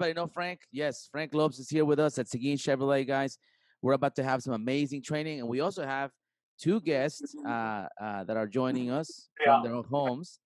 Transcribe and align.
everybody 0.00 0.18
know 0.18 0.32
Frank? 0.32 0.60
Yes, 0.72 1.10
Frank 1.12 1.34
Lopes 1.34 1.58
is 1.58 1.68
here 1.68 1.84
with 1.84 2.00
us 2.00 2.18
at 2.18 2.26
Seguin 2.26 2.56
Chevrolet, 2.56 3.06
guys. 3.06 3.36
We're 3.82 3.92
about 3.92 4.16
to 4.16 4.24
have 4.24 4.42
some 4.42 4.54
amazing 4.54 5.02
training, 5.02 5.40
and 5.40 5.48
we 5.48 5.60
also 5.60 5.84
have 5.84 6.10
two 6.58 6.80
guests 6.80 7.34
uh, 7.46 7.84
uh, 8.00 8.24
that 8.24 8.34
are 8.34 8.46
joining 8.46 8.90
us 8.90 9.28
from 9.44 9.62
their 9.62 9.74
own 9.74 9.84
homes. 9.84 10.38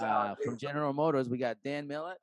Uh, 0.00 0.34
from 0.42 0.56
General 0.56 0.94
Motors, 0.94 1.28
we 1.28 1.36
got 1.36 1.58
Dan 1.62 1.86
Millett 1.86 2.16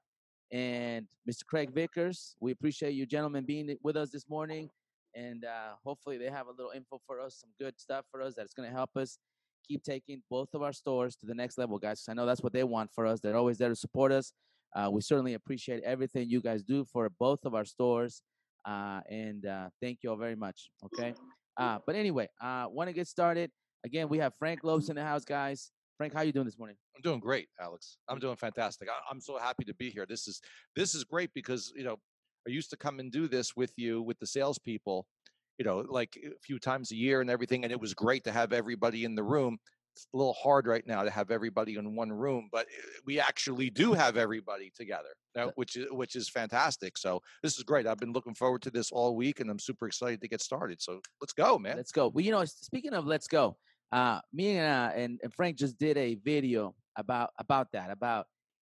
and 0.52 1.06
Mr. 1.30 1.46
Craig 1.46 1.72
Vickers. 1.72 2.36
We 2.40 2.52
appreciate 2.52 2.94
you 2.94 3.06
gentlemen 3.06 3.46
being 3.46 3.78
with 3.84 3.96
us 3.96 4.10
this 4.10 4.28
morning, 4.28 4.68
and 5.14 5.46
uh, 5.46 5.76
hopefully 5.86 6.18
they 6.18 6.32
have 6.32 6.48
a 6.48 6.52
little 6.58 6.72
info 6.76 7.00
for 7.06 7.22
us, 7.22 7.40
some 7.40 7.52
good 7.60 7.80
stuff 7.80 8.06
for 8.10 8.24
us 8.24 8.34
that's 8.36 8.56
going 8.56 8.68
to 8.68 8.76
help 8.76 8.98
us 8.98 9.20
keep 9.68 9.84
taking 9.84 10.24
both 10.28 10.50
of 10.56 10.64
our 10.64 10.74
stores 10.74 11.16
to 11.18 11.28
the 11.28 11.36
next 11.36 11.60
level, 11.60 11.78
guys. 11.78 12.04
I 12.10 12.14
know 12.16 12.26
that's 12.26 12.42
what 12.42 12.54
they 12.54 12.64
want 12.64 12.90
for 12.96 13.06
us. 13.06 13.20
They're 13.20 13.38
always 13.38 13.60
there 13.60 13.70
to 13.70 13.76
support 13.76 14.12
us. 14.12 14.34
Uh, 14.76 14.90
we 14.92 15.02
certainly 15.02 15.34
appreciate 15.34 15.84
everything 15.84 16.30
you 16.30 16.42
guys 16.42 16.64
do 16.64 16.86
for 16.86 17.10
both 17.20 17.40
of 17.46 17.56
our 17.56 17.66
stores, 17.66 18.22
uh, 18.66 19.02
and 19.10 19.46
uh, 19.46 19.70
thank 19.82 20.00
you 20.04 20.10
all 20.10 20.18
very 20.18 20.36
much. 20.36 20.70
Okay, 20.86 21.14
uh, 21.58 21.80
but 21.86 21.96
anyway, 21.96 22.28
uh, 22.42 22.66
want 22.70 22.88
to 22.88 22.94
get 22.94 23.08
started. 23.08 23.52
Again, 23.86 24.10
we 24.10 24.18
have 24.20 24.34
Frank 24.38 24.64
Lopes 24.64 24.90
in 24.90 24.96
the 24.96 25.04
house, 25.04 25.26
guys. 25.26 25.72
Frank, 25.98 26.14
how 26.14 26.22
you 26.22 26.32
doing 26.32 26.46
this 26.46 26.58
morning? 26.58 26.78
I'm 26.96 27.02
doing 27.02 27.20
great, 27.20 27.50
Alex. 27.60 27.98
I'm 28.08 28.20
doing 28.20 28.36
fantastic. 28.36 28.88
I, 28.90 28.94
I'm 29.12 29.20
so 29.20 29.38
happy 29.38 29.66
to 29.66 29.74
be 29.74 29.90
here. 29.90 30.06
This 30.08 30.28
is 30.28 30.40
this 30.76 30.96
is 30.96 31.04
great 31.04 31.32
because 31.34 31.74
you 31.76 31.84
know 31.84 31.98
I 32.48 32.52
used 32.52 32.70
to 32.70 32.78
come 32.78 33.00
and 33.00 33.12
do 33.12 33.28
this 33.28 33.56
with 33.56 33.74
you 33.76 34.02
with 34.02 34.20
the 34.20 34.26
salespeople, 34.26 35.06
you 35.58 35.66
know, 35.66 35.84
like 35.88 36.18
a 36.24 36.40
few 36.42 36.60
times 36.60 36.92
a 36.92 36.96
year 36.96 37.22
and 37.22 37.30
everything, 37.30 37.64
and 37.64 37.72
it 37.72 37.80
was 37.80 37.94
great 37.94 38.24
to 38.26 38.32
have 38.32 38.54
everybody 38.54 39.04
in 39.04 39.16
the 39.16 39.24
room. 39.24 39.58
It's 39.94 40.08
a 40.14 40.18
little 40.18 40.34
hard 40.34 40.66
right 40.68 40.86
now 40.88 41.04
to 41.04 41.10
have 41.10 41.30
everybody 41.30 41.76
in 41.76 41.96
one 41.96 42.12
room, 42.12 42.50
but 42.52 42.68
uh, 42.68 43.00
we 43.06 43.20
actually 43.20 43.70
do 43.70 43.94
have 43.94 44.16
everybody 44.16 44.72
together, 44.76 45.10
which 45.56 45.76
is 45.76 45.88
which 45.92 46.16
is 46.16 46.30
fantastic. 46.30 46.98
So 46.98 47.22
this 47.44 47.58
is 47.58 47.64
great. 47.64 47.86
I've 47.86 47.98
been 47.98 48.14
looking 48.14 48.36
forward 48.36 48.62
to 48.64 48.72
this 48.72 48.92
all 48.92 49.16
week, 49.16 49.40
and 49.40 49.50
I'm 49.50 49.60
super 49.60 49.88
excited 49.88 50.22
to 50.22 50.28
get 50.28 50.42
started. 50.42 50.82
So 50.82 51.02
let's 51.22 51.34
go, 51.34 51.60
man. 51.60 51.76
Let's 51.76 51.92
go. 51.92 52.08
Well, 52.08 52.24
you 52.24 52.32
know, 52.32 52.46
speaking 52.46 52.94
of 52.94 53.06
let's 53.06 53.28
go, 53.28 53.58
uh, 53.92 54.22
me 54.32 54.58
and, 54.58 54.68
uh, 54.68 54.92
and 54.96 55.20
and 55.22 55.34
Frank 55.34 55.58
just 55.58 55.78
did 55.78 55.98
a 55.98 56.16
video 56.16 56.76
about 56.96 57.32
about 57.38 57.72
that, 57.74 57.92
about 57.92 58.28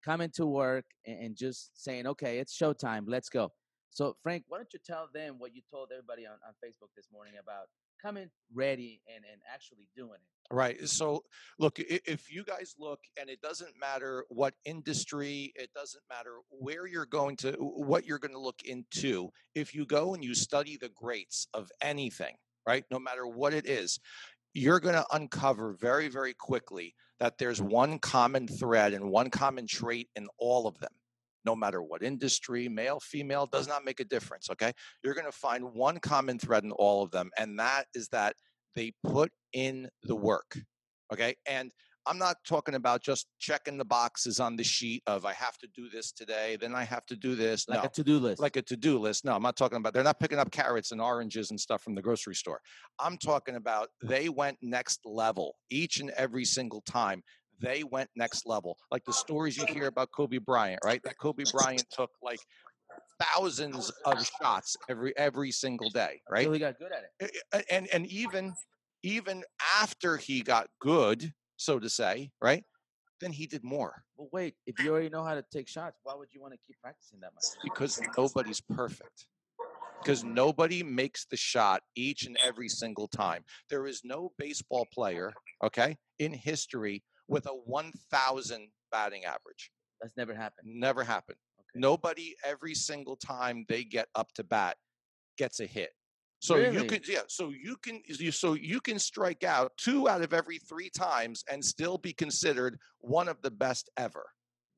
coming 0.05 0.31
to 0.34 0.47
work 0.47 0.84
and, 1.05 1.19
and 1.20 1.37
just 1.37 1.70
saying, 1.75 2.06
okay, 2.06 2.39
it's 2.39 2.56
showtime, 2.56 3.05
let's 3.09 3.28
go. 3.28 3.50
So 3.91 4.14
Frank, 4.22 4.44
why 4.48 4.59
don't 4.59 4.72
you 4.72 4.78
tell 4.84 5.09
them 5.12 5.37
what 5.39 5.55
you 5.55 5.62
told 5.70 5.89
everybody 5.91 6.27
on, 6.27 6.34
on 6.47 6.53
Facebook 6.62 6.91
this 6.94 7.09
morning 7.11 7.34
about 7.42 7.67
coming 8.00 8.28
ready 8.55 9.00
and, 9.12 9.25
and 9.31 9.41
actually 9.53 9.89
doing 9.97 10.20
it? 10.22 10.36
Right. 10.50 10.77
Eh, 10.80 10.86
so, 10.86 11.25
look, 11.58 11.78
if 11.78 12.33
you 12.33 12.44
guys 12.44 12.75
look, 12.78 13.00
and 13.20 13.28
it 13.28 13.41
doesn't 13.41 13.72
matter 13.80 14.25
what 14.28 14.55
industry, 14.64 15.53
it 15.56 15.70
doesn't 15.75 16.03
matter 16.08 16.36
where 16.50 16.86
you're 16.86 17.06
going 17.06 17.36
to, 17.38 17.53
what 17.53 18.06
you're 18.06 18.19
going 18.19 18.34
to 18.34 18.41
look 18.41 18.62
into. 18.64 19.30
If 19.55 19.75
you 19.75 19.86
go 19.86 20.14
and 20.14 20.25
you 20.25 20.34
study 20.34 20.77
the 20.77 20.91
greats 20.91 21.48
of 21.55 21.70
anything, 21.80 22.36
right, 22.66 22.84
no 22.91 22.98
matter 22.98 23.27
what 23.27 23.55
it 23.55 23.66
is, 23.66 23.98
you're 24.55 24.80
going 24.80 24.94
to 24.94 25.06
uncover 25.12 25.77
very, 25.80 26.08
very 26.08 26.34
quickly 26.34 26.94
that 27.19 27.38
there's 27.38 27.60
one 27.60 27.98
common 27.98 28.47
thread 28.47 28.92
and 28.92 29.10
one 29.10 29.31
common 29.31 29.66
trait 29.66 30.09
in 30.16 30.28
all 30.38 30.66
of 30.66 30.78
them. 30.78 30.92
No 31.44 31.54
matter 31.54 31.81
what 31.81 32.03
industry, 32.03 32.69
male, 32.69 32.98
female, 32.98 33.47
does 33.47 33.69
not 33.69 33.84
make 33.84 34.00
a 34.00 34.04
difference. 34.04 34.50
Okay. 34.50 34.72
You're 35.04 35.15
going 35.15 35.26
to 35.26 35.32
find 35.32 35.72
one 35.75 35.98
common 36.00 36.38
thread 36.38 36.65
in 36.65 36.72
all 36.72 37.04
of 37.04 37.12
them, 37.12 37.31
and 37.38 37.59
that 37.60 37.84
is 37.94 38.09
that 38.09 38.34
they 38.76 38.92
put 39.03 39.32
in 39.53 39.88
the 40.04 40.14
work. 40.14 40.56
Okay. 41.12 41.34
And 41.48 41.72
I'm 42.06 42.19
not 42.19 42.37
talking 42.47 42.76
about 42.76 43.03
just 43.03 43.26
checking 43.41 43.78
the 43.78 43.84
boxes 43.84 44.38
on 44.38 44.54
the 44.54 44.62
sheet 44.62 45.03
of 45.09 45.25
I 45.25 45.32
have 45.32 45.59
to 45.59 45.69
do 45.75 45.88
this 45.88 46.12
today, 46.12 46.56
then 46.60 46.72
I 46.72 46.84
have 46.84 47.04
to 47.06 47.16
do 47.16 47.34
this. 47.34 47.69
Like 47.69 47.82
no. 47.82 47.86
a 47.86 47.91
to-do 47.91 48.19
list. 48.20 48.41
Like 48.41 48.54
a 48.54 48.62
to-do 48.62 48.98
list. 48.98 49.25
No, 49.25 49.34
I'm 49.34 49.42
not 49.42 49.56
talking 49.56 49.78
about 49.78 49.92
they're 49.92 50.04
not 50.04 50.20
picking 50.20 50.38
up 50.38 50.53
carrots 50.53 50.92
and 50.92 51.00
oranges 51.00 51.50
and 51.50 51.59
stuff 51.59 51.82
from 51.82 51.97
the 51.97 52.03
grocery 52.03 52.36
store. 52.36 52.60
I'm 53.00 53.19
talking 53.19 53.56
about 53.56 53.88
they 54.04 54.28
went 54.28 54.59
next 54.62 55.00
level 55.04 55.56
each 55.69 55.98
and 55.98 56.10
every 56.10 56.44
single 56.44 56.82
time. 56.82 57.22
They 57.59 57.82
went 57.82 58.10
next 58.15 58.47
level. 58.47 58.76
Like 58.92 59.04
the 59.04 59.12
stories 59.12 59.56
you 59.56 59.65
hear 59.66 59.86
about 59.86 60.10
Kobe 60.15 60.38
Bryant, 60.38 60.81
right? 60.84 61.00
That 61.03 61.19
Kobe 61.19 61.44
Bryant 61.50 61.86
took 61.91 62.10
like 62.22 62.41
thousands 63.21 63.91
of 64.05 64.27
shots 64.41 64.77
every 64.89 65.17
every 65.17 65.51
single 65.51 65.91
day, 65.91 66.21
right? 66.31 66.41
Until 66.41 66.53
he 66.53 66.59
got 66.59 66.79
good 66.79 66.93
at 66.93 67.05
it. 67.21 67.33
A- 67.53 67.59
a- 67.59 67.73
and 67.73 67.89
and 67.93 68.07
even 68.07 68.55
even 69.03 69.45
after 69.81 70.17
he 70.17 70.43
got 70.43 70.69
good, 70.81 71.33
so 71.57 71.79
to 71.79 71.89
say, 71.89 72.31
right? 72.41 72.65
Then 73.21 73.33
he 73.33 73.47
did 73.47 73.65
more 73.65 74.05
But 74.19 74.31
wait, 74.33 74.55
if 74.67 74.79
you 74.79 74.91
already 74.91 75.09
know 75.09 75.25
how 75.25 75.34
to 75.34 75.45
take 75.51 75.69
shots, 75.69 75.99
why 76.03 76.15
would 76.15 76.29
you 76.33 76.41
want 76.43 76.53
to 76.53 76.59
keep 76.67 76.77
practicing 76.83 77.21
that 77.21 77.33
much? 77.34 77.45
because 77.62 78.01
nobody's 78.17 78.61
perfect. 78.61 79.27
Because 80.03 80.23
nobody 80.23 80.83
makes 80.83 81.25
the 81.25 81.37
shot 81.37 81.83
each 81.97 82.27
and 82.27 82.37
every 82.45 82.69
single 82.69 83.09
time. 83.09 83.43
There 83.71 83.87
is 83.87 84.03
no 84.05 84.33
baseball 84.39 84.87
player, 84.93 85.33
okay, 85.65 85.97
in 86.19 86.33
history 86.33 87.03
with 87.27 87.47
a 87.47 87.51
1,000 87.51 88.69
batting 88.93 89.25
average. 89.25 89.71
That's 90.01 90.17
never 90.17 90.34
happened. 90.34 90.69
Never 90.78 91.03
happened. 91.03 91.39
Nobody 91.76 92.34
every 92.44 92.75
single 92.75 93.16
time 93.16 93.64
they 93.69 93.84
get 93.84 94.09
up 94.14 94.32
to 94.34 94.44
bat 94.44 94.76
gets 95.38 95.60
a 95.60 95.66
hit. 95.66 95.91
So 96.38 96.56
you 96.56 96.84
can 96.84 97.00
yeah, 97.09 97.20
so 97.28 97.50
you 97.50 97.76
can 97.82 98.03
you 98.06 98.31
so 98.31 98.54
you 98.54 98.81
can 98.81 98.98
strike 98.98 99.42
out 99.42 99.72
two 99.78 100.09
out 100.09 100.22
of 100.22 100.34
every 100.34 100.59
three 100.59 100.91
times 100.91 101.42
and 101.50 101.65
still 101.65 101.98
be 101.98 102.12
considered 102.12 102.78
one 103.00 103.26
of 103.26 103.41
the 103.42 103.50
best 103.50 103.91
ever. 103.97 104.25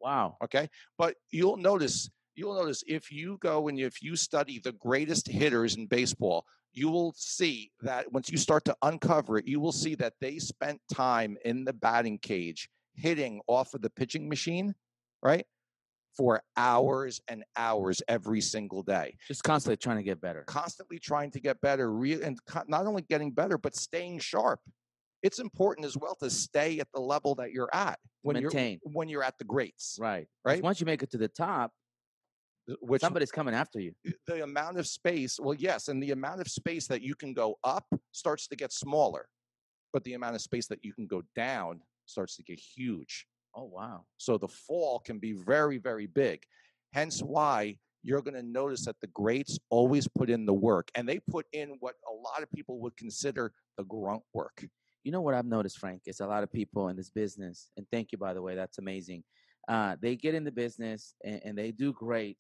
Wow. 0.01 0.37
Okay. 0.43 0.69
But 0.97 1.17
you'll 1.31 1.57
notice, 1.57 2.11
you'll 2.35 2.55
notice 2.55 2.83
if 2.87 3.11
you 3.11 3.39
go 3.41 3.69
and 3.69 3.79
if 3.79 4.03
you 4.03 4.17
study 4.17 4.61
the 4.63 4.73
greatest 4.73 5.27
hitters 5.27 5.77
in 5.77 5.87
baseball, 5.87 6.45
you 6.73 6.89
will 6.89 7.13
see 7.17 7.73
that 7.83 8.13
once 8.13 8.31
you 8.31 8.39
start 8.39 8.65
to 8.67 8.77
uncover 8.83 9.39
it, 9.39 9.49
you 9.49 9.59
will 9.61 9.73
see 9.73 9.95
that 9.97 10.15
they 10.21 10.39
spent 10.39 10.81
time 10.93 11.37
in 11.45 11.65
the 11.65 11.73
batting 11.73 12.19
cage 12.19 12.69
hitting 12.95 13.41
off 13.47 13.75
of 13.75 13.83
the 13.83 13.91
pitching 13.91 14.29
machine, 14.29 14.75
right? 15.23 15.47
For 16.19 16.43
hours 16.57 17.21
and 17.29 17.45
hours 17.57 18.03
every 18.09 18.41
single 18.41 18.83
day, 18.83 19.17
Just 19.29 19.45
constantly 19.45 19.77
trying 19.77 19.99
to 19.99 20.03
get 20.03 20.21
better. 20.21 20.43
constantly 20.49 20.99
trying 20.99 21.31
to 21.31 21.39
get 21.41 21.61
better, 21.61 21.93
re- 21.93 22.21
and 22.21 22.45
co- 22.45 22.65
not 22.67 22.87
only 22.87 23.03
getting 23.03 23.31
better, 23.31 23.57
but 23.57 23.77
staying 23.77 24.19
sharp. 24.19 24.59
It's 25.23 25.39
important 25.39 25.87
as 25.87 25.97
well 25.97 26.17
to 26.17 26.29
stay 26.29 26.81
at 26.81 26.89
the 26.93 27.01
level 27.01 27.37
that 27.37 27.53
you're 27.53 27.71
at 27.73 28.01
when 28.23 28.35
Maintain. 28.35 28.81
you're 28.85 28.93
when 28.93 29.09
you're 29.09 29.23
at 29.23 29.39
the 29.39 29.45
greats, 29.45 29.97
Right. 30.01 30.27
right? 30.45 30.61
Once 30.61 30.81
you 30.81 30.87
make 30.87 31.05
it 31.05 31.11
to 31.13 31.19
the 31.19 31.29
top, 31.29 31.71
Which 32.81 33.01
somebody's 33.01 33.31
coming 33.31 33.55
after 33.55 33.79
you. 33.79 33.95
the 34.27 34.43
amount 34.43 34.77
of 34.79 34.89
space 34.89 35.39
well 35.41 35.55
yes 35.55 35.87
and 35.87 36.03
the 36.03 36.11
amount 36.11 36.41
of 36.41 36.49
space 36.49 36.89
that 36.89 37.01
you 37.01 37.15
can 37.15 37.33
go 37.33 37.59
up 37.63 37.87
starts 38.11 38.49
to 38.49 38.57
get 38.57 38.73
smaller 38.73 39.29
but 39.93 40.03
the 40.05 40.15
amount 40.15 40.35
of 40.35 40.43
space 40.43 40.67
that 40.67 40.85
you 40.85 40.93
can 40.93 41.07
go 41.07 41.23
down 41.37 41.81
starts 42.07 42.35
to 42.37 42.43
get 42.43 42.59
huge 42.59 43.25
Oh 43.59 43.65
wow. 43.65 44.05
so 44.19 44.39
the 44.39 44.47
fall 44.49 45.01
can 45.01 45.19
be 45.19 45.33
very 45.33 45.79
very 45.79 46.07
big 46.07 46.43
hence 46.93 47.21
why 47.21 47.77
you're 48.05 48.23
going 48.23 48.35
to 48.35 48.43
notice 48.43 48.85
that 48.85 49.01
the 49.01 49.09
greats 49.09 49.59
always 49.69 50.07
put 50.07 50.31
in 50.31 50.47
the 50.47 50.55
work 50.55 50.89
and 50.95 51.09
they 51.09 51.19
put 51.19 51.47
in 51.53 51.77
what 51.81 51.97
a 52.09 52.15
lot 52.15 52.43
of 52.43 52.51
people 52.53 52.79
would 52.81 52.97
consider 52.97 53.53
the 53.77 53.85
grunt 53.85 54.23
work 54.33 54.65
You 55.05 55.13
know 55.13 55.21
what 55.21 55.35
I've 55.35 55.47
noticed, 55.47 55.79
Frank, 55.79 56.03
is 56.07 56.21
a 56.21 56.27
lot 56.27 56.43
of 56.45 56.53
people 56.53 56.89
in 56.89 56.97
this 56.97 57.11
business, 57.11 57.71
and 57.77 57.87
thank 57.91 58.13
you 58.13 58.19
by 58.19 58.35
the 58.35 58.43
way, 58.43 58.55
that's 58.55 58.79
amazing. 58.79 59.25
Uh, 59.69 59.97
they 60.01 60.17
get 60.17 60.35
in 60.35 60.45
the 60.45 60.53
business 60.53 61.15
and, 61.25 61.41
and 61.45 61.59
they 61.59 61.71
do 61.73 61.93
great, 61.93 62.39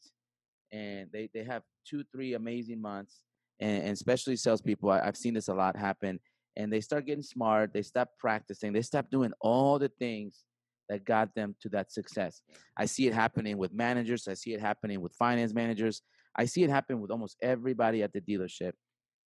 and 0.73 1.09
they 1.12 1.29
they 1.35 1.44
have 1.44 1.62
two, 1.88 2.05
three 2.12 2.35
amazing 2.35 2.81
months, 2.81 3.23
and, 3.61 3.82
and 3.85 3.93
especially 3.93 4.37
salespeople. 4.37 4.91
I, 4.91 5.00
I've 5.00 5.17
seen 5.17 5.35
this 5.35 5.49
a 5.49 5.55
lot 5.55 5.76
happen, 5.76 6.21
and 6.56 6.73
they 6.73 6.81
start 6.81 7.06
getting 7.06 7.23
smart. 7.23 7.73
They 7.73 7.82
stop 7.82 8.09
practicing. 8.19 8.73
They 8.73 8.82
stop 8.82 9.11
doing 9.11 9.32
all 9.41 9.79
the 9.79 9.91
things 9.99 10.44
that 10.88 11.05
got 11.05 11.35
them 11.35 11.55
to 11.61 11.69
that 11.70 11.93
success. 11.93 12.43
I 12.76 12.87
see 12.87 13.06
it 13.06 13.14
happening 13.14 13.58
with 13.58 13.73
managers. 13.73 14.26
I 14.29 14.35
see 14.35 14.55
it 14.55 14.61
happening 14.61 15.00
with 15.00 15.14
finance 15.14 15.52
managers. 15.55 16.02
I 16.37 16.46
see 16.46 16.62
it 16.62 16.70
happen 16.70 17.00
with 17.00 17.11
almost 17.11 17.37
everybody 17.43 18.02
at 18.02 18.12
the 18.12 18.20
dealership. 18.20 18.73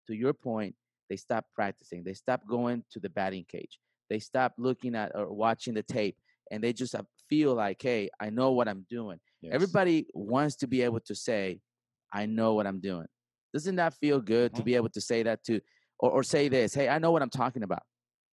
To 0.07 0.15
your 0.15 0.33
point, 0.33 0.75
they 1.09 1.17
stop 1.17 1.45
practicing. 1.53 2.03
They 2.03 2.13
stop 2.13 2.41
going 2.47 2.83
to 2.91 2.99
the 2.99 3.09
batting 3.09 3.45
cage. 3.47 3.79
They 4.09 4.19
stop 4.19 4.53
looking 4.57 4.95
at 4.95 5.11
or 5.15 5.31
watching 5.31 5.73
the 5.73 5.83
tape, 5.83 6.17
and 6.49 6.63
they 6.63 6.73
just 6.73 6.95
feel 7.29 7.53
like, 7.53 7.81
"Hey, 7.81 8.09
I 8.19 8.29
know 8.29 8.51
what 8.51 8.67
I'm 8.67 8.85
doing." 8.89 9.19
Everybody 9.51 10.07
wants 10.13 10.55
to 10.57 10.67
be 10.67 10.81
able 10.81 10.99
to 11.01 11.15
say, 11.15 11.61
"I 12.11 12.25
know 12.25 12.53
what 12.55 12.67
I'm 12.67 12.79
doing." 12.79 13.07
Doesn't 13.53 13.75
that 13.75 13.93
feel 13.93 14.19
good 14.21 14.53
to 14.55 14.61
Mhm. 14.61 14.65
be 14.65 14.75
able 14.75 14.89
to 14.89 15.01
say 15.01 15.23
that 15.23 15.43
to, 15.45 15.61
or, 15.99 16.11
or 16.11 16.23
say 16.23 16.47
this? 16.49 16.73
Hey, 16.73 16.89
I 16.89 16.99
know 16.99 17.11
what 17.11 17.21
I'm 17.21 17.29
talking 17.29 17.63
about. 17.63 17.83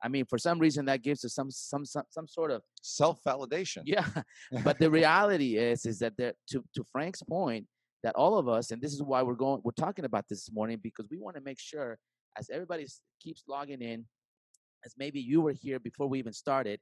I 0.03 0.09
mean, 0.09 0.25
for 0.27 0.39
some 0.39 0.59
reason, 0.59 0.85
that 0.87 1.03
gives 1.03 1.25
us 1.25 1.35
some 1.35 1.51
some 1.51 1.85
some, 1.85 2.05
some 2.11 2.29
sort 2.29 2.51
of 2.51 2.63
self-validation 2.83 3.83
yeah. 3.85 4.07
But 4.65 4.79
the 4.79 4.91
reality 4.91 5.57
is, 5.57 5.87
is 5.87 5.99
that 6.01 6.15
there, 6.17 6.35
to 6.51 6.65
to 6.75 6.85
Frank's 6.93 7.23
point, 7.23 7.67
that 8.03 8.15
all 8.15 8.39
of 8.39 8.49
us, 8.49 8.71
and 8.71 8.81
this 8.81 8.93
is 8.93 9.03
why 9.03 9.23
we're 9.23 9.35
going, 9.35 9.61
we're 9.65 9.73
talking 9.73 10.05
about 10.05 10.27
this 10.29 10.51
morning 10.53 10.79
because 10.83 11.07
we 11.11 11.19
want 11.19 11.37
to 11.37 11.43
make 11.43 11.59
sure, 11.59 11.99
as 12.39 12.49
everybody 12.51 12.87
keeps 13.21 13.45
logging 13.49 13.83
in, 13.83 14.05
as 14.85 14.95
maybe 14.97 15.21
you 15.21 15.41
were 15.41 15.53
here 15.53 15.81
before 15.81 16.07
we 16.07 16.19
even 16.19 16.33
started, 16.33 16.79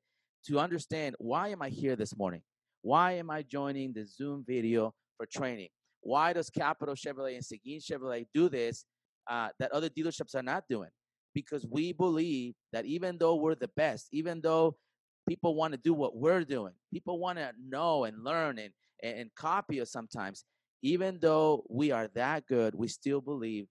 to 0.47 0.59
understand 0.59 1.17
why 1.19 1.49
am 1.49 1.63
I 1.63 1.71
here 1.71 1.97
this 1.97 2.17
morning? 2.17 2.43
Why 2.83 3.13
am 3.13 3.31
I 3.31 3.43
joining 3.43 3.93
the 3.93 4.05
Zoom 4.07 4.45
video? 4.47 4.95
for 5.17 5.27
training. 5.27 5.69
Why 6.01 6.33
does 6.33 6.51
Capital 6.51 6.95
Chevrolet 6.95 7.35
and 7.35 7.45
Seguin 7.45 7.81
Chevrolet 7.81 8.27
do 8.33 8.49
this 8.49 8.85
uh, 9.29 9.49
that 9.59 9.73
other 9.73 9.89
dealerships 9.89 10.35
are 10.35 10.43
not 10.43 10.65
doing? 10.69 10.91
Because 11.37 11.67
we 11.67 11.93
believe 11.93 12.55
that 12.73 12.87
even 12.87 13.19
though 13.19 13.35
we're 13.35 13.55
the 13.55 13.69
best, 13.77 14.09
even 14.11 14.41
though 14.41 14.75
people 15.29 15.55
want 15.55 15.73
to 15.73 15.77
do 15.77 15.93
what 15.93 16.17
we're 16.17 16.45
doing, 16.45 16.73
people 16.91 17.19
want 17.19 17.37
to 17.37 17.53
know 17.63 18.05
and 18.05 18.25
learn 18.25 18.59
and, 18.59 18.73
and, 19.03 19.29
copy 19.35 19.83
us 19.83 19.93
sometimes, 19.93 20.47
even 20.81 21.19
though 21.21 21.63
we 21.69 21.91
are 21.91 22.09
that 22.15 22.47
good, 22.47 22.75
we 22.75 22.89
still 22.89 23.21
believe 23.21 23.67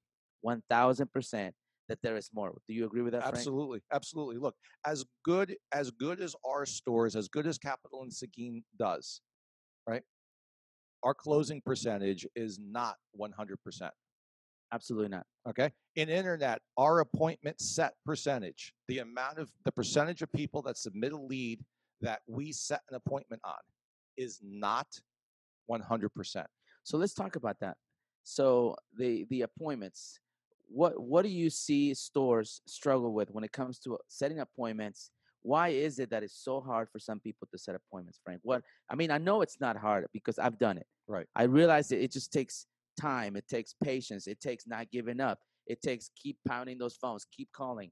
1000% 0.46 1.52
that 1.90 1.98
there 2.04 2.16
is 2.18 2.30
more. 2.36 2.54
Do 2.68 2.76
you 2.76 2.86
agree 2.86 3.02
with 3.02 3.14
that? 3.14 3.24
Frank? 3.24 3.38
Absolutely, 3.38 3.80
absolutely. 3.92 4.38
Look, 4.38 4.54
as 4.86 5.04
good 5.24 5.56
as 5.72 5.90
good 5.90 6.22
as 6.22 6.36
our 6.46 6.68
stores, 6.68 7.16
as 7.16 7.28
good 7.28 7.48
as 7.48 7.58
Capital 7.58 8.04
and 8.04 8.14
Seguin 8.14 8.64
does, 8.78 9.22
right? 9.90 10.04
Our 11.02 11.16
closing 11.16 11.62
percentage 11.66 12.28
is 12.36 12.60
not 12.62 12.98
100%. 13.20 13.90
Absolutely 14.76 15.08
not. 15.08 15.26
Okay. 15.48 15.72
In 15.96 16.10
internet, 16.10 16.60
our 16.78 17.00
appointment 17.00 17.62
set 17.62 17.94
percentage, 18.06 18.74
the 18.90 19.00
amount 19.00 19.40
of 19.40 19.50
the 19.64 19.72
percentage 19.72 20.22
of 20.22 20.30
people 20.34 20.62
that 20.64 20.78
submit 20.78 21.14
a 21.14 21.18
lead 21.18 21.64
that 22.02 22.20
we 22.28 22.52
set 22.52 22.82
an 22.90 22.96
appointment 22.96 23.42
on 23.46 23.56
is 24.18 24.40
not 24.44 24.88
100%. 25.72 26.46
So 26.84 26.98
let's 26.98 27.14
talk 27.14 27.38
about 27.38 27.56
that. 27.62 27.78
So 28.24 28.76
the 28.98 29.26
the 29.30 29.44
appointments, 29.44 30.20
what 30.68 31.00
what 31.02 31.24
do 31.24 31.30
you 31.30 31.50
see 31.50 31.94
stores 31.94 32.62
struggle 32.68 33.14
with 33.14 33.32
when 33.32 33.44
it 33.46 33.54
comes 33.54 33.80
to 33.80 33.98
setting 34.10 34.40
appointments? 34.40 35.12
Why 35.42 35.70
is 35.70 36.00
it 36.00 36.10
that 36.10 36.24
it's 36.24 36.44
so 36.44 36.60
hard 36.60 36.90
for 36.92 37.00
some 37.00 37.20
people 37.20 37.48
to 37.52 37.58
set 37.58 37.76
appointments, 37.76 38.20
Frank? 38.26 38.42
What 38.44 38.64
I 38.90 38.96
mean, 38.96 39.12
I 39.12 39.20
know 39.20 39.42
it's 39.42 39.62
not 39.62 39.78
hard 39.78 40.06
because 40.12 40.38
I've 40.38 40.58
done 40.58 40.78
it. 40.78 40.88
Right. 41.08 41.28
I 41.36 41.44
realize 41.44 41.88
that 41.90 42.04
it 42.04 42.12
just 42.12 42.34
takes 42.34 42.66
time, 42.96 43.36
it 43.36 43.48
takes 43.48 43.74
patience, 43.74 44.28
it 44.28 44.40
takes 44.40 44.68
not 44.68 44.92
giving 44.92 45.20
up, 45.20 45.40
it 45.68 45.82
takes 45.82 46.10
keep 46.16 46.40
pounding 46.48 46.78
those 46.78 46.96
phones, 46.98 47.26
keep 47.26 47.52
calling. 47.52 47.92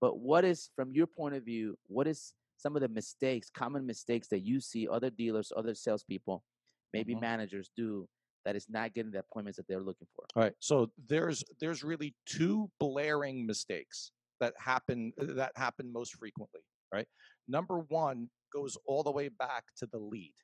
But 0.00 0.18
what 0.20 0.44
is 0.44 0.70
from 0.76 0.92
your 0.92 1.06
point 1.06 1.34
of 1.34 1.44
view, 1.44 1.78
what 1.86 2.06
is 2.06 2.34
some 2.56 2.76
of 2.76 2.82
the 2.82 2.88
mistakes, 2.88 3.50
common 3.50 3.86
mistakes 3.86 4.28
that 4.28 4.40
you 4.40 4.60
see 4.60 4.88
other 4.88 5.10
dealers, 5.10 5.52
other 5.56 5.74
salespeople, 5.74 6.44
maybe 6.92 7.14
Mhm. 7.14 7.20
managers 7.20 7.70
do 7.76 8.08
that 8.44 8.56
is 8.56 8.68
not 8.68 8.94
getting 8.94 9.12
the 9.12 9.20
appointments 9.20 9.56
that 9.58 9.66
they're 9.68 9.82
looking 9.82 10.08
for? 10.14 10.26
All 10.36 10.42
right. 10.42 10.54
So 10.60 10.92
there's 10.96 11.42
there's 11.58 11.82
really 11.82 12.14
two 12.26 12.70
blaring 12.78 13.46
mistakes 13.46 14.12
that 14.38 14.54
happen 14.58 15.12
that 15.18 15.52
happen 15.56 15.92
most 15.92 16.14
frequently, 16.14 16.60
right? 16.92 17.08
Number 17.48 17.78
1 17.80 18.30
goes 18.52 18.76
all 18.86 19.02
the 19.02 19.10
way 19.12 19.28
back 19.28 19.64
to 19.76 19.86
the 19.86 19.98
lead. 19.98 20.34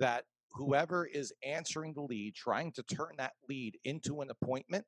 That 0.00 0.26
whoever 0.52 1.06
is 1.06 1.32
answering 1.44 1.94
the 1.94 2.02
lead, 2.02 2.34
trying 2.34 2.72
to 2.72 2.82
turn 2.82 3.12
that 3.18 3.32
lead 3.48 3.76
into 3.84 4.20
an 4.20 4.30
appointment, 4.30 4.84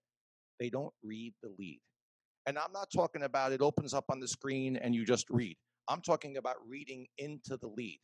they 0.58 0.70
don't 0.70 0.92
read 1.02 1.34
the 1.42 1.50
lead. 1.58 1.80
And 2.46 2.58
I'm 2.58 2.72
not 2.72 2.88
talking 2.94 3.22
about 3.22 3.52
it 3.52 3.60
opens 3.60 3.94
up 3.94 4.06
on 4.08 4.20
the 4.20 4.28
screen 4.28 4.76
and 4.76 4.94
you 4.94 5.04
just 5.04 5.28
read. 5.30 5.56
I'm 5.88 6.00
talking 6.00 6.36
about 6.36 6.56
reading 6.66 7.06
into 7.18 7.56
the 7.56 7.68
lead. 7.68 8.00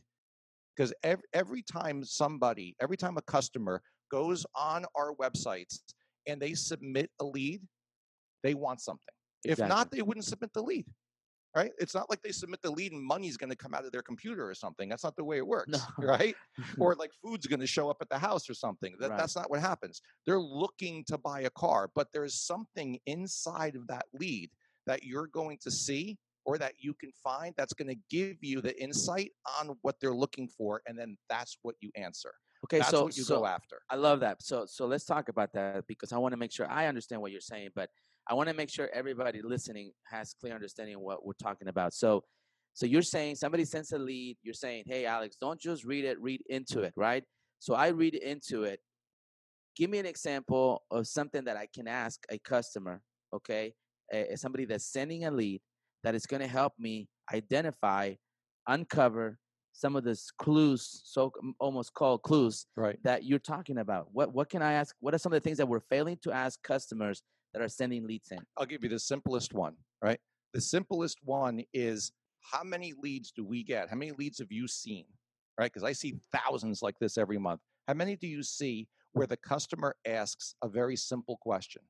Because 0.76 0.92
every, 1.02 1.24
every 1.32 1.62
time 1.62 2.04
somebody, 2.04 2.76
every 2.80 2.96
time 2.96 3.16
a 3.16 3.22
customer 3.22 3.80
goes 4.10 4.44
on 4.54 4.84
our 4.94 5.14
websites 5.14 5.80
and 6.26 6.40
they 6.40 6.52
submit 6.54 7.10
a 7.20 7.24
lead, 7.24 7.62
they 8.42 8.54
want 8.54 8.80
something. 8.80 9.02
If 9.44 9.58
not, 9.58 9.90
they 9.90 10.02
wouldn't 10.02 10.26
submit 10.26 10.52
the 10.52 10.62
lead. 10.62 10.84
Right? 11.56 11.72
It's 11.78 11.94
not 11.94 12.10
like 12.10 12.20
they 12.22 12.32
submit 12.32 12.60
the 12.60 12.70
lead 12.70 12.92
and 12.92 13.02
money's 13.02 13.38
going 13.38 13.48
to 13.48 13.56
come 13.56 13.72
out 13.72 13.86
of 13.86 13.90
their 13.90 14.02
computer 14.02 14.46
or 14.48 14.54
something. 14.54 14.90
That's 14.90 15.04
not 15.04 15.16
the 15.16 15.24
way 15.24 15.38
it 15.38 15.46
works, 15.56 15.72
No. 15.72 16.06
right? 16.06 16.36
or 16.78 16.94
like 16.96 17.12
food's 17.24 17.46
going 17.46 17.60
to 17.60 17.66
show 17.66 17.88
up 17.88 17.96
at 18.02 18.10
the 18.10 18.18
house 18.18 18.50
or 18.50 18.54
something. 18.54 18.94
That, 19.00 19.10
Right. 19.10 19.18
That's 19.18 19.34
not 19.34 19.50
what 19.50 19.60
happens. 19.60 20.02
They're 20.26 20.38
looking 20.38 21.02
to 21.04 21.16
buy 21.16 21.40
a 21.40 21.50
car, 21.50 21.90
but 21.94 22.08
there's 22.12 22.34
something 22.34 22.98
inside 23.06 23.74
of 23.74 23.86
that 23.86 24.04
lead 24.12 24.50
that 24.86 25.02
you're 25.02 25.28
going 25.28 25.58
to 25.62 25.70
see 25.70 26.18
or 26.44 26.58
that 26.58 26.74
you 26.78 26.94
can 26.94 27.10
find 27.24 27.54
that's 27.56 27.72
going 27.72 27.88
to 27.88 28.00
give 28.10 28.36
you 28.42 28.60
the 28.60 28.80
insight 28.80 29.32
on 29.60 29.76
what 29.82 29.96
they're 30.00 30.14
looking 30.14 30.46
for, 30.48 30.80
and 30.86 30.96
then 30.98 31.16
that's 31.28 31.58
what 31.62 31.74
you 31.80 31.90
answer. 31.96 32.32
Okay, 32.64 32.78
That's 32.78 32.90
so 32.90 33.04
what 33.04 33.16
you 33.16 33.24
so 33.24 33.40
go 33.40 33.46
after. 33.46 33.80
I 33.90 33.96
love 33.96 34.20
that. 34.20 34.42
So 34.42 34.64
so 34.66 34.86
let's 34.86 35.04
talk 35.04 35.28
about 35.28 35.52
that 35.54 35.86
because 35.86 36.12
I 36.12 36.18
want 36.18 36.32
to 36.32 36.36
make 36.36 36.52
sure 36.52 36.70
I 36.70 36.86
understand 36.86 37.20
what 37.20 37.32
you're 37.32 37.40
saying, 37.40 37.70
but 37.74 37.90
I 38.28 38.34
want 38.34 38.48
to 38.48 38.54
make 38.54 38.70
sure 38.70 38.88
everybody 38.92 39.40
listening 39.42 39.92
has 40.04 40.34
clear 40.40 40.54
understanding 40.54 40.96
of 40.96 41.00
what 41.02 41.24
we're 41.24 41.32
talking 41.34 41.68
about. 41.68 41.94
So 41.94 42.24
so 42.74 42.84
you're 42.84 43.02
saying 43.02 43.36
somebody 43.36 43.64
sends 43.64 43.92
a 43.92 43.98
lead, 43.98 44.36
you're 44.42 44.52
saying, 44.54 44.84
"Hey 44.86 45.06
Alex, 45.06 45.36
don't 45.40 45.58
just 45.60 45.84
read 45.84 46.04
it, 46.04 46.20
read 46.20 46.42
into 46.48 46.82
it," 46.82 46.92
right? 46.96 47.24
So 47.58 47.74
I 47.74 47.88
read 47.88 48.14
into 48.14 48.64
it. 48.64 48.80
Give 49.76 49.88
me 49.90 49.98
an 49.98 50.06
example 50.06 50.82
of 50.90 51.06
something 51.06 51.44
that 51.44 51.56
I 51.56 51.68
can 51.74 51.88
ask 51.88 52.24
a 52.30 52.38
customer, 52.38 53.02
okay? 53.32 53.74
A, 54.12 54.36
somebody 54.36 54.64
that's 54.64 54.86
sending 54.86 55.24
a 55.24 55.30
lead 55.30 55.60
that 56.02 56.14
is 56.14 56.26
going 56.26 56.40
to 56.40 56.48
help 56.48 56.72
me 56.78 57.08
identify, 57.32 58.14
uncover 58.66 59.38
some 59.72 59.94
of 59.94 60.04
these 60.04 60.30
clues, 60.38 61.02
so 61.04 61.30
almost 61.60 61.92
called 61.92 62.22
clues 62.22 62.66
Right. 62.76 62.98
that 63.04 63.24
you're 63.24 63.38
talking 63.38 63.78
about? 63.78 64.08
What 64.12 64.32
what 64.32 64.48
can 64.48 64.62
I 64.62 64.72
ask? 64.72 64.96
What 65.00 65.14
are 65.14 65.18
some 65.18 65.32
of 65.32 65.36
the 65.36 65.44
things 65.44 65.58
that 65.58 65.68
we're 65.68 65.80
failing 65.80 66.18
to 66.22 66.32
ask 66.32 66.62
customers 66.62 67.22
that 67.56 67.62
are 67.62 67.68
sending 67.68 68.06
leads 68.06 68.30
in? 68.30 68.40
I'll 68.58 68.66
give 68.66 68.84
you 68.84 68.90
the 68.90 68.98
simplest 68.98 69.54
one, 69.54 69.74
right? 70.02 70.20
The 70.52 70.60
simplest 70.60 71.18
one 71.24 71.62
is 71.72 72.12
how 72.42 72.62
many 72.62 72.92
leads 73.02 73.32
do 73.32 73.46
we 73.46 73.62
get? 73.62 73.88
How 73.88 73.96
many 73.96 74.12
leads 74.12 74.38
have 74.40 74.52
you 74.52 74.68
seen? 74.68 75.06
Right? 75.58 75.72
Because 75.72 75.82
I 75.82 75.92
see 75.92 76.16
thousands 76.32 76.82
like 76.82 76.98
this 77.00 77.16
every 77.16 77.38
month. 77.38 77.62
How 77.88 77.94
many 77.94 78.14
do 78.14 78.26
you 78.26 78.42
see 78.42 78.88
where 79.12 79.26
the 79.26 79.38
customer 79.38 79.96
asks 80.06 80.54
a 80.62 80.68
very 80.68 80.96
simple 80.96 81.38
question 81.38 81.80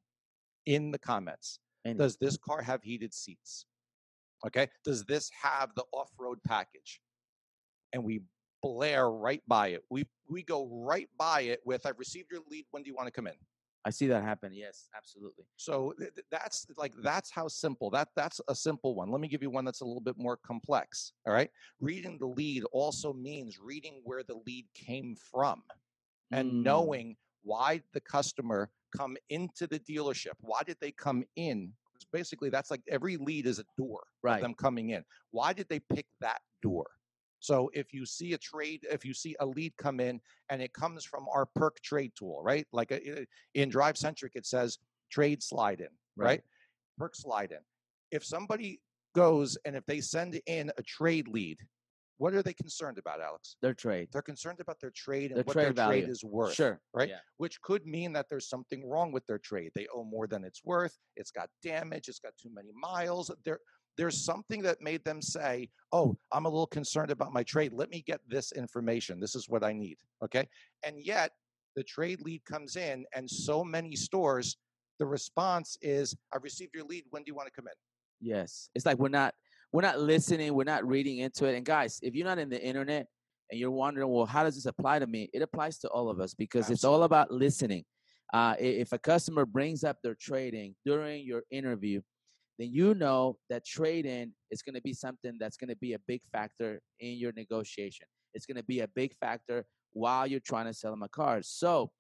in 0.67 0.93
the 0.93 1.01
comments? 1.01 1.59
Any. 1.85 1.99
Does 1.99 2.17
this 2.17 2.37
car 2.37 2.63
have 2.63 2.85
heated 2.85 3.13
seats? 3.13 3.67
Okay. 4.47 4.69
Does 4.85 5.05
this 5.05 5.31
have 5.43 5.71
the 5.75 5.85
off 5.93 6.11
road 6.17 6.39
package? 6.47 7.01
And 7.93 8.05
we 8.05 8.21
blare 8.63 9.11
right 9.11 9.43
by 9.49 9.69
it. 9.69 9.83
We 9.91 10.07
we 10.29 10.45
go 10.45 10.69
right 10.71 11.09
by 11.19 11.41
it 11.41 11.61
with 11.65 11.87
I've 11.87 11.99
received 11.99 12.31
your 12.31 12.43
lead. 12.49 12.67
When 12.71 12.85
do 12.85 12.89
you 12.89 12.95
want 12.95 13.09
to 13.09 13.13
come 13.13 13.27
in? 13.27 13.35
I 13.87 13.91
see 13.91 14.09
that 14.09 14.25
happen. 14.25 14.53
Yes, 14.53 14.89
absolutely. 14.97 15.47
So 15.57 15.93
th- 15.93 16.13
th- 16.15 16.27
that's 16.29 16.67
like 16.77 16.93
that's 17.03 17.31
how 17.31 17.47
simple 17.47 17.89
that 17.91 18.09
that's 18.17 18.41
a 18.49 18.55
simple 18.55 18.97
one. 18.97 19.11
Let 19.11 19.21
me 19.21 19.29
give 19.29 19.43
you 19.43 19.51
one 19.51 19.65
that's 19.65 19.81
a 19.81 19.85
little 19.87 20.01
bit 20.01 20.19
more 20.19 20.37
complex. 20.37 21.13
All 21.25 21.33
right, 21.33 21.51
reading 21.81 22.19
the 22.19 22.27
lead 22.27 22.65
also 22.73 23.13
means 23.13 23.61
reading 23.61 24.01
where 24.05 24.25
the 24.25 24.35
lead 24.35 24.67
came 24.75 25.15
from 25.15 25.63
and 26.33 26.49
Mm, 26.49 26.63
knowing 26.65 27.17
why 27.43 27.83
the 27.93 28.01
customer 28.01 28.73
come 28.97 29.17
into 29.29 29.69
the 29.69 29.79
dealership. 29.79 30.35
Why 30.41 30.63
did 30.65 30.79
they 30.81 30.93
come 30.93 31.25
in? 31.37 31.77
'Cause 31.95 32.07
Basically, 32.13 32.51
that's 32.51 32.71
like 32.73 32.83
every 32.89 33.17
lead 33.17 33.47
is 33.47 33.61
a 33.61 33.65
door 33.77 34.09
Right. 34.23 34.43
them 34.43 34.55
coming 34.55 34.91
in. 34.91 35.05
Why 35.31 35.53
did 35.53 35.69
they 35.69 35.81
pick 35.81 36.09
that 36.21 36.43
door? 36.61 36.96
So 37.41 37.71
if 37.75 37.93
you 37.93 38.07
see 38.07 38.33
a 38.33 38.39
trade, 38.39 38.87
if 38.91 39.05
you 39.05 39.15
see 39.15 39.37
a 39.41 39.47
lead 39.47 39.75
come 39.77 40.01
in 40.01 40.21
and 40.49 40.63
it 40.63 40.73
comes 40.73 41.05
from 41.05 41.27
our 41.33 41.47
perk 41.47 41.81
trade 41.83 42.13
tool, 42.19 42.43
right? 42.43 42.67
Like 42.73 42.91
a, 42.93 43.27
in 43.55 43.71
DriveCentric, 43.71 44.31
it 44.35 44.47
says 44.47 44.79
trade 45.11 45.43
slide 45.43 45.81
in, 45.81 45.89
Right. 46.17 46.27
right? 46.27 46.43
Perk 46.99 47.15
slide 47.15 47.53
in. 47.53 47.59
If 48.11 48.25
somebody 48.25 48.81
goes 49.15 49.57
and 49.65 49.77
if 49.77 49.85
they 49.87 50.01
send 50.01 50.41
in 50.47 50.71
a 50.79 50.83
trade 50.83 51.29
lead, 51.29 51.59
what 52.19 52.33
are 52.33 52.43
they 52.43 52.55
concerned 52.55 52.97
about, 52.97 53.21
Alex? 53.21 53.57
Their 53.61 53.75
trade. 53.75 54.09
They're 54.11 54.23
concerned 54.23 54.61
about 54.61 54.81
their 54.81 54.91
trade 54.93 55.33
and 55.33 55.37
Their 55.37 55.45
what 55.45 55.53
trade 55.53 55.65
their 55.67 55.73
value. 55.75 56.01
trade 56.03 56.11
is 56.11 56.25
worth 56.25 56.55
Sure. 56.55 56.81
right? 56.95 57.11
Yeah. 57.11 57.19
which 57.37 57.61
could 57.61 57.87
mean 57.87 58.15
that 58.15 58.27
there's 58.31 58.49
something 58.49 58.89
wrong 58.89 59.13
with 59.13 59.27
their 59.27 59.39
trade. 59.39 59.73
They 59.75 59.87
owe 59.95 60.05
more 60.05 60.27
than 60.27 60.43
it's 60.43 60.65
worth. 60.65 60.97
It's 61.17 61.31
got 61.31 61.51
damage. 61.63 62.09
It's 62.09 62.19
got 62.19 62.33
too 62.41 62.49
many 62.55 62.71
miles. 62.75 63.31
There, 63.45 63.61
there's 63.97 64.25
something 64.25 64.63
that 64.63 64.81
made 64.81 65.05
them 65.05 65.23
say, 65.23 65.69
"Oh, 65.93 66.17
I'm 66.33 66.47
a 66.47 66.49
little 66.49 66.67
concerned 66.67 67.11
about 67.11 67.33
my 67.33 67.43
trade. 67.43 67.73
Let 67.73 67.91
me 67.91 68.03
get 68.03 68.21
this 68.29 68.53
information. 68.53 69.21
This 69.21 69.35
is 69.35 69.49
what 69.49 69.65
I 69.65 69.73
need." 69.73 69.99
Okay, 70.23 70.49
and 70.85 71.01
yet 71.05 71.33
the 71.75 71.85
trade 71.85 72.21
lead 72.23 72.45
comes 72.45 72.77
in, 72.77 73.05
and 73.15 73.31
so 73.31 73.65
many 73.65 73.97
stores, 73.97 74.57
the 74.99 75.07
response 75.07 75.77
is, 75.83 76.15
"I've 76.33 76.43
received 76.43 76.75
your 76.75 76.85
lead. 76.85 77.05
When 77.11 77.23
do 77.23 77.31
you 77.31 77.35
want 77.35 77.49
to 77.49 77.53
come 77.53 77.67
in?" 77.67 77.75
Yes. 78.21 78.71
It's 78.75 78.87
like 78.87 78.99
we're 78.99 79.09
not 79.09 79.35
we're 79.73 79.83
not 79.83 80.01
listening, 80.01 80.55
we're 80.55 80.65
not 80.65 80.87
reading 80.87 81.19
into 81.19 81.47
it. 81.47 81.55
And 81.55 81.65
guys, 81.65 81.99
if 82.03 82.15
you're 82.15 82.27
not 82.27 82.39
in 82.39 82.49
the 82.49 82.63
internet 82.63 83.07
and 83.51 83.61
you're 83.61 83.71
wondering, 83.71 84.09
well, 84.09 84.27
how 84.27 84.43
does 84.45 84.55
this 84.55 84.67
apply 84.67 85.01
to 85.01 85.07
me? 85.07 85.29
It 85.33 85.43
applies 85.43 85.79
to 85.81 85.89
all 85.89 86.09
of 86.09 86.21
us 86.21 86.35
because 86.35 86.71
it's 86.71 86.85
all 86.85 87.03
about 87.03 87.31
listening. 87.31 87.85
Uh, 88.33 88.55
if 88.59 88.93
a 88.93 88.99
customer 88.99 89.45
brings 89.45 89.85
up 89.85 89.99
their 90.03 90.17
trading 90.19 90.75
during 90.85 91.25
your 91.25 91.43
interview, 91.51 92.01
then 92.59 92.71
you 92.73 92.95
know 92.95 93.37
that 93.51 93.65
trade 93.65 94.07
in 94.07 94.33
is 94.51 94.63
going 94.63 94.75
to 94.75 94.83
be 94.83 94.93
something 94.93 95.37
that's 95.39 95.57
going 95.57 95.69
to 95.69 95.77
be 95.77 95.93
a 95.93 95.99
big 96.07 96.23
factor 96.33 96.81
in 97.01 97.15
your 97.19 97.33
negotiation. 97.33 98.07
It's 98.35 98.47
going 98.47 98.57
to 98.57 98.65
be 98.65 98.81
a 98.81 98.89
big 98.89 99.15
factor 99.19 99.65
while 99.93 100.27
you're 100.27 100.41
trying 100.41 100.67
to 100.67 100.75
sell 100.75 100.91
them 100.91 101.03
a 101.03 101.09
car. 101.09 101.41
So 101.43 101.91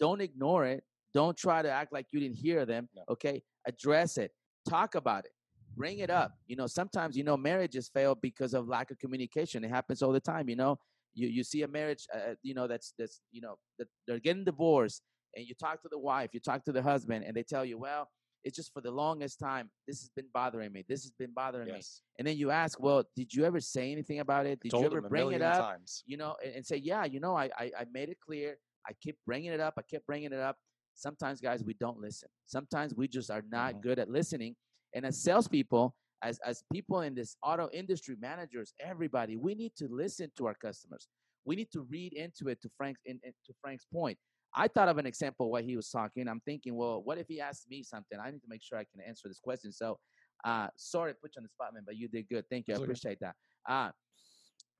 don't 0.00 0.20
ignore 0.20 0.64
it. 0.64 0.84
Don't 1.14 1.36
try 1.36 1.62
to 1.62 1.70
act 1.70 1.92
like 1.92 2.06
you 2.12 2.20
didn't 2.20 2.36
hear 2.36 2.64
them. 2.64 2.88
No. 2.94 3.02
Okay. 3.10 3.42
Address 3.66 4.16
it. 4.18 4.32
Talk 4.68 4.94
about 4.94 5.24
it. 5.24 5.32
Bring 5.76 5.98
it 5.98 6.10
up. 6.10 6.32
You 6.46 6.56
know, 6.56 6.66
sometimes, 6.66 7.16
you 7.16 7.24
know, 7.24 7.36
marriages 7.36 7.90
fail 7.92 8.14
because 8.14 8.54
of 8.54 8.68
lack 8.68 8.90
of 8.90 8.98
communication. 8.98 9.64
It 9.64 9.70
happens 9.70 10.02
all 10.02 10.12
the 10.12 10.20
time. 10.20 10.48
You 10.48 10.56
know, 10.56 10.78
you 11.14 11.28
you 11.28 11.44
see 11.44 11.62
a 11.62 11.68
marriage, 11.68 12.06
uh, 12.14 12.34
you 12.42 12.54
know, 12.54 12.66
that's 12.66 12.94
that's 12.98 13.20
you 13.30 13.40
know 13.40 13.56
that 13.78 13.88
they're 14.06 14.18
getting 14.18 14.44
divorced, 14.44 15.02
and 15.36 15.46
you 15.46 15.54
talk 15.54 15.82
to 15.82 15.88
the 15.90 15.98
wife, 15.98 16.30
you 16.32 16.40
talk 16.40 16.64
to 16.64 16.72
the 16.72 16.82
husband, 16.82 17.24
and 17.24 17.36
they 17.36 17.42
tell 17.42 17.64
you, 17.64 17.78
well, 17.78 18.08
it's 18.44 18.56
just 18.56 18.72
for 18.72 18.80
the 18.80 18.90
longest 18.90 19.38
time. 19.38 19.70
This 19.86 20.00
has 20.00 20.10
been 20.10 20.26
bothering 20.34 20.72
me. 20.72 20.84
This 20.88 21.02
has 21.02 21.12
been 21.18 21.32
bothering 21.32 21.66
me. 21.66 21.72
And 22.18 22.26
then 22.26 22.36
you 22.36 22.50
ask, 22.50 22.80
well, 22.80 23.04
did 23.16 23.32
you 23.32 23.44
ever 23.44 23.60
say 23.60 23.92
anything 23.92 24.20
about 24.20 24.46
it? 24.46 24.60
Did 24.60 24.72
you 24.72 24.78
ever 24.86 25.00
bring 25.08 25.32
it 25.32 25.42
up? 25.42 25.60
Times. 25.60 26.02
You 26.06 26.16
know, 26.16 26.36
and, 26.44 26.54
and 26.56 26.66
say, 26.66 26.76
yeah, 26.76 27.04
you 27.04 27.20
know, 27.20 27.36
I, 27.36 27.50
I 27.58 27.70
I 27.80 27.84
made 27.92 28.08
it 28.08 28.18
clear. 28.24 28.56
I 28.88 28.92
keep 29.02 29.16
bringing 29.26 29.52
it 29.52 29.60
up. 29.60 29.74
I 29.78 29.82
kept 29.82 30.06
bringing 30.06 30.32
it 30.32 30.38
up. 30.40 30.56
Sometimes, 30.94 31.40
guys, 31.40 31.62
we 31.64 31.74
don't 31.74 31.98
listen. 31.98 32.28
Sometimes 32.46 32.94
we 32.94 33.08
just 33.08 33.30
are 33.30 33.42
not 33.50 33.74
Mhm. 33.74 33.82
good 33.82 33.98
at 33.98 34.08
listening. 34.10 34.56
And 34.94 35.06
as 35.06 35.22
salespeople, 35.22 35.94
as 36.22 36.38
as 36.44 36.62
people 36.72 37.00
in 37.02 37.14
this 37.14 37.36
auto 37.42 37.68
industry, 37.72 38.16
managers, 38.20 38.74
everybody, 38.80 39.36
we 39.36 39.54
need 39.54 39.72
to 39.76 39.86
listen 39.88 40.30
to 40.36 40.46
our 40.46 40.54
customers. 40.54 41.08
We 41.44 41.56
need 41.56 41.70
to 41.72 41.82
read 41.82 42.12
into 42.12 42.48
it. 42.48 42.60
To 42.62 42.68
Frank's 42.76 43.00
in, 43.06 43.18
in- 43.24 43.32
to 43.46 43.52
Frank's 43.62 43.86
point, 43.92 44.18
I 44.54 44.68
thought 44.68 44.88
of 44.88 44.98
an 44.98 45.06
example 45.06 45.50
while 45.50 45.62
he 45.62 45.76
was 45.76 45.88
talking. 45.88 46.28
I'm 46.28 46.40
thinking, 46.40 46.76
well, 46.76 47.02
what 47.02 47.18
if 47.18 47.26
he 47.28 47.40
asked 47.40 47.68
me 47.70 47.82
something? 47.82 48.18
I 48.22 48.30
need 48.30 48.40
to 48.40 48.48
make 48.48 48.62
sure 48.62 48.78
I 48.78 48.84
can 48.84 49.00
answer 49.06 49.28
this 49.28 49.40
question. 49.40 49.72
So, 49.72 49.98
uh, 50.44 50.68
sorry 50.76 51.12
to 51.12 51.18
put 51.20 51.32
you 51.34 51.40
on 51.40 51.44
the 51.44 51.48
spot, 51.48 51.72
man, 51.72 51.84
but 51.86 51.96
you 51.96 52.08
did 52.08 52.28
good. 52.28 52.44
Thank 52.50 52.68
you. 52.68 52.74
I 52.74 52.78
appreciate 52.78 53.18
that. 53.20 53.34
Uh, 53.68 53.90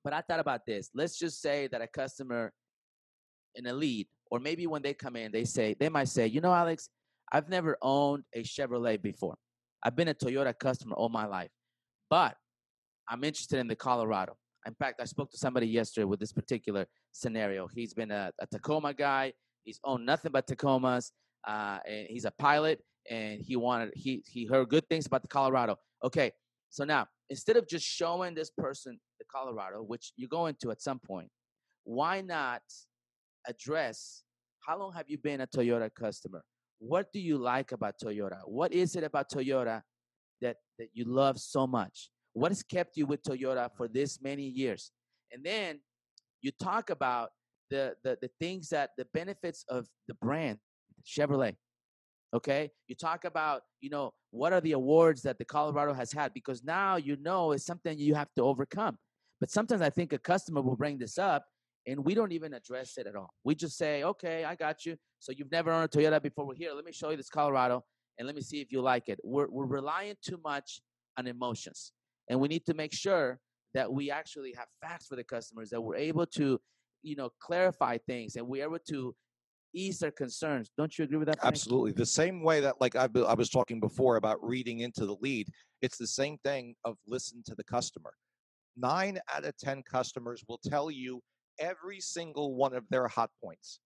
but 0.05 0.13
I 0.13 0.21
thought 0.21 0.41
about 0.41 0.67
this. 0.67 0.91
Let's 0.95 1.19
just 1.19 1.41
say 1.41 1.69
that 1.69 1.81
a 1.81 1.87
customer 1.87 2.53
in 3.55 3.67
a 3.67 3.73
lead, 3.73 4.09
or 4.31 4.41
maybe 4.41 4.67
when 4.67 4.83
they 4.83 4.95
come 4.95 5.17
in, 5.17 5.31
they 5.33 5.45
say 5.45 5.77
they 5.79 5.89
might 5.89 6.09
say, 6.09 6.27
you 6.27 6.41
know, 6.41 6.53
Alex, 6.53 6.89
I've 7.33 7.49
never 7.49 7.79
owned 7.81 8.25
a 8.35 8.43
Chevrolet 8.43 9.01
before. 9.01 9.37
I've 9.83 9.97
been 9.97 10.09
a 10.09 10.15
Toyota 10.15 10.59
customer 10.59 10.95
all 10.97 11.09
my 11.09 11.27
life, 11.27 11.51
but 12.11 12.37
I'm 13.09 13.25
interested 13.25 13.59
in 13.59 13.69
the 13.69 13.77
Colorado. 13.77 14.37
In 14.67 14.75
fact, 14.75 15.01
I 15.01 15.05
spoke 15.05 15.31
to 15.33 15.39
somebody 15.39 15.67
yesterday 15.67 16.05
with 16.05 16.21
this 16.21 16.33
particular 16.33 16.87
scenario. 17.11 17.67
He's 17.67 17.95
been 17.95 18.11
a, 18.11 18.31
a 18.41 18.47
Tacoma 18.47 18.95
guy. 18.95 19.33
He's 19.65 19.81
owned 19.85 20.07
nothing 20.07 20.33
but 20.33 20.47
Tacomas, 20.47 21.13
uh, 21.47 21.79
and 21.87 22.07
he's 22.09 22.25
a 22.25 22.31
pilot. 22.31 22.81
And 23.11 23.43
he 23.43 23.57
wanted 23.57 23.93
he 23.97 24.23
he 24.29 24.47
heard 24.47 24.69
good 24.69 24.89
things 24.89 25.07
about 25.07 25.23
the 25.23 25.29
Colorado. 25.29 25.77
Okay, 26.05 26.31
so 26.71 26.85
now 26.85 27.09
instead 27.31 27.57
of 27.57 27.67
just 27.67 27.85
showing 27.85 28.35
this 28.35 28.51
person 28.51 29.01
the 29.19 29.25
Colorado, 29.25 29.83
which 29.83 30.13
you 30.17 30.29
go 30.29 30.47
into 30.47 30.71
at 30.71 30.81
some 30.81 31.01
point, 31.01 31.29
why 31.83 32.21
not 32.21 32.63
address 33.49 34.23
how 34.61 34.79
long 34.79 34.93
have 34.93 35.07
you 35.09 35.19
been 35.19 35.41
a 35.41 35.47
Toyota 35.49 35.91
customer? 35.93 36.45
What 36.79 37.13
do 37.13 37.19
you 37.19 37.39
like 37.39 37.73
about 37.73 37.95
Toyota? 38.03 38.39
What 38.45 38.73
is 38.73 38.95
it 38.95 39.03
about 39.03 39.31
Toyota 39.31 39.83
that 40.41 40.57
that 40.79 40.89
you 40.93 41.05
love 41.05 41.39
so 41.41 41.67
much? 41.67 42.11
What 42.35 42.51
has 42.51 42.63
kept 42.63 42.97
you 42.97 43.07
with 43.07 43.23
Toyota 43.23 43.69
for 43.77 43.89
this 43.89 44.21
many 44.23 44.45
years? 44.45 44.93
And 45.33 45.45
then 45.45 45.81
you 46.41 46.53
talk 46.53 46.91
about 46.91 47.31
the 47.71 47.95
the, 48.05 48.19
the 48.21 48.31
things 48.41 48.69
that 48.71 48.91
the 48.97 49.07
benefits 49.13 49.65
of 49.69 49.87
the 50.09 50.15
brand 50.15 50.59
Chevrolet. 51.07 51.57
Okay, 52.35 52.71
you 52.89 52.95
talk 52.95 53.25
about 53.25 53.63
you 53.81 53.91
know 53.91 54.13
what 54.31 54.53
are 54.53 54.61
the 54.61 54.73
awards 54.73 55.23
that 55.23 55.39
the 55.39 55.45
Colorado 55.45 55.93
has 55.93 56.13
had 56.13 56.33
because 56.33 56.65
now 56.65 56.97
you 56.97 57.17
know 57.17 57.53
it's 57.53 57.67
something 57.67 57.99
you 57.99 58.15
have 58.15 58.29
to 58.37 58.43
overcome. 58.43 58.99
But 59.41 59.51
sometimes 59.51 59.83
I 59.83 59.91
think 59.91 60.13
a 60.13 60.19
customer 60.19 60.63
will 60.63 60.77
bring 60.77 60.99
this 60.99 61.19
up 61.19 61.45
and 61.87 62.05
we 62.05 62.15
don't 62.15 62.33
even 62.33 62.55
address 62.55 62.97
it 62.97 63.07
at 63.07 63.17
all. 63.17 63.35
We 63.45 63.55
just 63.55 63.77
say, 63.77 64.05
okay, 64.05 64.45
I 64.45 64.55
got 64.55 64.87
you. 64.87 64.97
So 65.19 65.33
you've 65.33 65.51
never 65.51 65.73
owned 65.73 65.85
a 65.85 65.89
Toyota 65.89 66.23
before. 66.23 66.47
We're 66.47 66.55
here. 66.55 66.73
Let 66.75 66.85
me 66.85 66.93
show 66.93 67.11
you 67.11 67.17
this 67.17 67.29
Colorado 67.29 67.85
and 68.19 68.27
let 68.27 68.37
me 68.37 68.43
see 68.43 68.61
if 68.61 68.71
you 68.71 68.81
like 68.81 69.09
it. 69.09 69.19
We're, 69.25 69.49
we're 69.49 69.67
relying 69.67 70.15
too 70.23 70.39
much 70.45 70.81
on 71.19 71.27
emotions. 71.27 71.93
And 72.29 72.41
we 72.41 72.49
need 72.49 72.65
to 72.67 72.75
make 72.75 72.93
sure 72.93 73.41
that 73.75 73.93
we 73.93 74.11
actually 74.11 74.55
have 74.57 74.67
facts 74.81 75.07
for 75.07 75.17
the 75.17 75.25
customers, 75.25 75.71
that 75.71 75.81
we're 75.81 75.97
able 75.97 76.27
to, 76.27 76.61
you 77.03 77.17
know, 77.17 77.31
clarify 77.41 77.99
things 78.07 78.37
and 78.37 78.47
we're 78.47 78.65
able 78.65 78.79
to 78.89 79.15
ease 79.75 79.99
their 79.99 80.11
concerns. 80.11 80.71
Don't 80.77 80.97
you 80.99 81.05
agree 81.05 81.19
with 81.19 81.29
that? 81.29 81.41
Frank? 81.41 81.53
Absolutely. 81.53 81.93
The 81.93 82.07
same 82.07 82.43
way 82.43 82.61
that, 82.61 82.81
like 82.81 82.97
I, 82.97 83.09
I 83.27 83.35
was 83.35 83.49
talking 83.49 83.81
before 83.81 84.17
about 84.17 84.43
reading 84.43 84.81
into 84.81 85.07
the 85.07 85.17
lead, 85.21 85.49
it's 85.81 85.97
the 85.97 86.07
same 86.07 86.39
thing 86.45 86.75
of 86.85 86.97
listen 87.07 87.43
to 87.47 87.55
the 87.55 87.65
customer. 87.65 88.13
Nine 88.77 89.19
out 89.35 89.45
of 89.45 89.57
10 89.59 89.83
customers 89.83 90.45
will 90.49 90.61
tell 90.65 90.91
you 90.91 91.21
every 91.59 92.01
single 92.01 92.55
one 92.55 92.75
of 92.75 92.85
their 92.91 93.09
hot 93.09 93.31
points. 93.43 93.81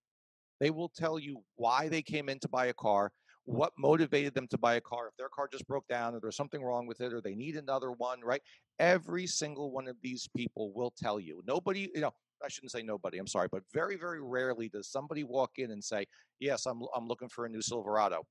They 0.60 0.70
will 0.70 0.88
tell 0.88 1.18
you 1.18 1.42
why 1.56 1.88
they 1.88 2.02
came 2.02 2.28
in 2.28 2.38
to 2.40 2.48
buy 2.48 2.66
a 2.66 2.74
car, 2.74 3.10
what 3.44 3.72
motivated 3.78 4.34
them 4.34 4.48
to 4.48 4.58
buy 4.58 4.74
a 4.74 4.80
car, 4.80 5.08
if 5.08 5.16
their 5.16 5.28
car 5.28 5.48
just 5.50 5.66
broke 5.66 5.86
down 5.88 6.14
or 6.14 6.20
there's 6.20 6.36
something 6.36 6.62
wrong 6.62 6.86
with 6.86 7.00
it 7.00 7.12
or 7.12 7.20
they 7.20 7.34
need 7.34 7.56
another 7.56 7.92
one, 7.92 8.20
right? 8.22 8.40
Every 8.78 9.26
single 9.26 9.70
one 9.70 9.86
of 9.86 9.96
these 10.02 10.28
people 10.36 10.72
will 10.72 10.92
tell 10.96 11.20
you. 11.20 11.42
Nobody, 11.46 11.90
you 11.94 12.00
know, 12.00 12.14
I 12.44 12.48
shouldn't 12.48 12.72
say 12.72 12.82
nobody, 12.82 13.18
I'm 13.18 13.26
sorry, 13.26 13.48
but 13.50 13.62
very, 13.72 13.96
very 13.96 14.20
rarely 14.20 14.68
does 14.68 14.88
somebody 14.88 15.24
walk 15.24 15.52
in 15.56 15.70
and 15.70 15.82
say, 15.82 16.06
Yes, 16.38 16.66
I'm, 16.66 16.82
I'm 16.94 17.06
looking 17.08 17.28
for 17.28 17.46
a 17.46 17.48
new 17.48 17.62
Silverado. 17.62 18.22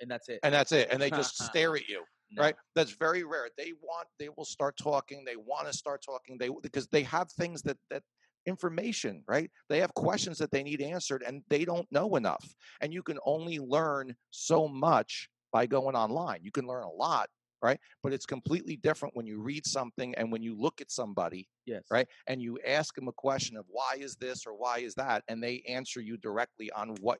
And 0.00 0.10
that's 0.10 0.28
it. 0.28 0.38
And 0.42 0.54
that's 0.54 0.72
it. 0.72 0.88
And 0.90 1.02
they 1.02 1.10
just 1.10 1.42
stare 1.42 1.74
at 1.74 1.88
you, 1.88 2.04
No. 2.30 2.42
right? 2.42 2.54
That's 2.76 2.92
very 2.92 3.24
rare. 3.24 3.48
They 3.56 3.72
want, 3.82 4.06
they 4.18 4.28
will 4.36 4.44
start 4.44 4.76
talking. 4.80 5.24
They 5.24 5.36
want 5.36 5.66
to 5.66 5.72
start 5.72 6.02
talking. 6.04 6.38
They, 6.38 6.50
because 6.62 6.86
they 6.88 7.02
have 7.04 7.30
things 7.32 7.62
that, 7.62 7.76
that, 7.90 8.02
information 8.46 9.22
right 9.28 9.50
they 9.68 9.78
have 9.78 9.92
questions 9.92 10.38
that 10.38 10.50
they 10.50 10.62
need 10.62 10.80
answered 10.80 11.22
and 11.26 11.42
they 11.50 11.66
don't 11.66 11.86
know 11.90 12.16
enough 12.16 12.54
and 12.80 12.94
you 12.94 13.02
can 13.02 13.18
only 13.26 13.58
learn 13.58 14.14
so 14.30 14.66
much 14.66 15.28
by 15.52 15.66
going 15.66 15.94
online 15.94 16.38
you 16.42 16.50
can 16.50 16.66
learn 16.66 16.84
a 16.84 16.90
lot 16.90 17.28
right? 17.62 17.78
But 18.02 18.12
it's 18.12 18.26
completely 18.26 18.76
different 18.76 19.16
when 19.16 19.26
you 19.26 19.40
read 19.40 19.66
something 19.66 20.14
and 20.14 20.30
when 20.30 20.42
you 20.42 20.54
look 20.58 20.80
at 20.80 20.90
somebody 20.90 21.48
Yes. 21.66 21.82
right 21.90 22.06
and 22.26 22.40
you 22.40 22.58
ask 22.66 22.94
them 22.94 23.08
a 23.08 23.12
question 23.12 23.56
of 23.56 23.66
why 23.68 23.96
is 23.98 24.16
this 24.16 24.46
or 24.46 24.54
why 24.54 24.78
is 24.78 24.94
that? 24.94 25.22
and 25.28 25.42
they 25.42 25.62
answer 25.68 26.00
you 26.00 26.16
directly 26.16 26.70
on 26.72 26.90
what 27.00 27.18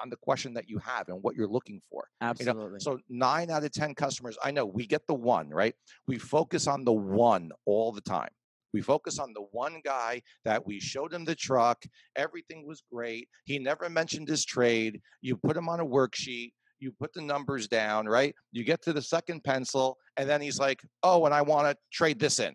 on 0.00 0.08
the 0.08 0.16
question 0.16 0.54
that 0.54 0.68
you 0.68 0.78
have 0.78 1.08
and 1.08 1.20
what 1.22 1.34
you're 1.34 1.48
looking 1.48 1.80
for 1.90 2.04
you 2.38 2.46
know, 2.46 2.52
Absolutely. 2.52 2.78
so 2.80 2.98
nine 3.08 3.50
out 3.50 3.64
of 3.64 3.72
ten 3.72 3.94
customers 3.94 4.38
i 4.42 4.50
know 4.50 4.64
we 4.64 4.86
get 4.86 5.06
the 5.06 5.14
one 5.14 5.48
right? 5.50 5.74
We 6.06 6.18
focus 6.18 6.66
on 6.66 6.84
the 6.84 6.92
one 6.92 7.50
all 7.66 7.92
the 7.92 8.00
time. 8.00 8.30
We 8.72 8.82
focus 8.82 9.18
on 9.18 9.32
the 9.32 9.42
one 9.50 9.80
guy 9.84 10.22
that 10.44 10.64
we 10.64 10.78
showed 10.78 11.12
him 11.12 11.24
the 11.24 11.34
truck 11.34 11.82
everything 12.16 12.66
was 12.66 12.82
great 12.92 13.28
he 13.44 13.58
never 13.58 13.90
mentioned 13.90 14.28
his 14.28 14.44
trade 14.44 15.00
you 15.20 15.36
put 15.36 15.56
him 15.56 15.68
on 15.68 15.80
a 15.80 15.84
worksheet 15.84 16.52
you 16.80 16.92
put 16.92 17.12
the 17.12 17.20
numbers 17.20 17.68
down 17.68 18.06
right? 18.06 18.34
You 18.52 18.64
get 18.64 18.82
to 18.82 18.92
the 18.92 19.02
second 19.02 19.44
pencil 19.44 19.96
and 20.16 20.28
then 20.28 20.40
he's 20.40 20.58
like 20.58 20.80
oh 21.02 21.24
and 21.26 21.34
i 21.34 21.42
want 21.42 21.68
to 21.68 21.76
trade 21.92 22.18
this 22.18 22.38
in. 22.38 22.54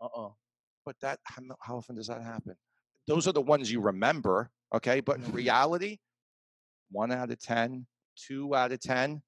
Uh 0.00 0.08
oh. 0.16 0.34
but 0.84 0.96
that 1.00 1.18
how, 1.24 1.76
often 1.76 1.96
does 1.96 2.08
that 2.08 2.22
happen? 2.22 2.54
Those 3.06 3.28
are 3.28 3.32
the 3.32 3.40
ones 3.40 3.70
you 3.70 3.80
remember 3.80 4.50
okay? 4.74 5.00
But 5.00 5.18
in 5.18 5.32
reality 5.32 5.98
one 6.90 7.12
out 7.12 7.30
of 7.30 7.40
ten 7.40 7.86
two 8.16 8.54
out 8.54 8.72
of 8.72 8.80
ten 8.80 9.22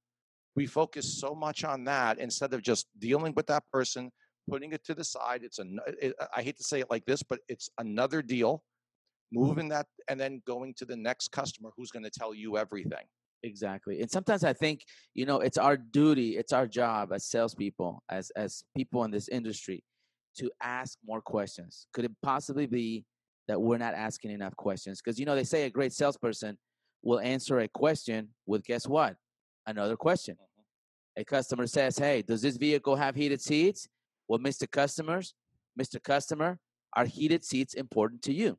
we 0.54 0.66
focus 0.66 1.20
so 1.20 1.34
much 1.34 1.64
on 1.64 1.84
that 1.84 2.18
instead 2.18 2.54
of 2.54 2.62
just 2.62 2.86
dealing 2.98 3.32
with 3.34 3.46
that 3.46 3.64
person 3.72 4.10
putting 4.48 4.72
it 4.72 4.84
to 4.84 4.94
the 4.94 5.04
side 5.04 5.42
it's 5.42 5.58
a 5.58 5.64
it, 6.00 6.14
i 6.36 6.42
hate 6.42 6.56
to 6.56 6.64
say 6.64 6.80
it 6.80 6.90
like 6.90 7.04
this 7.04 7.22
but 7.22 7.40
it's 7.48 7.68
another 7.78 8.22
deal 8.22 8.62
moving 9.32 9.68
that 9.68 9.86
and 10.08 10.18
then 10.18 10.40
going 10.46 10.72
to 10.74 10.84
the 10.84 10.96
next 10.96 11.32
customer 11.32 11.70
who's 11.76 11.90
going 11.90 12.04
to 12.04 12.10
tell 12.10 12.32
you 12.32 12.56
everything 12.56 13.04
Exactly. 13.42 14.00
And 14.00 14.10
sometimes 14.10 14.44
I 14.44 14.52
think, 14.52 14.82
you 15.14 15.26
know, 15.26 15.40
it's 15.40 15.58
our 15.58 15.76
duty, 15.76 16.36
it's 16.36 16.52
our 16.52 16.66
job 16.66 17.12
as 17.12 17.24
salespeople, 17.24 18.02
as 18.08 18.30
as 18.30 18.64
people 18.76 19.04
in 19.04 19.10
this 19.10 19.28
industry, 19.28 19.84
to 20.38 20.50
ask 20.62 20.98
more 21.06 21.20
questions. 21.20 21.86
Could 21.92 22.06
it 22.06 22.12
possibly 22.22 22.66
be 22.66 23.04
that 23.48 23.60
we're 23.60 23.78
not 23.78 23.94
asking 23.94 24.32
enough 24.32 24.56
questions? 24.56 25.00
Because 25.02 25.18
you 25.18 25.26
know, 25.26 25.34
they 25.34 25.44
say 25.44 25.64
a 25.64 25.70
great 25.70 25.92
salesperson 25.92 26.58
will 27.02 27.20
answer 27.20 27.60
a 27.60 27.68
question 27.68 28.28
with 28.46 28.64
guess 28.64 28.86
what? 28.86 29.16
Another 29.66 29.96
question. 29.96 30.34
Mm-hmm. 30.34 31.20
A 31.20 31.24
customer 31.24 31.66
says, 31.66 31.98
Hey, 31.98 32.22
does 32.22 32.42
this 32.42 32.56
vehicle 32.56 32.96
have 32.96 33.14
heated 33.14 33.40
seats? 33.40 33.88
Well, 34.28 34.40
Mr. 34.40 34.70
Customers, 34.70 35.34
Mr. 35.80 36.02
Customer, 36.02 36.58
are 36.94 37.04
heated 37.04 37.44
seats 37.44 37.74
important 37.74 38.22
to 38.22 38.32
you? 38.32 38.58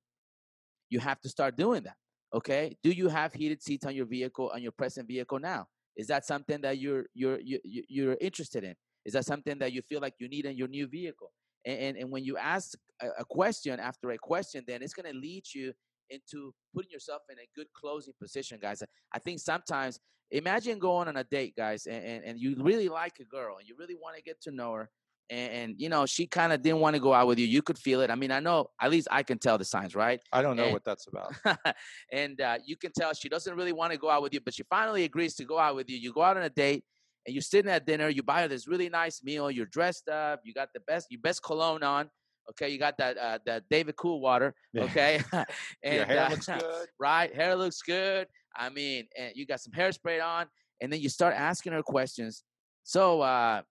You 0.90 1.00
have 1.00 1.20
to 1.22 1.30
start 1.30 1.58
doing 1.58 1.84
that. 1.84 1.96
Okay. 2.34 2.78
Do 2.84 2.92
you 2.92 3.08
have 3.08 3.34
heated 3.34 3.62
seats 3.64 3.86
on 3.86 3.96
your 3.96 4.06
vehicle 4.06 4.52
on 4.54 4.62
your 4.62 4.72
present 4.72 5.08
vehicle 5.08 5.40
now? 5.40 5.68
Is 5.96 6.08
that 6.08 6.26
something 6.26 6.62
that 6.62 6.78
you're 6.78 7.06
you're 7.14 7.40
you- 7.40 7.62
you- 7.64 7.86
you're 7.88 8.18
interested 8.20 8.64
in? 8.64 8.76
Is 9.06 9.14
that 9.14 9.26
something 9.26 9.58
that 9.60 9.72
you 9.72 9.82
feel 9.82 10.02
like 10.02 10.16
you 10.20 10.28
need 10.28 10.46
in 10.46 10.58
your 10.58 10.68
new 10.68 10.88
vehicle? 10.88 11.32
And 11.66 11.80
and, 11.80 11.98
and 11.98 12.12
when 12.12 12.24
you 12.24 12.38
ask 12.38 12.78
a, 13.02 13.08
a 13.20 13.26
question 13.26 13.80
after 13.80 14.12
a 14.12 14.18
question, 14.18 14.64
then 14.68 14.82
it's 14.82 14.94
going 14.94 15.12
to 15.12 15.18
lead 15.18 15.44
you 15.54 15.74
into 16.10 16.54
putting 16.74 16.92
yourself 16.92 17.22
in 17.30 17.38
a 17.40 17.48
good 17.56 17.68
closing 17.74 18.14
position, 18.22 18.60
guys. 18.62 18.84
I 19.14 19.20
think 19.20 19.40
sometimes 19.40 20.00
imagine 20.32 20.80
going 20.80 21.08
on 21.08 21.18
a 21.18 21.24
date, 21.24 21.56
guys, 21.56 21.86
and, 21.86 22.04
and, 22.04 22.24
and 22.26 22.40
you 22.40 22.56
really 22.60 22.90
like 22.90 23.20
a 23.20 23.26
girl 23.26 23.58
and 23.58 23.68
you 23.68 23.76
really 23.78 23.96
want 23.96 24.16
to 24.16 24.22
get 24.22 24.40
to 24.42 24.52
know 24.52 24.74
her. 24.74 24.90
And, 25.30 25.52
and 25.52 25.76
you 25.78 25.90
know 25.90 26.06
she 26.06 26.26
kind 26.26 26.54
of 26.54 26.62
didn't 26.62 26.80
want 26.80 26.96
to 26.96 27.02
go 27.02 27.14
out 27.14 27.28
with 27.28 27.38
you. 27.38 27.46
You 27.48 27.62
could 27.62 27.78
feel 27.78 28.00
it. 28.02 28.10
I 28.10 28.16
mean, 28.16 28.32
I 28.32 28.40
know 28.40 28.70
at 28.82 28.90
least 28.92 29.08
I 29.12 29.24
can 29.24 29.38
tell 29.40 29.58
the 29.58 29.66
signs, 29.66 29.94
right? 29.96 30.22
i 30.32 30.42
don't 30.42 30.56
know 30.56 30.64
And- 30.66 30.74
what 30.74 30.86
that's 30.86 31.08
about 31.08 31.34
and 32.12 32.40
uh, 32.40 32.58
you 32.66 32.78
can 32.78 32.92
tell 32.98 33.14
she 33.14 33.28
doesn't 33.30 33.56
really 33.56 33.74
want 33.74 33.92
to 33.92 33.98
go 33.98 34.10
out 34.10 34.22
with 34.22 34.34
you, 34.34 34.40
but 34.40 34.54
she 34.54 34.64
finally 34.70 35.04
agrees 35.04 35.36
to 35.36 35.44
go 35.44 35.60
out 35.60 35.76
with 35.76 35.90
you. 35.90 35.98
You 35.98 36.14
go 36.14 36.22
out 36.22 36.38
on 36.38 36.44
a 36.44 36.50
date, 36.50 36.86
and 37.26 37.34
you're 37.36 37.42
sitting 37.42 37.70
at 37.70 37.86
dinner. 37.86 38.08
You 38.10 38.24
buy 38.24 38.44
her 38.44 38.48
this 38.48 38.68
really 38.68 38.88
nice 38.90 39.22
meal. 39.24 39.52
You're 39.52 39.66
dressed 39.66 40.08
up. 40.08 40.40
You 40.46 40.54
got 40.54 40.70
the 40.74 40.80
best, 40.82 41.08
your 41.10 41.20
best 41.22 41.44
cologne 41.44 41.84
on. 41.84 42.10
Okay, 42.52 42.70
you 42.70 42.78
got 42.80 42.98
that 42.98 43.18
uh, 43.18 43.40
that 43.46 43.64
David 43.70 43.98
Coolwater. 43.98 44.54
Yeah. 44.72 44.84
Okay, 44.86 45.22
and 45.84 45.96
Your 45.96 46.06
hair 46.06 46.26
uh, 46.28 46.30
looks 46.30 46.46
good. 46.48 46.88
right? 46.98 47.36
Hair 47.36 47.56
looks 47.58 47.82
good. 47.82 48.28
I 48.56 48.70
mean, 48.70 49.08
and 49.18 49.34
you 49.36 49.46
got 49.46 49.60
some 49.60 49.74
hairspray 49.74 50.24
on, 50.26 50.46
and 50.80 50.92
then 50.94 51.02
you 51.02 51.10
start 51.10 51.34
asking 51.36 51.74
her 51.74 51.84
questions. 51.84 52.44
So, 52.84 53.20
uh, 53.20 53.64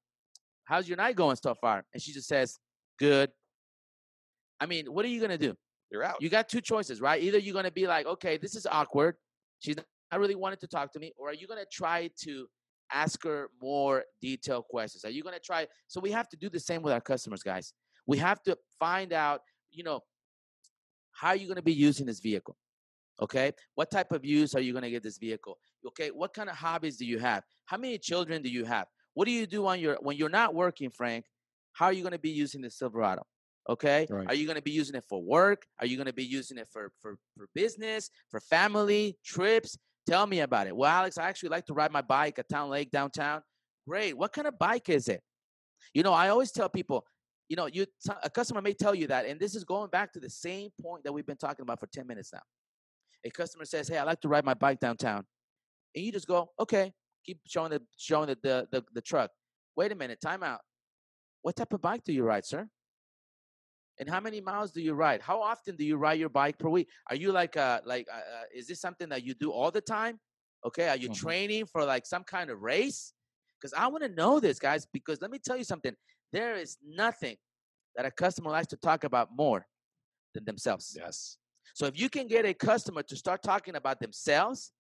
how's 0.66 0.86
your 0.86 0.98
night 0.98 1.16
going 1.16 1.36
so 1.36 1.54
far? 1.54 1.84
And 1.92 2.02
she 2.02 2.12
just 2.12 2.28
says, 2.28 2.58
"Good." 2.98 3.32
I 4.60 4.66
mean, 4.66 4.92
what 4.92 5.04
are 5.04 5.08
you 5.08 5.20
gonna 5.20 5.38
do? 5.38 5.54
You're 5.90 6.04
out. 6.04 6.20
You 6.20 6.28
got 6.28 6.48
two 6.48 6.60
choices, 6.60 7.00
right? 7.00 7.22
Either 7.22 7.38
you're 7.38 7.54
gonna 7.54 7.70
be 7.70 7.86
like, 7.86 8.06
"Okay, 8.06 8.36
this 8.36 8.54
is 8.54 8.66
awkward. 8.66 9.16
She's 9.60 9.76
not 9.76 10.20
really 10.20 10.34
wanted 10.34 10.60
to 10.60 10.66
talk 10.66 10.92
to 10.92 10.98
me," 10.98 11.12
or 11.16 11.30
are 11.30 11.34
you 11.34 11.46
gonna 11.46 11.66
try 11.72 12.10
to 12.24 12.46
ask 12.92 13.24
her 13.24 13.50
more 13.60 14.04
detailed 14.20 14.66
questions? 14.68 15.04
Are 15.04 15.10
you 15.10 15.22
gonna 15.22 15.40
try? 15.40 15.66
So 15.88 16.00
we 16.00 16.10
have 16.12 16.28
to 16.28 16.36
do 16.36 16.50
the 16.50 16.60
same 16.60 16.82
with 16.82 16.92
our 16.92 17.00
customers, 17.00 17.42
guys. 17.42 17.72
We 18.06 18.18
have 18.18 18.42
to 18.44 18.56
find 18.78 19.12
out, 19.12 19.40
you 19.70 19.82
know, 19.82 20.02
how 21.16 21.28
are 21.28 21.36
you 21.36 21.46
going 21.46 21.56
to 21.56 21.62
be 21.62 21.72
using 21.72 22.06
this 22.06 22.20
vehicle? 22.20 22.56
Okay. 23.20 23.52
What 23.74 23.90
type 23.90 24.12
of 24.12 24.24
use 24.24 24.54
are 24.54 24.60
you 24.60 24.72
going 24.72 24.84
to 24.84 24.90
get 24.90 25.02
this 25.02 25.18
vehicle? 25.18 25.58
Okay. 25.86 26.10
What 26.10 26.34
kind 26.34 26.48
of 26.48 26.56
hobbies 26.56 26.96
do 26.98 27.06
you 27.06 27.18
have? 27.18 27.42
How 27.64 27.78
many 27.78 27.98
children 27.98 28.42
do 28.42 28.50
you 28.50 28.64
have? 28.64 28.86
What 29.16 29.24
do 29.24 29.32
you 29.32 29.46
do 29.46 29.66
on 29.66 29.80
your 29.80 29.96
when 30.02 30.18
you're 30.18 30.28
not 30.28 30.54
working, 30.54 30.90
Frank? 30.90 31.24
How 31.72 31.86
are 31.86 31.92
you 31.92 32.02
going 32.02 32.12
to 32.12 32.18
be 32.18 32.28
using 32.28 32.60
the 32.60 32.70
Silverado? 32.70 33.22
Okay. 33.66 34.06
Right. 34.10 34.28
Are 34.28 34.34
you 34.34 34.44
going 34.44 34.56
to 34.56 34.62
be 34.62 34.72
using 34.72 34.94
it 34.94 35.04
for 35.08 35.22
work? 35.22 35.64
Are 35.80 35.86
you 35.86 35.96
going 35.96 36.06
to 36.06 36.12
be 36.12 36.22
using 36.22 36.58
it 36.58 36.68
for 36.70 36.92
for 37.00 37.16
for 37.34 37.48
business, 37.54 38.10
for 38.30 38.40
family 38.40 39.16
trips? 39.24 39.78
Tell 40.06 40.26
me 40.26 40.40
about 40.40 40.66
it. 40.66 40.76
Well, 40.76 40.90
Alex, 40.90 41.16
I 41.16 41.30
actually 41.30 41.48
like 41.48 41.64
to 41.64 41.72
ride 41.72 41.92
my 41.92 42.02
bike 42.02 42.38
at 42.38 42.46
Town 42.50 42.68
Lake 42.68 42.90
downtown. 42.90 43.40
Great. 43.88 44.18
What 44.18 44.34
kind 44.34 44.46
of 44.46 44.58
bike 44.58 44.90
is 44.90 45.08
it? 45.08 45.22
You 45.94 46.02
know, 46.02 46.12
I 46.12 46.28
always 46.28 46.52
tell 46.52 46.68
people, 46.68 47.06
you 47.48 47.56
know, 47.56 47.68
you 47.68 47.86
a 48.22 48.28
customer 48.28 48.60
may 48.60 48.74
tell 48.74 48.94
you 48.94 49.06
that, 49.06 49.24
and 49.24 49.40
this 49.40 49.54
is 49.54 49.64
going 49.64 49.88
back 49.88 50.12
to 50.12 50.20
the 50.20 50.28
same 50.28 50.68
point 50.82 51.04
that 51.04 51.12
we've 51.14 51.26
been 51.26 51.38
talking 51.38 51.62
about 51.62 51.80
for 51.80 51.86
10 51.86 52.06
minutes 52.06 52.34
now. 52.34 52.42
A 53.24 53.30
customer 53.30 53.64
says, 53.64 53.88
Hey, 53.88 53.96
I 53.96 54.02
like 54.02 54.20
to 54.20 54.28
ride 54.28 54.44
my 54.44 54.52
bike 54.52 54.78
downtown. 54.78 55.24
And 55.94 56.04
you 56.04 56.12
just 56.12 56.28
go, 56.28 56.50
Okay, 56.60 56.92
keep 57.26 57.40
showing 57.46 57.70
the 57.70 57.82
showing 57.96 58.28
the 58.28 58.38
the, 58.42 58.68
the, 58.72 58.84
the 58.94 59.00
truck. 59.00 59.30
Wait 59.76 59.92
a 59.92 59.94
minute, 59.94 60.20
time 60.20 60.42
out. 60.42 60.60
What 61.42 61.56
type 61.56 61.72
of 61.72 61.82
bike 61.82 62.04
do 62.04 62.12
you 62.12 62.22
ride, 62.22 62.44
sir? 62.44 62.68
And 63.98 64.08
how 64.08 64.20
many 64.20 64.40
miles 64.40 64.72
do 64.72 64.80
you 64.82 64.94
ride? 64.94 65.22
How 65.22 65.40
often 65.40 65.76
do 65.76 65.84
you 65.84 65.96
ride 65.96 66.18
your 66.20 66.28
bike 66.28 66.58
per 66.58 66.68
week? 66.68 66.88
Are 67.10 67.16
you 67.16 67.32
like 67.32 67.56
uh 67.56 67.80
like 67.84 68.06
uh, 68.12 68.16
uh, 68.16 68.44
is 68.54 68.66
this 68.66 68.80
something 68.80 69.08
that 69.08 69.24
you 69.24 69.34
do 69.34 69.50
all 69.50 69.70
the 69.70 69.80
time? 69.80 70.20
Okay, 70.66 70.88
are 70.88 70.96
you 70.96 71.08
Mhm. 71.08 71.14
training 71.14 71.66
for 71.66 71.84
like 71.84 72.06
some 72.06 72.24
kind 72.24 72.50
of 72.50 72.60
race? 72.60 73.14
Because 73.58 73.72
I 73.72 73.86
want 73.86 74.02
to 74.04 74.10
know 74.10 74.38
this, 74.38 74.58
guys. 74.58 74.86
Because 74.92 75.22
let 75.22 75.30
me 75.30 75.38
tell 75.38 75.56
you 75.56 75.64
something. 75.64 75.94
There 76.32 76.56
is 76.56 76.76
nothing 76.84 77.36
that 77.94 78.04
a 78.04 78.10
customer 78.10 78.50
likes 78.50 78.66
to 78.68 78.76
talk 78.76 79.04
about 79.04 79.28
more 79.34 79.66
than 80.34 80.44
themselves. 80.44 80.94
Yes. 80.98 81.38
So 81.74 81.86
if 81.86 81.98
you 81.98 82.08
can 82.10 82.26
get 82.26 82.44
a 82.44 82.52
customer 82.54 83.02
to 83.04 83.16
start 83.16 83.42
talking 83.42 83.76
about 83.76 84.00
themselves, 84.00 84.72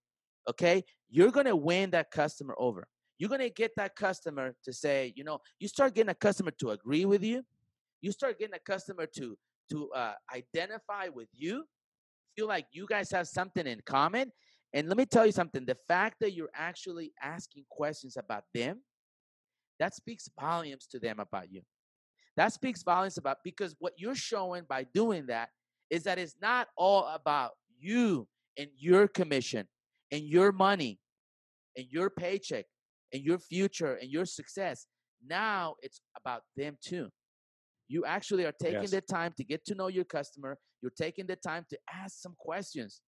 okay, 0.48 0.84
you're 1.08 1.30
gonna 1.30 1.56
win 1.56 1.90
that 1.90 2.10
customer 2.10 2.54
over. 2.58 2.86
You're 3.18 3.30
gonna 3.30 3.48
get 3.48 3.72
that 3.76 3.96
customer 3.96 4.54
to 4.64 4.72
say, 4.72 5.12
you 5.16 5.24
know, 5.24 5.38
you 5.58 5.68
start 5.68 5.94
getting 5.94 6.10
a 6.10 6.14
customer 6.14 6.50
to 6.58 6.70
agree 6.70 7.04
with 7.04 7.22
you. 7.22 7.42
You 8.02 8.12
start 8.12 8.38
getting 8.38 8.54
a 8.54 8.58
customer 8.58 9.06
to 9.16 9.36
to 9.70 9.90
uh, 9.92 10.14
identify 10.34 11.08
with 11.08 11.28
you, 11.34 11.64
feel 12.36 12.46
like 12.46 12.66
you 12.72 12.86
guys 12.88 13.10
have 13.10 13.26
something 13.26 13.66
in 13.66 13.80
common. 13.84 14.30
And 14.72 14.88
let 14.88 14.96
me 14.96 15.06
tell 15.06 15.26
you 15.26 15.32
something: 15.32 15.64
the 15.64 15.76
fact 15.88 16.16
that 16.20 16.32
you're 16.32 16.50
actually 16.54 17.12
asking 17.22 17.64
questions 17.70 18.16
about 18.16 18.44
them, 18.54 18.82
that 19.78 19.94
speaks 19.94 20.28
volumes 20.38 20.86
to 20.88 20.98
them 20.98 21.20
about 21.20 21.50
you. 21.50 21.62
That 22.36 22.52
speaks 22.52 22.82
volumes 22.82 23.16
about 23.16 23.38
because 23.42 23.74
what 23.78 23.94
you're 23.96 24.14
showing 24.14 24.64
by 24.68 24.84
doing 24.94 25.26
that 25.26 25.48
is 25.88 26.02
that 26.04 26.18
it's 26.18 26.36
not 26.40 26.68
all 26.76 27.06
about 27.06 27.52
you 27.78 28.28
and 28.58 28.68
your 28.76 29.08
commission 29.08 29.66
and 30.12 30.22
your 30.22 30.52
money 30.52 30.98
and 31.76 31.86
your 31.90 32.10
paycheck 32.10 32.66
and 33.12 33.22
your 33.22 33.38
future 33.38 33.94
and 33.94 34.10
your 34.10 34.24
success. 34.24 34.86
Now 35.26 35.74
it's 35.82 36.00
about 36.16 36.42
them 36.56 36.76
too. 36.84 37.08
You 37.88 38.04
actually 38.04 38.44
are 38.44 38.52
taking 38.52 38.80
Yes. 38.82 38.90
the 38.90 39.00
time 39.00 39.32
to 39.36 39.44
get 39.44 39.64
to 39.66 39.74
know 39.74 39.88
your 39.88 40.04
customer. 40.04 40.58
You're 40.82 40.92
taking 40.96 41.26
the 41.26 41.36
time 41.36 41.64
to 41.70 41.78
ask 41.92 42.20
some 42.20 42.34
questions. 42.38 43.00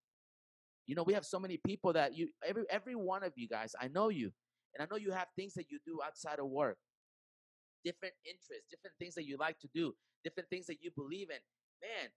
You 0.86 0.94
know, 0.94 1.02
we 1.02 1.12
have 1.14 1.26
so 1.26 1.38
many 1.38 1.58
people 1.66 1.92
that 1.92 2.16
you 2.16 2.28
every 2.46 2.64
every 2.70 2.94
one 2.94 3.22
of 3.22 3.32
you 3.36 3.48
guys, 3.48 3.74
I 3.80 3.88
know 3.88 4.08
you, 4.08 4.32
and 4.74 4.82
I 4.82 4.86
know 4.90 4.98
you 4.98 5.10
have 5.12 5.26
things 5.36 5.54
that 5.54 5.66
you 5.70 5.78
do 5.84 5.98
outside 6.04 6.38
of 6.38 6.46
work, 6.46 6.78
different 7.84 8.14
interests, 8.24 8.66
different 8.70 8.94
things 8.98 9.14
that 9.16 9.26
you 9.26 9.36
like 9.38 9.58
to 9.60 9.68
do, 9.74 9.94
different 10.24 10.48
things 10.48 10.66
that 10.66 10.78
you 10.80 10.90
believe 10.96 11.28
in. 11.30 11.38
Man, 11.82 12.10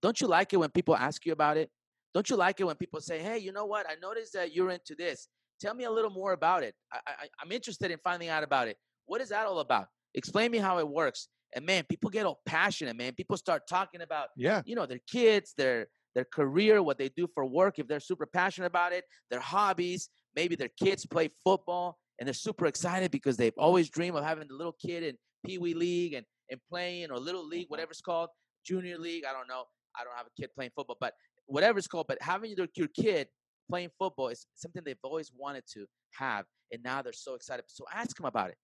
don't 0.00 0.18
you 0.20 0.28
like 0.28 0.52
it 0.52 0.56
when 0.56 0.70
people 0.70 0.96
ask 0.96 1.26
you 1.26 1.32
about 1.32 1.56
it? 1.58 1.70
Don't 2.14 2.28
you 2.28 2.36
like 2.36 2.60
it 2.60 2.64
when 2.64 2.76
people 2.76 3.00
say, 3.00 3.18
"Hey, 3.20 3.38
you 3.38 3.52
know 3.52 3.66
what? 3.66 3.88
I 3.88 3.94
noticed 4.00 4.32
that 4.34 4.52
you're 4.54 4.70
into 4.70 4.94
this. 4.94 5.28
Tell 5.60 5.74
me 5.74 5.84
a 5.84 5.90
little 5.90 6.10
more 6.10 6.32
about 6.32 6.62
it. 6.62 6.74
I, 6.92 6.98
I, 7.06 7.28
I'm 7.42 7.52
interested 7.52 7.90
in 7.90 7.98
finding 8.02 8.28
out 8.28 8.42
about 8.42 8.68
it. 8.68 8.76
What 9.06 9.20
is 9.20 9.28
that 9.28 9.46
all 9.46 9.60
about? 9.60 9.86
Explain 10.14 10.50
me 10.50 10.58
how 10.58 10.78
it 10.78 10.88
works." 10.88 11.28
And 11.54 11.66
man, 11.66 11.84
people 11.88 12.10
get 12.10 12.26
all 12.26 12.40
passionate. 12.46 12.96
Man, 12.96 13.12
people 13.14 13.36
start 13.36 13.62
talking 13.68 14.00
about 14.02 14.28
Yeah. 14.36 14.62
you 14.64 14.74
know 14.76 14.86
their 14.86 15.00
kids 15.10 15.54
their 15.56 15.88
their 16.14 16.24
career 16.24 16.82
what 16.82 16.98
they 16.98 17.08
do 17.08 17.28
for 17.34 17.44
work 17.46 17.78
if 17.78 17.86
they're 17.86 18.00
super 18.00 18.26
passionate 18.26 18.66
about 18.66 18.92
it 18.92 19.04
their 19.30 19.38
hobbies 19.38 20.08
maybe 20.34 20.56
their 20.56 20.70
kids 20.82 21.06
play 21.06 21.28
football 21.44 21.98
and 22.18 22.26
they're 22.26 22.34
super 22.34 22.66
excited 22.66 23.12
because 23.12 23.36
they've 23.36 23.56
always 23.56 23.88
dreamed 23.88 24.16
of 24.16 24.24
having 24.24 24.48
the 24.48 24.54
little 24.54 24.74
kid 24.84 25.04
in 25.04 25.16
pee 25.46 25.58
wee 25.58 25.72
league 25.72 26.14
and, 26.14 26.26
and 26.50 26.60
playing 26.68 27.12
or 27.12 27.16
little 27.18 27.46
league 27.46 27.66
Mhm. 27.66 27.70
whatever 27.70 27.92
it's 27.92 28.00
called 28.00 28.28
junior 28.66 28.98
league 28.98 29.24
i 29.24 29.32
don't 29.32 29.46
know 29.46 29.64
i 29.96 30.02
don't 30.02 30.16
have 30.16 30.26
a 30.26 30.40
kid 30.40 30.50
playing 30.56 30.72
football 30.74 30.96
but 31.00 31.14
whatever 31.50 31.78
it's 31.78 31.88
called 31.88 32.06
but 32.08 32.18
having 32.20 32.54
your, 32.56 32.66
your 32.74 32.88
kid 32.88 33.28
playing 33.68 33.90
football 33.98 34.28
is 34.28 34.46
something 34.54 34.82
they've 34.84 34.96
always 35.04 35.30
wanted 35.36 35.64
to 35.72 35.86
have 36.12 36.44
and 36.72 36.82
now 36.82 37.02
they're 37.02 37.12
so 37.12 37.34
excited 37.34 37.64
so 37.68 37.84
ask 37.94 38.16
them 38.16 38.26
about 38.26 38.50
it 38.50 38.56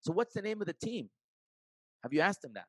so 0.00 0.12
what's 0.12 0.34
the 0.34 0.42
name 0.42 0.60
of 0.60 0.66
the 0.66 0.74
team 0.74 1.08
have 2.02 2.12
you 2.12 2.20
asked 2.20 2.42
them 2.42 2.52
that 2.54 2.66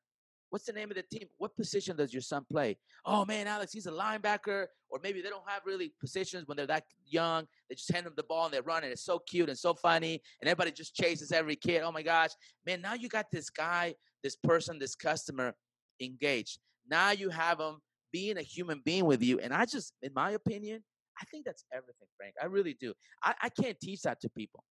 What's 0.49 0.65
the 0.65 0.73
name 0.73 0.89
of 0.89 0.95
the 0.95 1.03
team? 1.03 1.27
What 1.37 1.55
position 1.57 1.97
does 1.97 2.13
your 2.13 2.21
son 2.21 2.45
play? 2.49 2.77
Oh 3.05 3.25
man, 3.25 3.47
Alex, 3.47 3.73
he's 3.73 3.85
a 3.85 3.91
linebacker. 3.91 4.67
Or 4.89 4.99
maybe 5.03 5.21
they 5.21 5.29
don't 5.29 5.47
have 5.47 5.63
really 5.65 5.91
positions 5.99 6.47
when 6.47 6.55
they're 6.55 6.67
that 6.67 6.85
young. 7.05 7.45
They 7.67 7.75
just 7.75 7.91
hand 7.91 8.05
them 8.05 8.13
the 8.15 8.23
ball 8.23 8.45
and 8.45 8.53
they 8.53 8.61
run, 8.61 8.83
and 8.83 8.91
it's 8.91 9.03
so 9.03 9.19
cute 9.19 9.49
and 9.49 9.57
so 9.57 9.73
funny. 9.73 10.21
And 10.41 10.47
everybody 10.47 10.71
just 10.71 10.95
chases 10.95 11.33
every 11.33 11.57
kid. 11.57 11.81
Oh 11.83 11.91
my 11.91 12.01
gosh, 12.01 12.29
man! 12.65 12.81
Now 12.81 12.93
you 12.93 13.09
got 13.09 13.25
this 13.31 13.49
guy, 13.49 13.95
this 14.23 14.37
person, 14.37 14.79
this 14.79 14.95
customer 14.95 15.53
engaged. 15.99 16.59
Now 16.89 17.11
you 17.11 17.29
have 17.29 17.57
them 17.57 17.79
being 18.17 18.37
a 18.37 18.41
human 18.41 18.81
being 18.83 19.05
with 19.05 19.21
you. 19.21 19.37
And 19.39 19.53
I 19.53 19.65
just, 19.65 19.93
in 20.01 20.11
my 20.15 20.31
opinion, 20.31 20.83
I 21.21 21.25
think 21.25 21.45
that's 21.45 21.63
everything, 21.71 22.07
Frank. 22.17 22.33
I 22.41 22.47
really 22.47 22.75
do. 22.81 22.93
I, 23.23 23.35
I 23.43 23.49
can't 23.49 23.79
teach 23.79 24.01
that 24.01 24.19
to 24.21 24.29
people. 24.29 24.63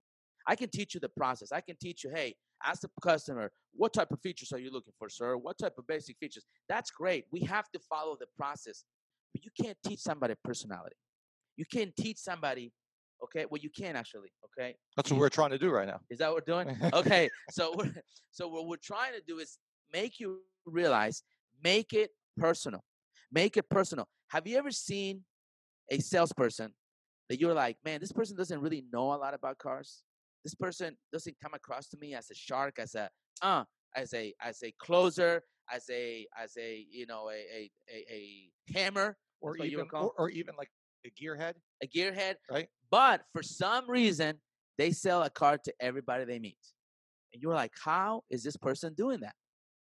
I 0.48 0.56
can 0.56 0.68
teach 0.68 0.94
you 0.94 1.00
the 1.00 1.08
process. 1.10 1.52
I 1.52 1.60
can 1.60 1.76
teach 1.80 2.02
you, 2.02 2.10
hey, 2.12 2.34
ask 2.64 2.80
the 2.80 2.88
customer, 3.00 3.52
what 3.72 3.92
type 3.92 4.10
of 4.10 4.20
features 4.20 4.50
are 4.52 4.58
you 4.58 4.72
looking 4.72 4.94
for, 4.98 5.08
sir? 5.08 5.36
What 5.36 5.58
type 5.58 5.74
of 5.78 5.86
basic 5.86 6.16
features? 6.18 6.44
That's 6.68 6.90
great. 6.90 7.26
We 7.30 7.40
have 7.42 7.66
to 7.72 7.78
follow 7.88 8.16
the 8.18 8.26
process. 8.36 8.82
But 9.32 9.44
you 9.44 9.50
can't 9.62 9.78
teach 9.86 10.00
somebody 10.00 10.34
personality. 10.42 10.96
You 11.56 11.66
can't 11.72 11.94
teach 11.96 12.18
somebody, 12.18 12.72
okay? 13.22 13.46
Well, 13.48 13.60
you 13.60 13.70
can 13.70 13.94
actually, 13.94 14.32
okay? 14.46 14.74
That's 14.96 15.12
what 15.12 15.20
we're 15.20 15.28
trying 15.28 15.50
to 15.50 15.58
do 15.58 15.70
right 15.70 15.86
now. 15.86 16.00
Is 16.10 16.18
that 16.18 16.32
what 16.32 16.42
we're 16.48 16.64
doing? 16.64 16.76
Okay. 16.92 17.30
so 17.50 17.74
we're, 17.76 17.92
so 18.32 18.48
what 18.48 18.66
we're 18.66 18.76
trying 18.82 19.12
to 19.12 19.22
do 19.24 19.38
is 19.38 19.58
make 19.92 20.18
you 20.18 20.40
realize, 20.66 21.22
make 21.62 21.92
it 21.92 22.10
personal. 22.36 22.82
Make 23.32 23.56
it 23.56 23.68
personal. 23.68 24.08
Have 24.28 24.46
you 24.46 24.56
ever 24.58 24.70
seen 24.70 25.22
a 25.90 25.98
salesperson 25.98 26.72
that 27.28 27.40
you're 27.40 27.54
like, 27.54 27.76
man, 27.84 28.00
this 28.00 28.12
person 28.12 28.36
doesn't 28.36 28.60
really 28.60 28.84
know 28.92 29.12
a 29.12 29.16
lot 29.16 29.34
about 29.34 29.58
cars? 29.58 30.02
This 30.44 30.54
person 30.54 30.96
doesn't 31.12 31.36
come 31.42 31.54
across 31.54 31.88
to 31.88 31.96
me 31.98 32.14
as 32.14 32.30
a 32.30 32.34
shark, 32.34 32.78
as 32.78 32.94
a 32.94 33.08
uh, 33.42 33.64
as 33.96 34.14
a 34.14 34.32
as 34.40 34.62
a 34.62 34.72
closer, 34.78 35.42
as 35.72 35.88
a 35.90 36.26
as 36.40 36.56
a 36.56 36.86
you 36.90 37.06
know 37.06 37.28
a 37.28 37.34
a 37.34 37.70
a, 37.92 38.04
a 38.12 38.50
hammer, 38.78 39.16
Or 39.40 39.56
even, 39.56 39.86
or, 39.92 40.12
or 40.16 40.30
even 40.30 40.54
like 40.56 40.70
a 41.04 41.10
gearhead. 41.10 41.54
a 41.82 41.86
gearhead. 41.86 42.34
Right. 42.50 42.68
But 42.90 43.22
for 43.32 43.42
some 43.42 43.90
reason, 43.90 44.38
they 44.78 44.92
sell 44.92 45.22
a 45.24 45.30
car 45.30 45.58
to 45.58 45.74
everybody 45.80 46.24
they 46.24 46.38
meet. 46.38 46.58
And 47.32 47.42
you're 47.42 47.54
like, 47.54 47.72
how 47.84 48.22
is 48.30 48.42
this 48.44 48.56
person 48.56 48.94
doing 48.94 49.20
that? 49.20 49.34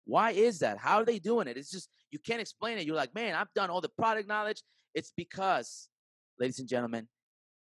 Why 0.07 0.33
is 0.33 0.59
that? 0.59 0.79
How 0.79 0.99
are 0.99 1.05
they 1.05 1.19
doing 1.19 1.49
it? 1.49 1.57
It's 1.57 1.71
just, 1.71 1.89
you 2.11 2.19
can't 2.19 2.41
explain 2.41 2.79
it. 2.79 2.87
You're 2.87 2.97
like, 2.97 3.15
man, 3.15 3.35
I've 3.35 3.53
done 3.55 3.71
all 3.71 3.81
the 3.81 3.89
product 3.89 4.29
knowledge. 4.29 4.63
It's 4.95 5.13
because, 5.17 5.89
ladies 6.39 6.59
and 6.59 6.69
gentlemen, 6.69 7.09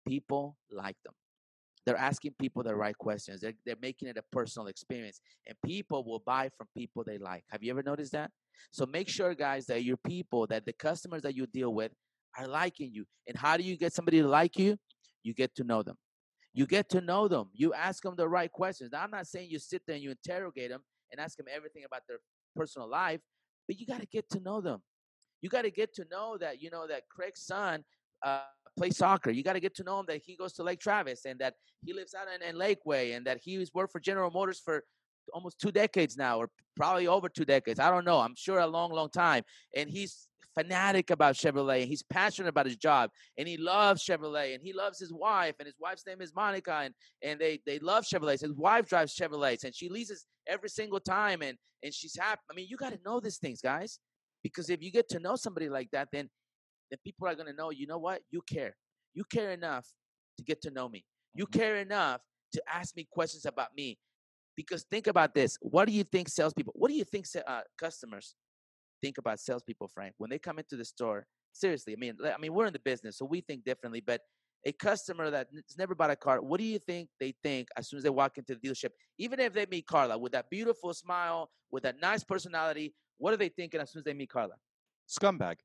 people 0.06 0.56
like 0.70 0.96
them. 1.04 1.14
They're 1.86 1.96
asking 1.96 2.34
people 2.40 2.62
the 2.62 2.74
right 2.74 2.96
questions. 2.96 3.40
They're, 3.40 3.54
they're 3.66 3.76
making 3.80 4.08
it 4.08 4.16
a 4.16 4.24
personal 4.32 4.68
experience. 4.68 5.20
And 5.46 5.56
people 5.64 6.04
will 6.04 6.22
buy 6.24 6.50
from 6.56 6.66
people 6.76 7.04
they 7.04 7.18
like. 7.18 7.44
Have 7.50 7.62
you 7.62 7.70
ever 7.72 7.82
noticed 7.82 8.12
that? 8.12 8.30
So 8.70 8.86
make 8.86 9.08
sure, 9.08 9.34
guys, 9.34 9.66
that 9.66 9.84
your 9.84 9.98
people, 9.98 10.46
that 10.46 10.64
the 10.64 10.72
customers 10.72 11.22
that 11.22 11.34
you 11.34 11.46
deal 11.46 11.74
with 11.74 11.92
are 12.38 12.46
liking 12.46 12.90
you. 12.92 13.04
And 13.26 13.36
how 13.36 13.56
do 13.56 13.62
you 13.62 13.76
get 13.76 13.92
somebody 13.92 14.22
to 14.22 14.28
like 14.28 14.58
you? 14.58 14.78
You 15.22 15.34
get 15.34 15.54
to 15.56 15.64
know 15.64 15.82
them. 15.82 15.96
You 16.54 16.66
get 16.66 16.88
to 16.90 17.00
know 17.00 17.28
them. 17.28 17.50
You 17.52 17.74
ask 17.74 18.02
them 18.02 18.14
the 18.16 18.28
right 18.28 18.50
questions. 18.50 18.90
Now, 18.92 19.02
I'm 19.02 19.10
not 19.10 19.26
saying 19.26 19.48
you 19.50 19.58
sit 19.58 19.82
there 19.86 19.94
and 19.94 20.02
you 20.02 20.10
interrogate 20.10 20.70
them 20.70 20.82
and 21.10 21.20
ask 21.20 21.36
them 21.36 21.46
everything 21.54 21.84
about 21.84 22.02
their 22.08 22.18
personal 22.54 22.88
life, 22.88 23.20
but 23.66 23.78
you 23.78 23.86
got 23.86 24.00
to 24.00 24.06
get 24.06 24.28
to 24.30 24.40
know 24.40 24.60
them. 24.60 24.80
You 25.40 25.48
got 25.48 25.62
to 25.62 25.70
get 25.70 25.94
to 25.94 26.06
know 26.10 26.38
that 26.38 26.62
you 26.62 26.70
know 26.70 26.86
that 26.86 27.02
Craig's 27.10 27.44
son 27.46 27.84
uh, 28.24 28.40
plays 28.76 28.96
soccer. 28.96 29.30
You 29.30 29.42
got 29.42 29.54
to 29.54 29.60
get 29.60 29.74
to 29.76 29.84
know 29.84 30.00
him 30.00 30.06
that 30.08 30.22
he 30.24 30.36
goes 30.36 30.52
to 30.54 30.62
Lake 30.62 30.80
Travis 30.80 31.24
and 31.26 31.38
that 31.40 31.54
he 31.84 31.92
lives 31.92 32.14
out 32.14 32.26
in, 32.34 32.48
in 32.48 32.56
Lakeway 32.56 33.16
and 33.16 33.26
that 33.26 33.38
he's 33.42 33.72
worked 33.74 33.92
for 33.92 34.00
General 34.00 34.30
Motors 34.30 34.60
for 34.64 34.84
almost 35.32 35.58
two 35.58 35.72
decades 35.72 36.16
now, 36.16 36.38
or 36.38 36.48
probably 36.76 37.06
over 37.06 37.28
two 37.28 37.44
decades. 37.44 37.80
I 37.80 37.90
don't 37.90 38.04
know. 38.04 38.20
I'm 38.20 38.34
sure 38.36 38.58
a 38.58 38.66
long, 38.66 38.92
long 38.92 39.10
time. 39.10 39.42
And 39.76 39.88
he's 39.88 40.28
fanatic 40.54 41.10
about 41.10 41.34
Chevrolet 41.34 41.80
and 41.80 41.88
he's 41.88 42.02
passionate 42.02 42.48
about 42.48 42.66
his 42.66 42.76
job 42.76 43.10
and 43.38 43.48
he 43.48 43.56
loves 43.56 44.04
Chevrolet 44.04 44.54
and 44.54 44.62
he 44.62 44.72
loves 44.72 44.98
his 45.00 45.12
wife 45.12 45.54
and 45.58 45.66
his 45.66 45.74
wife's 45.80 46.06
name 46.06 46.20
is 46.20 46.32
Monica 46.34 46.82
and 46.84 46.94
and 47.22 47.40
they 47.40 47.60
they 47.66 47.78
love 47.80 48.04
Chevrolets. 48.04 48.40
His 48.40 48.52
wife 48.52 48.88
drives 48.88 49.16
Chevrolets 49.16 49.64
and 49.64 49.74
she 49.74 49.88
leases 49.88 50.26
every 50.46 50.68
single 50.68 51.00
time 51.00 51.42
and 51.42 51.56
and 51.82 51.92
she's 51.92 52.16
happy. 52.16 52.40
I 52.50 52.54
mean, 52.54 52.66
you 52.68 52.76
got 52.76 52.92
to 52.92 52.98
know 53.04 53.20
these 53.20 53.38
things, 53.38 53.60
guys, 53.60 53.98
because 54.42 54.70
if 54.70 54.82
you 54.82 54.90
get 54.90 55.08
to 55.10 55.18
know 55.18 55.36
somebody 55.36 55.68
like 55.68 55.90
that, 55.92 56.08
then 56.12 56.28
then 56.90 56.98
people 57.04 57.26
are 57.26 57.34
going 57.34 57.48
to 57.48 57.52
know, 57.54 57.70
you 57.70 57.86
know 57.86 57.98
what? 57.98 58.22
You 58.30 58.42
care. 58.48 58.76
You 59.14 59.24
care 59.24 59.50
enough 59.50 59.86
to 60.38 60.44
get 60.44 60.62
to 60.62 60.70
know 60.70 60.88
me. 60.88 61.04
You 61.34 61.46
care 61.46 61.76
enough 61.76 62.20
to 62.52 62.62
ask 62.72 62.96
me 62.96 63.06
questions 63.10 63.46
about 63.46 63.68
me. 63.76 63.98
Because 64.56 64.84
think 64.84 65.06
about 65.06 65.34
this. 65.34 65.58
What 65.60 65.86
do 65.86 65.92
you 65.92 66.04
think 66.04 66.28
salespeople, 66.28 66.72
what 66.76 66.88
do 66.88 66.94
you 66.94 67.04
think 67.04 67.26
uh, 67.46 67.62
customers 67.78 68.34
think 69.02 69.18
about 69.18 69.40
salespeople, 69.40 69.88
Frank? 69.88 70.14
When 70.18 70.30
they 70.30 70.38
come 70.38 70.58
into 70.58 70.76
the 70.76 70.84
store, 70.84 71.26
seriously, 71.52 71.94
I 71.94 71.96
mean, 71.96 72.16
I 72.24 72.38
mean, 72.38 72.54
we're 72.54 72.66
in 72.66 72.72
the 72.72 72.78
business, 72.78 73.18
so 73.18 73.24
we 73.24 73.40
think 73.40 73.64
differently, 73.64 74.00
but 74.00 74.20
a 74.66 74.72
customer 74.72 75.30
that's 75.30 75.76
never 75.76 75.94
bought 75.94 76.10
a 76.10 76.16
car, 76.16 76.40
what 76.40 76.58
do 76.58 76.64
you 76.64 76.78
think 76.78 77.08
they 77.20 77.34
think 77.42 77.68
as 77.76 77.88
soon 77.88 77.98
as 77.98 78.02
they 78.04 78.10
walk 78.10 78.38
into 78.38 78.54
the 78.54 78.60
dealership? 78.68 78.90
Even 79.18 79.38
if 79.40 79.52
they 79.52 79.66
meet 79.66 79.86
Carla 79.86 80.16
with 80.16 80.32
that 80.32 80.48
beautiful 80.50 80.94
smile, 80.94 81.50
with 81.70 81.82
that 81.82 82.00
nice 82.00 82.24
personality, 82.24 82.94
what 83.18 83.34
are 83.34 83.36
they 83.36 83.50
thinking 83.50 83.80
as 83.80 83.90
soon 83.92 84.00
as 84.00 84.04
they 84.04 84.14
meet 84.14 84.30
Carla? 84.30 84.54
Scumbag. 85.08 85.56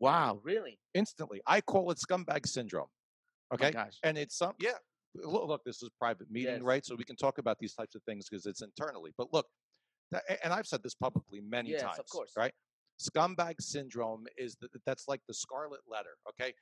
Wow, 0.00 0.40
really? 0.42 0.78
Instantly. 0.92 1.40
I 1.46 1.60
call 1.60 1.90
it 1.90 1.98
scumbag 1.98 2.46
syndrome. 2.46 2.88
Oh 3.50 3.54
Okay. 3.54 3.70
gosh. 3.70 3.98
and 4.02 4.18
it's 4.18 4.36
some 4.36 4.52
yeah 4.58 4.72
look, 5.14 5.62
this 5.64 5.82
is 5.82 5.90
private 5.98 6.30
meeting 6.30 6.56
Yes. 6.56 6.62
right? 6.62 6.84
So 6.84 6.94
we 6.94 7.04
can 7.04 7.16
talk 7.16 7.38
about 7.38 7.58
these 7.58 7.74
types 7.74 7.94
of 7.94 8.02
things 8.04 8.28
because 8.28 8.46
it's 8.46 8.62
internally. 8.62 9.12
But 9.16 9.32
look 9.32 9.46
and 10.42 10.52
i've 10.52 10.66
said 10.66 10.82
this 10.82 10.94
publicly 10.94 11.40
many 11.40 11.70
Yes, 11.70 11.82
of 11.82 11.88
times 11.96 12.08
course. 12.10 12.32
right? 12.36 12.52
Scumbag 13.00 13.54
syndrome 13.60 14.26
is 14.36 14.56
the, 14.60 14.68
that's 14.86 15.08
like 15.08 15.20
the 15.26 15.34
scarlet 15.34 15.80
letter 15.90 16.16
okay? 16.28 16.52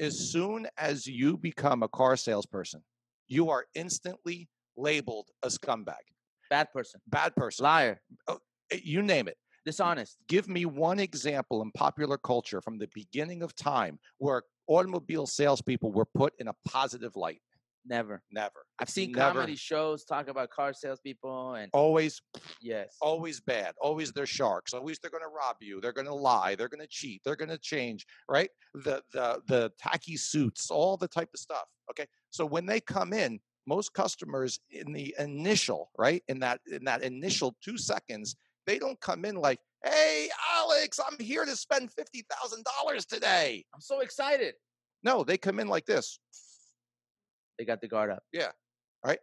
As 0.00 0.18
soon 0.32 0.66
as 0.78 1.06
you 1.06 1.36
become 1.36 1.82
a 1.82 1.88
car 1.88 2.16
salesperson 2.16 2.82
you 3.26 3.50
are 3.50 3.64
instantly 3.74 4.48
labeled 4.76 5.28
a 5.42 5.48
scumbag. 5.48 6.04
Bad 6.50 6.72
person, 6.72 7.00
bad 7.06 7.34
person. 7.36 7.64
Liar, 7.64 8.00
eh, 8.28 8.34
you 8.82 9.02
name 9.02 9.28
it. 9.28 9.36
Dishonest. 9.64 10.18
give 10.28 10.46
me 10.46 10.66
one 10.66 10.98
example 10.98 11.62
in 11.62 11.70
popular 11.72 12.18
culture 12.18 12.60
from 12.60 12.78
the 12.78 12.88
beginning 12.94 13.42
of 13.42 13.54
time 13.56 13.98
where 14.18 14.42
automobile 14.66 15.26
salespeople 15.26 15.90
were 15.90 16.04
put 16.04 16.34
in 16.38 16.48
a 16.48 16.54
positive 16.66 17.16
light 17.16 17.40
Never. 17.86 18.22
never. 18.30 18.64
I've 18.78 18.88
seen 18.88 19.12
never- 19.12 19.34
comedy 19.34 19.56
shows 19.56 20.04
talk 20.04 20.28
about 20.28 20.50
car 20.50 20.72
salespeople, 20.72 21.54
and 21.54 21.70
always 21.72 22.20
yes, 22.60 22.96
always 23.00 23.40
bad. 23.40 23.74
Always 23.80 24.12
they're 24.12 24.26
sharks. 24.26 24.72
Always 24.72 24.98
they're 24.98 25.10
going 25.10 25.22
to 25.22 25.28
rob 25.28 25.56
you. 25.60 25.80
They're 25.80 25.92
going 25.92 26.06
to 26.06 26.14
lie. 26.14 26.54
They're 26.54 26.68
going 26.68 26.80
to 26.80 26.88
cheat. 26.88 27.20
They're 27.24 27.36
going 27.36 27.50
to 27.50 27.58
change 27.58 28.06
right? 28.28 28.50
The 28.74 29.02
the 29.12 29.42
the 29.46 29.72
tacky 29.78 30.16
suits 30.16 30.70
all 30.70 30.96
the 30.96 31.08
type 31.08 31.28
of 31.34 31.40
stuff 31.40 31.66
okay? 31.90 32.06
So 32.30 32.46
when 32.46 32.66
they 32.66 32.80
come 32.80 33.12
in 33.12 33.40
most 33.66 33.94
customers 33.94 34.60
in 34.70 34.92
the 34.92 35.14
initial 35.18 35.90
right 35.98 36.22
in 36.28 36.38
that 36.40 36.60
in 36.70 36.84
that 36.84 37.02
initial 37.02 37.56
2 37.64 37.78
seconds 37.78 38.36
they 38.66 38.78
don't 38.78 39.00
come 39.00 39.24
in 39.24 39.36
like 39.36 39.58
hey 39.82 40.28
alex 40.54 41.00
i'm 41.00 41.18
here 41.18 41.44
to 41.46 41.56
spend 41.56 41.90
$50000 41.98 43.06
today. 43.06 43.64
I'm 43.74 43.80
so 43.80 44.00
excited. 44.00 44.54
no 45.02 45.24
they 45.24 45.38
come 45.38 45.60
in 45.60 45.68
like 45.68 45.86
this 45.86 46.18
They 47.58 47.64
got 47.64 47.80
the 47.80 47.88
guard 47.88 48.10
up. 48.10 48.22
Yeah. 48.32 48.50
Right. 49.04 49.20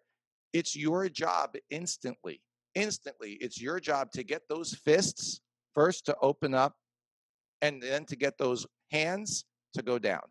It's 0.54 0.76
your 0.76 1.10
job 1.10 1.56
instantly 1.70 2.42
instantly 2.76 3.38
it's 3.42 3.62
your 3.62 3.80
job 3.80 4.12
to 4.12 4.24
get 4.24 4.42
those 4.50 4.74
fists 4.74 5.42
first 5.74 6.06
to 6.06 6.16
open 6.22 6.54
up 6.54 6.76
and 7.62 7.82
then 7.82 8.06
to 8.06 8.16
get 8.16 8.38
those 8.38 8.66
hands 8.92 9.46
to 9.74 9.82
go 9.82 10.00
down 10.00 10.22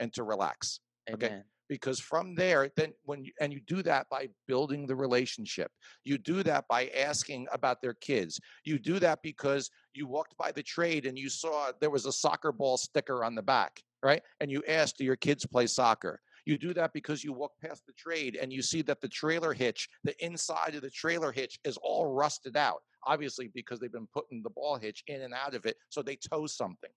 and 0.00 0.12
to 0.12 0.22
relax 0.22 0.80
Okay. 1.12 1.42
Because 1.68 2.00
from 2.00 2.34
there 2.34 2.70
then 2.76 2.92
when 3.04 3.24
you 3.24 3.32
and 3.40 3.52
you 3.52 3.60
do 3.66 3.82
that 3.82 4.06
by 4.10 4.28
building 4.48 4.86
the 4.86 4.94
relationship 4.94 5.70
you 6.04 6.18
do 6.18 6.42
that 6.42 6.64
by 6.68 6.88
asking 6.88 7.46
about 7.52 7.80
their 7.80 7.94
kids 7.94 8.40
you 8.64 8.78
do 8.78 8.98
that 8.98 9.20
because 9.22 9.70
you 9.94 10.06
walked 10.06 10.36
by 10.36 10.50
the 10.52 10.62
trade 10.62 11.06
and 11.06 11.16
you 11.16 11.28
saw 11.28 11.70
there 11.80 11.90
was 11.90 12.06
a 12.06 12.12
soccer 12.12 12.52
ball 12.52 12.76
sticker 12.76 13.24
on 13.24 13.34
the 13.34 13.42
back 13.42 13.80
right 14.02 14.22
and 14.40 14.50
you 14.50 14.62
asked 14.68 14.98
do 14.98 15.04
your 15.04 15.16
kids 15.16 15.46
play 15.46 15.66
soccer 15.66 16.20
you 16.46 16.58
do 16.58 16.72
that 16.74 16.92
because 16.92 17.22
you 17.24 17.32
walk 17.32 17.52
past 17.62 17.84
the 17.86 17.92
trade 17.92 18.36
and 18.40 18.52
you 18.52 18.62
see 18.62 18.82
that 18.82 19.00
the 19.00 19.08
trailer 19.08 19.52
hitch 19.52 19.88
the 20.04 20.14
inside 20.24 20.74
of 20.74 20.82
the 20.82 20.90
trailer 20.90 21.32
hitch 21.32 21.58
is 21.64 21.76
all 21.82 22.12
rusted 22.12 22.56
out 22.56 22.80
obviously 23.06 23.48
because 23.54 23.78
they've 23.80 23.92
been 23.92 24.08
putting 24.12 24.42
the 24.42 24.50
ball 24.50 24.76
hitch 24.76 25.02
in 25.06 25.22
and 25.22 25.34
out 25.34 25.54
of 25.54 25.66
it 25.66 25.76
so 25.88 26.02
they 26.02 26.16
tow 26.16 26.46
something 26.46 26.90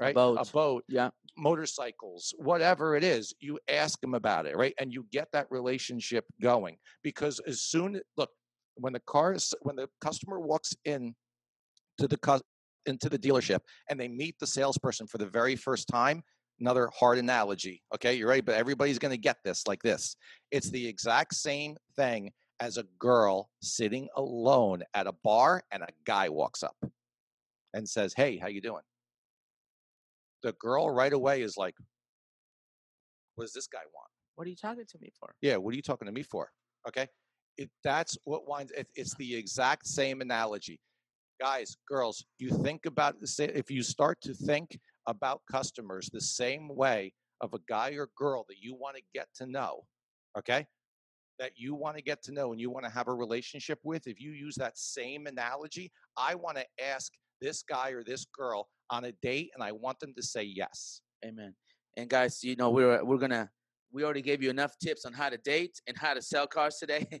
A 0.00 0.04
right 0.04 0.14
boat. 0.14 0.38
a 0.40 0.52
boat 0.52 0.84
Yeah. 0.88 1.10
motorcycles, 1.36 2.34
whatever 2.38 2.96
it 2.96 3.04
is, 3.04 3.34
you 3.40 3.58
ask 3.68 4.00
them 4.00 4.14
about 4.14 4.46
it, 4.46 4.56
right? 4.56 4.74
And 4.78 4.92
you 4.92 5.06
get 5.10 5.28
that 5.32 5.46
relationship 5.50 6.24
going 6.40 6.76
because 7.02 7.40
as 7.46 7.60
soon 7.60 8.00
look 8.16 8.30
when 8.76 8.92
the 8.92 9.00
car 9.00 9.34
is 9.34 9.54
when 9.60 9.76
the 9.76 9.88
customer 10.00 10.40
walks 10.40 10.74
in 10.84 11.14
to 11.98 12.08
the 12.08 12.16
cus- 12.16 12.42
into 12.86 13.08
the 13.08 13.18
dealership 13.18 13.60
and 13.88 13.98
they 13.98 14.08
meet 14.08 14.36
the 14.38 14.46
salesperson 14.46 15.06
for 15.06 15.18
the 15.18 15.26
very 15.26 15.56
first 15.56 15.88
time. 15.88 16.22
Another 16.60 16.88
hard 16.98 17.18
analogy, 17.18 17.82
okay? 17.94 18.14
You're 18.14 18.28
ready, 18.28 18.40
but 18.40 18.54
everybody's 18.54 18.98
going 18.98 19.10
to 19.10 19.18
get 19.18 19.38
this 19.44 19.66
like 19.66 19.82
this. 19.82 20.16
It's 20.50 20.70
the 20.70 20.86
exact 20.86 21.34
same 21.34 21.76
thing 21.96 22.30
as 22.60 22.76
a 22.76 22.84
girl 22.98 23.50
sitting 23.60 24.08
alone 24.16 24.82
at 24.94 25.06
a 25.06 25.12
bar 25.24 25.64
and 25.72 25.82
a 25.82 25.88
guy 26.04 26.28
walks 26.28 26.62
up 26.62 26.76
and 27.74 27.88
says, 27.88 28.14
"Hey, 28.14 28.38
how 28.38 28.46
you 28.46 28.60
doing?" 28.60 28.82
the 30.44 30.52
girl 30.52 30.90
right 30.90 31.12
away 31.12 31.42
is 31.42 31.56
like, 31.56 31.74
"What 33.34 33.44
does 33.44 33.54
this 33.54 33.66
guy 33.66 33.82
want?" 33.92 34.10
What 34.36 34.46
are 34.46 34.50
you 34.50 34.56
talking 34.56 34.84
to 34.86 34.98
me 35.00 35.10
for? 35.18 35.34
Yeah, 35.40 35.56
what 35.56 35.72
are 35.72 35.76
you 35.76 35.82
talking 35.82 36.06
to 36.06 36.12
me 36.12 36.22
for? 36.22 36.52
Okay, 36.86 37.08
it 37.56 37.70
that's 37.82 38.16
what 38.24 38.46
winds. 38.46 38.70
It, 38.72 38.86
it's 38.94 39.14
the 39.14 39.34
exact 39.34 39.86
same 39.86 40.20
analogy, 40.20 40.78
guys, 41.40 41.76
girls. 41.88 42.24
You 42.38 42.50
think 42.50 42.86
about 42.86 43.16
if 43.38 43.70
you 43.70 43.82
start 43.82 44.20
to 44.22 44.34
think 44.34 44.78
about 45.06 45.42
customers 45.50 46.10
the 46.12 46.20
same 46.20 46.68
way 46.68 47.12
of 47.40 47.54
a 47.54 47.58
guy 47.68 47.90
or 47.92 48.08
girl 48.16 48.44
that 48.48 48.58
you 48.60 48.74
want 48.74 48.96
to 48.96 49.02
get 49.14 49.28
to 49.36 49.46
know, 49.46 49.84
okay, 50.38 50.66
that 51.38 51.52
you 51.56 51.74
want 51.74 51.96
to 51.96 52.02
get 52.02 52.22
to 52.22 52.32
know 52.32 52.52
and 52.52 52.60
you 52.60 52.70
want 52.70 52.84
to 52.84 52.90
have 52.90 53.08
a 53.08 53.14
relationship 53.14 53.78
with. 53.82 54.06
If 54.06 54.20
you 54.20 54.32
use 54.32 54.54
that 54.56 54.78
same 54.78 55.26
analogy, 55.26 55.90
I 56.16 56.34
want 56.34 56.56
to 56.56 56.66
ask 56.82 57.12
this 57.40 57.62
guy 57.62 57.90
or 57.90 58.04
this 58.04 58.26
girl 58.26 58.68
on 58.90 59.04
a 59.04 59.12
date, 59.22 59.50
and 59.54 59.62
I 59.62 59.72
want 59.72 59.98
them 60.00 60.14
to 60.16 60.22
say 60.22 60.42
yes. 60.42 61.00
Amen. 61.24 61.54
And 61.96 62.08
guys, 62.08 62.42
you 62.42 62.56
know 62.56 62.70
we're 62.70 63.04
we're 63.04 63.18
gonna 63.18 63.50
we 63.92 64.02
already 64.02 64.22
gave 64.22 64.42
you 64.42 64.50
enough 64.50 64.76
tips 64.78 65.04
on 65.04 65.12
how 65.12 65.28
to 65.28 65.36
date 65.38 65.80
and 65.86 65.96
how 65.96 66.14
to 66.14 66.20
sell 66.20 66.46
cars 66.46 66.76
today. 66.78 67.06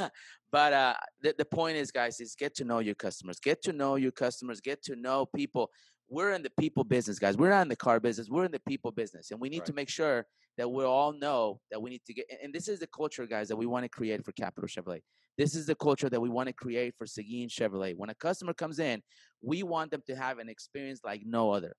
but 0.52 0.72
uh, 0.72 0.94
the 1.20 1.34
the 1.36 1.44
point 1.44 1.76
is, 1.76 1.90
guys, 1.90 2.20
is 2.20 2.34
get 2.34 2.54
to 2.56 2.64
know 2.64 2.78
your 2.78 2.94
customers. 2.94 3.40
Get 3.40 3.62
to 3.62 3.72
know 3.72 3.96
your 3.96 4.12
customers. 4.12 4.60
Get 4.60 4.82
to 4.84 4.96
know 4.96 5.26
people. 5.26 5.70
We're 6.08 6.32
in 6.32 6.42
the 6.42 6.50
people 6.60 6.84
business, 6.84 7.18
guys. 7.18 7.36
We're 7.36 7.50
not 7.50 7.62
in 7.62 7.68
the 7.68 7.76
car 7.76 7.98
business. 8.00 8.28
We're 8.28 8.44
in 8.44 8.52
the 8.52 8.60
people 8.60 8.90
business, 8.92 9.30
and 9.30 9.40
we 9.40 9.48
need 9.48 9.64
to 9.66 9.72
make 9.76 9.88
sure 9.88 10.26
that 10.56 10.68
we 10.70 10.84
all 10.84 11.12
know 11.12 11.60
that 11.70 11.80
we 11.80 11.90
need 11.90 12.04
to 12.06 12.14
get. 12.14 12.26
and- 12.30 12.40
And 12.42 12.54
this 12.54 12.68
is 12.68 12.78
the 12.78 12.86
culture, 12.86 13.26
guys, 13.26 13.48
that 13.48 13.56
we 13.56 13.66
want 13.66 13.84
to 13.84 13.88
create 13.88 14.24
for 14.24 14.32
Capital 14.32 14.68
Chevrolet. 14.68 15.02
This 15.36 15.56
is 15.56 15.66
the 15.66 15.74
culture 15.74 16.08
that 16.08 16.20
we 16.20 16.28
want 16.28 16.46
to 16.48 16.52
create 16.52 16.94
for 16.96 17.06
Seguin 17.06 17.48
Chevrolet. 17.48 17.96
When 17.96 18.08
a 18.10 18.14
customer 18.14 18.54
comes 18.54 18.78
in, 18.78 19.02
we 19.42 19.64
want 19.64 19.90
them 19.90 20.02
to 20.06 20.14
have 20.14 20.38
an 20.38 20.48
experience 20.48 21.00
like 21.02 21.22
no 21.24 21.50
other. 21.50 21.74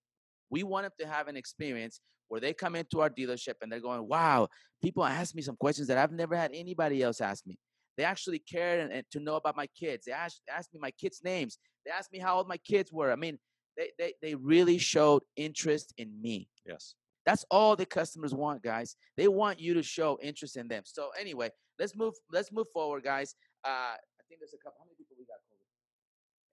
We 0.49 0.63
want 0.63 0.83
them 0.85 0.91
to 0.99 1.07
have 1.07 1.27
an 1.29 1.37
experience 1.37 2.01
where 2.27 2.41
they 2.41 2.53
come 2.53 2.75
into 2.75 2.99
our 2.99 3.09
dealership 3.09 3.53
and 3.61 3.71
they're 3.71 3.79
going, 3.79 4.05
wow, 4.07 4.49
people 4.81 5.05
ask 5.05 5.35
me 5.35 5.41
some 5.41 5.55
questions 5.55 5.87
that 5.87 5.97
I've 5.97 6.11
never 6.11 6.35
had 6.35 6.51
anybody 6.53 7.01
else 7.01 7.21
ask 7.21 7.45
me. 7.47 7.57
They 7.95 8.03
actually 8.03 8.39
cared 8.39 8.81
and, 8.81 8.91
and 8.91 9.05
to 9.11 9.21
know 9.21 9.35
about 9.37 9.55
my 9.55 9.67
kids. 9.67 10.05
They 10.05 10.11
asked, 10.11 10.41
asked 10.49 10.73
me 10.73 10.79
my 10.81 10.91
kids' 10.91 11.21
names. 11.23 11.57
They 11.85 11.91
asked 11.91 12.11
me 12.11 12.19
how 12.19 12.35
old 12.37 12.47
my 12.49 12.57
kids 12.57 12.91
were. 12.91 13.09
I 13.11 13.15
mean, 13.15 13.37
they, 13.77 13.91
they, 13.97 14.13
they 14.21 14.35
really 14.35 14.77
showed 14.77 15.23
interest 15.35 15.93
in 15.97 16.21
me. 16.21 16.49
Yes. 16.65 16.95
That's 17.25 17.43
all 17.49 17.75
the 17.75 17.85
customers 17.85 18.33
want, 18.33 18.63
guys. 18.63 18.95
They 19.17 19.27
want 19.27 19.59
you 19.59 19.73
to 19.73 19.83
show 19.83 20.19
interest 20.21 20.57
in 20.57 20.67
them. 20.67 20.83
So 20.85 21.09
anyway, 21.19 21.49
let's 21.79 21.95
move. 21.95 22.13
Let's 22.31 22.51
move 22.51 22.67
forward, 22.71 23.03
guys. 23.03 23.35
Uh, 23.65 23.95
I 23.97 24.23
think 24.29 24.39
there's 24.39 24.53
a 24.53 24.63
couple. 24.63 24.77
How 24.79 24.85
many 24.85 24.95
people 24.97 25.15
we 25.17 25.25
got? 25.25 25.39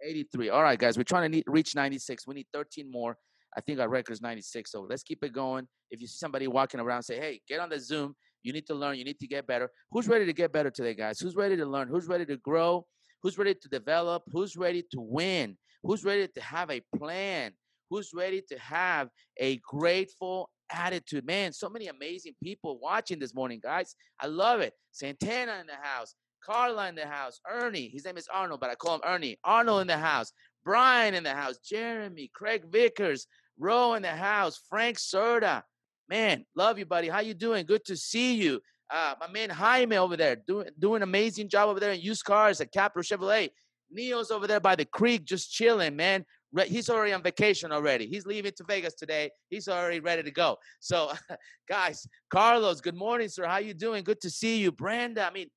83. 0.04 0.48
All 0.48 0.62
right, 0.62 0.78
guys. 0.78 0.96
We're 0.96 1.04
trying 1.04 1.30
to 1.30 1.37
need, 1.37 1.44
reach 1.46 1.74
96. 1.74 2.26
We 2.26 2.35
need 2.35 2.46
13 2.52 2.90
more. 2.90 3.16
I 3.56 3.61
think 3.61 3.78
our 3.80 3.88
record 3.88 4.12
is 4.12 4.22
96. 4.22 4.70
So 4.70 4.87
let's 4.88 5.02
keep 5.02 5.22
it 5.22 5.32
going. 5.32 5.68
If 5.90 6.00
you 6.00 6.06
see 6.06 6.16
somebody 6.16 6.48
walking 6.48 6.80
around, 6.80 7.02
say, 7.02 7.18
hey, 7.18 7.40
get 7.48 7.61
on 7.61 7.68
the 7.68 7.78
Zoom. 7.78 8.14
You 8.42 8.52
need 8.52 8.66
to 8.66 8.74
learn. 8.74 8.96
You 8.96 9.04
need 9.04 9.20
to 9.20 9.28
get 9.28 9.46
better. 9.46 9.70
Who's 9.92 10.08
ready 10.08 10.26
to 10.26 10.32
get 10.32 10.52
better 10.52 10.70
today, 10.70 10.94
guys? 10.94 11.20
Who's 11.20 11.37
ready 11.37 11.56
to 11.56 11.66
learn? 11.66 11.88
Who's 11.88 12.08
ready 12.08 12.26
to 12.26 12.37
grow? 12.38 12.87
Who's 13.22 13.38
ready 13.38 13.54
to 13.54 13.68
develop? 13.68 14.24
Who's 14.32 14.56
ready 14.56 14.82
to 14.90 15.00
win? 15.00 15.56
Who's 15.83 16.05
ready 16.05 16.29
to 16.29 16.40
have 16.40 16.71
a 16.71 16.81
plan? 16.97 17.53
Who's 17.90 18.12
ready 18.14 18.42
to 18.49 18.59
have 18.59 19.09
a 19.38 19.59
grateful 19.59 20.49
attitude? 20.73 21.27
Man, 21.27 21.53
so 21.53 21.68
many 21.68 21.88
amazing 21.88 22.35
people 22.42 22.79
watching 22.81 23.18
this 23.18 23.35
morning, 23.35 23.61
guys. 23.62 23.97
I 24.21 24.29
love 24.29 24.61
it. 24.61 24.75
Santana 24.92 25.59
in 25.61 25.66
the 25.66 25.77
house, 25.81 26.14
Carla 26.45 26.88
in 26.88 26.95
the 26.95 27.07
house, 27.07 27.40
Ernie. 27.51 27.88
His 27.88 28.05
name 28.05 28.16
is 28.16 28.29
Arnold, 28.33 28.61
but 28.61 28.71
I 28.71 28.75
call 28.77 28.97
him 28.97 29.03
Ernie. 29.05 29.38
Arnold 29.45 29.83
in 29.83 29.87
the 29.87 29.99
house, 29.99 30.33
Brian 30.64 31.14
in 31.14 31.25
the 31.25 31.35
house, 31.35 31.59
Jeremy, 31.59 32.31
Craig 32.33 32.64
Vickers, 32.71 33.27
Roe 33.59 33.95
in 33.95 34.03
the 34.03 34.09
house, 34.09 34.61
Frank 34.68 34.99
Serta. 34.99 35.62
Man, 36.09 36.45
love 36.55 36.79
you, 36.79 36.87
buddy. 36.87 37.09
How 37.09 37.21
you 37.21 37.35
doing? 37.35 37.66
Good 37.66 37.85
to 37.87 37.97
see 37.97 38.35
you. 38.35 38.61
Uh, 38.90 39.14
my 39.21 39.29
man 39.29 39.49
Jaime 39.49 39.97
over 39.97 40.16
there 40.16 40.37
doing 40.37 40.68
doing 40.79 41.03
amazing 41.03 41.49
job 41.49 41.68
over 41.68 41.81
there 41.81 41.92
in 41.92 42.01
used 42.01 42.25
cars 42.25 42.61
at 42.61 42.73
Capital 42.73 43.03
Chevrolet. 43.03 43.51
Neo's 43.92 44.31
over 44.31 44.46
there 44.46 44.61
by 44.61 44.74
the 44.74 44.85
creek 44.85 45.24
just 45.24 45.52
chilling, 45.52 45.96
man. 45.96 46.24
He's 46.66 46.90
already 46.90 47.12
on 47.12 47.22
vacation 47.22 47.72
already. 47.72 48.07
He's 48.07 48.26
leaving 48.26 48.52
to 48.57 48.64
Vegas 48.64 48.94
today. 48.94 49.31
He's 49.48 49.68
already 49.68 50.00
ready 50.00 50.22
to 50.22 50.31
go. 50.31 50.59
So, 50.81 51.12
guys, 51.68 52.07
Carlos, 52.31 52.81
good 52.81 52.94
morning, 52.94 53.28
sir. 53.28 53.46
How 53.46 53.59
you 53.59 53.72
doing? 53.72 54.05
Good 54.05 54.20
to 54.20 54.31
see 54.31 54.59
you. 54.59 54.70
Brenda, 54.70 55.26
I 55.26 55.31
mean, 55.31 55.48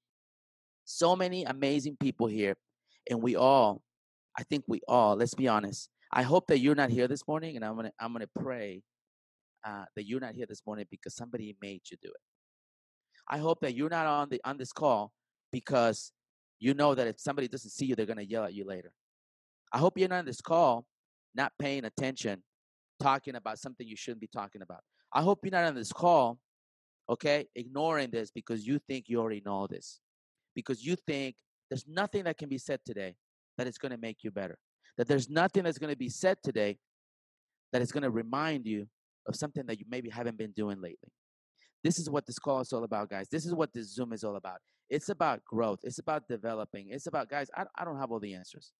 so 0.86 1.16
many 1.16 1.44
amazing 1.44 1.98
people 2.00 2.28
here. 2.28 2.56
And 3.10 3.22
we 3.22 3.36
all, 3.36 3.82
I 4.38 4.44
think 4.44 4.64
we 4.68 4.82
all, 4.88 5.16
let's 5.16 5.34
be 5.34 5.48
honest. 5.48 5.90
I 6.12 6.22
hope 6.22 6.48
that 6.48 6.60
you're 6.60 6.76
not 6.76 6.92
here 6.92 7.10
this 7.10 7.28
morning, 7.28 7.58
and 7.58 7.66
I'm 7.66 7.76
gonna 7.76 7.92
I'm 8.00 8.14
gonna 8.14 8.28
pray 8.40 8.84
uh, 9.66 9.84
that 9.96 10.08
you're 10.08 10.22
not 10.22 10.34
here 10.34 10.46
this 10.48 10.62
morning 10.66 10.86
because 10.90 11.14
somebody 11.14 11.58
made 11.62 11.82
you 11.92 11.98
do 12.02 12.08
it. 12.08 12.22
I 13.28 13.40
hope 13.40 13.60
that 13.62 13.76
you're 13.76 13.90
not 13.90 14.06
on 14.06 14.30
the 14.30 14.40
on 14.46 14.58
this 14.58 14.72
call 14.72 15.12
because 15.52 16.14
you 16.60 16.74
know 16.74 16.96
that 16.96 17.08
if 17.08 17.20
somebody 17.20 17.48
doesn't 17.48 17.72
see 17.72 17.86
you, 17.86 17.96
they're 17.96 18.06
gonna 18.06 18.22
yell 18.22 18.44
at 18.44 18.54
you 18.54 18.66
later. 18.66 18.92
I 19.72 19.78
hope 19.78 19.98
you're 19.98 20.10
not 20.10 20.20
on 20.20 20.26
this 20.26 20.42
call, 20.42 20.86
not 21.34 21.52
paying 21.60 21.86
attention, 21.86 22.44
talking 23.00 23.36
about 23.36 23.60
something 23.60 23.88
you 23.88 23.96
shouldn't 23.96 24.22
be 24.22 24.28
talking 24.28 24.62
about. 24.62 24.80
I 25.14 25.22
hope 25.22 25.40
you're 25.44 25.52
not 25.52 25.66
on 25.66 25.76
this 25.76 25.92
call, 25.92 26.40
okay, 27.10 27.48
ignoring 27.56 28.10
this 28.10 28.32
because 28.32 28.66
you 28.66 28.80
think 28.80 29.06
you 29.08 29.20
already 29.20 29.42
know 29.46 29.68
this, 29.68 30.00
because 30.56 30.86
you 30.86 30.96
think 30.96 31.36
there's 31.70 31.86
nothing 31.88 32.24
that 32.24 32.38
can 32.38 32.50
be 32.50 32.58
said 32.58 32.80
today 32.86 33.16
that 33.58 33.68
is 33.68 33.78
going 33.78 33.92
to 33.92 33.98
make 33.98 34.24
you 34.24 34.32
better, 34.32 34.58
that 34.98 35.08
there's 35.08 35.30
nothing 35.30 35.64
that's 35.64 35.78
going 35.78 35.92
to 35.92 35.98
be 35.98 36.10
said 36.10 36.38
today 36.44 36.78
that 37.72 37.82
is 37.82 37.92
going 37.92 38.04
to 38.04 38.12
remind 38.12 38.66
you 38.66 38.88
of 39.28 39.36
something 39.36 39.66
that 39.66 39.80
you 39.80 39.86
maybe 39.90 40.10
haven't 40.10 40.38
been 40.38 40.52
doing 40.52 40.82
lately. 40.82 41.12
This 41.84 42.00
is 42.00 42.10
what 42.10 42.26
this 42.26 42.40
call 42.40 42.62
is 42.62 42.74
all 42.74 42.84
about, 42.84 43.10
guys. 43.10 43.28
This 43.30 43.46
is 43.46 43.54
what 43.54 43.74
this 43.74 43.94
Zoom 43.94 44.14
is 44.14 44.24
all 44.24 44.36
about. 44.36 44.60
It's 44.90 45.10
about 45.10 45.44
growth. 45.44 45.80
It's 45.84 46.00
about 46.00 46.28
developing. 46.28 46.88
It's 46.90 47.08
about, 47.08 47.30
guys, 47.30 47.50
I, 47.56 47.66
I 47.78 47.86
don't 47.86 48.00
have 48.00 48.12
all 48.12 48.20
the 48.20 48.34
answers. 48.34 48.72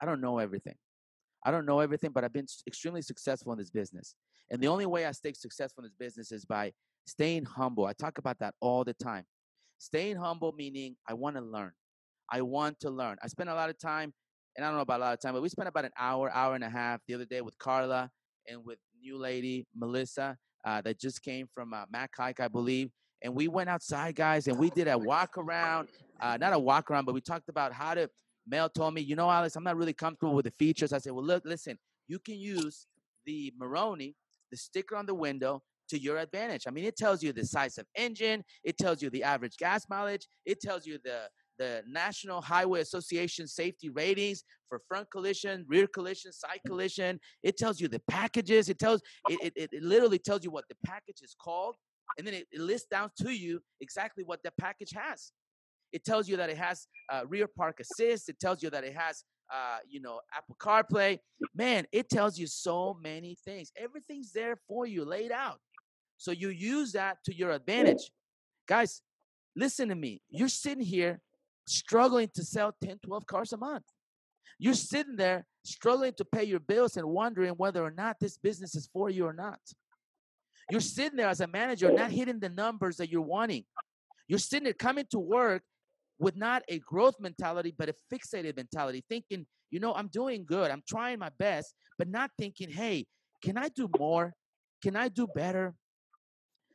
I 0.00 0.06
don't 0.06 0.20
know 0.20 0.38
everything. 0.38 0.74
I 1.44 1.50
don't 1.50 1.66
know 1.66 1.80
everything, 1.80 2.10
but 2.12 2.24
I've 2.24 2.32
been 2.32 2.46
extremely 2.66 3.02
successful 3.02 3.52
in 3.52 3.58
this 3.58 3.70
business. 3.70 4.14
And 4.50 4.60
the 4.60 4.68
only 4.68 4.86
way 4.86 5.06
I 5.06 5.12
stay 5.12 5.32
successful 5.32 5.84
in 5.84 5.90
this 5.90 5.96
business 5.98 6.32
is 6.32 6.44
by 6.44 6.72
staying 7.06 7.44
humble. 7.44 7.86
I 7.86 7.92
talk 7.92 8.18
about 8.18 8.38
that 8.40 8.54
all 8.60 8.84
the 8.84 8.94
time. 8.94 9.24
Staying 9.78 10.16
humble 10.16 10.52
meaning 10.52 10.96
I 11.08 11.14
want 11.14 11.36
to 11.36 11.42
learn. 11.42 11.72
I 12.30 12.42
want 12.42 12.80
to 12.80 12.90
learn. 12.90 13.16
I 13.22 13.28
spend 13.28 13.48
a 13.48 13.54
lot 13.54 13.70
of 13.70 13.78
time, 13.78 14.12
and 14.56 14.64
I 14.64 14.68
don't 14.68 14.76
know 14.76 14.82
about 14.82 15.00
a 15.00 15.04
lot 15.04 15.12
of 15.14 15.20
time, 15.20 15.34
but 15.34 15.42
we 15.42 15.48
spent 15.48 15.68
about 15.68 15.84
an 15.84 15.92
hour, 15.98 16.30
hour 16.30 16.54
and 16.54 16.64
a 16.64 16.68
half 16.68 17.00
the 17.06 17.14
other 17.14 17.24
day 17.24 17.40
with 17.40 17.56
Carla 17.58 18.10
and 18.48 18.64
with 18.64 18.78
new 19.00 19.16
lady 19.16 19.66
Melissa 19.74 20.36
uh, 20.64 20.80
that 20.82 21.00
just 21.00 21.22
came 21.22 21.46
from 21.54 21.72
uh, 21.72 21.84
Mac 21.90 22.10
Haik, 22.18 22.40
I 22.40 22.48
believe. 22.48 22.90
And 23.22 23.34
we 23.34 23.48
went 23.48 23.68
outside, 23.68 24.14
guys, 24.14 24.46
and 24.46 24.58
we 24.58 24.70
did 24.70 24.88
a 24.88 24.96
walk 24.96 25.36
around. 25.36 25.88
Uh, 26.20 26.36
not 26.36 26.52
a 26.52 26.58
walk 26.58 26.90
around, 26.90 27.04
but 27.04 27.14
we 27.14 27.20
talked 27.20 27.48
about 27.48 27.72
how 27.72 27.94
to. 27.94 28.08
Mel 28.46 28.70
told 28.70 28.94
me, 28.94 29.02
you 29.02 29.14
know, 29.14 29.30
Alex, 29.30 29.56
I'm 29.56 29.64
not 29.64 29.76
really 29.76 29.92
comfortable 29.92 30.34
with 30.34 30.46
the 30.46 30.52
features. 30.52 30.92
I 30.92 30.98
said, 30.98 31.12
well, 31.12 31.24
look, 31.24 31.44
listen, 31.44 31.78
you 32.06 32.18
can 32.18 32.36
use 32.36 32.86
the 33.26 33.52
Monroney, 33.60 34.14
the 34.50 34.56
sticker 34.56 34.96
on 34.96 35.04
the 35.04 35.14
window, 35.14 35.62
to 35.90 35.98
your 35.98 36.18
advantage. 36.18 36.64
I 36.66 36.70
mean, 36.70 36.84
it 36.84 36.96
tells 36.96 37.22
you 37.22 37.32
the 37.32 37.44
size 37.44 37.76
of 37.78 37.86
engine, 37.94 38.44
it 38.64 38.78
tells 38.78 39.02
you 39.02 39.10
the 39.10 39.22
average 39.22 39.56
gas 39.58 39.86
mileage, 39.90 40.26
it 40.46 40.60
tells 40.60 40.86
you 40.86 40.98
the 41.04 41.28
the 41.58 41.82
National 41.88 42.40
Highway 42.40 42.80
Association 42.80 43.48
safety 43.48 43.88
ratings 43.88 44.44
for 44.68 44.80
front 44.86 45.10
collision, 45.10 45.64
rear 45.68 45.88
collision, 45.88 46.32
side 46.32 46.60
collision. 46.64 47.18
It 47.42 47.56
tells 47.56 47.80
you 47.80 47.88
the 47.88 48.00
packages. 48.08 48.68
It 48.68 48.78
tells 48.78 49.02
it, 49.28 49.52
it, 49.56 49.68
it 49.72 49.82
literally 49.82 50.20
tells 50.20 50.44
you 50.44 50.52
what 50.52 50.66
the 50.68 50.76
package 50.86 51.20
is 51.20 51.34
called, 51.42 51.74
and 52.16 52.26
then 52.26 52.34
it, 52.34 52.46
it 52.50 52.60
lists 52.60 52.88
down 52.90 53.10
to 53.20 53.30
you 53.30 53.60
exactly 53.80 54.24
what 54.24 54.42
the 54.42 54.52
package 54.58 54.92
has. 54.94 55.32
It 55.92 56.04
tells 56.04 56.28
you 56.28 56.36
that 56.36 56.50
it 56.50 56.58
has 56.58 56.86
uh, 57.10 57.22
rear 57.26 57.46
park 57.46 57.80
assist. 57.80 58.28
It 58.28 58.38
tells 58.40 58.62
you 58.62 58.70
that 58.70 58.84
it 58.84 58.94
has 58.94 59.24
uh, 59.52 59.78
you 59.88 60.00
know 60.00 60.20
Apple 60.36 60.56
CarPlay. 60.60 61.18
Man, 61.54 61.86
it 61.92 62.08
tells 62.08 62.38
you 62.38 62.46
so 62.46 62.98
many 63.02 63.36
things. 63.44 63.72
Everything's 63.76 64.32
there 64.32 64.58
for 64.68 64.86
you, 64.86 65.04
laid 65.04 65.32
out. 65.32 65.58
So 66.16 66.32
you 66.32 66.48
use 66.48 66.92
that 66.92 67.18
to 67.24 67.34
your 67.34 67.52
advantage, 67.52 68.10
guys. 68.66 69.02
Listen 69.56 69.88
to 69.88 69.94
me. 69.94 70.22
You're 70.30 70.48
sitting 70.48 70.84
here 70.84 71.20
struggling 71.66 72.28
to 72.34 72.44
sell 72.44 72.74
10, 72.82 72.98
12 73.04 73.26
cars 73.26 73.52
a 73.52 73.56
month. 73.56 73.84
You're 74.58 74.74
sitting 74.74 75.16
there 75.16 75.46
struggling 75.64 76.12
to 76.14 76.24
pay 76.24 76.44
your 76.44 76.60
bills 76.60 76.96
and 76.96 77.06
wondering 77.06 77.52
whether 77.52 77.82
or 77.84 77.90
not 77.90 78.16
this 78.20 78.36
business 78.36 78.74
is 78.74 78.88
for 78.92 79.10
you 79.10 79.26
or 79.26 79.32
not. 79.32 79.60
You're 80.70 80.80
sitting 80.80 81.16
there 81.16 81.28
as 81.28 81.40
a 81.40 81.46
manager, 81.46 81.92
not 81.92 82.10
hitting 82.10 82.40
the 82.40 82.50
numbers 82.50 82.96
that 82.98 83.10
you're 83.10 83.22
wanting. 83.22 83.64
You're 84.26 84.38
sitting 84.38 84.64
there 84.64 84.74
coming 84.74 85.06
to 85.10 85.18
work 85.18 85.62
with 86.18 86.36
not 86.36 86.62
a 86.68 86.78
growth 86.80 87.14
mentality, 87.20 87.74
but 87.76 87.88
a 87.88 87.94
fixated 88.12 88.56
mentality, 88.56 89.04
thinking, 89.08 89.46
you 89.70 89.80
know, 89.80 89.94
I'm 89.94 90.08
doing 90.08 90.44
good, 90.44 90.70
I'm 90.70 90.82
trying 90.86 91.18
my 91.18 91.30
best, 91.38 91.74
but 91.96 92.08
not 92.08 92.30
thinking, 92.38 92.70
hey, 92.70 93.06
can 93.42 93.56
I 93.56 93.68
do 93.68 93.88
more? 93.98 94.34
Can 94.82 94.96
I 94.96 95.08
do 95.08 95.26
better? 95.34 95.74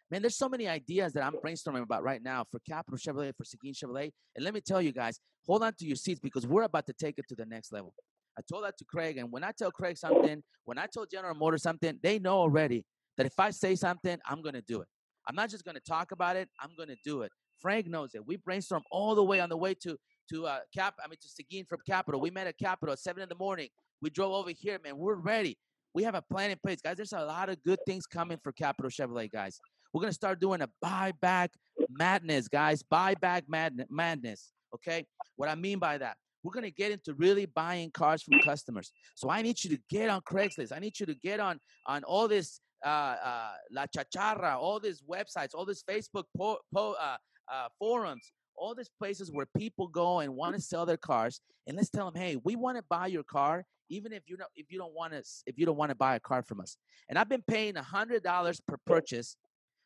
Man, 0.09 0.21
there's 0.21 0.37
so 0.37 0.49
many 0.49 0.67
ideas 0.67 1.13
that 1.13 1.23
I'm 1.23 1.33
brainstorming 1.33 1.81
about 1.81 2.03
right 2.03 2.21
now 2.21 2.45
for 2.51 2.59
Capital 2.67 2.97
Chevrolet, 2.97 3.33
for 3.35 3.43
Seguin 3.43 3.73
Chevrolet. 3.73 4.11
And 4.35 4.45
let 4.45 4.53
me 4.53 4.61
tell 4.61 4.81
you 4.81 4.91
guys, 4.91 5.19
hold 5.45 5.63
on 5.63 5.73
to 5.79 5.85
your 5.85 5.95
seats 5.95 6.19
because 6.19 6.47
we're 6.47 6.63
about 6.63 6.85
to 6.87 6.93
take 6.93 7.17
it 7.17 7.25
to 7.29 7.35
the 7.35 7.45
next 7.45 7.71
level. 7.71 7.93
I 8.37 8.41
told 8.49 8.63
that 8.63 8.77
to 8.79 8.85
Craig, 8.85 9.17
and 9.17 9.31
when 9.31 9.43
I 9.43 9.51
tell 9.51 9.71
Craig 9.71 9.97
something, 9.97 10.41
when 10.65 10.77
I 10.77 10.87
told 10.87 11.09
General 11.11 11.35
Motors 11.35 11.63
something, 11.63 11.99
they 12.01 12.17
know 12.19 12.37
already 12.37 12.85
that 13.17 13.25
if 13.25 13.39
I 13.39 13.51
say 13.51 13.75
something, 13.75 14.17
I'm 14.25 14.41
going 14.41 14.55
to 14.55 14.61
do 14.61 14.81
it. 14.81 14.87
I'm 15.27 15.35
not 15.35 15.49
just 15.49 15.63
going 15.63 15.75
to 15.75 15.81
talk 15.81 16.11
about 16.11 16.35
it, 16.35 16.49
I'm 16.59 16.71
going 16.75 16.89
to 16.89 16.97
do 17.03 17.21
it. 17.21 17.31
Frank 17.61 17.87
knows 17.87 18.13
it. 18.13 18.25
We 18.25 18.37
brainstorm 18.37 18.83
all 18.91 19.15
the 19.15 19.23
way 19.23 19.39
on 19.39 19.49
the 19.49 19.57
way 19.57 19.73
to 19.83 19.97
to 20.31 20.47
uh, 20.47 20.59
Cap. 20.75 20.95
I 21.03 21.07
mean 21.07 21.17
to 21.21 21.29
Seguin 21.29 21.65
from 21.65 21.79
Capital. 21.87 22.19
We 22.19 22.29
met 22.29 22.47
at 22.47 22.57
Capital 22.57 22.93
at 22.93 22.99
seven 22.99 23.23
in 23.23 23.29
the 23.29 23.35
morning. 23.35 23.69
We 24.01 24.09
drove 24.09 24.33
over 24.33 24.51
here, 24.51 24.79
man. 24.83 24.97
We're 24.97 25.15
ready. 25.15 25.57
We 25.93 26.03
have 26.03 26.15
a 26.15 26.21
plan 26.21 26.51
in 26.51 26.57
place, 26.57 26.79
guys. 26.81 26.97
There's 26.97 27.13
a 27.13 27.23
lot 27.23 27.49
of 27.49 27.61
good 27.63 27.79
things 27.85 28.05
coming 28.05 28.37
for 28.43 28.51
Capital 28.51 28.89
Chevrolet, 28.89 29.31
guys. 29.31 29.59
We're 29.93 30.05
to 30.07 30.13
start 30.13 30.41
doing 30.41 30.61
a 30.61 30.69
buyback 30.83 31.49
madness, 31.89 32.47
guys. 32.47 32.81
Buyback 32.83 33.43
mad- 33.47 33.85
madness. 33.89 34.51
Okay. 34.73 35.05
What 35.35 35.49
I 35.49 35.55
mean 35.55 35.77
by 35.77 35.99
that, 35.99 36.17
we're 36.43 36.59
to 36.61 36.71
get 36.71 36.91
into 36.91 37.13
really 37.13 37.45
buying 37.45 37.91
cars 37.91 38.23
from 38.23 38.39
customers. 38.39 38.91
So 39.15 39.29
I 39.29 39.41
need 39.41 39.63
you 39.63 39.69
to 39.69 39.81
get 39.89 40.09
on 40.09 40.21
Craigslist. 40.21 40.73
I 40.75 40.79
need 40.79 40.99
you 40.99 41.05
to 41.05 41.15
get 41.15 41.39
on 41.39 41.59
on 41.85 42.03
all 42.03 42.27
this 42.27 42.59
uh, 42.85 43.15
uh, 43.23 43.51
La 43.71 43.85
Chachara, 43.85 44.57
all 44.57 44.79
these 44.79 45.01
websites, 45.01 45.49
all 45.53 45.65
these 45.65 45.83
Facebook 45.89 46.25
po- 46.37 46.59
po- 46.73 46.95
uh, 46.99 47.17
uh, 47.51 47.67
forums, 47.79 48.31
all 48.57 48.75
these 48.75 48.89
places 48.99 49.31
where 49.31 49.47
people 49.57 49.87
go 49.87 50.19
and 50.19 50.35
want 50.35 50.55
to 50.55 50.61
sell 50.61 50.85
their 50.85 50.97
cars. 50.97 51.41
And 51.67 51.77
let's 51.77 51.89
tell 51.89 52.11
them, 52.11 52.21
hey, 52.21 52.37
we 52.43 52.55
want 52.55 52.77
to 52.77 52.83
buy 52.89 53.07
your 53.07 53.23
car, 53.23 53.65
even 53.89 54.13
if 54.13 54.23
you 54.27 54.37
know 54.37 54.45
if 54.55 54.67
you 54.71 54.77
don't 54.79 54.93
want 54.93 55.13
to 55.13 55.23
if 55.45 55.57
you 55.57 55.65
don't 55.65 55.77
want 55.77 55.89
to 55.91 55.95
buy 55.95 56.15
a 56.15 56.19
car 56.19 56.43
from 56.43 56.59
us. 56.61 56.77
And 57.09 57.17
I've 57.17 57.29
been 57.29 57.43
paying 57.47 57.77
a 57.77 57.83
hundred 57.83 58.23
dollars 58.23 58.61
per 58.67 58.77
purchase 58.85 59.37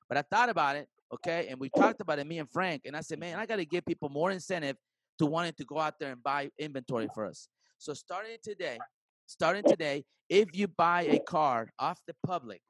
but 0.09 0.17
I 0.17 0.21
thought 0.21 0.49
about 0.49 0.75
it, 0.75 0.87
okay, 1.13 1.47
and 1.49 1.59
we 1.59 1.69
talked 1.69 2.01
about 2.01 2.19
it, 2.19 2.27
me 2.27 2.39
and 2.39 2.49
Frank, 2.49 2.83
and 2.85 2.95
I 2.95 3.01
said, 3.01 3.19
man, 3.19 3.39
I 3.39 3.45
got 3.45 3.57
to 3.57 3.65
give 3.65 3.85
people 3.85 4.09
more 4.09 4.31
incentive 4.31 4.77
to 5.19 5.25
wanting 5.25 5.53
to 5.57 5.65
go 5.65 5.79
out 5.79 5.95
there 5.99 6.11
and 6.11 6.23
buy 6.23 6.49
inventory 6.59 7.07
for 7.13 7.25
us. 7.25 7.49
So 7.77 7.93
starting 7.93 8.37
today, 8.43 8.77
starting 9.25 9.63
today, 9.63 10.05
if 10.29 10.49
you 10.53 10.67
buy 10.67 11.03
a 11.03 11.19
car 11.19 11.69
off 11.79 11.99
the 12.07 12.15
public, 12.25 12.61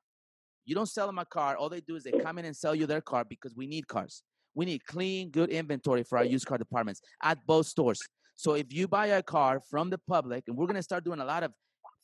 you 0.68 0.76
don't 0.76 0.88
sell 0.88 1.08
them 1.08 1.18
a 1.18 1.26
car. 1.26 1.58
All 1.58 1.70
they 1.70 1.82
do 1.82 1.96
is 1.96 2.04
they 2.04 2.12
come 2.12 2.38
in 2.38 2.46
and 2.46 2.56
sell 2.56 2.76
you 2.76 2.86
their 2.86 3.02
car 3.02 3.26
because 3.28 3.56
we 3.56 3.66
need 3.66 3.88
cars. 3.88 4.22
We 4.54 4.66
need 4.66 4.86
clean, 4.86 5.30
good 5.30 5.50
inventory 5.50 6.04
for 6.04 6.18
our 6.18 6.26
used 6.26 6.46
car 6.46 6.58
departments 6.58 7.02
at 7.24 7.40
both 7.48 7.68
stores. 7.68 8.00
So 8.36 8.54
if 8.54 8.72
you 8.72 8.88
buy 8.88 9.08
a 9.08 9.24
car 9.24 9.62
from 9.70 9.90
the 9.90 9.98
public, 9.98 10.44
and 10.48 10.56
we're 10.56 10.68
gonna 10.68 10.84
start 10.84 11.04
doing 11.04 11.20
a 11.20 11.26
lot 11.26 11.44
of 11.44 11.52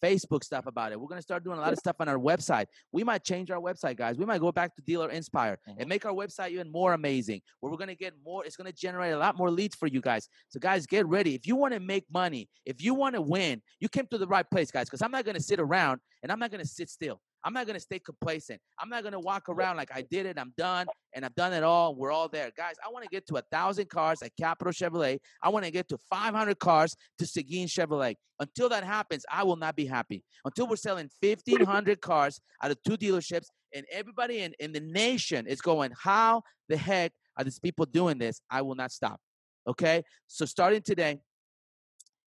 Facebook 0.04 0.44
stuff 0.44 0.66
about 0.68 0.92
it. 0.92 1.00
We're 1.00 1.08
going 1.08 1.20
to 1.20 1.24
start 1.24 1.44
doing 1.44 1.58
a 1.58 1.62
lot 1.62 1.72
of 1.72 1.80
stuff 1.80 1.96
on 2.00 2.10
our 2.10 2.18
website. 2.18 2.66
We 2.92 3.04
might 3.04 3.24
change 3.24 3.50
our 3.52 3.62
website, 3.62 3.96
guys. 3.96 4.18
We 4.18 4.26
might 4.26 4.42
go 4.42 4.52
back 4.52 4.76
to 4.76 4.82
Dealer 4.82 5.10
Inspire 5.10 5.58
and 5.66 5.78
mm-hmm. 5.78 5.88
make 5.88 6.06
our 6.06 6.12
website 6.12 6.50
even 6.52 6.72
more 6.72 6.94
amazing. 6.94 7.42
Where 7.62 7.72
we're 7.72 7.78
going 7.78 7.88
to 7.88 7.96
get 7.96 8.14
more, 8.24 8.46
it's 8.46 8.58
going 8.58 8.70
to 8.70 8.78
generate 8.78 9.14
a 9.14 9.18
lot 9.18 9.38
more 9.38 9.50
leads 9.50 9.76
for 9.76 9.88
you 9.88 10.02
guys. 10.02 10.28
So, 10.50 10.60
guys, 10.60 10.86
get 10.86 11.08
ready. 11.08 11.36
If 11.36 11.48
you 11.48 11.56
want 11.56 11.74
to 11.74 11.80
make 11.80 12.04
money, 12.14 12.50
if 12.66 12.84
you 12.84 12.94
want 12.94 13.16
to 13.16 13.22
win, 13.22 13.62
you 13.80 13.88
came 13.88 14.06
to 14.12 14.18
the 14.18 14.28
right 14.28 14.48
place, 14.50 14.72
guys, 14.72 14.88
because 14.88 15.02
I'm 15.02 15.12
not 15.12 15.24
going 15.24 15.38
to 15.38 15.44
sit 15.44 15.60
around 15.60 16.02
and 16.22 16.32
I'm 16.32 16.40
not 16.40 16.52
going 16.52 16.62
to 16.62 16.70
sit 16.70 16.90
still. 16.90 17.22
I'm 17.44 17.54
not 17.54 17.68
gonna 17.68 17.80
stay 17.80 18.00
complacent. 18.00 18.62
I'm 18.80 18.90
not 18.90 19.04
gonna 19.04 19.20
walk 19.20 19.50
around 19.50 19.78
like 19.78 19.90
I 19.94 20.02
did 20.02 20.26
it, 20.26 20.40
I'm 20.40 20.54
done, 20.58 20.88
and 21.14 21.26
I've 21.26 21.36
done 21.36 21.54
it 21.54 21.64
all. 21.64 21.96
We're 21.96 22.12
all 22.12 22.30
there. 22.30 22.52
Guys, 22.56 22.76
I 22.86 22.92
want 22.92 23.04
to 23.04 23.10
get 23.10 23.28
to 23.28 23.36
a 23.36 23.42
thousand 23.52 23.90
cars 23.90 24.22
at 24.22 24.32
Capital 24.40 24.72
Chevrolet. 24.72 25.20
I 25.42 25.50
want 25.50 25.66
to 25.66 25.72
get 25.72 25.88
to 25.90 25.98
500 26.10 26.60
cars 26.60 26.96
to 27.20 27.26
Seguin 27.26 27.68
Chevrolet. 27.68 28.16
Until 28.40 28.70
that 28.70 28.84
happens, 28.84 29.26
I 29.32 29.44
will 29.44 29.56
not 29.56 29.76
be 29.76 29.86
happy. 29.86 30.24
Until 30.46 30.68
we're 30.68 30.76
selling 30.76 31.10
1,500 31.22 32.02
cars 32.02 32.40
out 32.62 32.72
of 32.72 32.78
two 32.84 32.98
dealerships, 32.98 33.48
and 33.74 33.86
everybody 33.92 34.40
in, 34.40 34.54
in 34.60 34.72
the 34.72 34.80
nation 34.80 35.48
is 35.48 35.62
going, 35.62 35.92
How 36.00 36.44
the 36.70 36.78
heck 36.78 37.12
are 37.38 37.44
these 37.44 37.60
people 37.60 37.86
doing 37.86 38.18
this? 38.18 38.42
I 38.50 38.62
will 38.62 38.76
not 38.76 38.92
stop. 38.92 39.20
Okay? 39.68 40.04
So 40.28 40.46
starting 40.46 40.82
today, 40.82 41.20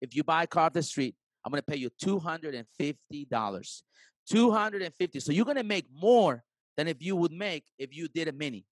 if 0.01 0.15
you 0.15 0.25
buy 0.25 0.43
a 0.45 0.47
car 0.47 0.67
off 0.67 0.73
the 0.73 0.83
street, 0.83 1.15
I'm 1.45 1.51
going 1.51 1.63
to 1.63 1.71
pay 1.71 1.79
you 1.79 1.91
$250. 2.03 3.83
250. 4.29 5.21
So 5.21 5.33
you're 5.33 5.45
going 5.45 5.57
to 5.57 5.65
make 5.65 5.87
more 5.93 6.45
than 6.77 6.89
if 6.89 7.01
you 7.01 7.17
would 7.17 7.33
make 7.33 7.65
if 7.79 7.97
you 7.97 8.09
did 8.09 8.29
a 8.29 8.33
mini. 8.33 8.65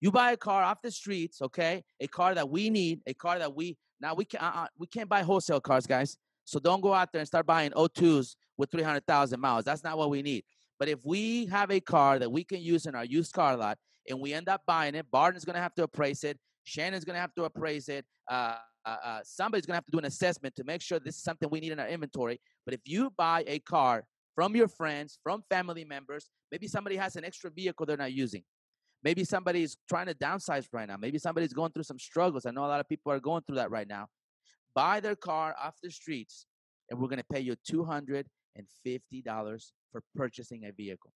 You 0.00 0.10
buy 0.10 0.32
a 0.32 0.36
car 0.36 0.62
off 0.62 0.80
the 0.82 0.90
streets, 0.90 1.42
okay? 1.42 1.84
A 2.00 2.06
car 2.06 2.34
that 2.34 2.48
we 2.48 2.70
need, 2.70 3.00
a 3.06 3.14
car 3.14 3.38
that 3.38 3.54
we 3.54 3.76
now 4.00 4.14
we 4.14 4.24
can 4.24 4.40
uh, 4.40 4.66
we 4.78 4.86
can't 4.86 5.08
buy 5.08 5.22
wholesale 5.22 5.60
cars, 5.60 5.86
guys. 5.86 6.16
So 6.44 6.58
don't 6.58 6.80
go 6.80 6.94
out 6.94 7.12
there 7.12 7.20
and 7.20 7.28
start 7.28 7.46
buying 7.46 7.70
O2s 7.72 8.34
with 8.56 8.70
300,000 8.70 9.38
miles. 9.38 9.64
That's 9.64 9.84
not 9.84 9.98
what 9.98 10.10
we 10.10 10.22
need. 10.22 10.44
But 10.78 10.88
if 10.88 11.04
we 11.04 11.46
have 11.46 11.70
a 11.70 11.80
car 11.80 12.18
that 12.18 12.32
we 12.32 12.42
can 12.42 12.60
use 12.60 12.86
in 12.86 12.94
our 12.94 13.04
used 13.04 13.32
car 13.32 13.56
lot 13.56 13.78
and 14.08 14.18
we 14.18 14.32
end 14.32 14.48
up 14.48 14.62
buying 14.66 14.94
it, 14.94 15.06
Barton's 15.10 15.44
going 15.44 15.54
to 15.54 15.60
have 15.60 15.74
to 15.74 15.82
appraise 15.82 16.24
it. 16.24 16.38
Shannon's 16.64 17.04
going 17.04 17.14
to 17.14 17.20
have 17.20 17.34
to 17.34 17.44
appraise 17.44 17.88
it. 17.88 18.04
Uh, 18.28 18.56
uh, 18.86 18.96
uh, 19.04 19.20
somebody's 19.22 19.66
going 19.66 19.74
to 19.74 19.76
have 19.76 19.84
to 19.84 19.92
do 19.92 19.98
an 19.98 20.06
assessment 20.06 20.54
to 20.56 20.64
make 20.64 20.80
sure 20.80 20.98
this 20.98 21.16
is 21.16 21.22
something 21.22 21.48
we 21.50 21.60
need 21.60 21.72
in 21.72 21.78
our 21.78 21.88
inventory. 21.88 22.40
But 22.64 22.74
if 22.74 22.80
you 22.86 23.12
buy 23.16 23.44
a 23.46 23.58
car 23.60 24.04
from 24.34 24.56
your 24.56 24.68
friends, 24.68 25.18
from 25.22 25.42
family 25.50 25.84
members. 25.84 26.30
Maybe 26.50 26.68
somebody 26.68 26.96
has 26.96 27.16
an 27.16 27.24
extra 27.24 27.50
vehicle 27.50 27.86
they're 27.86 27.96
not 27.96 28.12
using. 28.12 28.42
Maybe 29.02 29.24
somebody 29.24 29.62
is 29.62 29.76
trying 29.88 30.06
to 30.06 30.14
downsize 30.14 30.66
right 30.72 30.86
now. 30.86 30.96
Maybe 30.98 31.18
somebody's 31.18 31.52
going 31.52 31.72
through 31.72 31.84
some 31.84 31.98
struggles. 31.98 32.44
I 32.44 32.50
know 32.50 32.64
a 32.64 32.68
lot 32.68 32.80
of 32.80 32.88
people 32.88 33.10
are 33.12 33.20
going 33.20 33.42
through 33.46 33.56
that 33.56 33.70
right 33.70 33.88
now. 33.88 34.08
Buy 34.74 35.00
their 35.00 35.16
car 35.16 35.54
off 35.62 35.74
the 35.82 35.90
streets, 35.90 36.46
and 36.90 37.00
we're 37.00 37.08
going 37.08 37.18
to 37.18 37.24
pay 37.32 37.40
you 37.40 37.56
$250 37.68 38.24
for 39.90 40.02
purchasing 40.14 40.66
a 40.66 40.72
vehicle. 40.72 41.12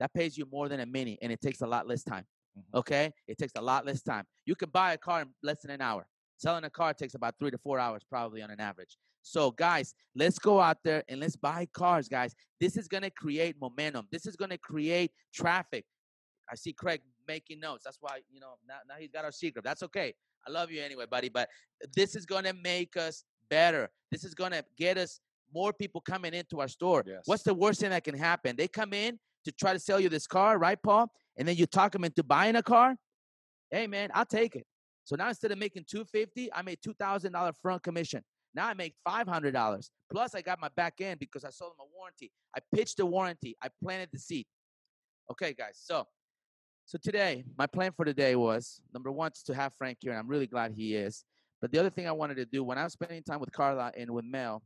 That 0.00 0.12
pays 0.14 0.38
you 0.38 0.46
more 0.50 0.68
than 0.68 0.80
a 0.80 0.86
mini, 0.86 1.18
and 1.20 1.30
it 1.30 1.40
takes 1.40 1.60
a 1.60 1.66
lot 1.66 1.86
less 1.86 2.02
time. 2.02 2.24
Mm-hmm. 2.58 2.78
Okay? 2.78 3.12
It 3.26 3.36
takes 3.38 3.52
a 3.56 3.62
lot 3.62 3.84
less 3.84 4.02
time. 4.02 4.24
You 4.46 4.54
can 4.54 4.70
buy 4.70 4.94
a 4.94 4.98
car 4.98 5.22
in 5.22 5.28
less 5.42 5.62
than 5.62 5.70
an 5.70 5.82
hour. 5.82 6.06
Selling 6.38 6.64
a 6.64 6.70
car 6.70 6.94
takes 6.94 7.14
about 7.14 7.34
three 7.38 7.50
to 7.50 7.58
four 7.58 7.78
hours, 7.78 8.02
probably 8.08 8.42
on 8.42 8.50
an 8.50 8.60
average. 8.60 8.96
So, 9.28 9.50
guys, 9.50 9.94
let's 10.16 10.38
go 10.38 10.58
out 10.58 10.78
there 10.82 11.04
and 11.06 11.20
let's 11.20 11.36
buy 11.36 11.68
cars, 11.74 12.08
guys. 12.08 12.34
This 12.60 12.78
is 12.78 12.88
going 12.88 13.02
to 13.02 13.10
create 13.10 13.56
momentum. 13.60 14.06
This 14.10 14.24
is 14.24 14.36
going 14.36 14.48
to 14.50 14.56
create 14.56 15.12
traffic. 15.34 15.84
I 16.50 16.54
see 16.54 16.72
Craig 16.72 17.02
making 17.26 17.60
notes. 17.60 17.84
That's 17.84 17.98
why, 18.00 18.20
you 18.32 18.40
know, 18.40 18.54
now, 18.66 18.76
now 18.88 18.94
he's 18.98 19.10
got 19.10 19.26
our 19.26 19.30
secret. 19.30 19.66
That's 19.66 19.82
okay. 19.82 20.14
I 20.46 20.50
love 20.50 20.70
you 20.70 20.80
anyway, 20.80 21.04
buddy. 21.04 21.28
But 21.28 21.50
this 21.94 22.16
is 22.16 22.24
going 22.24 22.44
to 22.44 22.54
make 22.54 22.96
us 22.96 23.24
better. 23.50 23.90
This 24.10 24.24
is 24.24 24.32
going 24.32 24.52
to 24.52 24.64
get 24.78 24.96
us 24.96 25.20
more 25.54 25.74
people 25.74 26.00
coming 26.00 26.32
into 26.32 26.60
our 26.60 26.68
store. 26.68 27.04
Yes. 27.06 27.20
What's 27.26 27.42
the 27.42 27.52
worst 27.52 27.80
thing 27.80 27.90
that 27.90 28.04
can 28.04 28.16
happen? 28.16 28.56
They 28.56 28.66
come 28.66 28.94
in 28.94 29.18
to 29.44 29.52
try 29.52 29.74
to 29.74 29.78
sell 29.78 30.00
you 30.00 30.08
this 30.08 30.26
car, 30.26 30.58
right, 30.58 30.82
Paul? 30.82 31.12
And 31.36 31.46
then 31.46 31.56
you 31.56 31.66
talk 31.66 31.92
them 31.92 32.04
into 32.04 32.22
buying 32.22 32.56
a 32.56 32.62
car. 32.62 32.96
Hey, 33.70 33.86
man, 33.86 34.08
I'll 34.14 34.24
take 34.24 34.56
it. 34.56 34.64
So 35.04 35.16
now 35.16 35.28
instead 35.28 35.52
of 35.52 35.58
making 35.58 35.84
250, 35.86 36.50
I 36.54 36.62
made 36.62 36.78
$2,000 36.80 37.52
front 37.60 37.82
commission. 37.82 38.24
Now 38.54 38.66
I 38.66 38.74
make 38.74 38.94
$500. 39.06 39.90
Plus 40.10 40.34
I 40.34 40.42
got 40.42 40.60
my 40.60 40.68
back 40.76 40.94
end 41.00 41.20
because 41.20 41.44
I 41.44 41.50
sold 41.50 41.72
them 41.72 41.86
a 41.86 41.96
warranty. 41.96 42.32
I 42.56 42.60
pitched 42.74 42.96
the 42.96 43.06
warranty. 43.06 43.56
I 43.62 43.68
planted 43.82 44.08
the 44.12 44.18
seed. 44.18 44.46
Okay, 45.30 45.52
guys. 45.52 45.80
So 45.82 46.06
so 46.88 46.96
today, 46.96 47.44
my 47.58 47.66
plan 47.66 47.92
for 47.94 48.06
today 48.06 48.34
was 48.34 48.80
number 48.94 49.12
one 49.12 49.30
to 49.44 49.54
have 49.54 49.74
Frank 49.74 49.98
here, 50.00 50.12
and 50.12 50.18
I'm 50.18 50.26
really 50.26 50.46
glad 50.46 50.72
he 50.72 50.94
is. 50.94 51.22
But 51.60 51.70
the 51.70 51.78
other 51.78 51.90
thing 51.90 52.08
I 52.08 52.12
wanted 52.12 52.36
to 52.36 52.46
do 52.46 52.64
when 52.64 52.78
I 52.78 52.84
was 52.84 52.94
spending 52.94 53.22
time 53.22 53.40
with 53.40 53.52
Carla 53.52 53.92
and 53.94 54.10
with 54.10 54.24
Mel, 54.24 54.62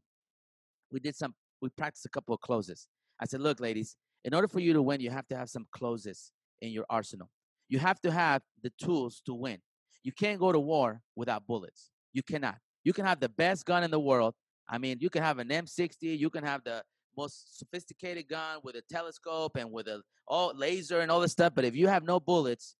we 0.92 1.00
did 1.00 1.16
some 1.16 1.34
we 1.60 1.68
practiced 1.70 2.06
a 2.06 2.08
couple 2.08 2.32
of 2.32 2.40
closes. 2.40 2.86
I 3.20 3.24
said, 3.24 3.40
look, 3.40 3.58
ladies, 3.58 3.96
in 4.24 4.34
order 4.34 4.46
for 4.46 4.60
you 4.60 4.72
to 4.72 4.80
win, 4.80 5.00
you 5.00 5.10
have 5.10 5.26
to 5.28 5.36
have 5.36 5.50
some 5.50 5.66
closes 5.72 6.30
in 6.60 6.70
your 6.70 6.86
arsenal. 6.88 7.28
You 7.68 7.80
have 7.80 8.00
to 8.02 8.12
have 8.12 8.42
the 8.62 8.70
tools 8.80 9.20
to 9.26 9.34
win. 9.34 9.58
You 10.04 10.12
can't 10.12 10.38
go 10.38 10.52
to 10.52 10.60
war 10.60 11.00
without 11.16 11.44
bullets. 11.44 11.90
You 12.12 12.22
cannot. 12.22 12.58
You 12.84 12.92
can 12.92 13.04
have 13.04 13.20
the 13.20 13.28
best 13.28 13.64
gun 13.64 13.84
in 13.84 13.90
the 13.90 14.00
world. 14.00 14.34
I 14.68 14.78
mean, 14.78 14.98
you 15.00 15.10
can 15.10 15.22
have 15.22 15.38
an 15.38 15.48
M60. 15.48 16.18
You 16.18 16.30
can 16.30 16.44
have 16.44 16.62
the 16.64 16.82
most 17.16 17.58
sophisticated 17.58 18.28
gun 18.28 18.58
with 18.62 18.76
a 18.76 18.82
telescope 18.90 19.56
and 19.56 19.70
with 19.70 19.86
a 19.86 20.02
all 20.26 20.52
laser 20.56 21.00
and 21.00 21.10
all 21.10 21.20
this 21.20 21.32
stuff. 21.32 21.52
But 21.54 21.64
if 21.64 21.76
you 21.76 21.88
have 21.88 22.04
no 22.04 22.18
bullets, 22.20 22.76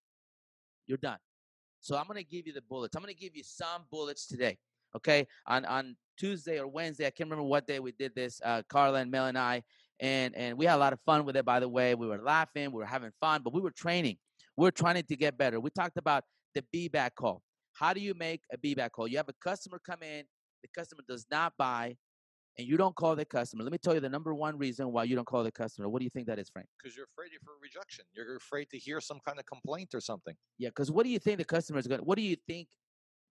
you're 0.87 0.99
done. 0.99 1.19
So 1.81 1.97
I'm 1.97 2.07
gonna 2.07 2.23
give 2.23 2.47
you 2.47 2.53
the 2.53 2.63
bullets. 2.63 2.97
I'm 2.97 3.03
gonna 3.03 3.15
give 3.15 3.37
you 3.37 3.43
some 3.45 3.83
bullets 3.91 4.27
today. 4.27 4.57
Okay, 4.95 5.27
on 5.47 5.65
on 5.65 5.97
Tuesday 6.19 6.59
or 6.59 6.67
Wednesday, 6.67 7.07
I 7.07 7.11
can't 7.11 7.29
remember 7.29 7.49
what 7.49 7.67
day 7.67 7.81
we 7.81 7.93
did 7.93 8.15
this. 8.15 8.41
Uh, 8.45 8.63
Carla 8.69 9.01
and 9.01 9.11
Mel 9.11 9.27
and 9.27 9.39
I, 9.39 9.63
and 10.01 10.35
and 10.37 10.57
we 10.57 10.67
had 10.67 10.77
a 10.77 10.79
lot 10.79 10.93
of 10.93 11.01
fun 11.05 11.25
with 11.25 11.37
it. 11.37 11.45
By 11.45 11.61
the 11.61 11.69
way, 11.69 11.95
we 11.95 12.07
were 12.07 12.19
laughing, 12.19 12.71
we 12.73 12.79
were 12.79 12.87
having 12.87 13.11
fun, 13.21 13.43
but 13.43 13.53
we 13.53 13.61
were 13.61 13.71
training. 13.71 14.19
We 14.57 14.69
are 14.69 14.73
trying 14.73 15.03
to 15.03 15.17
get 15.17 15.39
better. 15.39 15.61
We 15.61 15.71
talked 15.71 15.97
about 15.97 16.25
the 16.55 16.63
be 16.73 16.89
back 16.89 17.15
call. 17.15 17.43
How 17.75 17.93
do 17.93 18.01
you 18.01 18.15
make 18.15 18.43
a 18.53 18.59
be 18.59 18.75
back 18.75 18.93
call? 18.93 19.09
You 19.09 19.17
have 19.17 19.29
a 19.29 19.35
customer 19.43 19.81
come 19.85 20.03
in, 20.03 20.25
the 20.63 20.69
customer 20.77 21.03
does 21.09 21.27
not 21.31 21.55
buy, 21.59 21.97
and 22.59 22.67
you 22.67 22.77
don't 22.77 22.95
call 22.95 23.17
the 23.17 23.25
customer. 23.25 23.65
Let 23.65 23.73
me 23.73 23.79
tell 23.79 23.95
you 23.95 24.01
the 24.01 24.09
number 24.09 24.35
one 24.35 24.59
reason 24.59 24.93
why 24.93 25.05
you 25.05 25.17
don't 25.17 25.27
call 25.27 25.43
the 25.43 25.53
customer. 25.53 25.89
What 25.89 26.01
do 26.01 26.05
you 26.05 26.11
think 26.11 26.27
that 26.27 26.39
is, 26.39 26.51
Frank? 26.51 26.69
Because 26.79 26.97
you're 26.97 27.07
afraid 27.17 27.31
for 27.43 27.53
rejection. 27.63 28.05
You're 28.13 28.37
afraid 28.37 28.69
to 28.71 28.79
hear 28.79 29.01
some 29.01 29.21
kind 29.27 29.39
of 29.39 29.47
complaint 29.47 29.95
or 29.95 30.01
something. 30.01 30.35
Yeah, 30.59 30.69
because 30.69 30.91
what 30.91 31.05
do 31.05 31.11
you 31.11 31.19
think 31.19 31.39
the 31.39 31.45
customer 31.45 31.79
is 31.79 31.87
going 31.87 32.01
to, 32.01 32.05
what 32.05 32.17
do 32.17 32.23
you 32.23 32.37
think 32.47 32.69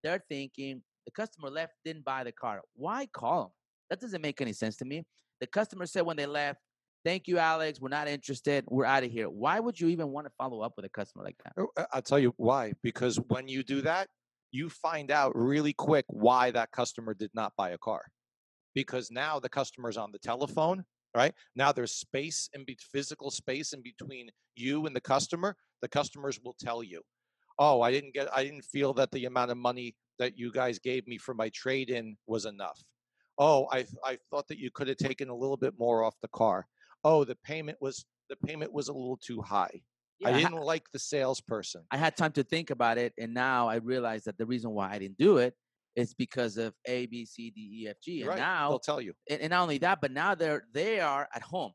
they're 0.04 0.23
thinking? 0.27 0.82
The 1.06 1.12
customer 1.12 1.49
left, 1.49 1.73
didn't 1.86 2.04
buy 2.04 2.23
the 2.23 2.32
car. 2.32 2.62
Why 2.75 3.08
call 3.08 3.43
them? 3.43 3.51
That 3.89 4.01
doesn't 4.01 4.21
make 4.21 4.41
any 4.41 4.54
sense 4.54 4.75
to 4.77 4.86
me. 4.86 5.04
The 5.39 5.47
customer 5.47 5.86
said 5.86 6.01
when 6.01 6.17
they 6.17 6.25
left, 6.25 6.60
Thank 7.04 7.27
you, 7.27 7.39
Alex. 7.39 7.82
We're 7.82 7.89
not 7.89 8.08
interested. 8.08 8.63
We're 8.67 8.86
out 8.86 9.04
of 9.04 9.12
here. 9.12 9.27
Why 9.27 9.60
would 9.60 9.80
you 9.80 9.88
even 9.88 10.10
want 10.10 10.27
to 10.27 10.34
follow 10.38 10.62
up 10.62 10.73
with 10.75 10.86
a 10.86 10.89
customer 10.89 11.23
like 11.23 11.36
that? 11.43 11.54
Oh, 11.58 11.86
I'll 11.91 12.01
tell 12.01 12.19
you 12.19 12.34
why. 12.38 12.73
Because 12.84 13.19
when 13.27 13.47
you 13.47 13.63
do 13.63 13.82
that, 13.82 14.08
you 14.51 14.69
find 14.69 15.11
out 15.11 15.35
really 15.35 15.73
quick 15.73 16.05
why 16.07 16.51
that 16.51 16.71
customer 16.71 17.13
did 17.13 17.31
not 17.33 17.53
buy 17.57 17.71
a 17.71 17.77
car. 17.77 18.03
Because 18.73 19.11
now 19.11 19.39
the 19.39 19.49
customer's 19.49 19.97
on 19.97 20.11
the 20.11 20.19
telephone, 20.19 20.85
right? 21.15 21.33
Now 21.55 21.71
there's 21.71 21.91
space 21.91 22.49
in 22.53 22.63
be- 22.65 22.77
physical 22.91 23.31
space 23.31 23.73
in 23.73 23.81
between 23.81 24.29
you 24.55 24.85
and 24.85 24.95
the 24.95 25.01
customer. 25.01 25.55
The 25.81 25.89
customers 25.89 26.39
will 26.43 26.55
tell 26.59 26.83
you, 26.83 27.01
"Oh, 27.59 27.81
I 27.81 27.91
didn't 27.91 28.13
get 28.13 28.33
I 28.35 28.43
didn't 28.43 28.63
feel 28.63 28.93
that 28.93 29.11
the 29.11 29.25
amount 29.25 29.51
of 29.51 29.57
money 29.57 29.95
that 30.19 30.37
you 30.37 30.51
guys 30.51 30.79
gave 30.79 31.07
me 31.07 31.17
for 31.17 31.33
my 31.33 31.49
trade 31.49 31.89
in 31.89 32.17
was 32.27 32.45
enough." 32.45 32.81
Oh, 33.37 33.67
I 33.71 33.85
I 34.05 34.19
thought 34.29 34.47
that 34.49 34.59
you 34.59 34.71
could 34.71 34.87
have 34.87 34.97
taken 34.97 35.29
a 35.29 35.35
little 35.35 35.57
bit 35.57 35.73
more 35.77 36.03
off 36.03 36.15
the 36.21 36.29
car 36.29 36.67
oh, 37.03 37.23
the 37.23 37.35
payment 37.43 37.77
was 37.81 38.05
the 38.29 38.35
payment 38.35 38.73
was 38.73 38.87
a 38.87 38.93
little 38.93 39.17
too 39.17 39.41
high. 39.41 39.81
Yeah, 40.21 40.29
I 40.29 40.34
didn't 40.34 40.53
I, 40.53 40.62
like 40.62 40.84
the 40.93 40.99
salesperson. 40.99 41.81
I 41.91 41.97
had 41.97 42.15
time 42.15 42.31
to 42.34 42.43
think 42.43 42.69
about 42.69 42.97
it, 42.97 43.13
and 43.17 43.34
now 43.34 43.67
I 43.67 43.75
realize 43.75 44.23
that 44.25 44.38
the 44.38 44.45
reason 44.45 44.71
why 44.71 44.91
I 44.91 44.99
didn't 44.99 45.17
do 45.17 45.38
it 45.38 45.55
is 45.95 46.13
because 46.13 46.57
of 46.57 46.73
A, 46.86 47.07
B, 47.07 47.25
C, 47.25 47.49
D, 47.49 47.84
E, 47.84 47.88
F, 47.89 47.97
G. 48.03 48.21
And 48.21 48.29
right. 48.29 48.38
now 48.38 48.69
they'll 48.69 48.79
tell 48.79 49.01
you. 49.01 49.13
And, 49.29 49.41
and 49.41 49.49
not 49.49 49.63
only 49.63 49.77
that, 49.79 49.99
but 50.01 50.12
now 50.12 50.36
they're 50.36 50.63
they 50.73 50.99
are 50.99 51.27
at 51.34 51.41
home. 51.41 51.71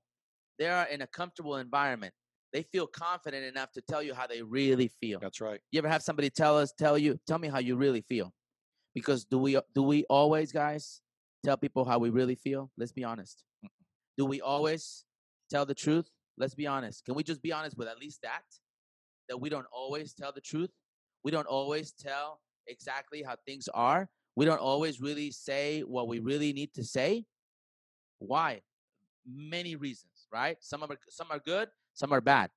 They 0.58 0.68
are 0.68 0.86
in 0.86 1.02
a 1.02 1.06
comfortable 1.06 1.56
environment. 1.56 2.14
They 2.52 2.62
feel 2.62 2.86
confident 2.86 3.44
enough 3.44 3.72
to 3.72 3.82
tell 3.82 4.02
you 4.02 4.14
how 4.14 4.26
they 4.26 4.42
really 4.42 4.90
feel. 5.00 5.18
That's 5.20 5.40
right. 5.40 5.60
You 5.72 5.78
ever 5.78 5.88
have 5.88 6.02
somebody 6.02 6.30
tell 6.30 6.56
us, 6.56 6.72
tell 6.78 6.96
you, 6.96 7.18
tell 7.26 7.38
me 7.38 7.48
how 7.48 7.58
you 7.58 7.76
really 7.76 8.00
feel? 8.00 8.32
Because 8.94 9.24
do 9.26 9.38
we 9.38 9.58
do 9.74 9.82
we 9.82 10.04
always, 10.08 10.52
guys, 10.52 11.02
tell 11.44 11.58
people 11.58 11.84
how 11.84 11.98
we 11.98 12.08
really 12.08 12.36
feel? 12.36 12.70
Let's 12.78 12.92
be 12.92 13.04
honest. 13.04 13.44
Do 14.16 14.24
we 14.24 14.40
always 14.40 15.04
tell 15.50 15.66
the 15.66 15.74
truth? 15.74 16.08
Let's 16.38 16.54
be 16.54 16.66
honest. 16.66 17.04
Can 17.04 17.14
we 17.14 17.22
just 17.22 17.42
be 17.42 17.52
honest 17.52 17.76
with 17.76 17.88
at 17.88 17.98
least 17.98 18.20
that? 18.22 18.42
That 19.28 19.38
we 19.38 19.48
don't 19.48 19.66
always 19.72 20.12
tell 20.12 20.32
the 20.32 20.40
truth. 20.40 20.70
We 21.24 21.30
don't 21.30 21.46
always 21.46 21.92
tell 21.92 22.40
exactly 22.66 23.22
how 23.22 23.36
things 23.46 23.68
are. 23.72 24.08
We 24.36 24.44
don't 24.44 24.60
always 24.60 25.00
really 25.00 25.30
say 25.30 25.80
what 25.80 26.08
we 26.08 26.18
really 26.20 26.52
need 26.52 26.74
to 26.74 26.84
say. 26.84 27.24
Why? 28.18 28.60
Many 29.26 29.76
reasons, 29.76 30.28
right? 30.32 30.56
Some 30.60 30.82
are 30.82 30.88
some 31.08 31.28
are 31.30 31.40
good, 31.40 31.68
some 31.94 32.12
are 32.12 32.20
bad. 32.20 32.50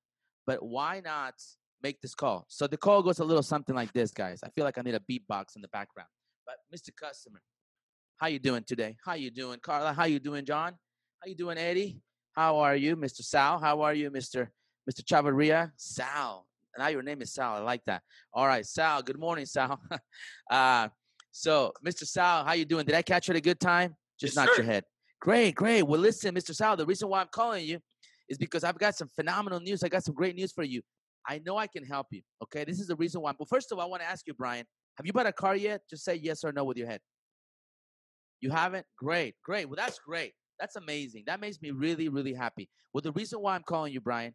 But 0.46 0.62
why 0.62 1.00
not 1.04 1.34
make 1.82 2.00
this 2.00 2.14
call? 2.14 2.44
So 2.48 2.66
the 2.66 2.76
call 2.76 3.02
goes 3.02 3.18
a 3.18 3.24
little 3.24 3.42
something 3.42 3.74
like 3.74 3.92
this, 3.92 4.10
guys. 4.10 4.40
I 4.44 4.50
feel 4.50 4.64
like 4.64 4.78
I 4.78 4.82
need 4.82 4.94
a 4.94 5.00
beatbox 5.00 5.56
in 5.56 5.62
the 5.62 5.68
background. 5.68 6.08
But 6.46 6.56
Mr. 6.74 6.90
Customer, 6.94 7.40
how 8.18 8.26
you 8.26 8.38
doing 8.38 8.62
today? 8.64 8.96
How 9.04 9.14
you 9.14 9.30
doing, 9.30 9.58
Carla? 9.60 9.92
How 9.92 10.04
you 10.04 10.20
doing, 10.20 10.44
John? 10.44 10.74
How 11.20 11.28
you 11.28 11.34
doing, 11.34 11.58
Eddie? 11.58 12.00
How 12.32 12.58
are 12.58 12.76
you, 12.76 12.96
Mr. 12.96 13.22
Sal? 13.22 13.58
How 13.58 13.82
are 13.82 13.94
you, 13.94 14.10
Mr. 14.10 14.48
Mr. 14.90 15.02
Chavarria? 15.04 15.72
Sal. 15.76 16.46
Now 16.78 16.88
your 16.88 17.02
name 17.02 17.20
is 17.22 17.32
Sal. 17.32 17.54
I 17.54 17.58
like 17.58 17.84
that. 17.86 18.02
All 18.32 18.46
right, 18.46 18.64
Sal. 18.64 19.02
Good 19.02 19.18
morning, 19.18 19.46
Sal. 19.46 19.80
uh, 20.50 20.88
so, 21.32 21.72
Mr. 21.84 22.04
Sal, 22.04 22.44
how 22.44 22.52
you 22.52 22.64
doing? 22.64 22.86
Did 22.86 22.94
I 22.94 23.02
catch 23.02 23.28
you 23.28 23.32
at 23.32 23.36
a 23.36 23.40
good 23.40 23.60
time? 23.60 23.96
Just 24.18 24.36
yes, 24.36 24.46
not 24.46 24.56
your 24.56 24.66
head. 24.66 24.84
Great, 25.20 25.54
great. 25.54 25.82
Well, 25.82 26.00
listen, 26.00 26.34
Mr. 26.34 26.54
Sal, 26.54 26.76
the 26.76 26.86
reason 26.86 27.08
why 27.08 27.20
I'm 27.20 27.28
calling 27.30 27.64
you 27.64 27.78
is 28.28 28.38
because 28.38 28.64
I've 28.64 28.78
got 28.78 28.94
some 28.94 29.08
phenomenal 29.14 29.60
news. 29.60 29.82
I 29.82 29.88
got 29.88 30.04
some 30.04 30.14
great 30.14 30.36
news 30.36 30.52
for 30.52 30.62
you. 30.62 30.82
I 31.28 31.40
know 31.44 31.56
I 31.56 31.66
can 31.66 31.84
help 31.84 32.06
you. 32.10 32.22
Okay, 32.44 32.64
this 32.64 32.80
is 32.80 32.86
the 32.86 32.96
reason 32.96 33.20
why. 33.20 33.32
Well, 33.38 33.46
first 33.46 33.70
of 33.70 33.78
all, 33.78 33.84
I 33.84 33.88
want 33.88 34.02
to 34.02 34.08
ask 34.08 34.26
you, 34.26 34.34
Brian, 34.34 34.64
have 34.96 35.06
you 35.06 35.12
bought 35.12 35.26
a 35.26 35.32
car 35.32 35.56
yet? 35.56 35.82
Just 35.90 36.04
say 36.04 36.14
yes 36.14 36.44
or 36.44 36.52
no 36.52 36.64
with 36.64 36.76
your 36.76 36.86
head. 36.86 37.00
You 38.40 38.50
haven't? 38.50 38.86
Great, 38.96 39.34
great. 39.44 39.66
Well, 39.66 39.76
that's 39.76 39.98
great. 39.98 40.32
That's 40.60 40.76
amazing. 40.76 41.24
That 41.26 41.40
makes 41.40 41.60
me 41.62 41.70
really, 41.70 42.08
really 42.08 42.34
happy. 42.34 42.68
Well, 42.92 43.00
the 43.00 43.12
reason 43.12 43.40
why 43.40 43.54
I'm 43.54 43.62
calling 43.62 43.92
you, 43.92 44.00
Brian, 44.00 44.34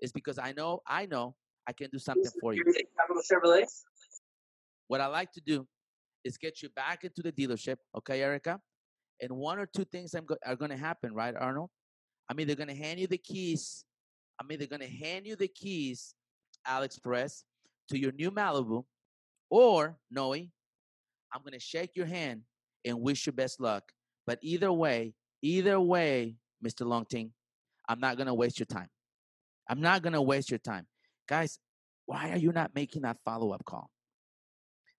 is 0.00 0.12
because 0.12 0.38
I 0.38 0.52
know, 0.52 0.80
I 0.86 1.06
know 1.06 1.34
I 1.66 1.72
can 1.72 1.90
do 1.90 1.98
something 1.98 2.30
for 2.40 2.54
you. 2.54 2.62
Capital 2.64 3.22
Chevrolet. 3.22 3.64
What 4.86 5.00
I 5.00 5.08
like 5.08 5.32
to 5.32 5.40
do 5.40 5.66
is 6.24 6.38
get 6.38 6.62
you 6.62 6.68
back 6.70 7.02
into 7.02 7.22
the 7.22 7.32
dealership, 7.32 7.76
okay, 7.96 8.22
Erica? 8.22 8.60
And 9.20 9.32
one 9.32 9.58
or 9.58 9.66
two 9.66 9.84
things 9.84 10.14
go- 10.26 10.36
are 10.46 10.54
going 10.54 10.70
to 10.70 10.76
happen, 10.76 11.12
right, 11.12 11.34
Arnold? 11.36 11.70
I 12.30 12.34
mean, 12.34 12.46
they're 12.46 12.56
going 12.56 12.68
to 12.68 12.76
hand 12.76 13.00
you 13.00 13.08
the 13.08 13.18
keys. 13.18 13.84
I 14.40 14.44
mean, 14.44 14.58
they're 14.58 14.68
going 14.68 14.80
to 14.80 14.86
hand 14.86 15.26
you 15.26 15.34
the 15.34 15.48
keys, 15.48 16.14
Alex 16.64 16.98
Perez, 16.98 17.44
to 17.90 17.98
your 17.98 18.12
new 18.12 18.30
Malibu, 18.30 18.84
or 19.50 19.98
Noe, 20.10 20.34
I'm 20.34 21.42
going 21.42 21.52
to 21.52 21.60
shake 21.60 21.90
your 21.96 22.06
hand 22.06 22.42
and 22.84 23.00
wish 23.00 23.26
you 23.26 23.32
best 23.32 23.60
luck. 23.60 23.84
But 24.26 24.38
either 24.42 24.72
way, 24.72 25.14
either 25.42 25.80
way, 25.80 26.36
Mr. 26.64 26.86
Longting, 26.86 27.30
I'm 27.88 28.00
not 28.00 28.16
to 28.18 28.34
waste 28.34 28.58
your 28.58 28.66
time. 28.66 28.88
I'm 29.68 29.80
not 29.80 30.02
to 30.02 30.22
waste 30.22 30.50
your 30.50 30.58
time. 30.58 30.86
Guys, 31.28 31.58
why 32.06 32.30
are 32.30 32.38
you 32.38 32.52
not 32.52 32.74
making 32.74 33.02
that 33.02 33.18
follow 33.24 33.52
up 33.52 33.64
call? 33.64 33.90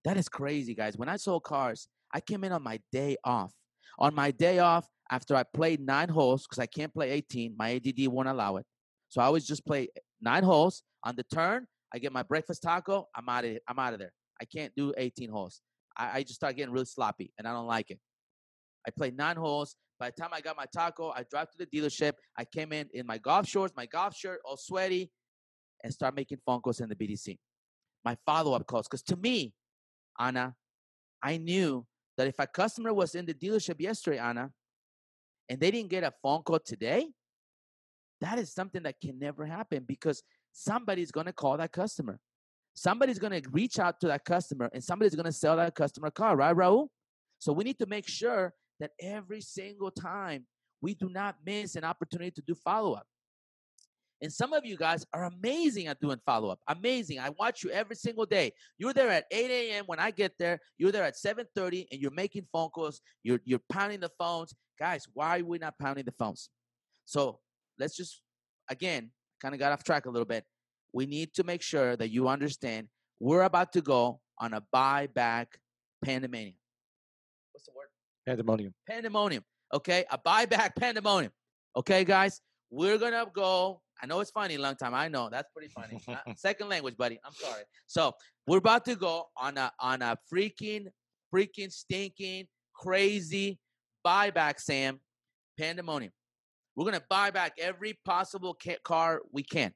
That 0.05 0.17
is 0.17 0.29
crazy, 0.29 0.73
guys. 0.73 0.97
When 0.97 1.09
I 1.09 1.17
sold 1.17 1.43
cars, 1.43 1.87
I 2.13 2.21
came 2.21 2.43
in 2.43 2.51
on 2.51 2.63
my 2.63 2.79
day 2.91 3.17
off. 3.23 3.51
On 3.97 4.13
my 4.15 4.31
day 4.31 4.59
off, 4.59 4.87
after 5.11 5.35
I 5.35 5.43
played 5.43 5.81
nine 5.81 6.09
holes, 6.09 6.43
because 6.43 6.59
I 6.59 6.67
can't 6.67 6.93
play 6.93 7.11
18, 7.11 7.55
my 7.57 7.73
ADD 7.75 8.07
won't 8.07 8.29
allow 8.29 8.57
it. 8.57 8.65
So 9.09 9.21
I 9.21 9.25
always 9.25 9.45
just 9.45 9.65
play 9.65 9.89
nine 10.21 10.43
holes. 10.43 10.83
On 11.03 11.15
the 11.15 11.23
turn, 11.23 11.65
I 11.93 11.99
get 11.99 12.13
my 12.13 12.23
breakfast 12.23 12.61
taco. 12.61 13.07
I'm 13.15 13.27
out 13.27 13.45
of 13.45 13.57
I'm 13.67 13.79
out 13.79 13.93
of 13.93 13.99
there. 13.99 14.11
I 14.39 14.45
can't 14.45 14.73
do 14.75 14.93
18 14.97 15.29
holes. 15.29 15.61
I, 15.97 16.19
I 16.19 16.23
just 16.23 16.35
start 16.35 16.55
getting 16.55 16.73
really 16.73 16.85
sloppy, 16.85 17.31
and 17.37 17.47
I 17.47 17.53
don't 17.53 17.67
like 17.67 17.89
it. 17.89 17.99
I 18.87 18.91
played 18.91 19.15
nine 19.15 19.35
holes. 19.35 19.75
By 19.99 20.11
the 20.11 20.21
time 20.21 20.29
I 20.31 20.41
got 20.41 20.55
my 20.55 20.65
taco, 20.73 21.11
I 21.11 21.23
drive 21.29 21.49
to 21.51 21.57
the 21.57 21.65
dealership. 21.65 22.13
I 22.37 22.45
came 22.45 22.71
in 22.71 22.87
in 22.93 23.05
my 23.05 23.17
golf 23.17 23.47
shorts, 23.47 23.73
my 23.75 23.85
golf 23.85 24.15
shirt, 24.15 24.39
all 24.45 24.57
sweaty, 24.57 25.11
and 25.83 25.93
start 25.93 26.15
making 26.15 26.37
phone 26.45 26.61
calls 26.61 26.79
in 26.79 26.89
the 26.89 26.95
BDC. 26.95 27.37
My 28.05 28.17
follow 28.25 28.53
up 28.53 28.65
calls, 28.65 28.87
because 28.87 29.01
to 29.03 29.17
me, 29.17 29.53
Anna, 30.17 30.55
I 31.21 31.37
knew 31.37 31.85
that 32.17 32.27
if 32.27 32.39
a 32.39 32.47
customer 32.47 32.93
was 32.93 33.15
in 33.15 33.25
the 33.25 33.33
dealership 33.33 33.79
yesterday, 33.79 34.19
Anna, 34.19 34.51
and 35.49 35.59
they 35.59 35.71
didn't 35.71 35.89
get 35.89 36.03
a 36.03 36.13
phone 36.21 36.43
call 36.43 36.59
today, 36.59 37.07
that 38.21 38.37
is 38.39 38.53
something 38.53 38.83
that 38.83 38.95
can 39.01 39.17
never 39.19 39.45
happen 39.45 39.83
because 39.87 40.23
somebody's 40.51 41.11
going 41.11 41.25
to 41.25 41.33
call 41.33 41.57
that 41.57 41.71
customer. 41.71 42.19
Somebody's 42.73 43.19
going 43.19 43.41
to 43.41 43.49
reach 43.49 43.79
out 43.79 43.99
to 44.01 44.07
that 44.07 44.25
customer 44.25 44.69
and 44.73 44.83
somebody's 44.83 45.15
going 45.15 45.25
to 45.25 45.31
sell 45.31 45.57
that 45.57 45.75
customer 45.75 46.07
a 46.07 46.11
car, 46.11 46.35
right, 46.35 46.55
Raul? 46.55 46.87
So 47.39 47.53
we 47.53 47.63
need 47.63 47.79
to 47.79 47.85
make 47.85 48.07
sure 48.07 48.53
that 48.79 48.91
every 48.99 49.41
single 49.41 49.91
time 49.91 50.45
we 50.81 50.93
do 50.93 51.09
not 51.09 51.35
miss 51.45 51.75
an 51.75 51.83
opportunity 51.83 52.31
to 52.31 52.41
do 52.41 52.55
follow 52.55 52.93
up. 52.93 53.05
And 54.21 54.31
some 54.31 54.51
of 54.51 54.65
you 54.65 54.75
guys 54.75 55.05
are 55.13 55.25
amazing 55.25 55.87
at 55.87 55.99
doing 56.01 56.19
follow 56.25 56.49
up. 56.49 56.59
Amazing. 56.67 57.19
I 57.19 57.29
watch 57.29 57.63
you 57.63 57.69
every 57.69 57.95
single 57.95 58.25
day. 58.25 58.51
You're 58.77 58.93
there 58.93 59.09
at 59.09 59.25
8 59.31 59.49
a.m. 59.49 59.85
when 59.85 59.99
I 59.99 60.11
get 60.11 60.33
there. 60.37 60.59
You're 60.77 60.91
there 60.91 61.05
at 61.05 61.15
7:30 61.15 61.87
and 61.91 62.01
you're 62.01 62.11
making 62.11 62.45
phone 62.51 62.69
calls. 62.69 63.01
You're 63.23 63.39
you're 63.45 63.61
pounding 63.71 64.01
the 64.01 64.11
phones. 64.19 64.53
Guys, 64.77 65.07
why 65.13 65.39
are 65.39 65.43
we 65.43 65.57
not 65.57 65.79
pounding 65.79 66.05
the 66.05 66.11
phones? 66.11 66.49
So 67.05 67.39
let's 67.77 67.95
just 67.95 68.21
again 68.69 69.11
kind 69.41 69.53
of 69.53 69.59
got 69.59 69.71
off 69.71 69.83
track 69.83 70.05
a 70.05 70.09
little 70.09 70.25
bit. 70.25 70.43
We 70.91 71.05
need 71.05 71.33
to 71.35 71.43
make 71.43 71.61
sure 71.61 71.95
that 71.95 72.09
you 72.09 72.27
understand 72.27 72.89
we're 73.19 73.43
about 73.43 73.71
to 73.73 73.81
go 73.81 74.19
on 74.37 74.53
a 74.53 74.63
buyback 74.73 75.47
pandemonium. 76.03 76.55
What's 77.53 77.65
the 77.65 77.73
word? 77.75 77.88
Pandemonium. 78.29 78.73
Pandemonium. 78.87 79.43
Okay, 79.73 80.05
a 80.11 80.17
buyback 80.17 80.75
pandemonium. 80.79 81.31
Okay, 81.75 82.03
guys, 82.03 82.41
we're 82.69 82.99
gonna 82.99 83.25
go. 83.33 83.81
I 84.01 84.05
know 84.05 84.19
it's 84.19 84.29
funny, 84.29 84.55
long 84.57 84.75
time. 84.75 84.93
I 84.93 85.07
know 85.07 85.29
that's 85.31 85.49
pretty 85.51 85.73
funny. 85.73 85.99
Uh, 86.07 86.33
second 86.37 86.69
language, 86.69 86.95
buddy. 86.95 87.19
I'm 87.25 87.33
sorry. 87.33 87.63
So 87.87 88.13
we're 88.45 88.59
about 88.59 88.85
to 88.85 88.95
go 88.95 89.25
on 89.35 89.57
a 89.57 89.71
on 89.79 90.03
a 90.03 90.15
freaking, 90.31 90.85
freaking 91.33 91.71
stinking, 91.71 92.45
crazy 92.75 93.57
buyback, 94.05 94.59
Sam, 94.59 94.99
pandemonium. 95.57 96.11
We're 96.75 96.85
gonna 96.85 97.03
buy 97.09 97.31
back 97.31 97.53
every 97.59 97.97
possible 98.05 98.55
ca- 98.63 98.77
car 98.83 99.21
we 99.31 99.41
can. 99.41 99.73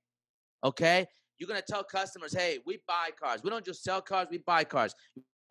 Okay, 0.64 1.08
you're 1.40 1.48
gonna 1.48 1.64
tell 1.68 1.84
customers, 1.84 2.34
hey, 2.34 2.60
we 2.68 2.80
buy 2.88 3.10
cars. 3.20 3.42
We 3.44 3.50
don't 3.50 3.66
just 3.66 3.84
sell 3.84 4.02
cars, 4.02 4.28
we 4.30 4.38
buy 4.38 4.64
cars. 4.64 4.94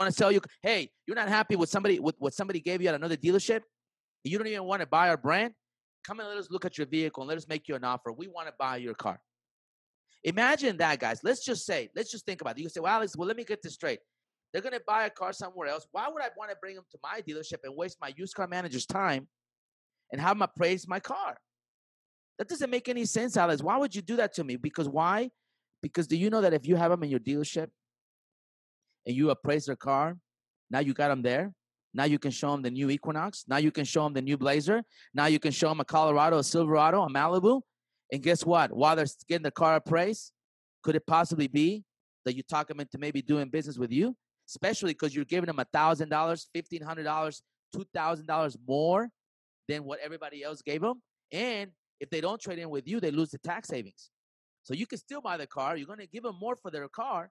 Want 0.02 0.14
to 0.14 0.18
sell 0.18 0.32
you. 0.32 0.40
Hey, 0.62 0.90
you're 1.06 1.14
not 1.14 1.28
happy 1.28 1.54
with 1.54 1.68
somebody 1.68 2.00
with 2.00 2.16
what 2.18 2.34
somebody 2.34 2.58
gave 2.58 2.82
you 2.82 2.88
at 2.88 2.94
another 2.96 3.16
dealership. 3.16 3.60
You 4.24 4.36
don't 4.36 4.48
even 4.48 4.64
want 4.64 4.80
to 4.80 4.86
buy 4.86 5.08
our 5.08 5.16
brand. 5.16 5.54
Come 6.04 6.18
and 6.18 6.28
let 6.28 6.38
us 6.38 6.48
look 6.50 6.64
at 6.64 6.76
your 6.76 6.88
vehicle 6.88 7.22
and 7.22 7.28
let 7.28 7.38
us 7.38 7.46
make 7.46 7.68
you 7.68 7.76
an 7.76 7.84
offer. 7.84 8.12
We 8.12 8.26
want 8.26 8.48
to 8.48 8.54
buy 8.58 8.78
your 8.78 8.94
car. 8.94 9.20
Imagine 10.24 10.76
that, 10.78 10.98
guys. 10.98 11.20
Let's 11.22 11.44
just 11.44 11.64
say, 11.64 11.88
let's 11.94 12.10
just 12.10 12.26
think 12.26 12.40
about 12.40 12.58
it. 12.58 12.62
You 12.62 12.68
say, 12.68 12.80
well, 12.80 12.92
Alex, 12.92 13.16
well, 13.16 13.28
let 13.28 13.36
me 13.36 13.44
get 13.44 13.62
this 13.62 13.74
straight. 13.74 14.00
They're 14.52 14.62
going 14.62 14.74
to 14.74 14.82
buy 14.88 15.04
a 15.04 15.10
car 15.10 15.32
somewhere 15.32 15.68
else. 15.68 15.86
Why 15.92 16.08
would 16.08 16.20
I 16.20 16.30
want 16.36 16.50
to 16.50 16.56
bring 16.60 16.74
them 16.74 16.84
to 16.90 16.98
my 17.00 17.20
dealership 17.20 17.58
and 17.62 17.76
waste 17.76 17.98
my 18.00 18.12
used 18.16 18.34
car 18.34 18.48
manager's 18.48 18.86
time 18.86 19.28
and 20.10 20.20
have 20.20 20.36
them 20.36 20.42
appraise 20.42 20.88
my 20.88 20.98
car? 20.98 21.36
That 22.40 22.48
doesn't 22.48 22.70
make 22.70 22.88
any 22.88 23.04
sense, 23.04 23.36
Alex. 23.36 23.62
Why 23.62 23.76
would 23.76 23.94
you 23.94 24.02
do 24.02 24.16
that 24.16 24.34
to 24.34 24.42
me? 24.42 24.56
Because 24.56 24.88
why? 24.88 25.30
Because 25.80 26.08
do 26.08 26.16
you 26.16 26.28
know 26.28 26.40
that 26.40 26.54
if 26.54 26.66
you 26.66 26.74
have 26.74 26.90
them 26.90 27.04
in 27.04 27.10
your 27.10 27.20
dealership 27.20 27.68
and 29.06 29.16
you 29.16 29.30
appraise 29.30 29.66
their 29.66 29.76
car, 29.76 30.16
now 30.70 30.78
you 30.80 30.94
got 30.94 31.08
them 31.08 31.22
there. 31.22 31.52
Now 31.94 32.04
you 32.04 32.18
can 32.18 32.30
show 32.30 32.52
them 32.52 32.62
the 32.62 32.70
new 32.70 32.88
Equinox. 32.90 33.44
Now 33.46 33.58
you 33.58 33.70
can 33.70 33.84
show 33.84 34.04
them 34.04 34.14
the 34.14 34.22
new 34.22 34.38
Blazer. 34.38 34.82
Now 35.12 35.26
you 35.26 35.38
can 35.38 35.52
show 35.52 35.68
them 35.68 35.80
a 35.80 35.84
Colorado, 35.84 36.38
a 36.38 36.44
Silverado, 36.44 37.02
a 37.02 37.10
Malibu. 37.10 37.60
And 38.10 38.22
guess 38.22 38.44
what? 38.44 38.74
While 38.74 38.96
they're 38.96 39.06
getting 39.28 39.42
the 39.42 39.50
car 39.50 39.76
appraised, 39.76 40.32
could 40.82 40.96
it 40.96 41.06
possibly 41.06 41.48
be 41.48 41.84
that 42.24 42.34
you 42.34 42.42
talk 42.42 42.68
them 42.68 42.80
into 42.80 42.98
maybe 42.98 43.20
doing 43.20 43.48
business 43.48 43.78
with 43.78 43.92
you? 43.92 44.16
Especially 44.48 44.92
because 44.92 45.14
you're 45.14 45.24
giving 45.24 45.46
them 45.46 45.58
a 45.58 45.66
thousand 45.72 46.08
dollars, 46.08 46.48
fifteen 46.54 46.82
hundred 46.82 47.04
dollars, 47.04 47.42
two 47.74 47.84
thousand 47.94 48.26
dollars 48.26 48.56
more 48.66 49.08
than 49.68 49.84
what 49.84 49.98
everybody 50.00 50.42
else 50.42 50.62
gave 50.62 50.80
them. 50.80 51.00
And 51.30 51.70
if 52.00 52.10
they 52.10 52.20
don't 52.20 52.40
trade 52.40 52.58
in 52.58 52.68
with 52.68 52.88
you, 52.88 53.00
they 53.00 53.10
lose 53.10 53.30
the 53.30 53.38
tax 53.38 53.68
savings. 53.68 54.10
So 54.64 54.74
you 54.74 54.86
can 54.86 54.98
still 54.98 55.20
buy 55.20 55.36
the 55.36 55.46
car. 55.46 55.76
You're 55.76 55.86
going 55.86 55.98
to 55.98 56.06
give 56.06 56.22
them 56.22 56.36
more 56.40 56.56
for 56.56 56.70
their 56.70 56.88
car. 56.88 57.30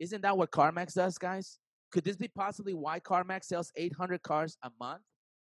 Isn't 0.00 0.22
that 0.22 0.36
what 0.36 0.50
CarMax 0.50 0.94
does, 0.94 1.18
guys? 1.18 1.58
Could 1.90 2.04
this 2.04 2.16
be 2.16 2.28
possibly 2.28 2.74
why 2.74 3.00
CarMax 3.00 3.44
sells 3.44 3.72
800 3.76 4.22
cars 4.22 4.56
a 4.62 4.70
month, 4.78 5.02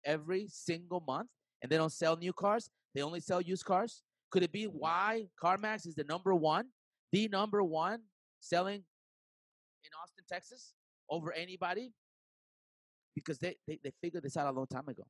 every 0.05 0.47
single 0.49 1.03
month, 1.07 1.29
and 1.63 1.73
they 1.73 1.77
don't 1.77 1.93
sell 1.93 2.17
new 2.17 2.33
cars? 2.33 2.71
They 2.95 3.03
only 3.03 3.21
sell 3.21 3.41
used 3.41 3.65
cars? 3.65 4.03
Could 4.31 4.43
it 4.43 4.53
be 4.53 4.67
mm-hmm. 4.67 4.79
why 4.79 5.27
CarMax 5.43 5.87
is 5.87 5.95
the 5.95 6.05
number 6.05 6.35
one, 6.35 6.67
the 7.13 7.29
number 7.29 7.63
one 7.63 8.01
selling 8.41 8.85
in 9.85 9.91
Austin, 10.03 10.25
Texas 10.29 10.75
over 11.11 11.33
anybody? 11.33 11.93
Because 13.15 13.39
they, 13.39 13.57
they, 13.67 13.79
they 13.83 13.93
figured 14.03 14.23
this 14.23 14.37
out 14.37 14.47
a 14.47 14.57
long 14.57 14.67
time 14.67 14.89
ago. 14.89 15.05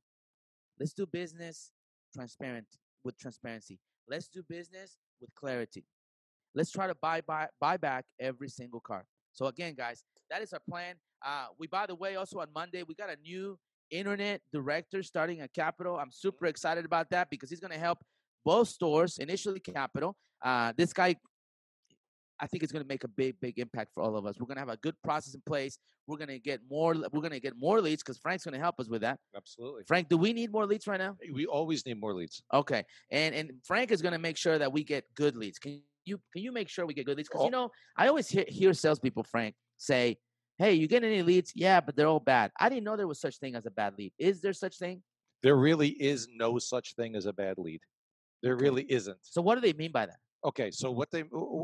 Let's 0.79 0.93
do 0.93 1.05
business 1.05 1.71
transparent 2.13 2.67
with 3.03 3.17
transparency. 3.17 3.79
Let's 4.07 4.29
do 4.29 4.43
business 4.47 4.97
with 5.19 5.29
clarity. 5.35 5.83
Let's 6.55 6.71
try 6.71 6.87
to 6.87 6.95
buy, 6.95 7.21
buy, 7.21 7.47
buy 7.59 7.77
back 7.77 8.05
every 8.19 8.49
single 8.49 8.79
car. 8.79 9.05
So 9.37 9.45
again, 9.45 9.75
guys, 9.77 10.03
that 10.31 10.41
is 10.41 10.51
our 10.51 10.59
plan. 10.67 10.95
Uh, 11.23 11.45
we, 11.59 11.67
by 11.67 11.85
the 11.85 11.93
way, 11.93 12.15
also 12.15 12.39
on 12.39 12.47
Monday, 12.55 12.81
we 12.81 12.95
got 12.95 13.09
a 13.11 13.17
new 13.21 13.57
internet 13.91 14.41
director 14.51 15.03
starting 15.03 15.41
at 15.41 15.53
Capital. 15.53 15.97
I'm 15.97 16.11
super 16.11 16.47
excited 16.47 16.85
about 16.85 17.11
that 17.11 17.29
because 17.29 17.51
he's 17.51 17.59
going 17.59 17.71
to 17.71 17.79
help 17.79 17.99
both 18.43 18.67
stores, 18.67 19.19
initially 19.19 19.59
Capital. 19.59 20.15
Uh, 20.41 20.73
this 20.75 20.91
guy, 20.91 21.15
I 22.39 22.47
think 22.47 22.63
it's 22.63 22.71
going 22.71 22.83
to 22.83 22.87
make 22.87 23.03
a 23.03 23.07
big, 23.07 23.39
big 23.39 23.59
impact 23.59 23.91
for 23.93 24.01
all 24.01 24.17
of 24.17 24.25
us. 24.25 24.39
We're 24.39 24.47
going 24.47 24.55
to 24.55 24.61
have 24.61 24.69
a 24.69 24.77
good 24.77 24.95
process 25.03 25.35
in 25.35 25.41
place. 25.45 25.77
We're 26.07 26.17
going 26.17 26.29
to 26.29 26.39
get 26.39 26.61
more. 26.67 26.95
We're 26.95 27.21
going 27.21 27.31
to 27.31 27.39
get 27.39 27.53
more 27.57 27.79
leads 27.79 28.01
because 28.01 28.17
Frank's 28.17 28.43
going 28.43 28.53
to 28.53 28.59
help 28.59 28.79
us 28.79 28.89
with 28.89 29.01
that. 29.01 29.19
Absolutely. 29.35 29.83
Frank, 29.87 30.09
do 30.09 30.17
we 30.17 30.33
need 30.33 30.51
more 30.51 30.65
leads 30.65 30.87
right 30.87 30.99
now? 30.99 31.15
We 31.31 31.45
always 31.45 31.85
need 31.85 31.99
more 31.99 32.13
leads. 32.13 32.41
Okay, 32.51 32.83
and 33.11 33.35
and 33.35 33.51
Frank 33.63 33.91
is 33.91 34.01
going 34.01 34.13
to 34.13 34.19
make 34.19 34.37
sure 34.37 34.57
that 34.57 34.71
we 34.71 34.83
get 34.83 35.03
good 35.15 35.35
leads. 35.35 35.59
Can 35.59 35.81
you 36.07 36.19
can 36.33 36.41
you 36.41 36.51
make 36.51 36.69
sure 36.69 36.85
we 36.85 36.93
get 36.93 37.05
good 37.05 37.17
leads? 37.17 37.29
Because 37.29 37.43
you 37.43 37.47
Oh. 37.49 37.65
know, 37.65 37.71
I 37.97 38.07
always 38.07 38.29
hear, 38.29 38.45
hear 38.47 38.73
salespeople, 38.73 39.23
Frank, 39.23 39.55
say, 39.77 40.17
"Hey, 40.57 40.73
you 40.73 40.87
get 40.87 41.03
any 41.03 41.21
leads? 41.21 41.51
Yeah, 41.55 41.81
but 41.81 41.95
they're 41.95 42.07
all 42.07 42.19
bad." 42.21 42.51
I 42.59 42.69
didn't 42.69 42.85
know 42.85 42.95
there 42.95 43.07
was 43.07 43.19
such 43.19 43.37
thing 43.37 43.55
as 43.55 43.65
a 43.65 43.71
bad 43.71 43.97
lead. 43.97 44.13
Is 44.17 44.41
there 44.41 44.53
such 44.53 44.77
thing? 44.79 45.03
There 45.43 45.55
really 45.57 45.89
is 45.89 46.27
no 46.29 46.57
such 46.57 46.95
thing 46.95 47.15
as 47.15 47.25
a 47.25 47.33
bad 47.33 47.57
lead. 47.59 47.81
There 48.41 48.53
Okay. 48.55 48.63
really 48.63 48.91
isn't. 48.91 49.19
So 49.21 49.41
what 49.41 49.55
do 49.55 49.61
they 49.61 49.73
mean 49.73 49.91
by 49.91 50.05
that? 50.05 50.19
Okay, 50.43 50.71
so 50.71 50.91
what 50.91 51.09
they, 51.11 51.23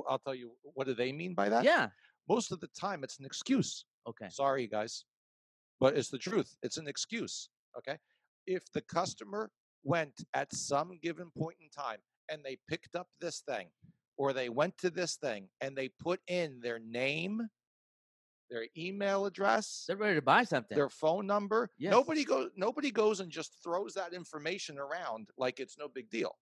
I'll 0.09 0.21
tell 0.25 0.35
you, 0.35 0.55
what 0.61 0.87
do 0.87 0.93
they 0.93 1.11
mean 1.11 1.33
by 1.33 1.47
that? 1.49 1.63
Yeah. 1.63 1.89
Most 2.27 2.51
of 2.51 2.59
the 2.59 2.67
time, 2.69 3.03
it's 3.03 3.19
an 3.19 3.25
excuse. 3.25 3.85
Okay. 4.07 4.27
Sorry, 4.29 4.67
guys, 4.67 5.05
but 5.79 5.95
it's 5.97 6.09
the 6.09 6.17
truth. 6.17 6.55
It's 6.63 6.77
an 6.77 6.87
excuse. 6.87 7.49
Okay. 7.77 7.97
If 8.45 8.63
the 8.73 8.81
customer 8.81 9.51
went 9.83 10.23
at 10.33 10.53
some 10.53 10.97
given 11.01 11.29
point 11.37 11.57
in 11.61 11.69
time 11.69 11.99
and 12.29 12.43
they 12.43 12.57
picked 12.67 12.95
up 12.95 13.07
this 13.19 13.41
thing 13.41 13.67
or 14.23 14.31
they 14.31 14.47
went 14.47 14.77
to 14.77 14.89
this 14.89 15.15
thing 15.17 15.49
and 15.59 15.75
they 15.75 15.89
put 15.99 16.21
in 16.27 16.61
their 16.61 16.79
name, 16.79 17.41
their 18.49 18.65
email 18.77 19.25
address, 19.25 19.83
They're 19.85 19.97
ready 19.97 20.15
to 20.15 20.21
buy 20.21 20.45
something. 20.45 20.77
their 20.77 20.89
phone 20.89 21.27
number. 21.27 21.69
Yes. 21.77 21.91
Nobody 21.91 22.23
goes 22.23 22.49
nobody 22.55 22.89
goes 22.89 23.19
and 23.19 23.29
just 23.29 23.57
throws 23.61 23.93
that 23.95 24.13
information 24.13 24.79
around 24.79 25.27
like 25.37 25.59
it's 25.59 25.77
no 25.77 25.87
big 25.89 26.09
deal. 26.09 26.33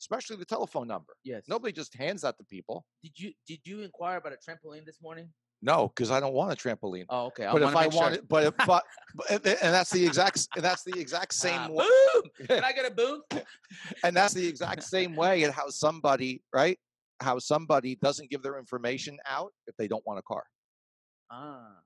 Especially 0.00 0.36
the 0.36 0.44
telephone 0.44 0.88
number. 0.88 1.12
yes. 1.24 1.44
Nobody 1.48 1.72
just 1.72 1.94
hands 1.94 2.22
that 2.22 2.36
to 2.38 2.44
people. 2.44 2.84
Did 3.04 3.12
you 3.16 3.32
did 3.46 3.60
you 3.64 3.82
inquire 3.82 4.16
about 4.18 4.32
a 4.32 4.36
trampoline 4.50 4.84
this 4.84 5.00
morning? 5.00 5.28
No, 5.60 5.88
because 5.88 6.12
I 6.12 6.20
don't 6.20 6.34
want 6.34 6.52
a 6.52 6.56
trampoline. 6.56 7.04
Oh, 7.08 7.26
okay. 7.26 7.48
but 7.52 7.62
if 7.62 7.68
I 7.74 7.86
want 7.88 7.92
sure. 7.92 8.02
wanted, 8.02 8.28
but 8.28 8.44
if, 8.44 8.54
but, 8.64 8.84
and 9.28 9.44
and 9.44 9.74
that's 9.74 9.90
the 9.90 10.06
exact, 10.06 10.46
and 10.54 10.64
that's 10.64 10.84
the 10.84 10.96
exact 10.96 11.34
same, 11.34 11.58
Ah, 11.58 11.68
wa- 11.68 11.82
boom! 11.84 12.46
Can 12.46 12.62
I 12.70 12.70
get 12.72 12.86
a 12.86 12.92
boom? 12.94 13.22
and 14.04 14.14
that's 14.16 14.34
the 14.34 14.46
exact 14.46 14.84
same 14.84 15.16
way 15.16 15.42
at 15.42 15.50
how 15.52 15.66
somebody, 15.68 16.42
right? 16.52 16.78
How 17.20 17.38
somebody 17.38 17.96
doesn't 17.96 18.30
give 18.30 18.42
their 18.42 18.58
information 18.58 19.18
out 19.26 19.52
if 19.66 19.76
they 19.76 19.88
don't 19.88 20.06
want 20.06 20.18
a 20.18 20.22
car. 20.22 20.44
Ah, 21.30 21.80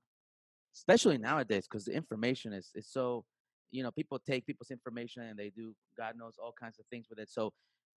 especially 0.75 1.17
nowadays 1.17 1.67
because 1.69 1.85
the 1.85 1.93
information 1.93 2.53
is 2.53 2.71
is 2.75 2.87
so, 2.89 3.25
you 3.71 3.83
know, 3.83 3.91
people 3.91 4.19
take 4.19 4.45
people's 4.45 4.71
information 4.71 5.23
and 5.23 5.37
they 5.37 5.49
do 5.49 5.73
God 5.97 6.15
knows 6.17 6.35
all 6.41 6.53
kinds 6.59 6.79
of 6.79 6.85
things 6.87 7.07
with 7.09 7.19
it. 7.19 7.29
So 7.29 7.51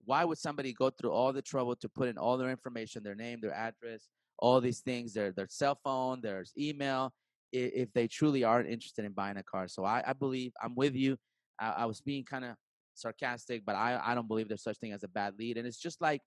why 0.05 0.23
would 0.23 0.37
somebody 0.37 0.73
go 0.73 0.89
through 0.89 1.11
all 1.11 1.33
the 1.33 1.41
trouble 1.41 1.75
to 1.75 1.89
put 1.89 2.07
in 2.07 2.17
all 2.17 2.37
their 2.37 2.51
information, 2.51 3.03
their 3.03 3.15
name, 3.15 3.39
their 3.41 3.53
address, 3.53 4.09
all 4.39 4.61
these 4.61 4.79
things, 4.79 5.13
their 5.13 5.31
their 5.31 5.47
cell 5.49 5.79
phone, 5.83 6.21
their 6.21 6.43
email, 6.57 7.13
if 7.51 7.91
they 7.93 8.07
truly 8.07 8.43
aren't 8.43 8.69
interested 8.69 9.05
in 9.05 9.13
buying 9.13 9.37
a 9.37 9.43
car? 9.43 9.67
So 9.67 9.83
I, 9.85 10.03
I 10.05 10.13
believe 10.13 10.51
I'm 10.61 10.75
with 10.75 10.95
you. 10.95 11.17
I, 11.59 11.69
I 11.69 11.85
was 11.85 12.01
being 12.01 12.23
kind 12.23 12.45
of 12.45 12.55
sarcastic, 12.93 13.63
but 13.65 13.75
I 13.75 13.99
I 14.03 14.15
don't 14.15 14.27
believe 14.27 14.47
there's 14.47 14.63
such 14.63 14.77
thing 14.77 14.91
as 14.91 15.03
a 15.03 15.07
bad 15.07 15.33
lead, 15.39 15.57
and 15.57 15.65
it's 15.65 15.79
just 15.79 16.01
like 16.01 16.21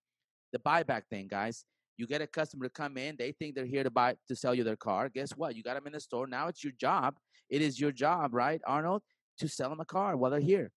the 0.53 0.59
buyback 0.59 1.03
thing, 1.11 1.29
guys. 1.29 1.65
You 1.97 2.07
get 2.07 2.23
a 2.23 2.27
customer 2.27 2.65
to 2.65 2.71
come 2.71 2.97
in, 2.97 3.17
they 3.19 3.33
think 3.33 3.55
they're 3.55 3.67
here 3.67 3.85
to 3.85 3.91
buy 3.91 4.17
to 4.29 4.35
sell 4.35 4.55
you 4.55 4.65
their 4.65 4.77
car. 4.77 5.11
Guess 5.11 5.33
what? 5.37 5.55
You 5.55 5.63
got 5.63 5.75
them 5.75 5.87
in 5.87 5.93
the 5.93 6.01
store. 6.01 6.27
Now 6.27 6.49
it's 6.49 6.65
your 6.65 6.73
job. 6.81 7.17
It 7.51 7.61
is 7.61 7.79
your 7.79 7.93
job, 7.93 8.33
right, 8.33 8.61
Arnold, 8.67 9.03
to 9.39 9.49
sell 9.49 9.69
them 9.69 9.81
a 9.81 9.85
car 9.85 10.17
while 10.17 10.31
they're 10.31 10.41
here. 10.41 10.71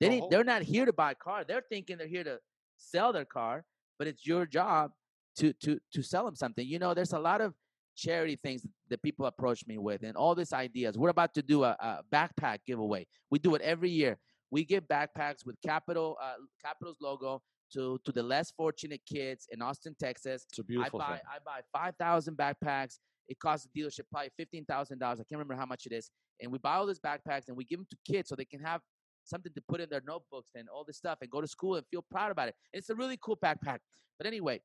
They 0.00 0.08
The 0.08 0.14
didn't, 0.14 0.30
they're 0.30 0.44
not 0.44 0.62
here 0.62 0.86
to 0.86 0.92
buy 0.92 1.10
a 1.12 1.14
car. 1.14 1.44
They're 1.44 1.64
thinking 1.68 1.98
they're 1.98 2.06
here 2.06 2.24
to 2.24 2.38
sell 2.78 3.12
their 3.12 3.26
car, 3.26 3.64
but 3.98 4.06
it's 4.06 4.26
your 4.26 4.46
job 4.46 4.92
to 5.36 5.52
to 5.64 5.78
to 5.92 6.02
sell 6.02 6.24
them 6.24 6.34
something. 6.34 6.66
You 6.66 6.78
know, 6.78 6.94
there's 6.94 7.12
a 7.12 7.18
lot 7.18 7.40
of 7.40 7.52
charity 7.96 8.36
things 8.36 8.64
that 8.88 9.02
people 9.02 9.26
approach 9.26 9.66
me 9.66 9.76
with, 9.76 10.02
and 10.02 10.16
all 10.16 10.34
these 10.34 10.52
ideas. 10.52 10.96
We're 10.96 11.10
about 11.10 11.34
to 11.34 11.42
do 11.42 11.64
a, 11.64 11.76
a 11.80 12.00
backpack 12.12 12.58
giveaway. 12.66 13.06
We 13.30 13.38
do 13.38 13.54
it 13.54 13.62
every 13.62 13.90
year. 13.90 14.18
We 14.50 14.64
give 14.64 14.84
backpacks 14.84 15.44
with 15.44 15.56
Capital 15.62 16.16
uh, 16.22 16.34
Capital's 16.64 16.96
logo 17.02 17.42
to 17.74 17.98
to 18.04 18.12
the 18.12 18.22
less 18.22 18.50
fortunate 18.50 19.00
kids 19.06 19.46
in 19.50 19.62
Austin, 19.62 19.94
Texas. 19.98 20.46
It's 20.48 20.58
a 20.58 20.62
I 20.62 20.66
beautiful 20.66 20.98
buy 20.98 21.16
thing. 21.16 21.20
I 21.28 21.38
buy 21.44 21.60
five 21.72 21.94
thousand 21.98 22.36
backpacks. 22.36 22.98
It 23.28 23.38
costs 23.38 23.66
the 23.66 23.80
dealership 23.80 24.02
probably 24.10 24.30
fifteen 24.36 24.64
thousand 24.64 24.98
dollars. 24.98 25.20
I 25.20 25.24
can't 25.24 25.38
remember 25.38 25.54
how 25.54 25.66
much 25.66 25.86
it 25.86 25.92
is. 25.92 26.10
And 26.40 26.52
we 26.52 26.58
buy 26.58 26.74
all 26.76 26.86
these 26.86 27.00
backpacks 27.00 27.48
and 27.48 27.56
we 27.56 27.64
give 27.64 27.78
them 27.78 27.86
to 27.90 27.96
kids 28.10 28.28
so 28.28 28.36
they 28.36 28.44
can 28.44 28.60
have 28.60 28.80
something 29.24 29.52
to 29.54 29.62
put 29.68 29.80
in 29.80 29.88
their 29.90 30.02
notebooks 30.06 30.50
and 30.54 30.68
all 30.68 30.84
this 30.84 30.96
stuff 30.96 31.18
and 31.20 31.30
go 31.30 31.40
to 31.40 31.48
school 31.48 31.74
and 31.76 31.84
feel 31.90 32.04
proud 32.10 32.30
about 32.30 32.48
it. 32.48 32.54
It's 32.72 32.88
a 32.90 32.94
really 32.94 33.18
cool 33.22 33.36
backpack. 33.36 33.78
But 34.18 34.26
anyway, 34.26 34.60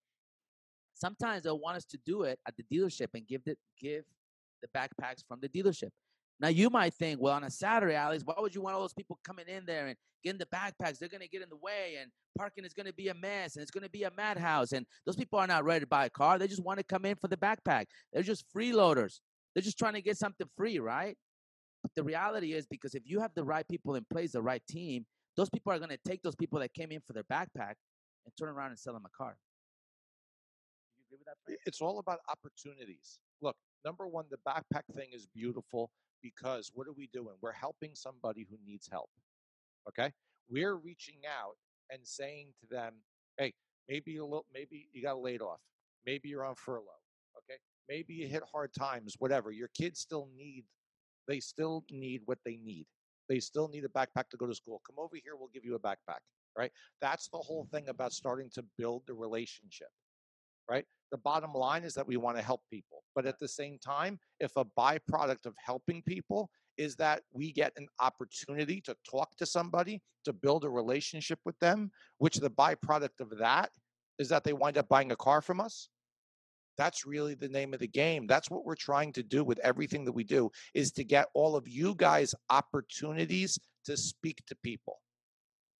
sometimes 0.93 1.43
they'll 1.43 1.59
want 1.59 1.77
us 1.77 1.85
to 1.85 1.97
do 2.05 2.23
it 2.23 2.39
at 2.47 2.55
the 2.55 2.63
dealership 2.71 3.07
and 3.13 3.27
give 3.27 3.43
the 3.43 3.55
give 3.79 4.03
the 4.61 4.67
backpacks 4.77 5.23
from 5.27 5.39
the 5.41 5.49
dealership. 5.49 5.89
Now 6.39 6.49
you 6.49 6.69
might 6.69 6.93
think, 6.93 7.21
well, 7.21 7.33
on 7.33 7.43
a 7.43 7.51
Saturday, 7.51 7.95
Alex, 7.95 8.23
why 8.25 8.35
would 8.37 8.53
you 8.53 8.61
want 8.61 8.75
all 8.75 8.81
those 8.81 8.93
people 8.93 9.19
coming 9.23 9.47
in 9.47 9.65
there 9.65 9.87
and 9.87 9.95
getting 10.23 10.39
the 10.39 10.45
backpacks? 10.47 10.97
They're 10.97 11.09
gonna 11.09 11.27
get 11.27 11.41
in 11.41 11.49
the 11.49 11.57
way, 11.57 11.97
and 12.01 12.11
parking 12.37 12.65
is 12.65 12.73
gonna 12.73 12.93
be 12.93 13.09
a 13.09 13.13
mess, 13.13 13.55
and 13.55 13.61
it's 13.61 13.71
gonna 13.71 13.89
be 13.89 14.03
a 14.03 14.11
madhouse. 14.11 14.71
And 14.71 14.85
those 15.05 15.15
people 15.15 15.39
are 15.39 15.47
not 15.47 15.63
ready 15.63 15.81
to 15.81 15.87
buy 15.87 16.05
a 16.05 16.09
car; 16.09 16.37
they 16.37 16.47
just 16.47 16.63
want 16.63 16.79
to 16.79 16.83
come 16.83 17.05
in 17.05 17.15
for 17.15 17.27
the 17.27 17.37
backpack. 17.37 17.85
They're 18.11 18.23
just 18.23 18.45
freeloaders. 18.53 19.19
They're 19.53 19.63
just 19.63 19.77
trying 19.77 19.93
to 19.93 20.01
get 20.01 20.17
something 20.17 20.47
free, 20.57 20.79
right? 20.79 21.15
But 21.83 21.91
the 21.95 22.03
reality 22.03 22.53
is, 22.53 22.65
because 22.65 22.95
if 22.95 23.03
you 23.05 23.19
have 23.19 23.31
the 23.35 23.43
right 23.43 23.67
people 23.67 23.95
in 23.95 24.05
place, 24.11 24.31
the 24.31 24.41
right 24.41 24.65
team, 24.67 25.05
those 25.37 25.49
people 25.49 25.71
are 25.71 25.79
gonna 25.79 25.97
take 26.05 26.23
those 26.23 26.35
people 26.35 26.59
that 26.59 26.73
came 26.73 26.91
in 26.91 27.01
for 27.01 27.13
their 27.13 27.23
backpack 27.25 27.75
and 28.25 28.33
turn 28.39 28.49
around 28.49 28.71
and 28.71 28.79
sell 28.79 28.93
them 28.93 29.03
a 29.05 29.17
car. 29.17 29.37
It's 31.65 31.81
all 31.81 31.99
about 31.99 32.19
opportunities. 32.29 33.19
Look, 33.41 33.55
number 33.85 34.07
one, 34.07 34.25
the 34.29 34.37
backpack 34.47 34.83
thing 34.95 35.09
is 35.13 35.27
beautiful 35.27 35.91
because 36.21 36.71
what 36.73 36.87
are 36.87 36.93
we 36.93 37.09
doing? 37.13 37.35
We're 37.41 37.51
helping 37.51 37.91
somebody 37.95 38.47
who 38.49 38.57
needs 38.65 38.87
help. 38.91 39.09
Okay, 39.87 40.11
we're 40.49 40.75
reaching 40.75 41.19
out 41.27 41.55
and 41.89 42.07
saying 42.07 42.53
to 42.61 42.67
them, 42.67 42.93
"Hey, 43.37 43.53
maybe 43.89 44.11
you 44.11 44.23
little, 44.23 44.45
maybe 44.53 44.89
you 44.93 45.01
got 45.01 45.19
laid 45.19 45.41
off, 45.41 45.59
maybe 46.05 46.29
you're 46.29 46.45
on 46.45 46.55
furlough. 46.55 47.01
Okay, 47.37 47.59
maybe 47.89 48.13
you 48.13 48.27
hit 48.27 48.43
hard 48.51 48.71
times. 48.77 49.15
Whatever. 49.19 49.51
Your 49.51 49.69
kids 49.69 49.99
still 49.99 50.29
need, 50.35 50.65
they 51.27 51.39
still 51.39 51.83
need 51.89 52.21
what 52.25 52.39
they 52.45 52.57
need. 52.57 52.85
They 53.29 53.39
still 53.39 53.67
need 53.67 53.85
a 53.85 53.89
backpack 53.89 54.29
to 54.31 54.37
go 54.37 54.47
to 54.47 54.55
school. 54.55 54.81
Come 54.85 54.97
over 54.99 55.15
here, 55.15 55.35
we'll 55.35 55.49
give 55.53 55.65
you 55.65 55.75
a 55.75 55.79
backpack. 55.79 56.19
Right? 56.57 56.71
That's 57.01 57.29
the 57.29 57.39
whole 57.39 57.67
thing 57.71 57.89
about 57.89 58.13
starting 58.13 58.49
to 58.53 58.63
build 58.77 59.03
the 59.07 59.13
relationship. 59.13 59.87
Right? 60.69 60.85
The 61.11 61.17
bottom 61.17 61.53
line 61.53 61.83
is 61.83 61.93
that 61.93 62.07
we 62.07 62.17
want 62.17 62.37
to 62.37 62.43
help 62.43 62.61
people. 62.71 63.03
But 63.15 63.25
at 63.25 63.37
the 63.39 63.47
same 63.47 63.77
time, 63.77 64.19
if 64.39 64.55
a 64.55 64.65
byproduct 64.65 65.45
of 65.45 65.53
helping 65.63 66.01
people 66.01 66.49
is 66.77 66.95
that 66.95 67.21
we 67.31 67.51
get 67.51 67.71
an 67.77 67.87
opportunity 67.99 68.81
to 68.81 68.95
talk 69.09 69.35
to 69.37 69.45
somebody, 69.45 70.01
to 70.25 70.33
build 70.33 70.63
a 70.65 70.69
relationship 70.69 71.39
with 71.45 71.57
them, 71.59 71.91
which 72.17 72.37
the 72.37 72.49
byproduct 72.49 73.19
of 73.19 73.37
that 73.37 73.69
is 74.17 74.29
that 74.29 74.43
they 74.43 74.53
wind 74.53 74.77
up 74.77 74.89
buying 74.89 75.11
a 75.11 75.15
car 75.15 75.41
from 75.41 75.59
us. 75.59 75.89
That's 76.77 77.05
really 77.05 77.35
the 77.35 77.49
name 77.49 77.73
of 77.73 77.79
the 77.79 77.87
game. 77.87 78.25
That's 78.25 78.49
what 78.49 78.65
we're 78.65 78.75
trying 78.75 79.13
to 79.13 79.23
do 79.23 79.43
with 79.43 79.59
everything 79.59 80.05
that 80.05 80.11
we 80.11 80.23
do 80.23 80.49
is 80.73 80.91
to 80.93 81.03
get 81.03 81.27
all 81.35 81.55
of 81.55 81.67
you 81.67 81.93
guys 81.95 82.33
opportunities 82.49 83.59
to 83.85 83.95
speak 83.95 84.43
to 84.47 84.55
people. 84.63 85.02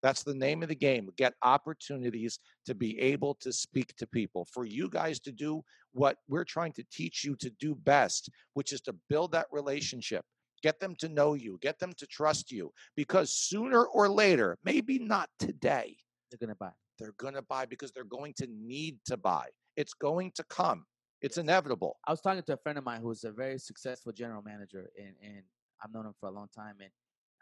That's 0.04 0.22
the 0.22 0.34
name 0.34 0.62
of 0.62 0.68
the 0.68 0.74
game. 0.76 1.08
Get 1.16 1.32
opportunities 1.42 2.38
to 2.66 2.74
be 2.74 3.00
able 3.00 3.34
to 3.40 3.50
speak 3.54 3.96
to 3.96 4.06
people. 4.06 4.46
For 4.52 4.66
you 4.66 4.90
guys 4.90 5.18
to 5.20 5.32
do 5.32 5.62
what 5.92 6.18
we're 6.28 6.44
trying 6.44 6.72
to 6.74 6.84
teach 6.92 7.24
you 7.24 7.36
to 7.36 7.48
do 7.58 7.74
best, 7.74 8.28
which 8.52 8.74
is 8.74 8.82
to 8.82 8.94
build 9.08 9.32
that 9.32 9.46
relationship, 9.50 10.26
get 10.62 10.78
them 10.78 10.94
to 10.96 11.08
know 11.08 11.32
you, 11.32 11.58
get 11.62 11.78
them 11.78 11.94
to 11.96 12.06
trust 12.06 12.52
you, 12.52 12.70
because 12.96 13.32
sooner 13.32 13.82
or 13.84 14.10
later, 14.10 14.58
maybe 14.62 14.98
not 14.98 15.30
today, 15.38 15.96
They're 16.30 16.38
gonna 16.38 16.54
buy. 16.54 16.72
they're 16.98 17.14
going 17.16 17.34
to 17.34 17.42
buy 17.42 17.64
because 17.66 17.90
they're 17.92 18.04
going 18.04 18.34
to 18.40 18.46
need 18.46 18.98
to 19.06 19.16
buy. 19.16 19.46
It's 19.76 19.94
going 19.94 20.32
to 20.36 20.44
come. 20.44 20.84
It's 21.22 21.38
inevitable. 21.38 21.96
I 22.06 22.10
was 22.10 22.20
talking 22.20 22.42
to 22.42 22.52
a 22.54 22.56
friend 22.58 22.76
of 22.76 22.84
mine 22.84 23.00
who's 23.02 23.24
a 23.24 23.32
very 23.32 23.58
successful 23.58 24.12
general 24.12 24.42
manager, 24.42 24.90
and 24.98 25.14
and 25.22 25.42
I've 25.82 25.92
known 25.94 26.06
him 26.06 26.14
for 26.20 26.28
a 26.28 26.32
long 26.32 26.48
time, 26.54 26.76
and 26.80 26.90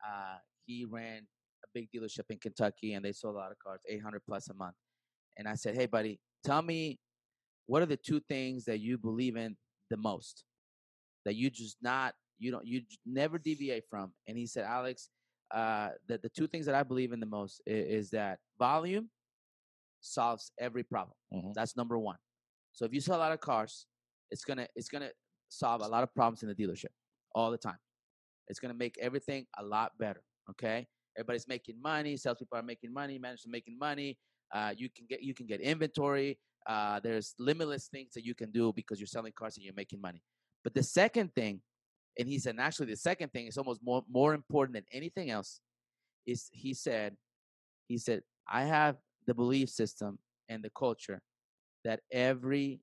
uh, 0.09 0.37
he 0.67 0.85
ran 0.85 1.27
big 1.75 1.89
dealership 1.91 2.25
in 2.31 2.39
Kentucky, 2.39 2.95
and 2.95 3.05
they 3.05 3.13
sold 3.13 3.35
a 3.35 3.39
lot 3.39 3.53
of 3.53 3.59
cars, 3.59 3.81
800 3.89 4.21
plus 4.27 4.49
a 4.49 4.55
month. 4.55 4.75
And 5.39 5.49
I 5.49 5.55
said, 5.55 5.75
"Hey, 5.75 5.87
buddy, 5.87 6.21
tell 6.45 6.63
me 6.63 7.01
what 7.67 7.83
are 7.83 7.87
the 7.87 7.97
two 7.97 8.21
things 8.21 8.65
that 8.67 8.79
you 8.81 8.99
believe 8.99 9.37
in 9.37 9.57
the 9.91 9.97
most, 9.97 10.45
that 11.25 11.35
you 11.37 11.51
just 11.51 11.77
not 11.83 12.15
you 12.39 12.51
don't 12.51 12.67
you 12.67 12.83
never 13.07 13.39
deviate 13.39 13.85
from?" 13.89 14.13
And 14.27 14.37
he 14.37 14.47
said, 14.47 14.65
"Alex, 14.65 15.11
uh, 15.53 15.91
that 16.09 16.23
the 16.23 16.29
two 16.29 16.47
things 16.47 16.67
that 16.67 16.75
I 16.75 16.83
believe 16.83 17.13
in 17.13 17.21
the 17.21 17.27
most 17.27 17.61
is, 17.67 18.05
is 18.07 18.11
that 18.11 18.41
volume 18.59 19.11
solves 20.01 20.53
every 20.59 20.83
problem. 20.83 21.17
Mhm. 21.33 21.55
That's 21.55 21.77
number 21.77 21.99
one. 21.99 22.19
So 22.73 22.85
if 22.85 22.93
you 22.93 23.01
sell 23.01 23.17
a 23.17 23.19
lot 23.21 23.33
of 23.33 23.41
cars, 23.41 23.87
it's 24.31 24.45
gonna 24.45 24.69
it's 24.75 24.89
gonna 24.89 25.13
solve 25.49 25.83
a 25.83 25.89
lot 25.89 26.03
of 26.03 26.15
problems 26.15 26.43
in 26.43 26.49
the 26.49 26.55
dealership 26.55 26.93
all 27.35 27.51
the 27.51 27.59
time. 27.59 27.79
It's 28.49 28.59
gonna 28.61 28.75
make 28.75 28.99
everything 28.99 29.47
a 29.59 29.63
lot 29.65 29.97
better. 29.99 30.23
Okay, 30.51 30.89
everybody's 31.17 31.49
making 31.49 31.81
money. 31.81 32.17
Salespeople 32.17 32.59
are 32.59 32.63
making 32.63 32.93
money. 32.93 33.19
Managers 33.19 33.47
are 33.47 33.51
making 33.51 33.79
money. 33.79 34.19
Uh, 34.55 34.73
you 34.77 34.89
can 34.95 35.07
get 35.09 35.23
you 35.23 35.35
can 35.35 35.47
get 35.47 35.61
inventory. 35.61 36.39
Uh, 36.67 37.01
there's 37.01 37.35
limitless 37.39 37.89
things 37.89 38.13
that 38.15 38.25
you 38.25 38.35
can 38.35 38.51
do 38.51 38.73
because 38.75 39.01
you're 39.01 39.07
selling 39.07 39.33
cars 39.37 39.57
and 39.57 39.65
you're 39.65 39.75
making 39.75 40.01
money. 40.01 40.23
But 40.63 40.75
the 40.75 40.83
second 40.83 41.35
thing, 41.35 41.61
and 42.19 42.29
he 42.29 42.39
said, 42.39 42.57
actually 42.59 42.87
the 42.87 42.97
second 42.97 43.33
thing 43.33 43.47
is 43.47 43.59
almost 43.59 43.81
more 43.83 44.03
more 44.11 44.35
important 44.35 44.75
than 44.75 44.85
anything 44.93 45.31
else, 45.31 45.61
is 46.27 46.49
he 46.53 46.75
said, 46.75 47.17
he 47.89 47.99
said, 47.99 48.23
I 48.49 48.65
have 48.65 48.97
the 49.27 49.35
belief 49.35 49.71
system 49.71 50.19
and 50.49 50.63
the 50.63 50.71
culture 50.71 51.21
that 51.85 52.01
every 52.11 52.81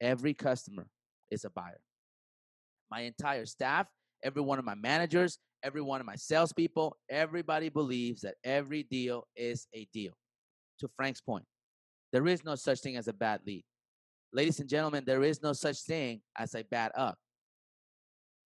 every 0.00 0.34
customer 0.34 0.86
is 1.30 1.44
a 1.44 1.50
buyer. 1.50 1.80
My 2.90 3.00
entire 3.02 3.46
staff, 3.46 3.86
every 4.22 4.42
one 4.42 4.58
of 4.58 4.64
my 4.64 4.74
managers, 4.74 5.38
every 5.62 5.80
one 5.82 6.00
of 6.00 6.06
my 6.06 6.16
salespeople, 6.16 6.96
everybody 7.08 7.68
believes 7.68 8.22
that 8.22 8.34
every 8.44 8.82
deal 8.84 9.26
is 9.36 9.66
a 9.74 9.86
deal. 9.92 10.12
To 10.80 10.88
Frank's 10.96 11.20
point, 11.20 11.44
there 12.12 12.26
is 12.26 12.44
no 12.44 12.54
such 12.54 12.80
thing 12.80 12.96
as 12.96 13.08
a 13.08 13.12
bad 13.12 13.40
lead. 13.46 13.64
Ladies 14.32 14.60
and 14.60 14.68
gentlemen, 14.68 15.04
there 15.06 15.22
is 15.22 15.42
no 15.42 15.52
such 15.52 15.82
thing 15.82 16.22
as 16.36 16.54
a 16.54 16.62
bad 16.64 16.92
up. 16.94 17.18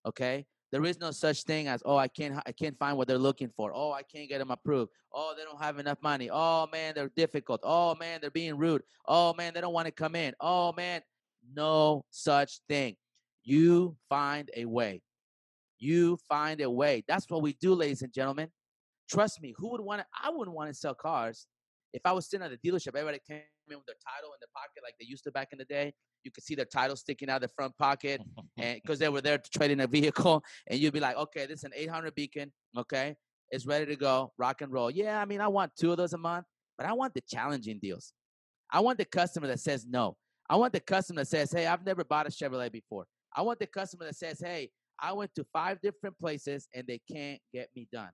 Okay? 0.07 0.47
There 0.75 0.85
is 0.85 0.99
no 0.99 1.13
such 1.13 1.45
thing 1.45 1.69
as 1.69 1.85
oh 1.87 1.97
I 1.97 2.09
can't 2.09 2.37
I 2.47 2.51
can't 2.51 2.77
find 2.77 2.97
what 2.97 3.07
they're 3.07 3.17
looking 3.17 3.53
for. 3.57 3.71
Oh 3.73 3.93
I 3.93 4.03
can't 4.03 4.29
get 4.29 4.39
them 4.39 4.51
approved. 4.51 4.91
Oh 5.13 5.33
they 5.37 5.45
don't 5.45 5.63
have 5.63 5.79
enough 5.79 5.99
money. 6.03 6.29
Oh 6.33 6.67
man 6.73 6.95
they're 6.97 7.13
difficult. 7.15 7.61
Oh 7.63 7.95
man 7.95 8.19
they're 8.21 8.33
being 8.33 8.59
rude. 8.59 8.83
Oh 9.07 9.35
man 9.35 9.55
they 9.55 9.61
don't 9.61 9.73
want 9.73 9.87
to 9.87 9.93
come 9.93 10.17
in. 10.17 10.35
Oh 10.41 10.73
man 10.73 11.01
no 11.55 12.05
such 12.11 12.59
thing. 12.69 12.97
You 13.45 13.97
find 14.09 14.51
a 14.57 14.65
way. 14.65 15.01
You 15.85 16.19
find 16.29 16.61
a 16.61 16.71
way. 16.71 17.05
That's 17.07 17.29
what 17.29 17.43
we 17.43 17.55
do, 17.61 17.75
ladies 17.75 18.03
and 18.03 18.13
gentlemen. 18.13 18.49
Trust 19.09 19.43
me. 19.43 19.55
Who 19.59 19.71
would 19.73 19.81
want 19.81 20.01
to? 20.01 20.07
I 20.23 20.31
wouldn't 20.31 20.57
want 20.57 20.71
to 20.71 20.75
sell 20.75 20.95
cars 20.95 21.47
if 21.93 22.03
I 22.05 22.13
was 22.13 22.29
sitting 22.29 22.45
at 22.45 22.51
the 22.51 22.69
dealership. 22.69 22.89
Everybody 22.89 23.21
came 23.27 23.43
in 23.69 23.77
with 23.77 23.87
their 23.87 23.97
title 24.07 24.31
in 24.33 24.39
their 24.41 24.49
pocket 24.55 24.83
like 24.83 24.95
they 24.99 25.07
used 25.07 25.25
to 25.25 25.31
back 25.31 25.49
in 25.53 25.59
the 25.59 25.65
day 25.65 25.93
you 26.25 26.31
could 26.31 26.43
see 26.43 26.55
their 26.55 26.65
title 26.65 26.97
sticking 26.97 27.29
out 27.31 27.43
the 27.43 27.49
front 27.49 27.77
pocket, 27.77 28.21
and 28.59 28.81
because 28.83 28.99
they 28.99 29.09
were 29.09 29.21
there 29.21 29.39
to 29.39 29.51
trade 29.51 29.71
in 29.71 29.81
a 29.81 29.87
vehicle, 29.87 30.43
and 30.67 30.81
you'd 30.81 30.93
be 30.93 31.01
like, 31.01 31.17
okay, 31.17 31.47
this 31.47 31.59
is 31.59 31.65
an 31.65 31.73
800 31.75 32.15
Beacon, 32.15 32.53
okay, 32.77 33.15
it's 33.51 33.67
ready 33.67 33.87
to 33.87 33.97
go, 33.97 34.33
rock 34.39 34.63
and 34.63 34.73
roll. 34.73 34.91
Yeah, 34.91 35.21
I 35.21 35.25
mean, 35.27 35.41
I 35.41 35.49
want 35.49 35.73
two 35.79 35.91
of 35.91 35.97
those 35.97 36.15
a 36.15 36.19
month, 36.19 36.47
but 36.77 36.87
I 36.87 36.93
want 36.95 37.15
the 37.15 37.23
challenging 37.29 37.79
deals. 37.81 38.13
I 38.73 38.81
want 38.81 38.99
the 38.99 39.05
customer 39.05 39.47
that 39.49 39.61
says 39.61 39.87
no. 39.87 40.17
I 40.49 40.57
want 40.57 40.73
the 40.73 40.81
customer 40.81 41.21
that 41.21 41.29
says, 41.29 41.53
hey, 41.53 41.67
I've 41.67 41.87
never 41.87 42.05
bought 42.05 42.27
a 42.27 42.31
Chevrolet 42.31 42.73
before. 42.73 43.07
I 43.37 43.43
want 43.43 43.59
the 43.59 43.67
customer 43.67 44.07
that 44.07 44.17
says, 44.17 44.41
hey, 44.41 44.71
I 45.01 45.13
went 45.13 45.35
to 45.35 45.45
five 45.53 45.81
different 45.81 46.19
places 46.19 46.69
and 46.75 46.87
they 46.87 47.01
can't 47.11 47.41
get 47.53 47.69
me 47.75 47.89
done. 47.93 48.11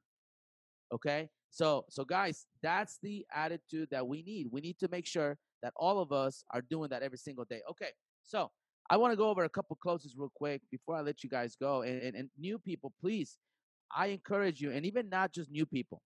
Okay? 0.93 1.29
So, 1.51 1.85
so 1.89 2.05
guys, 2.05 2.47
that's 2.63 2.99
the 3.03 3.27
attitude 3.35 3.89
that 3.91 4.07
we 4.07 4.23
need. 4.23 4.49
We 4.51 4.61
need 4.61 4.79
to 4.79 4.89
make 4.89 5.07
sure 5.07 5.37
that 5.63 5.73
all 5.77 5.99
of 5.99 6.13
us 6.13 6.45
are 6.53 6.63
doing 6.63 6.89
that 6.91 7.03
every 7.03 7.19
single 7.19 7.45
day. 7.45 7.61
Okay, 7.71 7.91
so 8.23 8.51
I 8.89 8.97
want 8.97 9.13
to 9.13 9.17
go 9.17 9.29
over 9.29 9.45
a 9.45 9.49
couple 9.49 9.77
closes 9.77 10.15
real 10.17 10.33
quick 10.35 10.63
before 10.71 10.97
I 10.97 11.01
let 11.01 11.23
you 11.23 11.31
guys 11.31 11.57
go. 11.57 11.83
And, 11.83 12.01
and, 12.03 12.17
and 12.17 12.31
new 12.39 12.59
people, 12.59 12.93
please, 13.01 13.39
I 13.95 14.07
encourage 14.07 14.61
you, 14.61 14.71
and 14.71 14.87
even 14.87 15.09
not 15.09 15.33
just 15.33 15.51
new 15.51 15.67
people, 15.67 16.01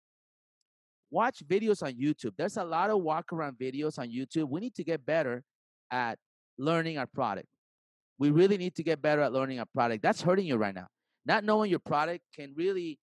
watch 1.10 1.42
videos 1.46 1.82
on 1.82 1.92
YouTube. 1.92 2.32
There's 2.36 2.56
a 2.56 2.64
lot 2.64 2.90
of 2.90 3.02
walk 3.02 3.32
around 3.32 3.58
videos 3.58 3.98
on 3.98 4.08
YouTube. 4.08 4.48
We 4.48 4.60
need 4.60 4.74
to 4.76 4.84
get 4.84 5.04
better 5.04 5.44
at 5.90 6.18
learning 6.58 6.98
our 6.98 7.06
product. 7.06 7.48
We 8.18 8.30
really 8.30 8.56
need 8.56 8.74
to 8.76 8.82
get 8.82 9.02
better 9.02 9.22
at 9.22 9.32
learning 9.32 9.58
our 9.58 9.66
product. 9.66 10.02
That's 10.02 10.22
hurting 10.22 10.46
you 10.46 10.56
right 10.56 10.74
now. 10.74 10.86
Not 11.26 11.44
knowing 11.44 11.70
your 11.70 11.80
product 11.80 12.24
can 12.34 12.54
really 12.56 12.98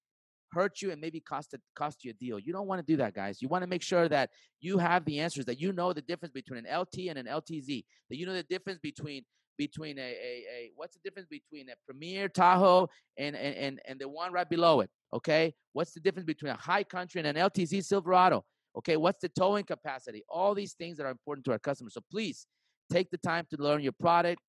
hurt 0.54 0.82
you 0.82 0.92
and 0.92 1.00
maybe 1.00 1.20
cost 1.20 1.56
cost 1.76 2.04
you 2.04 2.12
a 2.12 2.14
deal. 2.14 2.40
You 2.40 2.54
don't 2.54 2.68
want 2.68 2.86
to 2.86 2.86
do 2.86 2.98
that, 2.98 3.14
guys. 3.14 3.42
You 3.42 3.48
want 3.48 3.64
to 3.64 3.68
make 3.68 3.82
sure 3.82 4.08
that 4.10 4.30
you 4.60 4.78
have 4.78 5.06
the 5.06 5.20
answers, 5.20 5.46
that 5.46 5.60
you 5.60 5.74
know 5.74 5.94
the 5.94 6.02
difference 6.02 6.32
between 6.34 6.66
an 6.66 6.80
LT 6.80 7.10
and 7.10 7.18
an 7.18 7.26
LTZ, 7.26 7.84
that 8.10 8.18
you 8.18 8.26
know 8.26 8.34
the 8.34 8.44
difference 8.44 8.80
between 8.80 9.24
between 9.58 10.00
a, 10.00 10.02
a, 10.02 10.46
a 10.56 10.72
what's 10.76 10.96
the 10.96 11.02
difference 11.04 11.28
between 11.30 11.70
a 11.70 11.74
Premier 11.86 12.28
Tahoe 12.28 12.88
and, 13.18 13.36
and 13.36 13.56
and 13.56 13.82
and 13.88 14.00
the 14.00 14.08
one 14.08 14.32
right 14.32 14.50
below 14.50 14.82
it. 14.82 14.90
Okay, 15.14 15.54
what's 15.74 15.94
the 15.94 16.00
difference 16.00 16.26
between 16.26 16.52
a 16.52 16.58
high 16.58 16.84
country 16.84 17.22
and 17.22 17.28
an 17.28 17.50
LTZ 17.50 17.84
Silverado? 17.84 18.44
Okay, 18.78 18.98
what's 18.98 19.22
the 19.22 19.30
towing 19.30 19.66
capacity? 19.66 20.24
All 20.30 20.56
these 20.56 20.74
things 20.74 20.98
that 20.98 21.06
are 21.06 21.12
important 21.12 21.46
to 21.46 21.52
our 21.52 21.60
customers. 21.60 21.94
So 21.94 22.02
please 22.10 22.46
take 22.92 23.10
the 23.12 23.18
time 23.18 23.46
to 23.50 23.62
learn 23.62 23.82
your 23.82 23.94
product. 23.94 24.42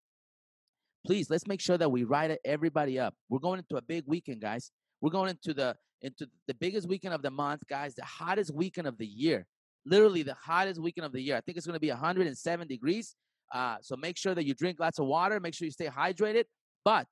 Please 1.04 1.28
let's 1.30 1.46
make 1.46 1.60
sure 1.60 1.76
that 1.78 1.90
we 1.90 2.04
write 2.04 2.38
everybody 2.44 2.98
up. 2.98 3.14
We're 3.28 3.40
going 3.40 3.58
into 3.58 3.76
a 3.76 3.82
big 3.82 4.04
weekend, 4.06 4.40
guys. 4.40 4.70
We're 5.00 5.10
going 5.10 5.30
into 5.30 5.52
the 5.52 5.76
into 6.00 6.28
the 6.46 6.54
biggest 6.54 6.88
weekend 6.88 7.14
of 7.14 7.22
the 7.22 7.30
month, 7.30 7.62
guys, 7.68 7.94
the 7.94 8.04
hottest 8.04 8.54
weekend 8.54 8.86
of 8.86 8.98
the 8.98 9.06
year. 9.06 9.46
Literally 9.84 10.22
the 10.22 10.34
hottest 10.34 10.80
weekend 10.80 11.06
of 11.06 11.12
the 11.12 11.20
year. 11.20 11.36
I 11.36 11.40
think 11.40 11.56
it's 11.56 11.66
going 11.66 11.76
to 11.76 11.80
be 11.80 11.90
107 11.90 12.68
degrees. 12.68 13.16
Uh, 13.52 13.76
so 13.82 13.96
make 13.96 14.16
sure 14.16 14.34
that 14.34 14.44
you 14.44 14.54
drink 14.54 14.78
lots 14.80 14.98
of 14.98 15.06
water. 15.06 15.38
Make 15.40 15.54
sure 15.54 15.66
you 15.66 15.72
stay 15.72 15.86
hydrated. 15.86 16.44
But 16.84 17.06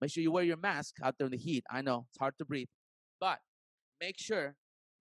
make 0.00 0.10
sure 0.10 0.22
you 0.22 0.32
wear 0.32 0.44
your 0.44 0.56
mask 0.56 0.96
out 1.02 1.14
there 1.18 1.26
in 1.26 1.32
the 1.32 1.38
heat. 1.38 1.64
I 1.70 1.82
know 1.82 2.06
it's 2.08 2.18
hard 2.18 2.34
to 2.38 2.44
breathe, 2.44 2.68
but 3.20 3.38
make 4.00 4.18
sure 4.18 4.54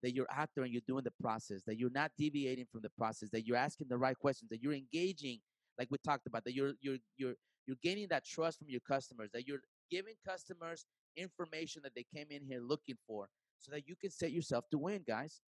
that 0.02 0.14
you're 0.14 0.26
out 0.34 0.50
there 0.54 0.64
and 0.64 0.72
you're 0.72 0.82
doing 0.86 1.04
the 1.04 1.12
process, 1.22 1.62
that 1.66 1.78
you're 1.78 1.90
not 1.90 2.10
deviating 2.18 2.66
from 2.70 2.82
the 2.82 2.90
process, 2.98 3.30
that 3.32 3.46
you're 3.46 3.56
asking 3.56 3.86
the 3.88 3.96
right 3.96 4.18
questions, 4.18 4.50
that 4.50 4.62
you're 4.62 4.74
engaging, 4.74 5.40
like 5.78 5.88
we 5.90 5.98
talked 6.04 6.26
about, 6.26 6.44
that 6.44 6.54
you're 6.54 6.72
you're 6.80 6.98
you're 7.16 7.34
you're 7.66 7.76
gaining 7.82 8.08
that 8.10 8.24
trust 8.24 8.58
from 8.58 8.68
your 8.68 8.80
customers, 8.80 9.30
that 9.32 9.46
you're 9.46 9.60
giving 9.90 10.14
customers 10.26 10.86
information 11.16 11.82
that 11.84 11.94
they 11.94 12.04
came 12.14 12.26
in 12.30 12.42
here 12.44 12.60
looking 12.60 12.96
for 13.06 13.28
so 13.58 13.72
that 13.72 13.88
you 13.88 13.94
can 14.00 14.10
set 14.10 14.32
yourself 14.32 14.64
to 14.70 14.78
win, 14.78 15.02
guys. 15.06 15.40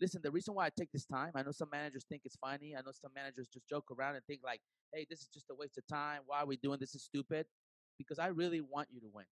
Listen, 0.00 0.20
the 0.22 0.30
reason 0.30 0.54
why 0.54 0.66
I 0.66 0.70
take 0.76 0.92
this 0.92 1.06
time, 1.06 1.32
I 1.34 1.42
know 1.42 1.52
some 1.52 1.70
managers 1.72 2.04
think 2.08 2.22
it's 2.24 2.36
funny. 2.36 2.74
I 2.76 2.82
know 2.82 2.92
some 2.92 3.12
managers 3.14 3.48
just 3.48 3.66
joke 3.66 3.86
around 3.90 4.16
and 4.16 4.24
think 4.26 4.40
like, 4.44 4.60
hey, 4.92 5.06
this 5.08 5.20
is 5.20 5.28
just 5.28 5.46
a 5.50 5.54
waste 5.54 5.78
of 5.78 5.86
time. 5.86 6.20
Why 6.26 6.40
are 6.40 6.46
we 6.46 6.58
doing 6.58 6.78
this? 6.78 6.94
Is 6.94 7.04
stupid. 7.04 7.46
Because 7.96 8.18
I 8.18 8.26
really 8.26 8.60
want 8.60 8.88
you 8.92 9.00
to 9.00 9.06
win. 9.10 9.24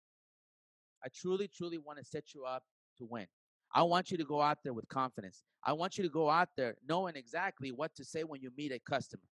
I 1.04 1.08
truly, 1.14 1.48
truly 1.48 1.76
want 1.76 1.98
to 1.98 2.04
set 2.04 2.32
you 2.34 2.44
up 2.44 2.62
to 2.98 3.04
win. 3.04 3.26
I 3.74 3.82
want 3.82 4.10
you 4.10 4.16
to 4.16 4.24
go 4.24 4.40
out 4.40 4.58
there 4.64 4.72
with 4.72 4.88
confidence. 4.88 5.42
I 5.62 5.74
want 5.74 5.98
you 5.98 6.04
to 6.04 6.10
go 6.10 6.30
out 6.30 6.48
there 6.56 6.76
knowing 6.88 7.16
exactly 7.16 7.72
what 7.72 7.94
to 7.96 8.04
say 8.04 8.24
when 8.24 8.40
you 8.40 8.50
meet 8.56 8.72
a 8.72 8.78
customer. 8.78 9.22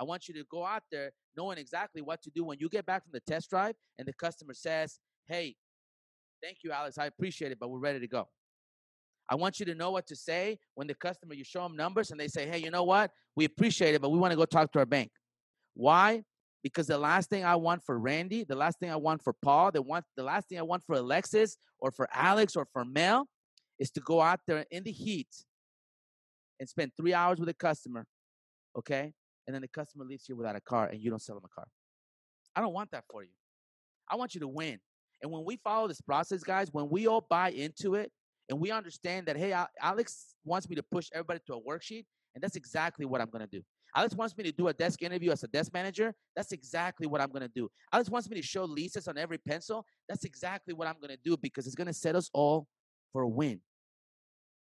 I 0.00 0.04
want 0.04 0.28
you 0.28 0.34
to 0.34 0.44
go 0.50 0.64
out 0.64 0.82
there 0.90 1.10
knowing 1.36 1.58
exactly 1.58 2.02
what 2.02 2.22
to 2.22 2.30
do 2.30 2.44
when 2.44 2.58
you 2.60 2.68
get 2.68 2.86
back 2.86 3.02
from 3.02 3.12
the 3.12 3.20
test 3.20 3.50
drive 3.50 3.74
and 3.98 4.06
the 4.06 4.12
customer 4.12 4.54
says, 4.54 4.98
Hey, 5.26 5.56
thank 6.42 6.58
you, 6.62 6.72
Alex. 6.72 6.98
I 6.98 7.06
appreciate 7.06 7.52
it, 7.52 7.58
but 7.58 7.68
we're 7.68 7.78
ready 7.78 8.00
to 8.00 8.08
go. 8.08 8.28
I 9.30 9.34
want 9.34 9.60
you 9.60 9.66
to 9.66 9.74
know 9.74 9.90
what 9.90 10.06
to 10.06 10.16
say 10.16 10.58
when 10.74 10.86
the 10.86 10.94
customer, 10.94 11.34
you 11.34 11.44
show 11.44 11.62
them 11.62 11.76
numbers 11.76 12.10
and 12.10 12.18
they 12.18 12.28
say, 12.28 12.48
Hey, 12.48 12.58
you 12.58 12.70
know 12.70 12.84
what? 12.84 13.10
We 13.36 13.44
appreciate 13.44 13.94
it, 13.94 14.00
but 14.00 14.10
we 14.10 14.18
want 14.18 14.32
to 14.32 14.36
go 14.36 14.44
talk 14.44 14.72
to 14.72 14.78
our 14.78 14.86
bank. 14.86 15.10
Why? 15.74 16.22
Because 16.62 16.86
the 16.86 16.98
last 16.98 17.28
thing 17.30 17.44
I 17.44 17.56
want 17.56 17.82
for 17.84 17.98
Randy, 17.98 18.44
the 18.44 18.56
last 18.56 18.78
thing 18.78 18.90
I 18.90 18.96
want 18.96 19.22
for 19.22 19.34
Paul, 19.44 19.70
the 19.72 19.82
one, 19.82 20.02
the 20.16 20.24
last 20.24 20.48
thing 20.48 20.58
I 20.58 20.62
want 20.62 20.82
for 20.86 20.96
Alexis 20.96 21.56
or 21.80 21.90
for 21.90 22.08
Alex 22.12 22.56
or 22.56 22.66
for 22.72 22.84
Mel 22.84 23.28
is 23.78 23.90
to 23.92 24.00
go 24.00 24.20
out 24.20 24.40
there 24.46 24.64
in 24.70 24.82
the 24.82 24.90
heat 24.90 25.28
and 26.58 26.68
spend 26.68 26.92
three 26.96 27.14
hours 27.14 27.38
with 27.38 27.48
a 27.48 27.54
customer, 27.54 28.06
okay? 28.76 29.12
And 29.48 29.54
then 29.54 29.62
the 29.62 29.68
customer 29.68 30.04
leaves 30.04 30.28
you 30.28 30.36
without 30.36 30.56
a 30.56 30.60
car 30.60 30.88
and 30.88 31.00
you 31.00 31.08
don't 31.08 31.22
sell 31.22 31.34
them 31.34 31.44
a 31.46 31.48
car. 31.48 31.66
I 32.54 32.60
don't 32.60 32.74
want 32.74 32.90
that 32.90 33.04
for 33.10 33.22
you. 33.22 33.30
I 34.10 34.16
want 34.16 34.34
you 34.34 34.40
to 34.40 34.48
win. 34.48 34.78
And 35.22 35.32
when 35.32 35.42
we 35.44 35.56
follow 35.56 35.88
this 35.88 36.02
process, 36.02 36.42
guys, 36.42 36.68
when 36.70 36.90
we 36.90 37.06
all 37.06 37.26
buy 37.28 37.50
into 37.52 37.94
it 37.94 38.12
and 38.50 38.60
we 38.60 38.70
understand 38.70 39.26
that, 39.26 39.38
hey, 39.38 39.54
Alex 39.82 40.34
wants 40.44 40.68
me 40.68 40.76
to 40.76 40.82
push 40.82 41.08
everybody 41.14 41.40
to 41.46 41.54
a 41.54 41.60
worksheet, 41.60 42.04
and 42.34 42.44
that's 42.44 42.56
exactly 42.56 43.06
what 43.06 43.22
I'm 43.22 43.30
going 43.30 43.40
to 43.40 43.50
do. 43.50 43.62
Alex 43.96 44.14
wants 44.14 44.36
me 44.36 44.44
to 44.44 44.52
do 44.52 44.68
a 44.68 44.72
desk 44.74 45.02
interview 45.02 45.30
as 45.30 45.42
a 45.44 45.48
desk 45.48 45.72
manager. 45.72 46.14
That's 46.36 46.52
exactly 46.52 47.06
what 47.06 47.22
I'm 47.22 47.30
going 47.30 47.42
to 47.42 47.50
do. 47.54 47.70
Alex 47.92 48.10
wants 48.10 48.28
me 48.28 48.36
to 48.36 48.46
show 48.46 48.64
leases 48.64 49.08
on 49.08 49.16
every 49.16 49.38
pencil. 49.38 49.84
That's 50.10 50.24
exactly 50.24 50.74
what 50.74 50.86
I'm 50.86 50.96
going 51.00 51.10
to 51.10 51.18
do 51.24 51.38
because 51.38 51.66
it's 51.66 51.74
going 51.74 51.86
to 51.86 51.94
set 51.94 52.14
us 52.14 52.28
all 52.34 52.66
for 53.12 53.22
a 53.22 53.28
win. 53.28 53.60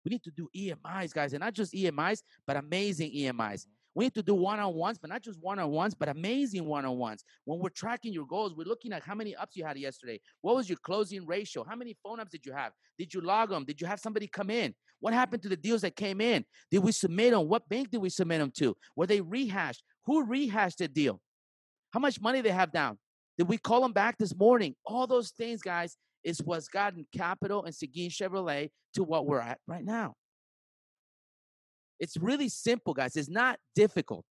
We 0.04 0.10
need 0.10 0.22
to 0.22 0.30
do 0.30 0.48
EMIs, 0.56 1.12
guys, 1.12 1.32
and 1.32 1.40
not 1.40 1.52
just 1.52 1.74
EMIs, 1.74 2.22
but 2.46 2.56
amazing 2.56 3.10
EMIs. 3.12 3.66
We 3.98 4.04
need 4.04 4.14
to 4.14 4.22
do 4.22 4.36
one 4.36 4.60
on 4.60 4.74
ones, 4.74 4.96
but 4.96 5.10
not 5.10 5.24
just 5.24 5.42
one 5.42 5.58
on 5.58 5.70
ones, 5.70 5.92
but 5.92 6.08
amazing 6.08 6.64
one 6.64 6.84
on 6.84 6.98
ones. 6.98 7.24
When 7.46 7.58
we're 7.58 7.70
tracking 7.70 8.12
your 8.12 8.26
goals, 8.28 8.54
we're 8.54 8.62
looking 8.62 8.92
at 8.92 9.02
how 9.02 9.16
many 9.16 9.34
ups 9.34 9.56
you 9.56 9.64
had 9.64 9.76
yesterday. 9.76 10.20
What 10.40 10.54
was 10.54 10.68
your 10.68 10.78
closing 10.84 11.26
ratio? 11.26 11.64
How 11.68 11.74
many 11.74 11.96
phone 12.04 12.20
ups 12.20 12.30
did 12.30 12.46
you 12.46 12.52
have? 12.52 12.70
Did 12.96 13.12
you 13.12 13.20
log 13.22 13.50
them? 13.50 13.64
Did 13.64 13.80
you 13.80 13.88
have 13.88 13.98
somebody 13.98 14.28
come 14.28 14.50
in? 14.50 14.72
What 15.00 15.14
happened 15.14 15.42
to 15.42 15.48
the 15.48 15.56
deals 15.56 15.80
that 15.80 15.96
came 15.96 16.20
in? 16.20 16.44
Did 16.70 16.78
we 16.84 16.92
submit 16.92 17.32
them? 17.32 17.48
What 17.48 17.68
bank 17.68 17.90
did 17.90 18.00
we 18.00 18.08
submit 18.08 18.38
them 18.38 18.52
to? 18.58 18.76
Were 18.94 19.08
they 19.08 19.20
rehashed? 19.20 19.82
Who 20.04 20.24
rehashed 20.24 20.78
the 20.78 20.86
deal? 20.86 21.20
How 21.90 21.98
much 21.98 22.20
money 22.20 22.40
they 22.40 22.50
have 22.50 22.70
down? 22.70 22.98
Did 23.36 23.48
we 23.48 23.58
call 23.58 23.80
them 23.80 23.92
back 23.92 24.16
this 24.16 24.32
morning? 24.32 24.76
All 24.86 25.08
those 25.08 25.30
things, 25.30 25.60
guys, 25.60 25.96
is 26.22 26.40
what's 26.40 26.68
gotten 26.68 27.04
Capital 27.12 27.64
and 27.64 27.74
Seguin 27.74 28.10
Chevrolet 28.10 28.70
to 28.94 29.02
what 29.02 29.26
we're 29.26 29.40
at 29.40 29.58
right 29.66 29.84
now. 29.84 30.14
It's 32.00 32.16
really 32.16 32.48
simple, 32.48 32.94
guys. 32.94 33.16
It's 33.16 33.28
not 33.28 33.58
difficult. 33.74 34.24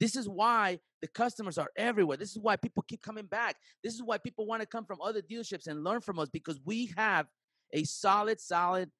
This 0.00 0.16
is 0.16 0.28
why 0.28 0.80
the 1.00 1.08
customers 1.08 1.58
are 1.58 1.70
everywhere. 1.76 2.16
This 2.16 2.32
is 2.32 2.38
why 2.38 2.56
people 2.56 2.84
keep 2.86 3.02
coming 3.02 3.26
back. 3.26 3.56
This 3.82 3.94
is 3.94 4.02
why 4.02 4.18
people 4.18 4.46
want 4.46 4.62
to 4.62 4.66
come 4.66 4.84
from 4.84 5.00
other 5.00 5.22
dealerships 5.22 5.66
and 5.66 5.84
learn 5.84 6.00
from 6.00 6.18
us 6.18 6.28
because 6.28 6.60
we 6.64 6.92
have 6.96 7.26
a 7.72 7.84
solid, 7.84 8.40
solid, 8.40 8.90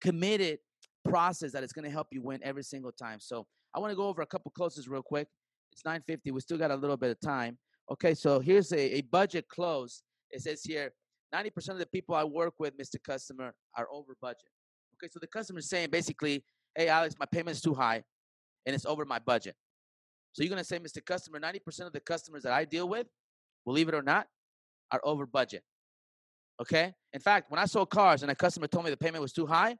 committed 0.00 0.58
process 1.08 1.52
that 1.52 1.64
is 1.64 1.72
going 1.72 1.84
to 1.84 1.90
help 1.90 2.08
you 2.12 2.22
win 2.22 2.40
every 2.42 2.62
single 2.62 2.92
time. 2.92 3.18
So 3.20 3.46
I 3.74 3.80
want 3.80 3.90
to 3.90 3.96
go 3.96 4.06
over 4.06 4.22
a 4.22 4.26
couple 4.26 4.50
closes 4.52 4.88
real 4.88 5.02
quick. 5.02 5.28
It's 5.72 5.84
950. 5.84 6.30
We 6.30 6.40
still 6.40 6.58
got 6.58 6.70
a 6.70 6.76
little 6.76 6.96
bit 6.96 7.10
of 7.10 7.20
time. 7.20 7.58
Okay, 7.90 8.14
so 8.14 8.40
here's 8.40 8.72
a, 8.72 8.98
a 8.98 9.00
budget 9.02 9.48
close. 9.48 10.02
It 10.30 10.42
says 10.42 10.62
here 10.62 10.92
90% 11.34 11.70
of 11.70 11.78
the 11.78 11.86
people 11.86 12.14
I 12.14 12.24
work 12.24 12.54
with, 12.58 12.76
Mr. 12.78 12.96
Customer, 13.02 13.54
are 13.76 13.86
over 13.92 14.16
budget. 14.20 14.50
Okay, 14.98 15.10
so 15.10 15.18
the 15.20 15.26
customer 15.26 15.60
is 15.60 15.68
saying 15.68 15.90
basically, 15.90 16.44
hey, 16.74 16.88
Alex, 16.88 17.14
my 17.18 17.26
payment 17.26 17.56
is 17.56 17.62
too 17.62 17.74
high 17.74 18.02
and 18.66 18.74
it's 18.74 18.86
over 18.86 19.04
my 19.04 19.18
budget. 19.18 19.54
So 20.32 20.42
you're 20.42 20.50
going 20.50 20.60
to 20.60 20.64
say, 20.64 20.78
Mr. 20.78 21.04
Customer, 21.04 21.40
90% 21.40 21.86
of 21.86 21.92
the 21.92 22.00
customers 22.00 22.42
that 22.42 22.52
I 22.52 22.64
deal 22.64 22.88
with, 22.88 23.06
believe 23.64 23.88
it 23.88 23.94
or 23.94 24.02
not, 24.02 24.26
are 24.90 25.00
over 25.04 25.26
budget. 25.26 25.62
Okay? 26.60 26.92
In 27.12 27.20
fact, 27.20 27.50
when 27.50 27.58
I 27.58 27.66
sold 27.66 27.90
cars 27.90 28.22
and 28.22 28.30
a 28.30 28.34
customer 28.34 28.66
told 28.66 28.84
me 28.84 28.90
the 28.90 28.96
payment 28.96 29.22
was 29.22 29.32
too 29.32 29.46
high, 29.46 29.76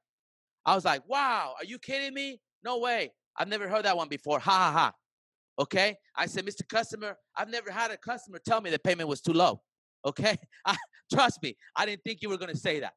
I 0.65 0.75
was 0.75 0.85
like, 0.85 1.09
wow, 1.09 1.55
are 1.59 1.65
you 1.65 1.79
kidding 1.79 2.15
me? 2.15 2.41
No 2.65 2.79
way. 2.79 3.13
I've 3.37 3.49
never 3.49 3.69
heard 3.69 3.85
that 3.85 3.97
one 3.97 4.09
before. 4.09 4.39
Ha 4.39 4.51
ha 4.51 4.73
ha. 4.73 4.93
Okay? 5.61 5.97
I 6.17 6.27
said, 6.27 6.47
Mr. 6.47 6.67
Customer, 6.69 7.17
I've 7.37 7.51
never 7.51 7.71
had 7.71 7.91
a 7.91 7.97
customer 7.97 8.39
tell 8.45 8.61
me 8.61 8.71
the 8.71 8.79
payment 8.79 9.09
was 9.09 9.21
too 9.21 9.33
low. 9.33 9.61
Okay, 10.05 10.37
trust 11.13 11.43
me, 11.43 11.57
I 11.77 11.87
didn't 11.87 12.03
think 12.05 12.23
you 12.23 12.29
were 12.29 12.39
gonna 12.39 12.57
say 12.57 12.81
that. 12.81 12.93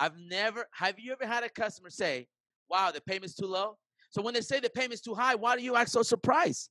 I've 0.00 0.16
never. 0.18 0.66
Have 0.72 0.98
you 0.98 1.12
ever 1.12 1.26
had 1.26 1.44
a 1.44 1.48
customer 1.50 1.90
say, 1.90 2.26
"Wow, 2.68 2.90
the 2.90 3.02
payment's 3.02 3.34
too 3.34 3.46
low"? 3.46 3.78
So 4.10 4.22
when 4.22 4.34
they 4.34 4.40
say 4.40 4.58
the 4.58 4.70
payment's 4.70 5.02
too 5.02 5.14
high, 5.14 5.34
why 5.34 5.56
do 5.56 5.62
you 5.62 5.76
act 5.76 5.90
so 5.90 6.02
surprised? 6.02 6.70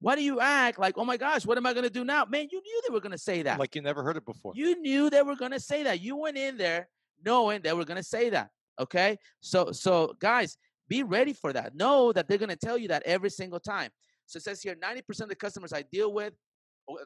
Why 0.00 0.16
do 0.16 0.22
you 0.22 0.40
act 0.40 0.78
like, 0.78 0.96
"Oh 0.96 1.04
my 1.04 1.16
gosh, 1.16 1.44
what 1.44 1.58
am 1.58 1.66
I 1.66 1.74
gonna 1.74 1.90
do 1.90 2.04
now?" 2.04 2.24
Man, 2.24 2.48
you 2.50 2.62
knew 2.62 2.82
they 2.86 2.92
were 2.92 3.00
gonna 3.00 3.18
say 3.18 3.42
that. 3.42 3.58
Like 3.58 3.74
you 3.74 3.82
never 3.82 4.02
heard 4.02 4.16
it 4.16 4.24
before. 4.24 4.52
You 4.54 4.80
knew 4.80 5.10
they 5.10 5.22
were 5.22 5.36
gonna 5.36 5.60
say 5.60 5.82
that. 5.82 6.00
You 6.00 6.16
went 6.16 6.38
in 6.38 6.56
there 6.56 6.88
knowing 7.24 7.62
they 7.62 7.72
were 7.72 7.84
gonna 7.84 8.02
say 8.02 8.30
that. 8.30 8.50
Okay, 8.78 9.18
so 9.40 9.72
so 9.72 10.14
guys, 10.20 10.56
be 10.88 11.02
ready 11.02 11.32
for 11.32 11.52
that. 11.52 11.74
Know 11.74 12.12
that 12.12 12.28
they're 12.28 12.38
gonna 12.38 12.56
tell 12.56 12.78
you 12.78 12.88
that 12.88 13.02
every 13.04 13.30
single 13.30 13.60
time. 13.60 13.90
So 14.26 14.36
it 14.38 14.44
says 14.44 14.62
here, 14.62 14.74
90% 14.76 15.20
of 15.24 15.28
the 15.28 15.34
customers 15.34 15.72
I 15.72 15.82
deal 15.82 16.12
with 16.12 16.32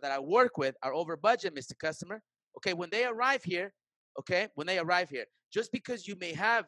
that 0.00 0.12
I 0.12 0.18
work 0.18 0.58
with 0.58 0.76
are 0.82 0.94
over 0.94 1.16
budget, 1.16 1.54
Mr. 1.54 1.76
Customer. 1.78 2.22
Okay, 2.58 2.72
when 2.72 2.90
they 2.90 3.04
arrive 3.04 3.42
here, 3.42 3.72
okay, 4.18 4.48
when 4.54 4.66
they 4.66 4.78
arrive 4.78 5.10
here, 5.10 5.24
just 5.52 5.72
because 5.72 6.06
you 6.06 6.16
may 6.20 6.32
have, 6.32 6.66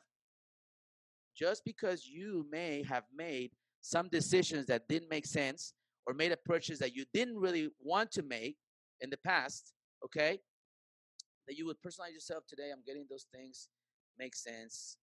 just 1.37 1.65
because 1.65 2.07
you 2.07 2.47
may 2.51 2.83
have 2.83 3.05
made 3.15 3.51
some 3.81 4.09
decisions 4.09 4.67
that 4.67 4.89
didn't 4.89 5.11
make 5.11 5.27
sense 5.27 5.75
or 6.07 6.15
made 6.15 6.33
a 6.33 6.37
purchase 6.37 6.79
that 6.79 6.95
you 6.95 7.05
didn't 7.15 7.37
really 7.37 7.69
want 7.81 8.11
to 8.13 8.23
make 8.23 8.57
in 9.01 9.11
the 9.11 9.19
past, 9.19 9.73
okay, 10.05 10.39
that 11.47 11.57
you 11.57 11.67
would 11.67 11.77
personalize 11.85 12.13
yourself 12.13 12.45
today. 12.49 12.71
I'm 12.73 12.83
getting 12.87 13.07
those 13.09 13.27
things 13.35 13.69
make 14.19 14.35
sense. 14.35 14.97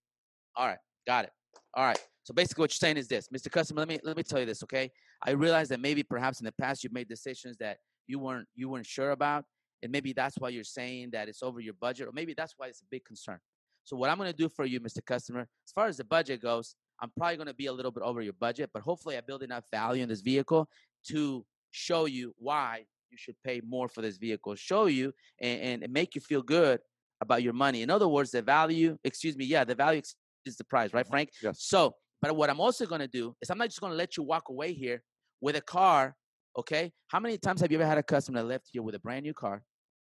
All 0.56 0.66
right, 0.66 0.78
got 1.06 1.24
it. 1.24 1.32
All 1.74 1.84
right. 1.84 1.98
So 2.24 2.34
basically, 2.34 2.62
what 2.62 2.70
you're 2.70 2.76
saying 2.76 2.96
is 2.96 3.08
this, 3.08 3.28
Mr. 3.34 3.50
Customer. 3.50 3.80
Let 3.80 3.88
me 3.88 3.98
let 4.02 4.16
me 4.16 4.22
tell 4.22 4.40
you 4.40 4.46
this, 4.46 4.62
okay? 4.62 4.90
I 5.24 5.30
realize 5.30 5.68
that 5.68 5.80
maybe 5.80 6.02
perhaps 6.02 6.40
in 6.40 6.44
the 6.44 6.52
past 6.52 6.82
you've 6.84 6.92
made 6.92 7.08
decisions 7.08 7.56
that 7.58 7.78
you 8.06 8.18
weren't 8.18 8.46
you 8.54 8.68
weren't 8.68 8.86
sure 8.86 9.12
about, 9.12 9.44
and 9.82 9.92
maybe 9.92 10.12
that's 10.12 10.36
why 10.38 10.48
you're 10.48 10.64
saying 10.64 11.10
that 11.12 11.28
it's 11.28 11.42
over 11.42 11.60
your 11.60 11.74
budget, 11.74 12.08
or 12.08 12.12
maybe 12.12 12.34
that's 12.34 12.54
why 12.56 12.66
it's 12.66 12.80
a 12.80 12.86
big 12.90 13.04
concern. 13.04 13.38
So 13.84 13.96
what 13.96 14.10
I'm 14.10 14.18
going 14.18 14.30
to 14.30 14.36
do 14.36 14.48
for 14.48 14.64
you, 14.64 14.80
Mr. 14.80 15.04
Customer, 15.04 15.40
as 15.40 15.72
far 15.72 15.86
as 15.86 15.96
the 15.96 16.04
budget 16.04 16.42
goes, 16.42 16.74
I'm 17.00 17.10
probably 17.16 17.36
going 17.36 17.46
to 17.46 17.54
be 17.54 17.66
a 17.66 17.72
little 17.72 17.92
bit 17.92 18.02
over 18.02 18.20
your 18.20 18.32
budget, 18.32 18.70
but 18.72 18.82
hopefully 18.82 19.16
I 19.16 19.20
build 19.20 19.42
enough 19.42 19.64
value 19.70 20.02
in 20.02 20.08
this 20.08 20.22
vehicle 20.22 20.68
to 21.08 21.44
show 21.70 22.06
you 22.06 22.34
why 22.38 22.84
you 23.10 23.16
should 23.16 23.36
pay 23.44 23.60
more 23.66 23.88
for 23.88 24.02
this 24.02 24.16
vehicle, 24.16 24.54
show 24.54 24.86
you 24.86 25.12
and, 25.40 25.82
and 25.82 25.92
make 25.92 26.14
you 26.14 26.20
feel 26.20 26.42
good 26.42 26.80
about 27.20 27.42
your 27.42 27.52
money. 27.52 27.82
In 27.82 27.90
other 27.90 28.08
words, 28.08 28.30
the 28.30 28.42
value, 28.42 28.98
excuse 29.04 29.36
me, 29.36 29.44
yeah, 29.44 29.64
the 29.64 29.74
value 29.74 30.02
is 30.44 30.56
the 30.56 30.64
price, 30.64 30.92
right, 30.92 31.04
mm-hmm. 31.04 31.12
Frank? 31.12 31.30
Yes. 31.42 31.62
So, 31.62 31.94
but 32.22 32.34
what 32.34 32.50
I'm 32.50 32.60
also 32.60 32.86
going 32.86 33.02
to 33.02 33.08
do 33.08 33.34
is 33.40 33.50
I'm 33.50 33.58
not 33.58 33.66
just 33.68 33.80
going 33.80 33.92
to 33.92 33.96
let 33.96 34.16
you 34.16 34.22
walk 34.22 34.48
away 34.48 34.72
here 34.72 35.02
with 35.40 35.56
a 35.56 35.60
car, 35.60 36.16
okay? 36.56 36.92
How 37.08 37.20
many 37.20 37.38
times 37.38 37.60
have 37.60 37.70
you 37.70 37.78
ever 37.78 37.86
had 37.86 37.98
a 37.98 38.02
customer 38.02 38.40
that 38.40 38.48
left 38.48 38.68
here 38.72 38.82
with 38.82 38.94
a 38.94 38.98
brand 38.98 39.24
new 39.24 39.34
car, 39.34 39.62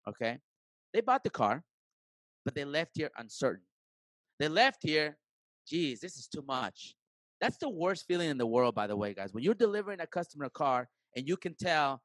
okay? 0.08 0.38
They 0.92 1.00
bought 1.00 1.24
the 1.24 1.30
car, 1.30 1.62
but 2.44 2.54
they 2.54 2.64
left 2.64 2.92
here 2.94 3.10
uncertain. 3.16 3.64
They 4.38 4.48
left 4.48 4.78
here, 4.82 5.16
geez, 5.66 6.00
this 6.00 6.16
is 6.16 6.26
too 6.26 6.42
much. 6.46 6.94
That's 7.40 7.56
the 7.58 7.68
worst 7.68 8.04
feeling 8.06 8.30
in 8.30 8.38
the 8.38 8.46
world, 8.46 8.74
by 8.74 8.86
the 8.86 8.96
way, 8.96 9.14
guys. 9.14 9.32
When 9.32 9.42
you're 9.42 9.54
delivering 9.54 10.00
a 10.00 10.06
customer 10.06 10.46
a 10.46 10.50
car 10.50 10.88
and 11.16 11.26
you 11.26 11.36
can 11.36 11.54
tell, 11.54 12.00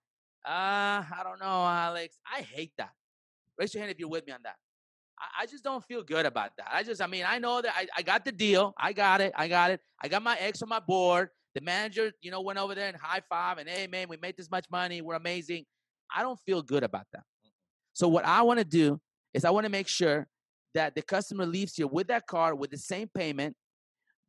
ah, 0.45 0.99
uh, 0.99 1.19
I 1.19 1.23
don't 1.23 1.39
know, 1.39 1.65
Alex, 1.65 2.17
I 2.25 2.41
hate 2.41 2.73
that. 2.77 2.91
Raise 3.57 3.73
your 3.73 3.81
hand 3.81 3.91
if 3.91 3.99
you're 3.99 4.09
with 4.09 4.25
me 4.25 4.33
on 4.33 4.39
that. 4.43 4.55
I, 5.19 5.43
I 5.43 5.45
just 5.45 5.63
don't 5.63 5.83
feel 5.85 6.03
good 6.03 6.25
about 6.25 6.51
that. 6.57 6.67
I 6.71 6.83
just, 6.83 7.01
I 7.01 7.07
mean, 7.07 7.25
I 7.27 7.39
know 7.39 7.61
that 7.61 7.73
I, 7.75 7.87
I 7.95 8.01
got 8.01 8.25
the 8.25 8.31
deal. 8.31 8.73
I 8.77 8.93
got 8.93 9.21
it. 9.21 9.33
I 9.35 9.47
got 9.47 9.71
it. 9.71 9.81
I 10.01 10.07
got 10.07 10.23
my 10.23 10.37
ex 10.37 10.61
on 10.61 10.69
my 10.69 10.79
board. 10.79 11.29
The 11.57 11.63
manager, 11.63 12.11
you 12.21 12.29
know, 12.29 12.41
went 12.41 12.59
over 12.59 12.75
there 12.75 12.87
and 12.87 12.95
high 12.95 13.23
five 13.27 13.57
and 13.57 13.67
hey, 13.67 13.87
man, 13.87 14.07
we 14.07 14.17
made 14.17 14.37
this 14.37 14.51
much 14.51 14.65
money. 14.69 15.01
We're 15.01 15.15
amazing. 15.15 15.65
I 16.15 16.21
don't 16.21 16.39
feel 16.45 16.61
good 16.61 16.83
about 16.83 17.07
that. 17.13 17.23
So 17.93 18.07
what 18.07 18.25
I 18.25 18.43
want 18.43 18.59
to 18.59 18.63
do 18.63 18.99
is 19.33 19.43
I 19.43 19.49
want 19.49 19.63
to 19.65 19.71
make 19.71 19.87
sure 19.87 20.27
that 20.75 20.93
the 20.93 21.01
customer 21.01 21.47
leaves 21.47 21.73
here 21.73 21.87
with 21.87 22.09
that 22.09 22.27
car 22.27 22.53
with 22.53 22.69
the 22.69 22.77
same 22.77 23.09
payment, 23.11 23.55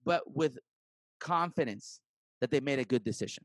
but 0.06 0.22
with 0.34 0.56
confidence 1.20 2.00
that 2.40 2.50
they 2.50 2.60
made 2.60 2.78
a 2.78 2.84
good 2.84 3.04
decision. 3.04 3.44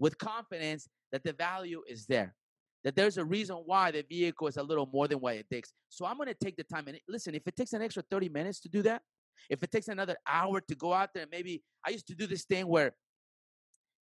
With 0.00 0.18
confidence 0.18 0.88
that 1.12 1.22
the 1.22 1.32
value 1.32 1.82
is 1.88 2.06
there 2.06 2.34
that 2.82 2.96
there's 2.96 3.18
a 3.18 3.24
reason 3.24 3.56
why 3.66 3.92
the 3.92 4.04
vehicle 4.08 4.48
is 4.48 4.56
a 4.56 4.62
little 4.62 4.88
more 4.92 5.08
than 5.08 5.18
what 5.18 5.36
it 5.36 5.48
takes. 5.50 5.72
So 5.90 6.06
I'm 6.06 6.16
going 6.16 6.28
to 6.28 6.34
take 6.34 6.56
the 6.56 6.64
time 6.64 6.86
and 6.88 6.98
listen, 7.08 7.34
if 7.36 7.46
it 7.46 7.56
takes 7.56 7.72
an 7.72 7.82
extra 7.82 8.02
30 8.10 8.28
minutes 8.28 8.60
to 8.60 8.68
do 8.68 8.82
that, 8.82 9.02
if 9.50 9.62
it 9.62 9.70
takes 9.70 9.88
another 9.88 10.16
hour 10.26 10.60
to 10.60 10.74
go 10.74 10.92
out 10.92 11.10
there, 11.14 11.26
maybe 11.30 11.62
I 11.86 11.90
used 11.90 12.06
to 12.08 12.14
do 12.14 12.26
this 12.26 12.44
thing 12.44 12.66
where 12.66 12.94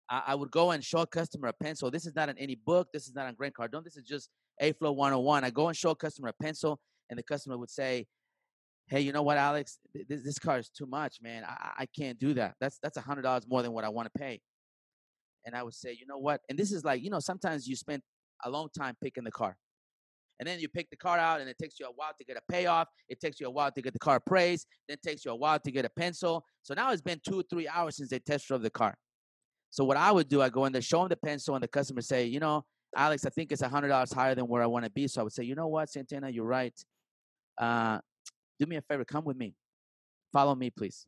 I, 0.09 0.23
I 0.27 0.35
would 0.35 0.51
go 0.51 0.71
and 0.71 0.83
show 0.83 0.99
a 0.99 1.07
customer 1.07 1.49
a 1.49 1.53
pencil. 1.53 1.91
This 1.91 2.05
is 2.05 2.15
not 2.15 2.29
in 2.29 2.37
any 2.37 2.55
book. 2.55 2.89
This 2.93 3.07
is 3.07 3.15
not 3.15 3.27
on 3.27 3.35
Grant 3.35 3.53
Cardone. 3.53 3.83
This 3.83 3.97
is 3.97 4.03
just 4.03 4.29
A 4.59 4.71
Flow 4.73 4.91
101. 4.91 5.43
I 5.43 5.49
go 5.49 5.67
and 5.67 5.77
show 5.77 5.91
a 5.91 5.95
customer 5.95 6.29
a 6.29 6.43
pencil, 6.43 6.79
and 7.09 7.17
the 7.17 7.23
customer 7.23 7.57
would 7.57 7.69
say, 7.69 8.07
Hey, 8.87 9.01
you 9.01 9.11
know 9.11 9.21
what, 9.21 9.37
Alex? 9.37 9.77
This, 9.93 10.23
this 10.23 10.39
car 10.39 10.57
is 10.57 10.69
too 10.69 10.87
much, 10.87 11.17
man. 11.21 11.43
I, 11.47 11.71
I 11.79 11.85
can't 11.85 12.17
do 12.17 12.33
that. 12.33 12.55
That's 12.59 12.79
that's 12.81 12.97
a 12.97 13.01
hundred 13.01 13.21
dollars 13.21 13.45
more 13.47 13.61
than 13.61 13.71
what 13.71 13.85
I 13.85 13.89
want 13.89 14.11
to 14.11 14.19
pay. 14.19 14.41
And 15.45 15.55
I 15.55 15.61
would 15.63 15.75
say, 15.75 15.91
you 15.91 16.07
know 16.07 16.17
what? 16.17 16.41
And 16.49 16.57
this 16.57 16.71
is 16.71 16.83
like, 16.83 17.03
you 17.03 17.09
know, 17.09 17.19
sometimes 17.19 17.67
you 17.67 17.75
spend 17.75 18.01
a 18.43 18.49
long 18.49 18.67
time 18.77 18.95
picking 19.01 19.23
the 19.23 19.31
car. 19.31 19.57
And 20.39 20.47
then 20.47 20.59
you 20.59 20.69
pick 20.69 20.89
the 20.89 20.95
car 20.95 21.17
out, 21.17 21.41
and 21.41 21.49
it 21.49 21.57
takes 21.61 21.79
you 21.79 21.85
a 21.85 21.91
while 21.91 22.11
to 22.17 22.25
get 22.25 22.37
a 22.37 22.51
payoff. 22.51 22.87
It 23.09 23.19
takes 23.19 23.39
you 23.39 23.47
a 23.47 23.51
while 23.51 23.71
to 23.71 23.81
get 23.81 23.93
the 23.93 23.99
car 23.99 24.15
appraised. 24.17 24.67
Then 24.87 24.97
it 25.01 25.07
takes 25.07 25.25
you 25.25 25.31
a 25.31 25.35
while 25.35 25.59
to 25.59 25.71
get 25.71 25.85
a 25.85 25.89
pencil. 25.89 26.45
So 26.61 26.73
now 26.73 26.91
it's 26.91 27.01
been 27.01 27.19
two 27.27 27.43
three 27.49 27.67
hours 27.67 27.97
since 27.97 28.09
they 28.09 28.19
test 28.19 28.47
drove 28.47 28.61
the 28.61 28.69
car. 28.69 28.95
So 29.71 29.83
what 29.83 29.97
I 29.97 30.11
would 30.11 30.29
do, 30.29 30.41
I 30.41 30.49
go 30.49 30.65
in 30.65 30.73
there, 30.73 30.81
show 30.81 30.99
them 30.99 31.09
the 31.09 31.17
pencil, 31.17 31.55
and 31.55 31.63
the 31.63 31.67
customer 31.67 32.01
say, 32.01 32.25
you 32.25 32.39
know, 32.39 32.63
Alex, 32.95 33.25
I 33.25 33.29
think 33.29 33.51
it's 33.51 33.61
a 33.61 33.69
hundred 33.69 33.89
dollars 33.89 34.11
higher 34.11 34.33
than 34.33 34.47
where 34.47 34.63
I 34.63 34.65
want 34.65 34.85
to 34.85 34.91
be. 34.91 35.07
So 35.07 35.21
I 35.21 35.23
would 35.23 35.33
say, 35.33 35.43
you 35.43 35.55
know 35.55 35.67
what, 35.67 35.89
Santana, 35.89 36.29
you're 36.29 36.45
right. 36.45 36.73
Uh, 37.57 37.99
do 38.59 38.65
me 38.65 38.77
a 38.77 38.81
favor, 38.81 39.05
come 39.05 39.25
with 39.25 39.37
me. 39.37 39.53
Follow 40.33 40.55
me, 40.55 40.69
please. 40.69 41.05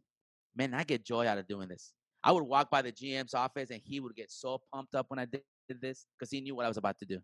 Man, 0.55 0.73
I 0.73 0.83
get 0.83 1.05
joy 1.05 1.25
out 1.27 1.37
of 1.37 1.47
doing 1.47 1.67
this. 1.67 1.93
I 2.23 2.31
would 2.31 2.43
walk 2.43 2.69
by 2.69 2.81
the 2.81 2.91
GM's 2.91 3.33
office, 3.33 3.71
and 3.71 3.81
he 3.83 3.99
would 3.99 4.15
get 4.15 4.31
so 4.31 4.61
pumped 4.73 4.93
up 4.93 5.05
when 5.09 5.19
I 5.19 5.25
did 5.25 5.41
this 5.81 6.05
because 6.17 6.29
he 6.31 6.41
knew 6.41 6.55
what 6.55 6.65
I 6.65 6.67
was 6.67 6.77
about 6.77 6.99
to 6.99 7.05
do. 7.05 7.19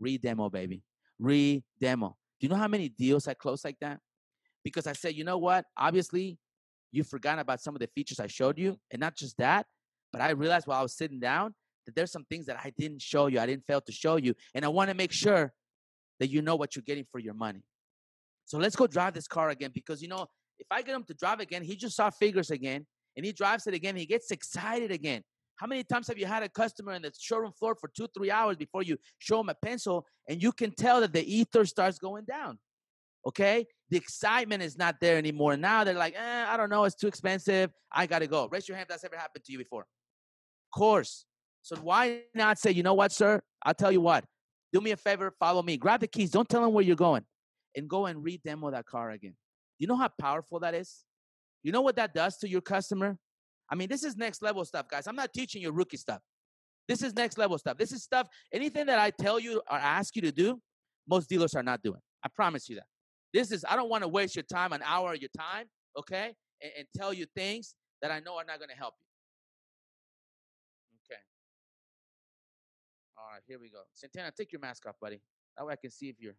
Re-demo, 0.00 0.48
baby. 0.50 0.82
Re-demo. 1.18 2.16
Do 2.40 2.46
you 2.46 2.48
know 2.48 2.56
how 2.56 2.68
many 2.68 2.88
deals 2.88 3.26
I 3.26 3.34
closed 3.34 3.64
like 3.64 3.78
that? 3.80 3.98
Because 4.64 4.86
I 4.86 4.92
said, 4.92 5.14
you 5.14 5.24
know 5.24 5.38
what? 5.38 5.64
Obviously, 5.76 6.38
you 6.92 7.04
forgot 7.04 7.38
about 7.38 7.60
some 7.60 7.74
of 7.74 7.80
the 7.80 7.88
features 7.94 8.20
I 8.20 8.26
showed 8.26 8.58
you. 8.58 8.76
And 8.90 9.00
not 9.00 9.16
just 9.16 9.36
that, 9.38 9.66
but 10.12 10.22
I 10.22 10.30
realized 10.30 10.66
while 10.66 10.80
I 10.80 10.82
was 10.82 10.96
sitting 10.96 11.20
down 11.20 11.54
that 11.86 11.94
there's 11.94 12.12
some 12.12 12.24
things 12.24 12.46
that 12.46 12.58
I 12.62 12.72
didn't 12.78 13.02
show 13.02 13.26
you. 13.26 13.40
I 13.40 13.46
didn't 13.46 13.64
fail 13.66 13.80
to 13.80 13.92
show 13.92 14.16
you. 14.16 14.34
And 14.54 14.64
I 14.64 14.68
want 14.68 14.90
to 14.90 14.94
make 14.94 15.12
sure 15.12 15.52
that 16.20 16.28
you 16.28 16.42
know 16.42 16.56
what 16.56 16.76
you're 16.76 16.82
getting 16.82 17.06
for 17.10 17.18
your 17.18 17.34
money. 17.34 17.62
So 18.44 18.58
let's 18.58 18.76
go 18.76 18.86
drive 18.86 19.14
this 19.14 19.28
car 19.28 19.50
again 19.50 19.70
because, 19.74 20.00
you 20.02 20.08
know, 20.08 20.26
if 20.58 20.66
I 20.70 20.82
get 20.82 20.94
him 20.94 21.04
to 21.04 21.14
drive 21.14 21.40
again, 21.40 21.62
he 21.62 21.76
just 21.76 21.96
saw 21.96 22.10
figures 22.10 22.50
again 22.50 22.86
and 23.16 23.24
he 23.24 23.32
drives 23.32 23.66
it 23.66 23.74
again. 23.74 23.96
He 23.96 24.06
gets 24.06 24.30
excited 24.30 24.90
again. 24.90 25.22
How 25.58 25.66
many 25.66 25.82
times 25.82 26.06
have 26.06 26.18
you 26.18 26.26
had 26.26 26.44
a 26.44 26.48
customer 26.48 26.92
in 26.92 27.02
the 27.02 27.12
showroom 27.18 27.52
floor 27.52 27.74
for 27.74 27.90
two, 27.94 28.06
three 28.16 28.30
hours 28.30 28.56
before 28.56 28.82
you 28.82 28.96
show 29.18 29.38
them 29.38 29.48
a 29.48 29.54
pencil 29.54 30.06
and 30.28 30.40
you 30.40 30.52
can 30.52 30.72
tell 30.72 31.00
that 31.00 31.12
the 31.12 31.22
ether 31.22 31.64
starts 31.66 31.98
going 31.98 32.24
down? 32.24 32.58
Okay? 33.26 33.66
The 33.90 33.96
excitement 33.96 34.62
is 34.62 34.78
not 34.78 34.96
there 35.00 35.18
anymore. 35.18 35.56
Now 35.56 35.82
they're 35.82 35.94
like, 35.94 36.14
eh, 36.16 36.46
I 36.48 36.56
don't 36.56 36.70
know, 36.70 36.84
it's 36.84 36.94
too 36.94 37.08
expensive. 37.08 37.72
I 37.90 38.06
got 38.06 38.20
to 38.20 38.28
go. 38.28 38.48
Raise 38.50 38.68
your 38.68 38.76
hand 38.76 38.84
if 38.84 38.88
that's 38.88 39.04
ever 39.04 39.16
happened 39.16 39.44
to 39.44 39.52
you 39.52 39.58
before. 39.58 39.82
Of 39.82 40.78
course. 40.78 41.24
So 41.62 41.74
why 41.76 42.22
not 42.34 42.58
say, 42.58 42.70
you 42.70 42.84
know 42.84 42.94
what, 42.94 43.10
sir? 43.10 43.42
I'll 43.64 43.74
tell 43.74 43.90
you 43.90 44.00
what. 44.00 44.24
Do 44.72 44.80
me 44.80 44.92
a 44.92 44.96
favor, 44.96 45.34
follow 45.40 45.62
me. 45.62 45.76
Grab 45.76 46.00
the 46.00 46.06
keys. 46.06 46.30
Don't 46.30 46.48
tell 46.48 46.62
them 46.62 46.72
where 46.72 46.84
you're 46.84 46.94
going. 46.94 47.24
And 47.74 47.88
go 47.88 48.06
and 48.06 48.22
re-demo 48.22 48.70
that 48.70 48.86
car 48.86 49.10
again. 49.10 49.34
You 49.78 49.88
know 49.88 49.96
how 49.96 50.08
powerful 50.20 50.60
that 50.60 50.74
is? 50.74 51.04
You 51.62 51.72
know 51.72 51.80
what 51.80 51.96
that 51.96 52.14
does 52.14 52.36
to 52.38 52.48
your 52.48 52.60
customer? 52.60 53.18
I 53.70 53.74
mean, 53.74 53.88
this 53.88 54.04
is 54.04 54.16
next 54.16 54.42
level 54.42 54.64
stuff, 54.64 54.88
guys. 54.88 55.06
I'm 55.06 55.16
not 55.16 55.32
teaching 55.32 55.62
you 55.62 55.70
rookie 55.70 55.96
stuff. 55.96 56.20
This 56.88 57.02
is 57.02 57.14
next 57.14 57.36
level 57.36 57.58
stuff. 57.58 57.76
This 57.76 57.92
is 57.92 58.02
stuff, 58.02 58.28
anything 58.52 58.86
that 58.86 58.98
I 58.98 59.10
tell 59.10 59.38
you 59.38 59.60
or 59.70 59.76
ask 59.76 60.16
you 60.16 60.22
to 60.22 60.32
do, 60.32 60.60
most 61.06 61.28
dealers 61.28 61.54
are 61.54 61.62
not 61.62 61.82
doing. 61.82 62.00
I 62.24 62.28
promise 62.34 62.68
you 62.68 62.76
that. 62.76 62.86
This 63.34 63.52
is, 63.52 63.64
I 63.68 63.76
don't 63.76 63.90
want 63.90 64.04
to 64.04 64.08
waste 64.08 64.34
your 64.34 64.44
time, 64.44 64.72
an 64.72 64.80
hour 64.84 65.12
of 65.12 65.20
your 65.20 65.30
time, 65.36 65.66
okay, 65.98 66.32
and, 66.62 66.72
and 66.78 66.86
tell 66.96 67.12
you 67.12 67.26
things 67.36 67.74
that 68.00 68.10
I 68.10 68.20
know 68.20 68.36
are 68.36 68.44
not 68.44 68.58
going 68.58 68.70
to 68.70 68.76
help 68.76 68.94
you. 68.98 69.04
Okay. 71.14 71.20
All 73.18 73.34
right, 73.34 73.42
here 73.46 73.58
we 73.60 73.68
go. 73.68 73.82
Santana, 73.92 74.32
take 74.34 74.50
your 74.50 74.60
mask 74.60 74.86
off, 74.86 74.94
buddy. 75.00 75.20
That 75.58 75.66
way 75.66 75.74
I 75.74 75.76
can 75.76 75.90
see 75.90 76.08
if 76.08 76.16
you're. 76.18 76.36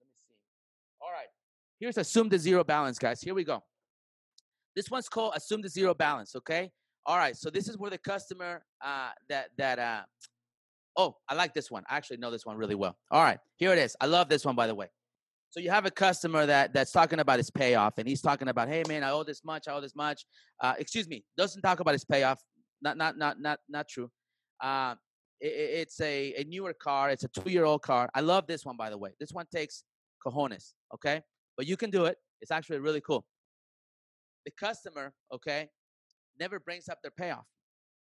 Let 0.00 0.06
me 0.06 0.14
see. 0.26 0.34
All 1.00 1.10
right. 1.12 1.28
Here's 1.78 1.98
assume 1.98 2.30
the 2.30 2.38
zero 2.38 2.64
balance, 2.64 2.98
guys. 2.98 3.20
Here 3.20 3.34
we 3.34 3.44
go. 3.44 3.62
This 4.76 4.90
one's 4.90 5.08
called 5.08 5.34
assume 5.36 5.62
the 5.62 5.68
zero 5.68 5.94
balance. 5.94 6.34
Okay. 6.36 6.70
All 7.06 7.16
right. 7.16 7.36
So 7.36 7.50
this 7.50 7.68
is 7.68 7.78
where 7.78 7.90
the 7.90 7.98
customer 7.98 8.62
uh, 8.84 9.10
that 9.28 9.48
that 9.58 9.78
uh, 9.78 10.02
oh 10.96 11.16
I 11.28 11.34
like 11.34 11.54
this 11.54 11.70
one. 11.70 11.84
I 11.88 11.96
actually 11.96 12.18
know 12.18 12.30
this 12.30 12.46
one 12.46 12.56
really 12.56 12.74
well. 12.74 12.96
All 13.10 13.22
right. 13.22 13.38
Here 13.56 13.72
it 13.72 13.78
is. 13.78 13.96
I 14.00 14.06
love 14.06 14.28
this 14.28 14.44
one 14.44 14.56
by 14.56 14.66
the 14.66 14.74
way. 14.74 14.88
So 15.50 15.60
you 15.60 15.68
have 15.68 15.84
a 15.84 15.90
customer 15.90 16.46
that 16.46 16.72
that's 16.72 16.92
talking 16.92 17.20
about 17.20 17.36
his 17.38 17.50
payoff, 17.50 17.98
and 17.98 18.08
he's 18.08 18.22
talking 18.22 18.48
about, 18.48 18.68
hey 18.68 18.84
man, 18.88 19.04
I 19.04 19.10
owe 19.10 19.22
this 19.22 19.44
much, 19.44 19.68
I 19.68 19.72
owe 19.72 19.82
this 19.82 19.94
much. 19.94 20.24
Uh, 20.58 20.72
excuse 20.78 21.06
me, 21.06 21.24
doesn't 21.36 21.60
talk 21.60 21.80
about 21.80 21.92
his 21.92 22.06
payoff. 22.06 22.40
Not 22.80 22.96
not 22.96 23.18
not 23.18 23.38
not 23.38 23.58
not 23.68 23.86
true. 23.86 24.10
Uh, 24.62 24.94
it's 25.42 26.00
a, 26.00 26.34
a 26.38 26.44
newer 26.44 26.72
car. 26.72 27.10
It's 27.10 27.24
a 27.24 27.28
two 27.28 27.50
year 27.50 27.64
old 27.64 27.82
car. 27.82 28.08
I 28.14 28.20
love 28.20 28.46
this 28.46 28.64
one, 28.64 28.76
by 28.76 28.90
the 28.90 28.98
way. 28.98 29.10
This 29.18 29.32
one 29.32 29.46
takes 29.52 29.82
cojones, 30.24 30.72
okay? 30.94 31.20
But 31.56 31.66
you 31.66 31.76
can 31.76 31.90
do 31.90 32.04
it. 32.04 32.16
It's 32.40 32.50
actually 32.50 32.78
really 32.78 33.00
cool. 33.00 33.24
The 34.44 34.52
customer, 34.52 35.12
okay, 35.32 35.68
never 36.38 36.58
brings 36.58 36.88
up 36.88 36.98
their 37.02 37.12
payoff. 37.12 37.44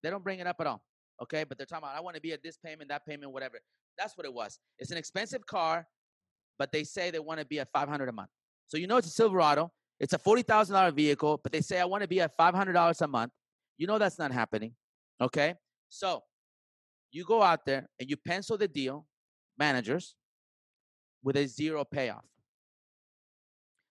They 0.02 0.10
don't 0.10 0.22
bring 0.22 0.38
it 0.38 0.46
up 0.46 0.56
at 0.60 0.66
all, 0.66 0.82
okay? 1.22 1.44
But 1.44 1.58
they're 1.58 1.66
talking 1.66 1.84
about, 1.84 1.96
I 1.96 2.00
want 2.00 2.16
to 2.16 2.22
be 2.22 2.32
at 2.32 2.42
this 2.42 2.56
payment, 2.56 2.88
that 2.90 3.06
payment, 3.06 3.32
whatever. 3.32 3.58
That's 3.98 4.16
what 4.16 4.26
it 4.26 4.32
was. 4.32 4.58
It's 4.78 4.90
an 4.90 4.98
expensive 4.98 5.46
car, 5.46 5.86
but 6.58 6.72
they 6.72 6.84
say 6.84 7.10
they 7.10 7.18
want 7.18 7.40
to 7.40 7.46
be 7.46 7.60
at 7.60 7.68
500 7.72 8.08
a 8.08 8.12
month. 8.12 8.28
So 8.66 8.76
you 8.76 8.86
know 8.86 8.96
it's 8.96 9.06
a 9.06 9.10
Silverado. 9.10 9.72
It's 9.98 10.12
a 10.12 10.18
$40,000 10.18 10.92
vehicle, 10.92 11.40
but 11.42 11.52
they 11.52 11.62
say, 11.62 11.80
I 11.80 11.86
want 11.86 12.02
to 12.02 12.08
be 12.08 12.20
at 12.20 12.36
$500 12.36 13.00
a 13.00 13.06
month. 13.08 13.32
You 13.78 13.86
know 13.86 13.98
that's 13.98 14.18
not 14.18 14.32
happening, 14.32 14.74
okay? 15.20 15.54
So 15.88 16.22
you 17.10 17.24
go 17.24 17.42
out 17.42 17.64
there 17.64 17.88
and 17.98 18.10
you 18.10 18.16
pencil 18.16 18.58
the 18.58 18.68
deal, 18.68 19.06
managers, 19.58 20.14
with 21.22 21.36
a 21.36 21.46
zero 21.46 21.84
payoff. 21.84 22.24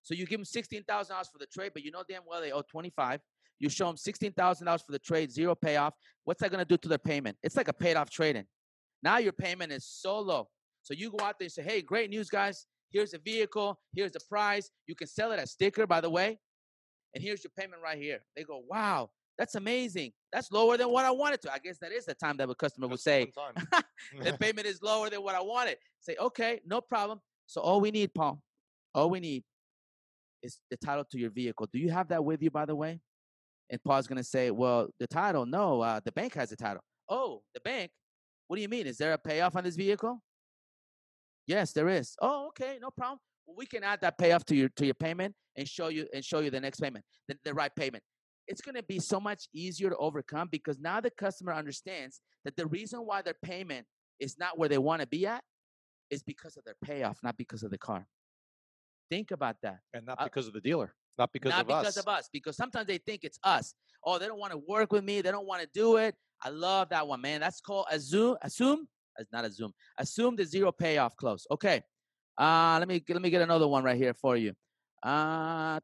So 0.05 0.13
you 0.13 0.27
give 0.27 0.39
them 0.39 0.45
sixteen 0.45 0.83
thousand 0.83 1.15
dollars 1.15 1.29
for 1.31 1.39
the 1.39 1.47
trade, 1.47 1.71
but 1.73 1.83
you 1.83 1.89
know 1.89 2.03
damn 2.07 2.21
well 2.27 2.39
they 2.39 2.51
owe 2.51 2.61
twenty 2.61 2.91
five. 2.91 3.19
You 3.59 3.69
show 3.69 3.87
them 3.87 3.97
sixteen 3.97 4.31
thousand 4.33 4.67
dollars 4.67 4.83
for 4.83 4.91
the 4.91 4.99
trade, 4.99 5.31
zero 5.31 5.55
payoff. 5.55 5.95
What's 6.25 6.41
that 6.41 6.51
gonna 6.51 6.63
do 6.63 6.77
to 6.77 6.87
their 6.87 6.99
payment? 6.99 7.37
It's 7.41 7.55
like 7.57 7.69
a 7.69 7.73
paid 7.73 7.97
off 7.97 8.11
trade-in. 8.11 8.45
Now 9.01 9.17
your 9.17 9.33
payment 9.33 9.71
is 9.71 9.83
so 9.83 10.19
low. 10.19 10.47
So 10.83 10.93
you 10.93 11.09
go 11.09 11.25
out 11.25 11.39
there 11.39 11.47
and 11.47 11.51
say, 11.51 11.63
"Hey, 11.63 11.81
great 11.81 12.11
news, 12.11 12.29
guys! 12.29 12.67
Here's 12.91 13.15
a 13.15 13.17
vehicle. 13.17 13.79
Here's 13.95 14.11
the 14.11 14.19
price. 14.29 14.69
You 14.85 14.93
can 14.93 15.07
sell 15.07 15.31
it 15.31 15.39
as 15.39 15.51
sticker, 15.51 15.87
by 15.87 16.01
the 16.01 16.09
way, 16.09 16.39
and 17.15 17.23
here's 17.23 17.43
your 17.43 17.51
payment 17.57 17.81
right 17.81 17.97
here." 17.97 18.19
They 18.35 18.43
go, 18.43 18.63
"Wow, 18.69 19.09
that's 19.39 19.55
amazing. 19.55 20.11
That's 20.31 20.51
lower 20.51 20.77
than 20.77 20.91
what 20.91 21.03
I 21.03 21.09
wanted 21.09 21.41
to. 21.41 21.51
I 21.51 21.57
guess 21.57 21.79
that 21.79 21.91
is 21.91 22.05
the 22.05 22.13
time 22.13 22.37
that 22.37 22.47
a 22.47 22.53
customer 22.53 22.87
would 22.87 22.99
say, 22.99 23.31
the 24.21 24.37
payment 24.39 24.67
is 24.67 24.83
lower 24.83 25.09
than 25.09 25.23
what 25.23 25.33
I 25.33 25.41
wanted. 25.41 25.77
Say, 25.99 26.15
okay, 26.19 26.61
no 26.63 26.79
problem. 26.79 27.19
So 27.47 27.61
all 27.61 27.81
we 27.81 27.89
need, 27.89 28.13
Paul, 28.13 28.39
all 28.93 29.09
we 29.09 29.19
need 29.19 29.43
is 30.45 30.59
the 30.69 30.77
title 30.77 31.05
to 31.11 31.19
your 31.19 31.31
vehicle. 31.31 31.67
Do 31.71 31.79
you 31.79 31.89
have 31.91 32.07
that 32.09 32.23
with 32.23 32.41
you, 32.41 32.51
by 32.51 32.65
the 32.65 32.75
way? 32.75 32.99
And 33.69 33.83
Paul's 33.83 34.07
going 34.07 34.17
to 34.17 34.23
say, 34.23 34.51
well, 34.51 34.87
the 34.99 35.07
title, 35.07 35.45
no, 35.45 35.81
uh, 35.81 35.99
the 36.03 36.11
bank 36.11 36.35
has 36.35 36.49
the 36.49 36.55
title. 36.55 36.81
Oh, 37.09 37.41
the 37.53 37.61
bank? 37.61 37.91
What 38.47 38.57
do 38.57 38.61
you 38.61 38.69
mean? 38.69 38.85
Is 38.85 38.97
there 38.97 39.13
a 39.13 39.17
payoff 39.17 39.55
on 39.55 39.63
this 39.63 39.75
vehicle? 39.75 40.21
Yes, 41.47 41.73
there 41.73 41.89
is. 41.89 42.15
Oh, 42.21 42.47
okay, 42.49 42.77
no 42.81 42.89
problem. 42.91 43.19
We 43.57 43.65
can 43.65 43.83
add 43.83 44.01
that 44.01 44.17
payoff 44.17 44.45
to 44.45 44.55
your 44.55 44.69
to 44.77 44.85
your 44.85 44.95
payment 44.95 45.35
and 45.55 45.67
show 45.67 45.89
you 45.89 46.07
and 46.13 46.25
show 46.25 46.39
you 46.39 46.49
the 46.49 46.59
next 46.59 46.79
payment, 46.79 47.05
the, 47.27 47.37
the 47.43 47.53
right 47.53 47.71
payment 47.75 48.03
it's 48.47 48.61
going 48.61 48.75
to 48.75 48.83
be 48.83 48.99
so 48.99 49.19
much 49.19 49.47
easier 49.53 49.89
to 49.89 49.97
overcome 49.97 50.47
because 50.51 50.79
now 50.79 51.01
the 51.01 51.09
customer 51.09 51.53
understands 51.53 52.21
that 52.43 52.55
the 52.55 52.67
reason 52.67 52.99
why 52.99 53.21
their 53.21 53.35
payment 53.41 53.85
is 54.19 54.37
not 54.37 54.57
where 54.57 54.69
they 54.69 54.77
want 54.77 55.01
to 55.01 55.07
be 55.07 55.25
at 55.25 55.43
is 56.09 56.21
because 56.21 56.57
of 56.57 56.63
their 56.63 56.75
payoff, 56.83 57.17
not 57.23 57.37
because 57.37 57.63
of 57.63 57.71
the 57.71 57.77
car. 57.77 58.05
Think 59.09 59.31
about 59.31 59.57
that. 59.63 59.79
And 59.93 60.05
not 60.05 60.19
uh, 60.19 60.25
because 60.25 60.45
uh, 60.45 60.49
of 60.49 60.53
the 60.53 60.61
dealer, 60.61 60.93
not 61.17 61.31
because 61.31 61.51
not 61.51 61.61
of 61.61 61.67
because 61.67 61.85
us. 61.87 61.93
Because 61.93 61.97
of 61.97 62.07
us, 62.07 62.29
because 62.31 62.57
sometimes 62.57 62.87
they 62.87 62.97
think 62.97 63.23
it's 63.23 63.39
us. 63.43 63.73
Oh, 64.03 64.19
they 64.19 64.27
don't 64.27 64.39
want 64.39 64.51
to 64.51 64.57
work 64.67 64.91
with 64.91 65.03
me. 65.03 65.21
They 65.21 65.31
don't 65.31 65.47
want 65.47 65.61
to 65.61 65.69
do 65.73 65.97
it. 65.97 66.15
I 66.43 66.49
love 66.49 66.89
that 66.89 67.07
one, 67.07 67.21
man. 67.21 67.41
That's 67.41 67.61
called 67.61 67.85
assume. 67.91 68.37
Assume. 68.41 68.87
It's 69.17 69.31
not 69.31 69.45
assume. 69.45 69.73
Assume 69.97 70.35
the 70.35 70.45
zero 70.45 70.71
payoff 70.71 71.15
close. 71.15 71.47
Okay. 71.49 71.81
Uh, 72.37 72.77
let 72.79 72.87
me 72.87 73.03
let 73.07 73.21
me 73.21 73.29
get 73.29 73.41
another 73.41 73.67
one 73.67 73.83
right 73.83 73.97
here 73.97 74.13
for 74.13 74.35
you. 74.35 74.53
Uh, 75.01 75.79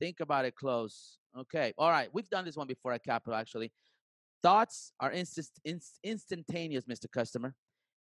Think 0.00 0.20
about 0.20 0.44
it 0.44 0.54
close. 0.54 1.18
Okay. 1.38 1.72
All 1.78 1.90
right. 1.90 2.08
We've 2.12 2.28
done 2.28 2.44
this 2.44 2.56
one 2.56 2.66
before 2.66 2.92
at 2.92 3.02
Capital, 3.04 3.34
actually. 3.34 3.72
Thoughts 4.42 4.92
are 5.00 5.10
instant, 5.10 5.48
instantaneous, 6.02 6.84
Mr. 6.84 7.10
Customer. 7.10 7.54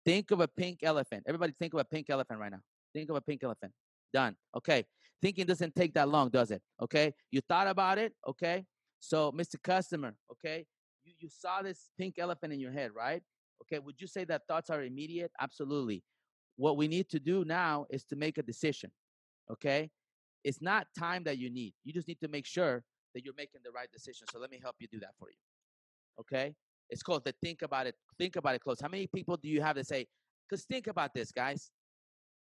Think 0.04 0.30
of 0.30 0.40
a 0.40 0.48
pink 0.48 0.80
elephant. 0.82 1.24
Everybody 1.26 1.54
think 1.58 1.74
of 1.74 1.80
a 1.80 1.84
pink 1.84 2.08
elephant 2.10 2.38
right 2.38 2.52
now. 2.52 2.60
Think 2.94 3.10
of 3.10 3.16
a 3.16 3.20
pink 3.20 3.42
elephant. 3.44 3.72
Done. 4.12 4.36
Okay. 4.56 4.84
Thinking 5.20 5.46
doesn't 5.46 5.74
take 5.74 5.94
that 5.94 6.08
long, 6.08 6.30
does 6.30 6.50
it? 6.50 6.62
Okay. 6.82 7.12
You 7.30 7.40
thought 7.48 7.66
about 7.66 7.98
it. 7.98 8.12
Okay. 8.26 8.64
So, 9.00 9.32
Mr. 9.32 9.56
Customer, 9.62 10.14
okay, 10.32 10.66
you, 11.04 11.12
you 11.20 11.28
saw 11.28 11.62
this 11.62 11.90
pink 11.96 12.16
elephant 12.18 12.52
in 12.52 12.58
your 12.58 12.72
head, 12.72 12.90
right? 12.96 13.22
Okay. 13.62 13.78
Would 13.78 14.00
you 14.00 14.06
say 14.06 14.24
that 14.24 14.42
thoughts 14.48 14.70
are 14.70 14.82
immediate? 14.82 15.30
Absolutely. 15.40 16.02
What 16.56 16.76
we 16.76 16.88
need 16.88 17.08
to 17.10 17.20
do 17.20 17.44
now 17.44 17.86
is 17.90 18.04
to 18.06 18.16
make 18.16 18.38
a 18.38 18.42
decision. 18.42 18.90
Okay. 19.50 19.90
It's 20.44 20.62
not 20.62 20.86
time 20.98 21.24
that 21.24 21.38
you 21.38 21.50
need. 21.50 21.74
You 21.84 21.92
just 21.92 22.08
need 22.08 22.20
to 22.20 22.28
make 22.28 22.46
sure 22.46 22.82
that 23.14 23.24
you're 23.24 23.34
making 23.36 23.60
the 23.64 23.70
right 23.70 23.88
decision. 23.92 24.26
So 24.32 24.38
let 24.38 24.50
me 24.50 24.60
help 24.62 24.76
you 24.78 24.88
do 24.90 25.00
that 25.00 25.10
for 25.18 25.28
you. 25.30 25.36
Okay? 26.20 26.54
It's 26.90 27.02
called 27.02 27.24
the 27.24 27.34
think 27.42 27.62
about 27.62 27.86
it. 27.86 27.94
Think 28.18 28.36
about 28.36 28.54
it 28.54 28.60
close. 28.60 28.80
How 28.80 28.88
many 28.88 29.06
people 29.06 29.36
do 29.36 29.48
you 29.48 29.60
have 29.60 29.76
that 29.76 29.86
say, 29.86 30.06
because 30.48 30.64
think 30.64 30.86
about 30.86 31.12
this, 31.14 31.32
guys. 31.32 31.70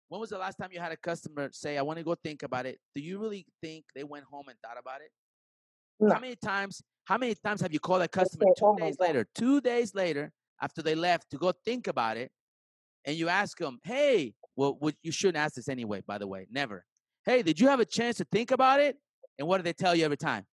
When 0.10 0.22
was 0.22 0.30
the 0.30 0.38
last 0.38 0.58
time 0.58 0.70
you 0.72 0.80
had 0.80 0.92
a 0.92 0.98
customer 0.98 1.50
say, 1.52 1.78
I 1.78 1.82
want 1.82 1.98
to 1.98 2.06
go 2.06 2.16
think 2.16 2.44
about 2.44 2.66
it? 2.66 2.80
Do 2.94 3.02
you 3.02 3.20
really 3.20 3.46
think 3.62 3.86
they 3.96 4.04
went 4.04 4.26
home 4.26 4.46
and 4.48 4.58
thought 4.64 4.78
about 4.80 5.02
it? 5.02 5.10
No. 6.00 6.14
How 6.14 6.20
many 6.20 6.36
times, 6.36 6.82
how 7.06 7.18
many 7.18 7.36
times 7.36 7.62
have 7.62 7.74
you 7.74 7.80
called 7.80 8.02
a 8.02 8.08
customer 8.08 8.46
two 8.58 8.76
days 8.78 8.98
later, 9.00 9.28
two 9.34 9.62
days 9.62 9.96
later, 9.96 10.32
after 10.62 10.82
they 10.82 10.96
left 10.96 11.30
to 11.32 11.38
go 11.38 11.52
think 11.64 11.88
about 11.88 12.18
it, 12.18 12.32
and 13.06 13.16
you 13.16 13.30
ask 13.30 13.58
them, 13.58 13.80
hey, 13.84 14.34
well, 14.56 14.80
you 15.04 15.12
shouldn't 15.12 15.38
ask 15.38 15.56
this 15.56 15.70
anyway, 15.70 16.02
by 16.06 16.18
the 16.18 16.28
way, 16.28 16.48
never. 16.50 16.86
Hey, 17.26 17.42
did 17.42 17.60
you 17.60 17.68
have 17.68 17.80
a 17.80 17.86
chance 17.86 18.18
to 18.18 18.26
think 18.32 18.52
about 18.52 18.80
it? 18.80 18.98
And 19.38 19.48
what 19.48 19.58
do 19.58 19.64
they 19.64 19.74
tell 19.74 19.96
you 19.96 20.06
every 20.06 20.18
time? 20.18 20.46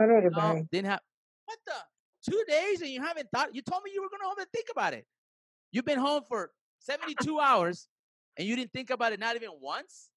I 0.00 0.06
know 0.06 0.20
no, 0.20 0.66
didn't 0.72 0.88
have. 0.88 1.00
What 1.44 1.58
the? 1.66 2.30
Two 2.30 2.42
days 2.48 2.80
and 2.80 2.90
you 2.90 3.02
haven't 3.02 3.28
thought? 3.34 3.54
You 3.54 3.62
told 3.62 3.82
me 3.84 3.90
you 3.94 4.02
were 4.02 4.08
going 4.08 4.20
to 4.20 4.26
home 4.26 4.38
and 4.38 4.48
think 4.52 4.66
about 4.72 4.94
it. 4.94 5.04
You've 5.72 5.84
been 5.84 5.98
home 5.98 6.22
for 6.26 6.50
72 6.80 7.38
hours 7.38 7.86
and 8.36 8.46
you 8.46 8.56
didn't 8.56 8.72
think 8.72 8.90
about 8.90 9.12
it 9.12 9.20
not 9.20 9.36
even 9.36 9.50
once? 9.60 10.10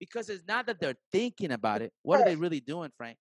Because 0.00 0.28
it's 0.28 0.44
not 0.46 0.66
that 0.66 0.80
they're 0.80 0.94
thinking 1.12 1.52
about 1.52 1.82
it. 1.82 1.92
What 2.02 2.20
are 2.20 2.24
they 2.24 2.36
really 2.36 2.60
doing, 2.60 2.90
Frank? 2.96 3.18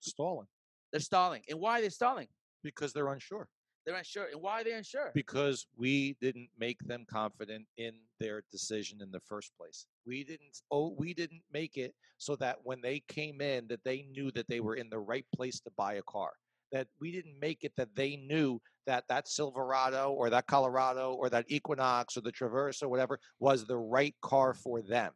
Stalling. 0.00 0.46
They're 0.90 1.00
stalling. 1.00 1.42
And 1.48 1.60
why 1.60 1.78
are 1.78 1.82
they 1.82 1.90
stalling? 1.90 2.28
Because 2.62 2.92
they're 2.92 3.08
unsure. 3.08 3.48
They're 3.84 3.94
unsure. 3.94 4.26
And 4.32 4.42
why 4.42 4.60
are 4.60 4.64
they 4.64 4.72
unsure? 4.72 5.12
Because 5.14 5.66
we 5.76 6.16
didn't 6.20 6.48
make 6.58 6.78
them 6.86 7.06
confident 7.08 7.66
in 7.76 7.92
their 8.18 8.42
decision 8.50 9.00
in 9.00 9.12
the 9.12 9.20
first 9.20 9.52
place. 9.56 9.86
We 10.06 10.24
didn't 10.24 10.60
oh 10.70 10.94
we 10.98 11.14
didn't 11.14 11.42
make 11.52 11.76
it 11.76 11.94
so 12.18 12.34
that 12.36 12.58
when 12.64 12.80
they 12.80 13.02
came 13.06 13.40
in 13.40 13.68
that 13.68 13.84
they 13.84 14.06
knew 14.10 14.30
that 14.32 14.48
they 14.48 14.60
were 14.60 14.74
in 14.74 14.90
the 14.90 14.98
right 14.98 15.26
place 15.34 15.60
to 15.60 15.70
buy 15.76 15.94
a 15.94 16.02
car. 16.02 16.32
That 16.72 16.88
we 17.00 17.12
didn't 17.12 17.38
make 17.40 17.62
it 17.62 17.72
that 17.76 17.94
they 17.94 18.16
knew 18.16 18.60
that 18.86 19.04
that 19.08 19.28
Silverado 19.28 20.10
or 20.10 20.30
that 20.30 20.46
Colorado 20.46 21.12
or 21.12 21.30
that 21.30 21.44
Equinox 21.48 22.16
or 22.16 22.20
the 22.20 22.32
Traverse 22.32 22.82
or 22.82 22.88
whatever 22.88 23.18
was 23.38 23.64
the 23.64 23.76
right 23.76 24.14
car 24.22 24.54
for 24.54 24.82
them. 24.82 25.12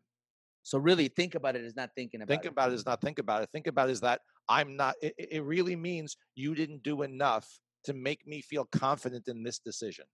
So 0.63 0.79
really 0.79 1.09
think 1.09 1.35
about 1.35 1.57
it 1.57 1.65
is 1.65 1.75
not 1.75 1.91
thinking 1.97 2.21
about 2.21 2.29
think 2.29 2.45
it. 2.45 2.53
about 2.53 2.71
it 2.71 2.75
is 2.75 2.87
not 2.87 3.01
think 3.01 3.19
about 3.19 3.43
it. 3.43 3.49
Think 3.53 3.67
about 3.67 3.89
it 3.89 3.93
is 3.93 4.01
that 4.01 4.21
I'm 4.49 4.77
not 4.77 4.95
it, 5.01 5.15
it 5.19 5.45
really 5.45 5.77
means 5.77 6.17
you 6.35 6.55
didn't 6.55 6.83
do 6.83 7.03
enough 7.03 7.49
to 7.85 7.95
make 7.95 8.27
me 8.27 8.43
feel 8.43 8.67
confident 8.67 9.29
in 9.29 9.43
this 9.43 9.59
decision. 9.59 10.05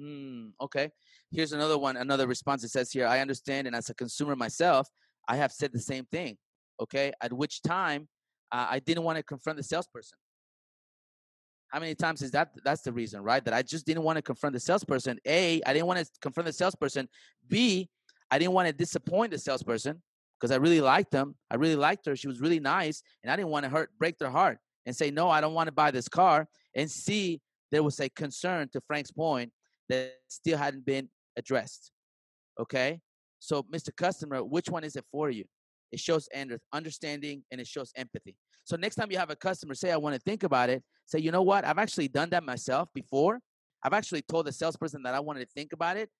Mm, 0.00 0.52
okay. 0.60 0.90
Here's 1.30 1.52
another 1.52 1.78
one, 1.78 1.96
another 1.96 2.26
response. 2.26 2.64
It 2.64 2.70
says 2.70 2.90
here, 2.90 3.06
I 3.06 3.20
understand, 3.20 3.66
and 3.66 3.76
as 3.76 3.90
a 3.90 3.94
consumer 3.94 4.36
myself, 4.36 4.88
I 5.28 5.36
have 5.36 5.52
said 5.52 5.72
the 5.72 5.80
same 5.80 6.06
thing. 6.06 6.38
Okay. 6.80 7.12
At 7.20 7.32
which 7.32 7.60
time 7.62 8.08
uh, 8.52 8.66
I 8.70 8.78
didn't 8.78 9.04
want 9.04 9.18
to 9.18 9.22
confront 9.22 9.58
the 9.58 9.62
salesperson. 9.62 10.16
How 11.70 11.78
many 11.78 11.94
times 11.94 12.20
is 12.22 12.32
that? 12.32 12.50
That's 12.64 12.82
the 12.82 12.92
reason, 12.92 13.22
right? 13.22 13.44
That 13.44 13.54
I 13.54 13.62
just 13.62 13.86
didn't 13.86 14.02
want 14.02 14.16
to 14.16 14.22
confront 14.22 14.54
the 14.54 14.60
salesperson. 14.60 15.18
A, 15.26 15.62
I 15.64 15.72
didn't 15.72 15.86
want 15.86 16.00
to 16.00 16.10
confront 16.20 16.46
the 16.46 16.52
salesperson. 16.52 17.08
B, 17.48 17.88
I 18.30 18.38
didn't 18.38 18.52
want 18.52 18.66
to 18.66 18.72
disappoint 18.72 19.30
the 19.30 19.38
salesperson 19.38 20.02
because 20.38 20.50
I 20.50 20.56
really 20.56 20.80
liked 20.80 21.12
them. 21.12 21.36
I 21.50 21.56
really 21.56 21.76
liked 21.76 22.06
her. 22.06 22.16
She 22.16 22.28
was 22.28 22.40
really 22.40 22.60
nice, 22.60 23.02
and 23.22 23.30
I 23.30 23.36
didn't 23.36 23.50
want 23.50 23.64
to 23.64 23.70
hurt, 23.70 23.90
break 23.98 24.18
their 24.18 24.30
heart 24.30 24.58
and 24.86 24.96
say, 24.96 25.10
no, 25.10 25.30
I 25.30 25.40
don't 25.40 25.54
want 25.54 25.68
to 25.68 25.72
buy 25.72 25.90
this 25.90 26.08
car. 26.08 26.48
And 26.74 26.90
C, 26.90 27.40
there 27.70 27.82
was 27.82 28.00
a 28.00 28.08
concern 28.08 28.68
to 28.72 28.80
Frank's 28.80 29.12
point 29.12 29.52
that 29.88 30.14
still 30.28 30.58
hadn't 30.58 30.84
been 30.84 31.08
addressed. 31.36 31.92
Okay. 32.58 33.00
So, 33.38 33.62
Mr. 33.62 33.94
Customer, 33.94 34.42
which 34.42 34.68
one 34.68 34.84
is 34.84 34.96
it 34.96 35.04
for 35.10 35.30
you? 35.30 35.44
It 35.92 36.00
shows 36.00 36.28
understanding 36.72 37.42
and 37.50 37.60
it 37.60 37.66
shows 37.66 37.92
empathy. 37.96 38.36
So, 38.64 38.76
next 38.76 38.96
time 38.96 39.10
you 39.10 39.18
have 39.18 39.30
a 39.30 39.36
customer 39.36 39.74
say, 39.74 39.90
I 39.90 39.96
want 39.96 40.14
to 40.14 40.20
think 40.20 40.42
about 40.42 40.70
it, 40.70 40.82
say, 41.06 41.18
you 41.18 41.32
know 41.32 41.42
what? 41.42 41.64
I've 41.64 41.78
actually 41.78 42.08
done 42.08 42.30
that 42.30 42.44
myself 42.44 42.88
before. 42.94 43.40
I've 43.82 43.92
actually 43.92 44.22
told 44.22 44.46
the 44.46 44.52
salesperson 44.52 45.02
that 45.04 45.14
I 45.14 45.20
wanted 45.20 45.40
to 45.40 45.50
think 45.54 45.72
about 45.72 45.96
it. 45.96 46.10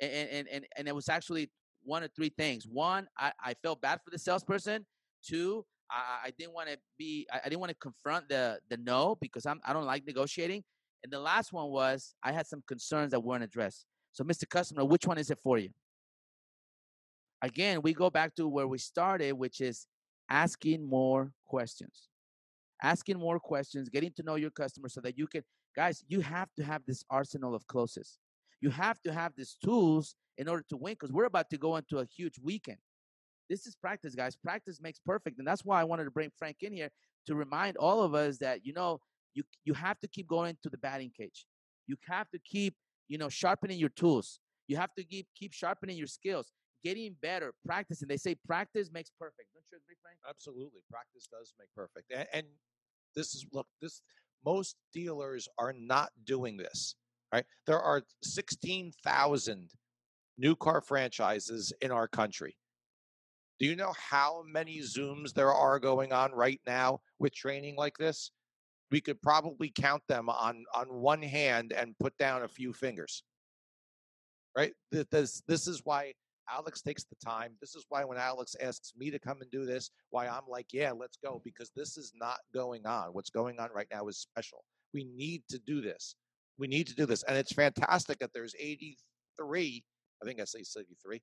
And, 0.00 0.12
and, 0.12 0.48
and, 0.48 0.66
and 0.76 0.88
it 0.88 0.94
was 0.94 1.08
actually 1.08 1.50
one 1.82 2.02
of 2.02 2.10
three 2.14 2.32
things. 2.36 2.66
One, 2.66 3.08
I, 3.18 3.32
I 3.42 3.54
felt 3.62 3.80
bad 3.80 4.00
for 4.04 4.10
the 4.10 4.18
salesperson. 4.18 4.86
Two, 5.26 5.64
I, 5.90 6.26
I 6.26 6.30
didn't 6.38 6.54
want 6.54 6.68
to 6.68 6.78
be 6.98 7.26
I, 7.32 7.40
I 7.44 7.48
didn't 7.48 7.60
want 7.60 7.70
to 7.70 7.76
confront 7.76 8.28
the 8.28 8.58
the 8.68 8.76
no 8.76 9.16
because 9.20 9.46
I'm 9.46 9.60
I 9.64 9.72
don't 9.72 9.86
like 9.86 10.06
negotiating. 10.06 10.62
And 11.02 11.12
the 11.12 11.18
last 11.18 11.52
one 11.52 11.70
was 11.70 12.14
I 12.22 12.32
had 12.32 12.46
some 12.46 12.62
concerns 12.68 13.12
that 13.12 13.20
weren't 13.20 13.42
addressed. 13.42 13.86
So, 14.12 14.24
Mr. 14.24 14.48
Customer, 14.48 14.84
which 14.84 15.06
one 15.06 15.18
is 15.18 15.30
it 15.30 15.38
for 15.38 15.58
you? 15.58 15.70
Again, 17.42 17.80
we 17.82 17.94
go 17.94 18.10
back 18.10 18.34
to 18.36 18.46
where 18.48 18.68
we 18.68 18.78
started, 18.78 19.32
which 19.32 19.60
is 19.60 19.86
asking 20.28 20.88
more 20.88 21.32
questions. 21.46 22.08
Asking 22.82 23.18
more 23.18 23.38
questions, 23.38 23.88
getting 23.88 24.12
to 24.16 24.22
know 24.22 24.36
your 24.36 24.50
customer 24.50 24.88
so 24.88 25.00
that 25.02 25.18
you 25.18 25.26
can 25.26 25.42
guys, 25.76 26.02
you 26.08 26.20
have 26.20 26.48
to 26.56 26.64
have 26.64 26.82
this 26.86 27.04
arsenal 27.10 27.54
of 27.54 27.66
closes. 27.66 28.18
You 28.60 28.70
have 28.70 29.00
to 29.02 29.12
have 29.12 29.32
these 29.36 29.56
tools 29.62 30.14
in 30.38 30.48
order 30.48 30.64
to 30.68 30.76
win 30.76 30.94
because 30.94 31.12
we're 31.12 31.24
about 31.24 31.50
to 31.50 31.58
go 31.58 31.76
into 31.76 31.98
a 31.98 32.06
huge 32.06 32.38
weekend. 32.42 32.78
This 33.48 33.66
is 33.66 33.74
practice, 33.74 34.14
guys. 34.14 34.36
Practice 34.36 34.80
makes 34.80 34.98
perfect. 34.98 35.38
And 35.38 35.46
that's 35.46 35.64
why 35.64 35.80
I 35.80 35.84
wanted 35.84 36.04
to 36.04 36.10
bring 36.10 36.30
Frank 36.38 36.58
in 36.60 36.72
here 36.72 36.90
to 37.26 37.34
remind 37.34 37.76
all 37.76 38.02
of 38.02 38.14
us 38.14 38.38
that, 38.38 38.64
you 38.64 38.72
know, 38.72 39.00
you, 39.34 39.42
you 39.64 39.74
have 39.74 39.98
to 40.00 40.08
keep 40.08 40.28
going 40.28 40.56
to 40.62 40.70
the 40.70 40.78
batting 40.78 41.10
cage. 41.16 41.46
You 41.86 41.96
have 42.08 42.30
to 42.30 42.38
keep, 42.38 42.74
you 43.08 43.18
know, 43.18 43.28
sharpening 43.28 43.78
your 43.78 43.88
tools. 43.90 44.38
You 44.68 44.76
have 44.76 44.94
to 44.96 45.04
keep 45.04 45.26
keep 45.34 45.52
sharpening 45.52 45.96
your 45.96 46.06
skills, 46.06 46.52
getting 46.84 47.16
better, 47.22 47.52
practicing. 47.64 48.08
They 48.08 48.16
say 48.16 48.36
practice 48.46 48.90
makes 48.92 49.10
perfect. 49.18 49.48
Don't 49.54 49.64
you 49.72 49.78
agree, 49.78 49.96
Frank? 50.02 50.18
Absolutely, 50.28 50.80
practice 50.90 51.28
does 51.30 51.52
make 51.58 51.68
perfect. 51.74 52.12
And, 52.14 52.26
and 52.32 52.46
this 53.14 53.34
is 53.34 53.46
look, 53.52 53.66
this 53.80 54.02
most 54.44 54.76
dealers 54.92 55.48
are 55.58 55.74
not 55.76 56.10
doing 56.24 56.56
this. 56.56 56.96
Right? 57.32 57.44
There 57.66 57.80
are 57.80 58.02
sixteen 58.22 58.92
thousand 59.04 59.70
new 60.36 60.56
car 60.56 60.80
franchises 60.80 61.72
in 61.80 61.92
our 61.92 62.08
country. 62.08 62.56
Do 63.60 63.66
you 63.66 63.76
know 63.76 63.92
how 63.96 64.42
many 64.50 64.80
Zooms 64.80 65.34
there 65.34 65.52
are 65.52 65.78
going 65.78 66.12
on 66.12 66.32
right 66.32 66.60
now 66.66 67.00
with 67.18 67.34
training 67.34 67.76
like 67.76 67.98
this? 67.98 68.32
We 68.90 69.00
could 69.00 69.22
probably 69.22 69.70
count 69.72 70.02
them 70.08 70.28
on 70.28 70.64
on 70.74 70.86
one 70.88 71.22
hand 71.22 71.72
and 71.72 71.94
put 72.00 72.16
down 72.16 72.42
a 72.42 72.48
few 72.48 72.72
fingers. 72.72 73.22
Right? 74.56 74.72
This 74.90 75.42
this 75.46 75.68
is 75.68 75.82
why 75.84 76.14
Alex 76.52 76.82
takes 76.82 77.04
the 77.04 77.16
time. 77.24 77.52
This 77.60 77.74
is 77.74 77.84
why 77.88 78.04
when 78.04 78.18
Alex 78.18 78.56
asks 78.60 78.92
me 78.96 79.10
to 79.10 79.18
come 79.18 79.40
and 79.40 79.50
do 79.50 79.64
this, 79.64 79.90
why 80.10 80.26
I'm 80.26 80.46
like, 80.48 80.68
yeah, 80.72 80.92
let's 80.92 81.18
go 81.22 81.40
because 81.44 81.70
this 81.74 81.96
is 81.96 82.12
not 82.14 82.38
going 82.52 82.86
on. 82.86 83.08
What's 83.12 83.30
going 83.30 83.58
on 83.60 83.70
right 83.74 83.88
now 83.92 84.08
is 84.08 84.18
special. 84.18 84.64
We 84.92 85.04
need 85.04 85.42
to 85.50 85.58
do 85.58 85.80
this. 85.80 86.16
We 86.58 86.66
need 86.66 86.86
to 86.88 86.94
do 86.94 87.06
this. 87.06 87.22
And 87.24 87.36
it's 87.36 87.52
fantastic 87.52 88.18
that 88.18 88.30
there's 88.34 88.54
83, 88.58 89.84
I 90.22 90.26
think 90.26 90.40
I 90.40 90.44
say 90.44 90.60
83, 90.60 91.22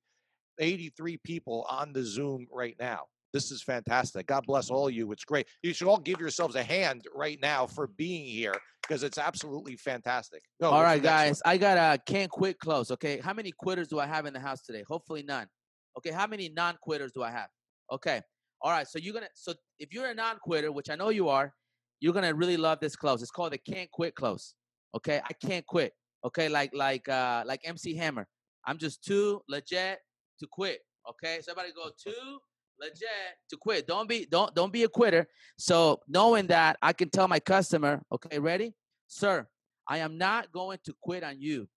83 0.58 1.16
people 1.18 1.66
on 1.68 1.92
the 1.92 2.02
Zoom 2.02 2.46
right 2.52 2.76
now. 2.80 3.04
This 3.32 3.50
is 3.50 3.62
fantastic. 3.62 4.26
God 4.26 4.44
bless 4.46 4.70
all 4.70 4.88
you. 4.88 5.10
It's 5.12 5.24
great. 5.24 5.46
You 5.62 5.72
should 5.74 5.88
all 5.88 5.98
give 5.98 6.20
yourselves 6.20 6.54
a 6.54 6.62
hand 6.62 7.04
right 7.14 7.38
now 7.40 7.66
for 7.66 7.88
being 7.88 8.24
here 8.24 8.54
because 8.82 9.02
it's 9.02 9.18
absolutely 9.18 9.76
fantastic. 9.76 10.42
Go, 10.60 10.70
all 10.70 10.82
right, 10.82 11.02
guys. 11.02 11.42
I 11.44 11.58
got 11.58 11.76
a 11.76 11.98
can't 12.10 12.30
quit 12.30 12.58
close. 12.58 12.90
Okay. 12.90 13.18
How 13.18 13.34
many 13.34 13.52
quitters 13.52 13.88
do 13.88 13.98
I 13.98 14.06
have 14.06 14.26
in 14.26 14.32
the 14.32 14.40
house 14.40 14.62
today? 14.62 14.82
Hopefully 14.88 15.22
none. 15.22 15.46
Okay. 15.98 16.10
How 16.10 16.26
many 16.26 16.48
non 16.48 16.78
quitters 16.80 17.12
do 17.12 17.22
I 17.22 17.30
have? 17.30 17.48
Okay. 17.92 18.22
All 18.62 18.70
right. 18.70 18.86
So 18.86 18.98
you're 18.98 19.12
going 19.12 19.24
to, 19.24 19.30
so 19.34 19.52
if 19.78 19.92
you're 19.92 20.06
a 20.06 20.14
non 20.14 20.38
quitter, 20.38 20.72
which 20.72 20.88
I 20.88 20.96
know 20.96 21.10
you 21.10 21.28
are, 21.28 21.52
you're 22.00 22.14
going 22.14 22.24
to 22.24 22.34
really 22.34 22.56
love 22.56 22.80
this 22.80 22.96
close. 22.96 23.20
It's 23.22 23.30
called 23.30 23.52
the 23.52 23.58
can't 23.58 23.90
quit 23.90 24.14
close. 24.14 24.54
Okay. 24.94 25.20
I 25.22 25.46
can't 25.46 25.66
quit. 25.66 25.92
Okay. 26.24 26.48
Like, 26.48 26.70
like, 26.72 27.08
uh, 27.08 27.42
like 27.46 27.60
MC 27.64 27.94
Hammer. 27.94 28.26
I'm 28.68 28.78
just 28.78 29.02
too 29.02 29.42
legit 29.48 29.98
to 30.40 30.46
quit. 30.46 30.80
Okay, 31.08 31.40
so 31.40 31.52
everybody 31.52 31.72
go 31.74 31.90
too 31.98 32.38
legit 32.80 33.08
to 33.50 33.56
quit. 33.56 33.86
Don't 33.86 34.08
be 34.08 34.26
don't 34.30 34.54
don't 34.54 34.72
be 34.72 34.84
a 34.84 34.88
quitter. 34.88 35.26
So 35.58 36.00
knowing 36.08 36.46
that, 36.48 36.76
I 36.82 36.92
can 36.92 37.10
tell 37.10 37.28
my 37.28 37.40
customer, 37.40 38.02
okay, 38.12 38.38
ready, 38.38 38.74
sir, 39.06 39.46
I 39.88 39.98
am 39.98 40.18
not 40.18 40.52
going 40.52 40.78
to 40.84 40.94
quit 41.02 41.24
on 41.24 41.40
you. 41.40 41.68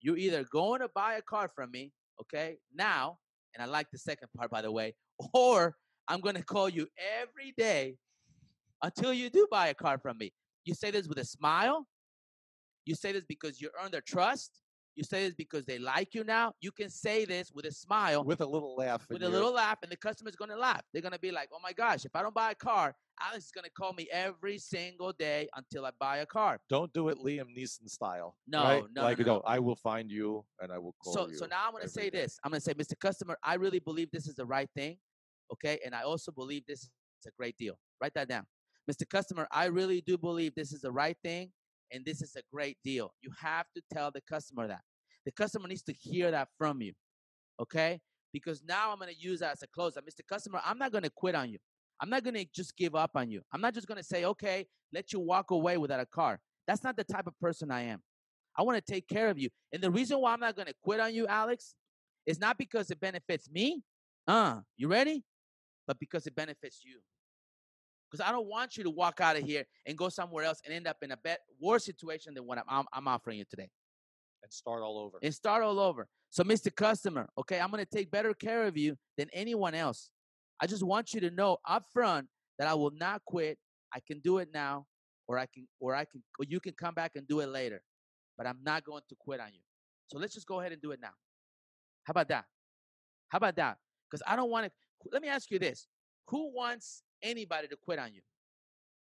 You're 0.00 0.16
either 0.16 0.44
going 0.44 0.80
to 0.80 0.88
buy 0.94 1.14
a 1.14 1.22
car 1.22 1.50
from 1.54 1.70
me, 1.70 1.92
okay, 2.20 2.56
now, 2.74 3.18
and 3.54 3.62
I 3.62 3.66
like 3.66 3.90
the 3.90 3.98
second 3.98 4.28
part 4.36 4.50
by 4.50 4.62
the 4.62 4.72
way, 4.72 4.94
or 5.34 5.76
I'm 6.08 6.20
going 6.20 6.36
to 6.36 6.44
call 6.44 6.68
you 6.68 6.88
every 7.20 7.54
day 7.56 7.96
until 8.82 9.12
you 9.12 9.30
do 9.30 9.46
buy 9.50 9.68
a 9.68 9.74
car 9.74 9.98
from 9.98 10.18
me. 10.18 10.32
You 10.64 10.74
say 10.74 10.90
this 10.90 11.06
with 11.06 11.18
a 11.18 11.24
smile. 11.24 11.86
You 12.84 12.94
say 12.94 13.12
this 13.12 13.24
because 13.28 13.60
you 13.60 13.70
earn 13.82 13.92
their 13.92 14.00
trust. 14.00 14.61
You 14.94 15.04
say 15.04 15.24
this 15.24 15.34
because 15.34 15.64
they 15.64 15.78
like 15.78 16.14
you 16.14 16.22
now. 16.22 16.52
You 16.60 16.70
can 16.70 16.90
say 16.90 17.24
this 17.24 17.50
with 17.50 17.64
a 17.64 17.72
smile, 17.72 18.24
with 18.24 18.42
a 18.42 18.46
little 18.46 18.76
laugh, 18.76 19.06
with 19.08 19.22
a 19.22 19.28
little 19.28 19.52
laugh, 19.52 19.78
and 19.82 19.90
the 19.90 19.96
customer's 19.96 20.36
gonna 20.36 20.56
laugh. 20.56 20.82
They're 20.92 21.00
gonna 21.00 21.18
be 21.18 21.30
like, 21.30 21.48
"Oh 21.52 21.60
my 21.62 21.72
gosh, 21.72 22.04
if 22.04 22.14
I 22.14 22.22
don't 22.22 22.34
buy 22.34 22.50
a 22.50 22.54
car, 22.54 22.94
Alex 23.20 23.46
is 23.46 23.52
gonna 23.52 23.70
call 23.70 23.94
me 23.94 24.08
every 24.12 24.58
single 24.58 25.12
day 25.12 25.48
until 25.56 25.86
I 25.86 25.92
buy 25.98 26.18
a 26.18 26.26
car." 26.26 26.60
Don't 26.68 26.92
do 26.92 27.08
it 27.08 27.16
Liam 27.18 27.56
Neeson 27.56 27.88
style. 27.88 28.36
No, 28.46 28.62
right? 28.62 28.84
no, 28.94 29.02
like 29.02 29.18
no, 29.18 29.24
no. 29.24 29.42
I 29.46 29.58
will 29.60 29.76
find 29.76 30.10
you 30.10 30.44
and 30.60 30.70
I 30.70 30.78
will 30.78 30.94
call 31.02 31.14
so, 31.14 31.28
you. 31.28 31.36
So 31.36 31.46
now 31.46 31.64
I'm 31.66 31.72
gonna 31.72 31.88
say 31.88 32.10
day. 32.10 32.20
this. 32.20 32.38
I'm 32.44 32.50
gonna 32.50 32.60
say, 32.60 32.74
Mr. 32.74 32.98
Customer, 32.98 33.38
I 33.42 33.54
really 33.54 33.78
believe 33.78 34.10
this 34.10 34.26
is 34.26 34.34
the 34.34 34.46
right 34.46 34.68
thing. 34.74 34.98
Okay, 35.52 35.78
and 35.86 35.94
I 35.94 36.02
also 36.02 36.32
believe 36.32 36.66
this 36.66 36.82
is 36.82 36.90
a 37.26 37.30
great 37.38 37.56
deal. 37.56 37.78
Write 37.98 38.12
that 38.14 38.28
down. 38.28 38.46
Mr. 38.90 39.08
Customer, 39.08 39.46
I 39.50 39.66
really 39.66 40.02
do 40.02 40.18
believe 40.18 40.54
this 40.54 40.72
is 40.72 40.82
the 40.82 40.92
right 40.92 41.16
thing 41.22 41.52
and 41.92 42.04
this 42.04 42.22
is 42.22 42.36
a 42.36 42.42
great 42.52 42.78
deal. 42.82 43.12
You 43.20 43.30
have 43.40 43.66
to 43.76 43.82
tell 43.92 44.10
the 44.10 44.20
customer 44.22 44.66
that. 44.68 44.80
The 45.24 45.32
customer 45.32 45.68
needs 45.68 45.82
to 45.82 45.92
hear 45.92 46.30
that 46.30 46.48
from 46.58 46.80
you. 46.80 46.92
Okay? 47.60 48.00
Because 48.32 48.62
now 48.66 48.90
I'm 48.90 48.98
going 48.98 49.12
to 49.12 49.20
use 49.20 49.40
that 49.40 49.52
as 49.52 49.62
a 49.62 49.66
closer. 49.68 50.00
Mr. 50.00 50.26
Customer, 50.26 50.60
I'm 50.64 50.78
not 50.78 50.90
going 50.90 51.04
to 51.04 51.10
quit 51.10 51.34
on 51.34 51.50
you. 51.50 51.58
I'm 52.00 52.10
not 52.10 52.24
going 52.24 52.34
to 52.34 52.46
just 52.52 52.76
give 52.76 52.94
up 52.94 53.12
on 53.14 53.30
you. 53.30 53.42
I'm 53.52 53.60
not 53.60 53.74
just 53.74 53.86
going 53.86 53.98
to 53.98 54.04
say, 54.04 54.24
okay, 54.24 54.66
let 54.92 55.12
you 55.12 55.20
walk 55.20 55.50
away 55.50 55.76
without 55.76 56.00
a 56.00 56.06
car. 56.06 56.40
That's 56.66 56.82
not 56.82 56.96
the 56.96 57.04
type 57.04 57.26
of 57.26 57.38
person 57.40 57.70
I 57.70 57.82
am. 57.82 58.00
I 58.56 58.62
want 58.62 58.84
to 58.84 58.92
take 58.92 59.06
care 59.08 59.28
of 59.28 59.38
you. 59.38 59.50
And 59.72 59.82
the 59.82 59.90
reason 59.90 60.18
why 60.18 60.32
I'm 60.32 60.40
not 60.40 60.56
going 60.56 60.66
to 60.66 60.74
quit 60.82 61.00
on 61.00 61.14
you, 61.14 61.26
Alex, 61.26 61.74
is 62.26 62.38
not 62.38 62.58
because 62.58 62.90
it 62.90 63.00
benefits 63.00 63.50
me. 63.50 63.82
Uh, 64.26 64.60
you 64.76 64.88
ready? 64.88 65.24
But 65.86 65.98
because 65.98 66.26
it 66.26 66.34
benefits 66.34 66.82
you. 66.84 67.00
Because 68.12 68.28
I 68.28 68.30
don't 68.30 68.46
want 68.46 68.76
you 68.76 68.84
to 68.84 68.90
walk 68.90 69.22
out 69.22 69.36
of 69.36 69.42
here 69.42 69.64
and 69.86 69.96
go 69.96 70.10
somewhere 70.10 70.44
else 70.44 70.60
and 70.66 70.74
end 70.74 70.86
up 70.86 70.98
in 71.00 71.12
a 71.12 71.16
bit 71.16 71.38
worse 71.58 71.86
situation 71.86 72.34
than 72.34 72.46
what 72.46 72.58
I'm, 72.58 72.64
I'm, 72.68 72.84
I'm 72.92 73.08
offering 73.08 73.38
you 73.38 73.46
today 73.48 73.70
and 74.42 74.52
start 74.52 74.82
all 74.82 74.98
over. 74.98 75.16
And 75.22 75.34
start 75.34 75.62
all 75.62 75.80
over. 75.80 76.06
So, 76.28 76.44
Mr. 76.44 76.74
Customer, 76.74 77.28
okay, 77.38 77.58
I'm 77.58 77.70
going 77.70 77.84
to 77.84 77.90
take 77.90 78.10
better 78.10 78.34
care 78.34 78.66
of 78.66 78.76
you 78.76 78.96
than 79.16 79.28
anyone 79.32 79.74
else. 79.74 80.10
I 80.60 80.66
just 80.66 80.82
want 80.82 81.14
you 81.14 81.20
to 81.20 81.30
know 81.30 81.56
up 81.66 81.84
front 81.90 82.28
that 82.58 82.68
I 82.68 82.74
will 82.74 82.92
not 82.94 83.22
quit. 83.24 83.58
I 83.94 84.00
can 84.06 84.20
do 84.20 84.38
it 84.38 84.48
now, 84.52 84.86
or 85.26 85.38
I 85.38 85.46
can, 85.46 85.66
or 85.80 85.94
I 85.94 86.04
can, 86.04 86.22
or 86.38 86.44
you 86.46 86.60
can 86.60 86.74
come 86.74 86.94
back 86.94 87.12
and 87.14 87.26
do 87.26 87.40
it 87.40 87.48
later. 87.48 87.82
But 88.36 88.46
I'm 88.46 88.58
not 88.62 88.84
going 88.84 89.02
to 89.08 89.16
quit 89.18 89.40
on 89.40 89.48
you. 89.52 89.60
So 90.08 90.18
let's 90.18 90.34
just 90.34 90.46
go 90.46 90.60
ahead 90.60 90.72
and 90.72 90.82
do 90.82 90.90
it 90.92 91.00
now. 91.00 91.12
How 92.04 92.10
about 92.10 92.28
that? 92.28 92.44
How 93.28 93.38
about 93.38 93.56
that? 93.56 93.78
Because 94.10 94.22
I 94.26 94.36
don't 94.36 94.50
want 94.50 94.66
to. 94.66 94.72
Let 95.12 95.22
me 95.22 95.28
ask 95.28 95.50
you 95.50 95.58
this: 95.58 95.86
Who 96.28 96.54
wants 96.54 97.02
anybody 97.22 97.68
to 97.68 97.76
quit 97.76 97.98
on 97.98 98.14
you? 98.14 98.20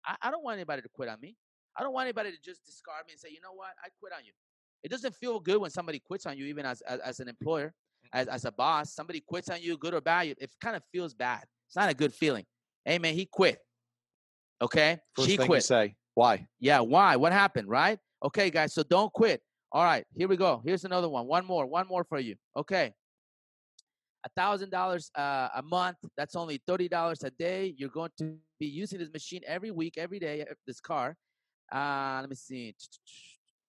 I, 0.05 0.15
I 0.21 0.31
don't 0.31 0.43
want 0.43 0.55
anybody 0.55 0.81
to 0.81 0.89
quit 0.89 1.09
on 1.09 1.19
me. 1.21 1.35
I 1.77 1.83
don't 1.83 1.93
want 1.93 2.05
anybody 2.05 2.31
to 2.31 2.37
just 2.43 2.65
discard 2.65 3.05
me 3.05 3.13
and 3.13 3.19
say, 3.19 3.29
you 3.29 3.39
know 3.41 3.53
what, 3.53 3.69
I 3.83 3.89
quit 3.99 4.13
on 4.13 4.25
you. 4.25 4.31
It 4.83 4.89
doesn't 4.89 5.15
feel 5.15 5.39
good 5.39 5.59
when 5.59 5.69
somebody 5.69 5.99
quits 5.99 6.25
on 6.25 6.37
you, 6.37 6.45
even 6.45 6.65
as 6.65 6.81
as, 6.81 6.99
as 7.01 7.19
an 7.19 7.27
employer, 7.27 7.73
mm. 8.03 8.09
as, 8.13 8.27
as 8.27 8.45
a 8.45 8.51
boss. 8.51 8.93
Somebody 8.93 9.21
quits 9.27 9.49
on 9.49 9.61
you, 9.61 9.77
good 9.77 9.93
or 9.93 10.01
bad. 10.01 10.27
It 10.27 10.51
kind 10.61 10.75
of 10.75 10.83
feels 10.91 11.13
bad. 11.13 11.43
It's 11.67 11.75
not 11.75 11.89
a 11.89 11.93
good 11.93 12.13
feeling. 12.13 12.45
Hey 12.85 12.99
man, 12.99 13.13
he 13.13 13.25
quit. 13.25 13.59
Okay, 14.61 14.97
First 15.15 15.29
she 15.29 15.37
quit. 15.37 15.49
You 15.49 15.61
say 15.61 15.95
why? 16.13 16.47
Yeah, 16.59 16.79
why? 16.79 17.15
What 17.15 17.31
happened? 17.31 17.67
Right? 17.67 17.99
Okay, 18.23 18.49
guys. 18.49 18.73
So 18.73 18.83
don't 18.83 19.11
quit. 19.13 19.41
All 19.71 19.83
right, 19.83 20.05
here 20.15 20.27
we 20.27 20.37
go. 20.37 20.61
Here's 20.65 20.85
another 20.85 21.09
one. 21.09 21.27
One 21.27 21.45
more. 21.45 21.65
One 21.65 21.87
more 21.87 22.03
for 22.03 22.19
you. 22.19 22.35
Okay. 22.55 22.93
Thousand 24.35 24.71
dollars 24.71 25.09
uh, 25.15 25.49
a 25.55 25.61
month. 25.61 25.97
That's 26.15 26.35
only 26.35 26.61
thirty 26.67 26.87
dollars 26.87 27.23
a 27.23 27.31
day. 27.31 27.73
You're 27.77 27.89
going 27.89 28.11
to 28.17 28.35
be 28.59 28.67
using 28.67 28.99
this 28.99 29.11
machine 29.11 29.41
every 29.47 29.71
week, 29.71 29.95
every 29.97 30.19
day. 30.19 30.45
This 30.65 30.79
car. 30.79 31.15
Uh, 31.71 32.19
let 32.21 32.29
me 32.29 32.35
see 32.35 32.75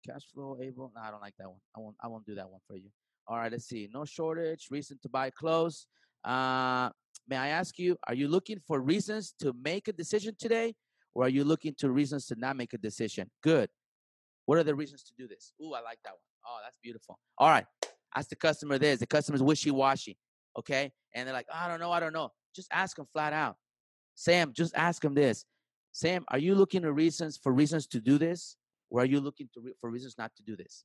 cash 0.07 0.23
flow 0.33 0.59
able. 0.63 0.93
No, 0.95 1.03
I 1.03 1.11
don't 1.11 1.21
like 1.21 1.35
that 1.39 1.49
one. 1.49 1.61
I 1.77 1.81
won't. 1.81 1.97
I 2.03 2.09
won't 2.09 2.27
do 2.27 2.35
that 2.35 2.49
one 2.49 2.61
for 2.67 2.77
you. 2.77 2.91
All 3.27 3.37
right. 3.39 3.51
Let's 3.51 3.67
see. 3.67 3.89
No 3.93 4.05
shortage. 4.05 4.69
Reason 4.71 4.99
to 5.03 5.09
buy 5.09 5.31
clothes. 5.31 5.87
Uh, 6.25 6.91
may 7.29 7.37
I 7.37 7.49
ask 7.49 7.79
you? 7.79 7.97
Are 8.07 8.15
you 8.15 8.29
looking 8.29 8.59
for 8.67 8.81
reasons 8.81 9.35
to 9.41 9.55
make 9.63 9.89
a 9.89 9.93
decision 9.93 10.35
today, 10.39 10.75
or 11.15 11.25
are 11.25 11.29
you 11.29 11.45
looking 11.45 11.75
to 11.79 11.91
reasons 11.91 12.27
to 12.27 12.37
not 12.37 12.57
make 12.57 12.73
a 12.73 12.79
decision? 12.79 13.31
Good. 13.43 13.69
What 14.47 14.59
are 14.59 14.65
the 14.65 14.75
reasons 14.75 15.03
to 15.05 15.13
do 15.19 15.29
this? 15.29 15.53
Ooh, 15.63 15.75
I 15.75 15.81
like 15.83 15.99
that 16.05 16.13
one. 16.13 16.21
Oh, 16.47 16.59
that's 16.65 16.79
beautiful. 16.83 17.19
All 17.37 17.51
right. 17.51 17.67
Ask 18.17 18.31
the 18.31 18.37
customer 18.37 18.79
this. 18.79 19.01
The 19.01 19.07
customer's 19.07 19.43
wishy-washy. 19.43 20.17
Okay. 20.59 20.93
And 21.15 21.27
they're 21.27 21.35
like, 21.35 21.47
oh, 21.51 21.57
I 21.57 21.69
don't 21.69 21.81
know. 21.81 21.93
I 21.93 22.01
don't 22.01 22.13
know. 22.13 22.31
Just 22.55 22.69
ask 22.73 22.97
them 22.97 23.07
flat 23.13 23.33
out. 23.33 23.57
Sam, 24.15 24.53
just 24.53 24.75
ask 24.75 25.01
them 25.01 25.15
this. 25.15 25.45
Sam, 25.93 26.25
are 26.29 26.39
you 26.39 26.55
looking 26.55 26.83
for 26.83 26.93
reasons 26.93 27.39
for 27.43 27.53
reasons 27.53 27.87
to 27.89 28.01
do 28.01 28.19
this? 28.19 28.57
Or 28.91 29.03
are 29.03 29.07
you 29.07 29.21
looking 29.21 29.49
to 29.55 29.61
re- 29.61 29.75
for 29.81 29.91
reasons 29.91 30.17
not 30.19 30.33
to 30.37 30.43
do 30.43 30.57
this? 30.57 30.85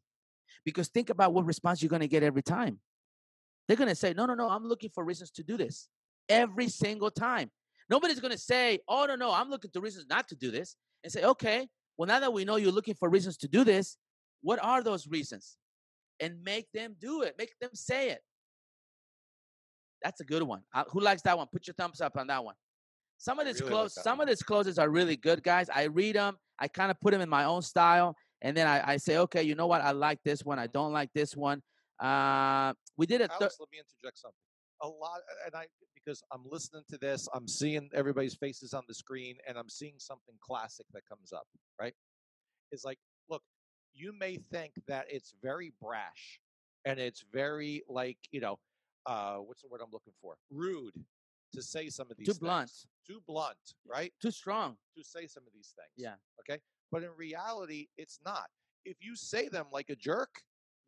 Because 0.65 0.87
think 0.89 1.09
about 1.09 1.33
what 1.33 1.45
response 1.45 1.81
you're 1.81 1.89
going 1.89 2.01
to 2.01 2.07
get 2.07 2.23
every 2.23 2.43
time. 2.43 2.79
They're 3.67 3.77
going 3.77 3.89
to 3.89 3.95
say, 3.95 4.13
no, 4.13 4.25
no, 4.25 4.33
no, 4.33 4.49
I'm 4.49 4.65
looking 4.65 4.89
for 4.93 5.03
reasons 5.03 5.31
to 5.31 5.43
do 5.43 5.57
this 5.57 5.89
every 6.29 6.67
single 6.67 7.09
time. 7.09 7.49
Nobody's 7.89 8.19
going 8.19 8.31
to 8.31 8.37
say, 8.37 8.79
oh, 8.87 9.05
no, 9.05 9.15
no, 9.15 9.31
I'm 9.31 9.49
looking 9.49 9.71
for 9.71 9.81
reasons 9.81 10.05
not 10.09 10.27
to 10.29 10.35
do 10.35 10.51
this. 10.51 10.75
And 11.03 11.11
say, 11.11 11.23
okay, 11.23 11.67
well, 11.97 12.07
now 12.07 12.19
that 12.19 12.31
we 12.31 12.45
know 12.45 12.55
you're 12.55 12.71
looking 12.71 12.95
for 12.95 13.09
reasons 13.09 13.37
to 13.37 13.47
do 13.47 13.63
this, 13.63 13.97
what 14.41 14.59
are 14.63 14.83
those 14.83 15.07
reasons? 15.07 15.57
And 16.19 16.43
make 16.43 16.67
them 16.73 16.95
do 16.99 17.23
it, 17.23 17.35
make 17.37 17.57
them 17.59 17.71
say 17.73 18.09
it. 18.09 18.21
That's 20.03 20.19
a 20.21 20.25
good 20.25 20.43
one. 20.43 20.61
Uh, 20.73 20.83
who 20.89 20.99
likes 20.99 21.21
that 21.23 21.37
one? 21.37 21.47
Put 21.51 21.67
your 21.67 21.73
thumbs 21.75 22.01
up 22.01 22.17
on 22.17 22.27
that 22.27 22.43
one. 22.43 22.55
Some 23.17 23.39
of 23.39 23.45
these 23.45 23.61
really 23.61 23.71
clothes, 23.71 23.95
like 23.95 24.03
some 24.03 24.17
one. 24.17 24.27
of 24.27 24.31
these 24.31 24.43
closes 24.43 24.77
are 24.77 24.89
really 24.89 25.15
good, 25.15 25.43
guys. 25.43 25.69
I 25.69 25.83
read 25.83 26.15
them. 26.15 26.37
I 26.59 26.67
kind 26.67 26.91
of 26.91 26.99
put 26.99 27.11
them 27.11 27.21
in 27.21 27.29
my 27.29 27.45
own 27.45 27.61
style, 27.61 28.15
and 28.41 28.55
then 28.55 28.67
I, 28.67 28.93
I 28.93 28.97
say, 28.97 29.17
okay, 29.17 29.43
you 29.43 29.55
know 29.55 29.67
what? 29.67 29.81
I 29.81 29.91
like 29.91 30.19
this 30.23 30.43
one. 30.43 30.59
I 30.59 30.67
don't 30.67 30.91
like 30.91 31.09
this 31.13 31.35
one. 31.35 31.61
Uh, 31.99 32.73
we 32.97 33.05
did 33.05 33.21
a 33.21 33.31
Alex, 33.31 33.57
let 33.59 33.69
me 33.71 33.77
interject 33.79 34.19
something. 34.19 34.35
A 34.81 34.87
lot, 34.87 35.21
and 35.45 35.55
I 35.55 35.65
because 35.95 36.21
I'm 36.33 36.41
listening 36.51 36.83
to 36.89 36.97
this, 36.97 37.29
I'm 37.33 37.47
seeing 37.47 37.89
everybody's 37.93 38.35
faces 38.35 38.73
on 38.73 38.83
the 38.89 38.93
screen, 38.93 39.37
and 39.47 39.57
I'm 39.57 39.69
seeing 39.69 39.95
something 39.97 40.35
classic 40.41 40.85
that 40.93 41.03
comes 41.07 41.31
up. 41.31 41.47
Right? 41.79 41.93
It's 42.73 42.83
like, 42.83 42.97
look, 43.29 43.41
you 43.93 44.13
may 44.19 44.35
think 44.35 44.73
that 44.87 45.05
it's 45.09 45.33
very 45.41 45.71
brash, 45.81 46.41
and 46.83 46.99
it's 46.99 47.23
very 47.31 47.83
like 47.87 48.17
you 48.31 48.41
know, 48.41 48.59
uh, 49.05 49.35
what's 49.35 49.61
the 49.61 49.67
word 49.67 49.81
I'm 49.83 49.91
looking 49.91 50.13
for? 50.21 50.35
Rude 50.51 50.93
to 51.53 51.61
say 51.61 51.89
some 51.89 52.09
of 52.09 52.17
these. 52.17 52.27
too 52.27 52.33
things. 52.33 52.39
blunt, 52.39 52.71
Too 53.07 53.21
blunt, 53.27 53.57
right? 53.87 54.11
too 54.21 54.31
strong. 54.31 54.75
To 54.97 55.03
say 55.03 55.27
some 55.27 55.43
of 55.45 55.53
these 55.53 55.73
things. 55.75 55.91
Yeah. 55.97 56.15
Okay. 56.39 56.59
But 56.91 57.03
in 57.03 57.09
reality, 57.17 57.87
it's 57.97 58.19
not. 58.25 58.47
If 58.85 58.97
you 59.01 59.15
say 59.15 59.47
them 59.49 59.65
like 59.71 59.89
a 59.89 59.95
jerk, 59.95 60.29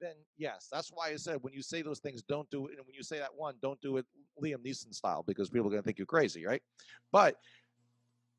then 0.01 0.13
yes, 0.37 0.67
that's 0.71 0.91
why 0.93 1.09
I 1.09 1.15
said 1.15 1.37
when 1.41 1.53
you 1.53 1.61
say 1.61 1.81
those 1.81 1.99
things, 1.99 2.21
don't 2.23 2.49
do 2.49 2.67
it. 2.67 2.77
And 2.77 2.85
when 2.85 2.93
you 2.93 3.03
say 3.03 3.19
that 3.19 3.33
one, 3.35 3.55
don't 3.61 3.79
do 3.81 3.97
it 3.97 4.05
Liam 4.41 4.57
Neeson 4.65 4.93
style 4.93 5.23
because 5.25 5.49
people 5.49 5.67
are 5.67 5.71
going 5.71 5.81
to 5.81 5.85
think 5.85 5.97
you're 5.97 6.05
crazy, 6.05 6.45
right? 6.45 6.61
But 7.11 7.37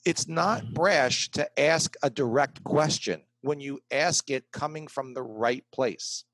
it's 0.04 0.28
not 0.28 0.72
brash 0.74 1.30
to 1.30 1.60
ask 1.60 1.96
a 2.02 2.10
direct 2.10 2.62
question 2.64 3.22
when 3.40 3.60
you 3.60 3.80
ask 3.90 4.30
it 4.30 4.44
coming 4.52 4.86
from 4.86 5.14
the 5.14 5.22
right 5.22 5.64
place, 5.72 6.24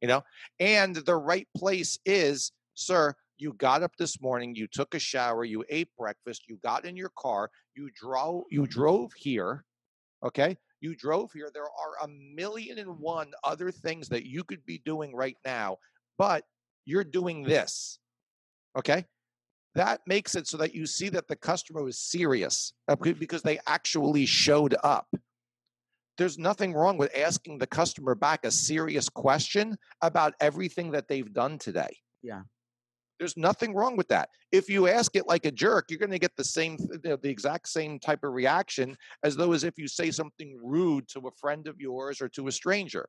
you 0.00 0.08
know? 0.08 0.24
And 0.58 0.96
the 0.96 1.16
right 1.16 1.48
place 1.56 1.98
is, 2.04 2.52
sir, 2.74 3.14
you 3.38 3.52
got 3.54 3.82
up 3.82 3.96
this 3.96 4.20
morning, 4.20 4.54
you 4.54 4.66
took 4.66 4.94
a 4.94 4.98
shower, 4.98 5.44
you 5.44 5.64
ate 5.68 5.88
breakfast, 5.98 6.42
you 6.48 6.58
got 6.62 6.84
in 6.84 6.96
your 6.96 7.10
car, 7.18 7.50
you 7.74 7.90
drove 7.94 8.44
you 8.50 8.66
drove 8.66 9.12
here, 9.16 9.64
okay? 10.24 10.56
You 10.80 10.96
drove 10.96 11.30
here. 11.32 11.50
There 11.52 11.62
are 11.62 12.04
a 12.04 12.08
million 12.08 12.78
and 12.78 12.98
one 12.98 13.30
other 13.44 13.70
things 13.70 14.08
that 14.08 14.26
you 14.26 14.42
could 14.42 14.64
be 14.66 14.82
doing 14.84 15.14
right 15.14 15.36
now, 15.44 15.78
but 16.18 16.44
you're 16.84 17.04
doing 17.04 17.44
this. 17.44 17.98
Okay? 18.76 19.04
That 19.74 20.00
makes 20.06 20.34
it 20.34 20.46
so 20.46 20.56
that 20.58 20.74
you 20.74 20.86
see 20.86 21.08
that 21.10 21.28
the 21.28 21.36
customer 21.36 21.82
was 21.82 21.98
serious 21.98 22.72
uh, 22.88 22.96
because 22.96 23.42
they 23.42 23.58
actually 23.66 24.26
showed 24.26 24.74
up. 24.84 25.06
There's 26.18 26.38
nothing 26.38 26.74
wrong 26.74 26.98
with 26.98 27.16
asking 27.16 27.58
the 27.58 27.66
customer 27.66 28.14
back 28.14 28.44
a 28.44 28.50
serious 28.50 29.08
question 29.08 29.78
about 30.02 30.34
everything 30.40 30.90
that 30.90 31.08
they've 31.08 31.32
done 31.32 31.58
today. 31.58 31.96
Yeah. 32.22 32.42
There's 33.22 33.36
nothing 33.36 33.72
wrong 33.72 33.96
with 33.96 34.08
that. 34.08 34.30
If 34.50 34.68
you 34.68 34.88
ask 34.88 35.14
it 35.14 35.28
like 35.28 35.46
a 35.46 35.52
jerk, 35.52 35.84
you're 35.88 36.00
going 36.00 36.10
to 36.10 36.18
get 36.18 36.34
the 36.34 36.42
same, 36.42 36.76
th- 36.76 37.02
the 37.04 37.16
the 37.22 37.28
exact 37.30 37.68
same 37.68 38.00
type 38.00 38.24
of 38.24 38.32
reaction 38.32 38.96
as 39.22 39.36
though 39.36 39.52
as 39.52 39.62
if 39.62 39.78
you 39.78 39.86
say 39.86 40.10
something 40.10 40.58
rude 40.60 41.06
to 41.10 41.20
a 41.28 41.30
friend 41.40 41.68
of 41.68 41.80
yours 41.80 42.20
or 42.20 42.28
to 42.30 42.48
a 42.48 42.52
stranger. 42.52 43.08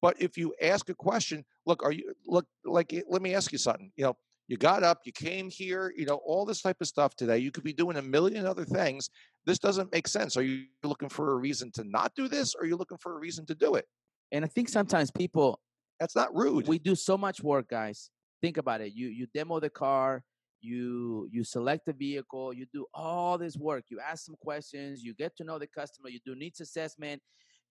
But 0.00 0.20
if 0.20 0.36
you 0.36 0.52
ask 0.60 0.88
a 0.88 0.94
question, 0.94 1.44
look, 1.64 1.84
are 1.84 1.92
you 1.92 2.12
look 2.26 2.44
like? 2.64 2.92
eh, 2.92 3.02
Let 3.08 3.22
me 3.22 3.36
ask 3.36 3.52
you 3.52 3.58
something. 3.58 3.92
You 3.94 4.06
know, 4.06 4.16
you 4.48 4.56
got 4.56 4.82
up, 4.82 5.02
you 5.04 5.12
came 5.12 5.48
here, 5.48 5.92
you 5.96 6.06
know, 6.06 6.18
all 6.26 6.44
this 6.44 6.60
type 6.60 6.78
of 6.80 6.88
stuff 6.88 7.14
today. 7.14 7.38
You 7.38 7.52
could 7.52 7.62
be 7.62 7.72
doing 7.72 7.98
a 7.98 8.02
million 8.02 8.44
other 8.46 8.64
things. 8.64 9.10
This 9.46 9.60
doesn't 9.60 9.92
make 9.92 10.08
sense. 10.08 10.36
Are 10.36 10.42
you 10.42 10.64
looking 10.82 11.08
for 11.08 11.30
a 11.34 11.36
reason 11.36 11.70
to 11.74 11.84
not 11.84 12.10
do 12.16 12.26
this, 12.26 12.56
or 12.56 12.62
are 12.62 12.66
you 12.66 12.76
looking 12.76 12.98
for 12.98 13.16
a 13.16 13.20
reason 13.20 13.46
to 13.46 13.54
do 13.54 13.76
it? 13.76 13.86
And 14.32 14.44
I 14.44 14.48
think 14.48 14.68
sometimes 14.68 15.12
people 15.12 15.60
That's 16.00 16.16
not 16.16 16.34
rude. 16.34 16.66
we 16.66 16.80
do 16.80 16.96
so 16.96 17.16
much 17.16 17.44
work, 17.44 17.68
guys. 17.68 18.10
Think 18.42 18.56
about 18.58 18.80
it. 18.80 18.92
You 18.94 19.08
you 19.08 19.26
demo 19.32 19.60
the 19.60 19.70
car, 19.70 20.22
you 20.60 21.28
you 21.32 21.44
select 21.44 21.86
the 21.86 21.92
vehicle, 21.92 22.52
you 22.52 22.66
do 22.72 22.86
all 22.92 23.38
this 23.38 23.56
work. 23.56 23.84
You 23.88 24.00
ask 24.00 24.24
some 24.24 24.36
questions, 24.40 25.02
you 25.02 25.14
get 25.14 25.36
to 25.36 25.44
know 25.44 25.58
the 25.58 25.68
customer, 25.68 26.08
you 26.08 26.18
do 26.26 26.34
needs 26.34 26.60
assessment, 26.60 27.22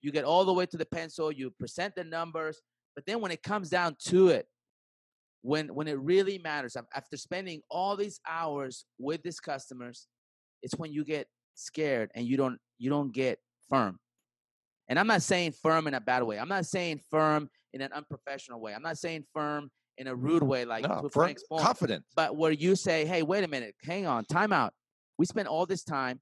you 0.01 0.11
get 0.11 0.23
all 0.23 0.45
the 0.45 0.53
way 0.53 0.65
to 0.65 0.77
the 0.77 0.85
pencil, 0.85 1.31
you 1.31 1.51
present 1.51 1.95
the 1.95 2.03
numbers, 2.03 2.61
but 2.95 3.05
then 3.05 3.21
when 3.21 3.31
it 3.31 3.43
comes 3.43 3.69
down 3.69 3.95
to 4.07 4.29
it, 4.29 4.47
when 5.41 5.73
when 5.73 5.87
it 5.87 5.99
really 5.99 6.37
matters, 6.37 6.77
after 6.95 7.17
spending 7.17 7.61
all 7.69 7.95
these 7.95 8.19
hours 8.27 8.85
with 8.99 9.23
these 9.23 9.39
customers, 9.39 10.07
it's 10.61 10.75
when 10.75 10.93
you 10.93 11.03
get 11.03 11.27
scared 11.55 12.11
and 12.15 12.25
you 12.25 12.37
don't 12.37 12.59
you 12.77 12.89
don't 12.89 13.13
get 13.13 13.39
firm. 13.69 13.99
And 14.87 14.99
I'm 14.99 15.07
not 15.07 15.21
saying 15.21 15.53
firm 15.53 15.87
in 15.87 15.93
a 15.93 16.01
bad 16.01 16.23
way. 16.23 16.37
I'm 16.37 16.49
not 16.49 16.65
saying 16.65 16.99
firm 17.09 17.49
in 17.73 17.81
an 17.81 17.91
unprofessional 17.93 18.59
way. 18.59 18.73
I'm 18.73 18.81
not 18.81 18.97
saying 18.97 19.23
firm 19.33 19.71
in 19.97 20.07
a 20.07 20.15
rude 20.15 20.43
way, 20.43 20.65
like 20.65 20.87
no, 20.87 21.01
to 21.01 21.09
Frank's 21.09 21.43
point. 21.43 21.63
confident. 21.63 22.03
But 22.15 22.35
where 22.37 22.51
you 22.51 22.75
say, 22.75 23.05
"Hey, 23.05 23.23
wait 23.23 23.43
a 23.43 23.47
minute, 23.47 23.75
hang 23.83 24.05
on, 24.07 24.25
time 24.25 24.51
out. 24.53 24.73
We 25.17 25.25
spent 25.25 25.47
all 25.47 25.65
this 25.65 25.83
time. 25.83 26.19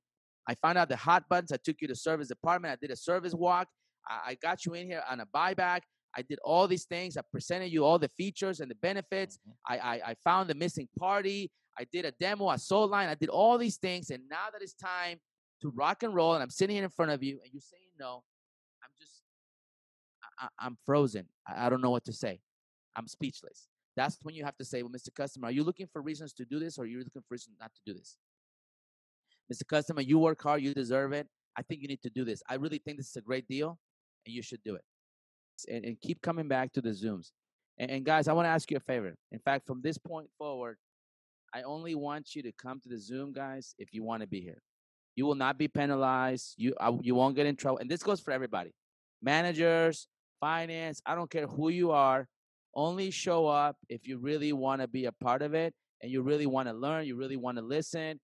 I 0.48 0.56
found 0.56 0.78
out 0.78 0.90
the 0.90 0.96
hot 0.98 1.24
buttons. 1.30 1.52
I 1.52 1.58
took 1.64 1.78
you 1.82 1.88
to 1.88 1.96
service 1.96 2.28
department. 2.28 2.72
I 2.74 2.78
did 2.82 2.92
a 2.92 2.96
service 2.96 3.34
walk. 3.34 3.68
I, 4.08 4.32
I 4.32 4.36
got 4.42 4.66
you 4.66 4.74
in 4.74 4.88
here 4.88 5.04
on 5.10 5.20
a 5.20 5.26
buyback. 5.28 5.82
I 6.18 6.24
did 6.24 6.40
all 6.44 6.68
these 6.68 6.86
things. 6.86 7.16
I 7.18 7.22
presented 7.32 7.72
you 7.72 7.86
all 7.86 8.00
the 8.00 8.10
features 8.18 8.60
and 8.60 8.70
the 8.70 8.76
benefits. 8.76 9.38
Mhm. 9.48 9.54
I, 9.68 9.78
I 9.78 9.94
I 10.12 10.16
found 10.24 10.50
the 10.50 10.56
missing 10.56 10.88
party. 10.98 11.52
I 11.78 11.86
did 11.94 12.04
a 12.06 12.12
demo. 12.20 12.48
I 12.48 12.56
sold 12.58 12.90
line. 12.90 13.08
I 13.08 13.16
did 13.16 13.30
all 13.30 13.58
these 13.58 13.78
things. 13.78 14.10
And 14.10 14.24
now 14.30 14.48
that 14.52 14.62
it's 14.62 14.74
time 14.74 15.20
to 15.62 15.70
rock 15.76 16.04
and 16.04 16.14
roll, 16.16 16.34
and 16.34 16.42
I'm 16.44 16.50
sitting 16.50 16.76
here 16.76 16.84
in 16.84 16.90
front 16.90 17.12
of 17.12 17.22
you, 17.24 17.40
and 17.44 17.54
you're 17.54 17.62
saying 17.62 17.84
no, 18.00 18.24
I'm 18.84 18.90
just 19.00 19.22
I, 20.40 20.46
I- 20.46 20.66
I'm 20.66 20.78
frozen. 20.86 21.28
I, 21.48 21.68
I 21.68 21.70
don't 21.70 21.82
know 21.82 21.92
what 21.92 22.06
to 22.06 22.14
say. 22.14 22.40
I'm 23.00 23.08
speechless. 23.08 23.70
That's 23.96 24.18
when 24.22 24.36
you 24.36 24.44
have 24.44 24.58
to 24.58 24.66
say, 24.66 24.84
well, 24.84 24.92
Mr. 24.92 25.14
Customer, 25.16 25.48
are 25.48 25.52
you 25.52 25.64
looking 25.64 25.88
for 25.92 26.02
reasons 26.02 26.34
to 26.34 26.46
do 26.46 26.60
this 26.60 26.78
or 26.78 26.84
are 26.84 26.86
you 26.86 26.98
looking 27.00 27.22
for 27.22 27.32
reasons 27.32 27.56
not 27.60 27.72
to 27.74 27.82
do 27.86 27.98
this? 27.98 28.18
Mr. 29.52 29.66
Customer, 29.68 30.02
you 30.02 30.20
work 30.20 30.42
hard, 30.44 30.62
you 30.62 30.74
deserve 30.74 31.14
it. 31.14 31.28
I 31.58 31.64
think 31.64 31.82
you 31.82 31.88
need 31.88 32.02
to 32.04 32.10
do 32.10 32.24
this. 32.24 32.44
I 32.48 32.56
really 32.56 32.78
think 32.78 32.98
this 32.98 33.10
is 33.10 33.16
a 33.16 33.22
great 33.22 33.48
deal 33.48 33.80
and 34.26 34.36
you 34.36 34.42
should 34.42 34.62
do 34.64 34.76
it. 34.76 34.84
And, 35.68 35.84
and 35.86 36.00
keep 36.00 36.22
coming 36.22 36.48
back 36.48 36.72
to 36.74 36.82
the 36.82 36.90
Zooms. 36.90 37.32
And, 37.78 37.90
and 37.90 38.06
guys, 38.06 38.28
I 38.28 38.34
want 38.34 38.46
to 38.46 38.50
ask 38.50 38.70
you 38.70 38.78
a 38.78 38.82
favor. 38.82 39.16
In 39.32 39.40
fact, 39.40 39.66
from 39.66 39.82
this 39.82 39.98
point 39.98 40.28
forward, 40.38 40.78
I 41.54 41.64
only 41.64 41.96
want 41.96 42.36
you 42.36 42.44
to 42.44 42.52
come 42.52 42.80
to 42.82 42.90
the 42.90 43.00
Zoom, 43.00 43.34
guys, 43.34 43.74
if 43.80 43.94
you 43.94 44.04
want 44.04 44.22
to 44.22 44.28
be 44.28 44.42
here. 44.42 44.62
You 45.16 45.26
will 45.26 45.36
not 45.36 45.58
be 45.58 45.68
penalized. 45.68 46.54
You 46.58 46.76
I, 46.80 46.92
you 47.02 47.16
won't 47.16 47.36
get 47.36 47.46
in 47.46 47.56
trouble. 47.56 47.80
And 47.80 47.90
this 47.90 48.04
goes 48.04 48.20
for 48.20 48.32
everybody, 48.32 48.72
managers, 49.22 50.08
finance. 50.40 51.02
I 51.06 51.16
don't 51.16 51.30
care 51.30 51.48
who 51.48 51.70
you 51.70 51.92
are. 51.92 52.28
Only 52.76 53.12
show 53.12 53.48
up 53.48 53.76
if 53.90 54.08
you 54.08 54.18
really 54.18 54.54
want 54.54 54.82
to 54.82 54.88
be 54.88 55.06
a 55.06 55.12
part 55.12 55.42
of 55.42 55.54
it 55.54 55.74
and 56.02 56.12
you 56.12 56.22
really 56.22 56.46
want 56.46 56.68
to 56.68 56.74
learn. 56.74 57.06
You 57.06 57.16
really 57.16 57.38
want 57.38 57.58
to 57.58 57.64
listen. 57.64 58.20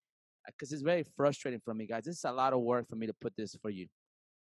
Uh, 0.46 0.50
because 0.52 0.72
it's 0.72 0.82
very 0.82 1.04
frustrating 1.16 1.60
for 1.64 1.74
me, 1.74 1.86
guys. 1.86 2.04
This 2.04 2.18
is 2.18 2.24
a 2.24 2.32
lot 2.32 2.52
of 2.52 2.60
work 2.60 2.88
for 2.88 2.96
me 2.96 3.06
to 3.06 3.14
put 3.20 3.34
this 3.36 3.56
for 3.60 3.70
you. 3.70 3.86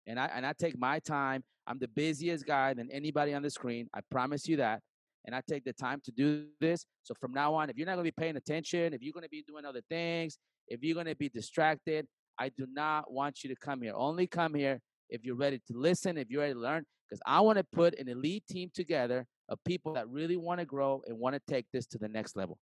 And 0.08 0.20
I 0.20 0.30
and 0.34 0.46
I 0.46 0.54
take 0.54 0.78
my 0.78 1.00
time. 1.00 1.44
I'm 1.68 1.78
the 1.78 1.88
busiest 1.88 2.48
guy 2.48 2.74
than 2.74 2.90
anybody 2.92 3.34
on 3.34 3.42
the 3.42 3.50
screen. 3.50 3.88
I 3.94 4.00
promise 4.10 4.48
you 4.48 4.58
that. 4.58 4.82
And 5.26 5.36
I 5.36 5.42
take 5.48 5.66
the 5.66 5.74
time 5.74 6.02
to 6.06 6.12
do 6.12 6.46
this. 6.60 6.86
So 7.04 7.14
from 7.20 7.34
now 7.34 7.54
on, 7.54 7.70
if 7.70 7.78
you're 7.78 7.86
not 7.86 7.96
going 7.96 8.06
to 8.06 8.12
be 8.12 8.22
paying 8.24 8.38
attention, 8.38 8.94
if 8.94 9.02
you're 9.02 9.14
going 9.14 9.26
to 9.26 9.30
be 9.30 9.44
doing 9.48 9.66
other 9.66 9.82
things, 9.90 10.40
if 10.68 10.82
you're 10.82 10.96
going 10.96 11.06
to 11.08 11.16
be 11.16 11.30
distracted, 11.30 12.08
I 12.40 12.50
do 12.50 12.66
not 12.72 13.12
want 13.12 13.44
you 13.44 13.50
to 13.50 13.56
come 13.56 13.82
here. 13.82 13.94
Only 13.96 14.26
come 14.26 14.56
here 14.56 14.80
if 15.10 15.26
you're 15.26 15.36
ready 15.36 15.60
to 15.68 15.78
listen, 15.78 16.18
if 16.18 16.30
you're 16.30 16.42
ready 16.42 16.54
to 16.54 16.60
learn, 16.60 16.86
because 17.08 17.22
I 17.26 17.42
want 17.42 17.58
to 17.58 17.66
put 17.66 18.00
an 18.00 18.08
elite 18.08 18.46
team 18.50 18.72
together 18.74 19.26
of 19.50 19.60
people 19.66 19.94
that 19.94 20.08
really 20.08 20.38
want 20.38 20.60
to 20.60 20.66
grow 20.66 21.02
and 21.08 21.18
want 21.18 21.36
to 21.36 21.42
take 21.48 21.66
this 21.74 21.86
to 21.88 21.98
the 21.98 22.08
next 22.08 22.36
level. 22.36 22.58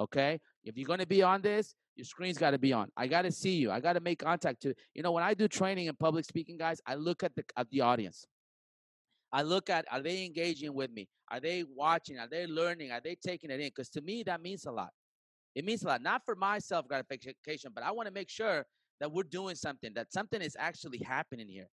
Okay? 0.00 0.40
If 0.64 0.76
you're 0.76 0.86
going 0.86 1.00
to 1.00 1.06
be 1.06 1.22
on 1.22 1.42
this, 1.42 1.74
your 1.96 2.04
screen's 2.04 2.38
got 2.38 2.52
to 2.52 2.58
be 2.58 2.72
on. 2.72 2.88
I 2.96 3.06
got 3.06 3.22
to 3.22 3.32
see 3.32 3.56
you. 3.56 3.70
I 3.70 3.80
got 3.80 3.94
to 3.94 4.00
make 4.00 4.20
contact 4.20 4.62
to. 4.62 4.74
You 4.94 5.02
know, 5.02 5.12
when 5.12 5.22
I 5.22 5.34
do 5.34 5.46
training 5.46 5.88
and 5.88 5.98
public 5.98 6.24
speaking, 6.24 6.56
guys, 6.56 6.80
I 6.86 6.94
look 6.94 7.22
at 7.22 7.34
the 7.34 7.44
at 7.56 7.68
the 7.70 7.82
audience. 7.82 8.26
I 9.32 9.42
look 9.42 9.68
at 9.68 9.84
are 9.90 10.00
they 10.00 10.24
engaging 10.24 10.74
with 10.74 10.90
me? 10.90 11.08
Are 11.30 11.40
they 11.40 11.64
watching? 11.76 12.18
Are 12.18 12.28
they 12.28 12.46
learning? 12.46 12.92
Are 12.92 13.00
they 13.02 13.16
taking 13.16 13.50
it 13.50 13.60
in? 13.60 13.66
Because 13.66 13.90
to 13.90 14.00
me, 14.00 14.22
that 14.24 14.40
means 14.42 14.64
a 14.64 14.72
lot. 14.72 14.90
It 15.54 15.64
means 15.64 15.82
a 15.82 15.88
lot, 15.88 16.02
not 16.02 16.22
for 16.24 16.34
my 16.34 16.58
self 16.58 16.88
gratification, 16.88 17.72
but 17.74 17.84
I 17.84 17.90
want 17.90 18.08
to 18.08 18.14
make 18.14 18.30
sure 18.30 18.64
that 19.00 19.12
we're 19.12 19.24
doing 19.24 19.54
something, 19.54 19.92
that 19.94 20.12
something 20.12 20.40
is 20.40 20.56
actually 20.58 20.98
happening 20.98 21.48
here, 21.48 21.68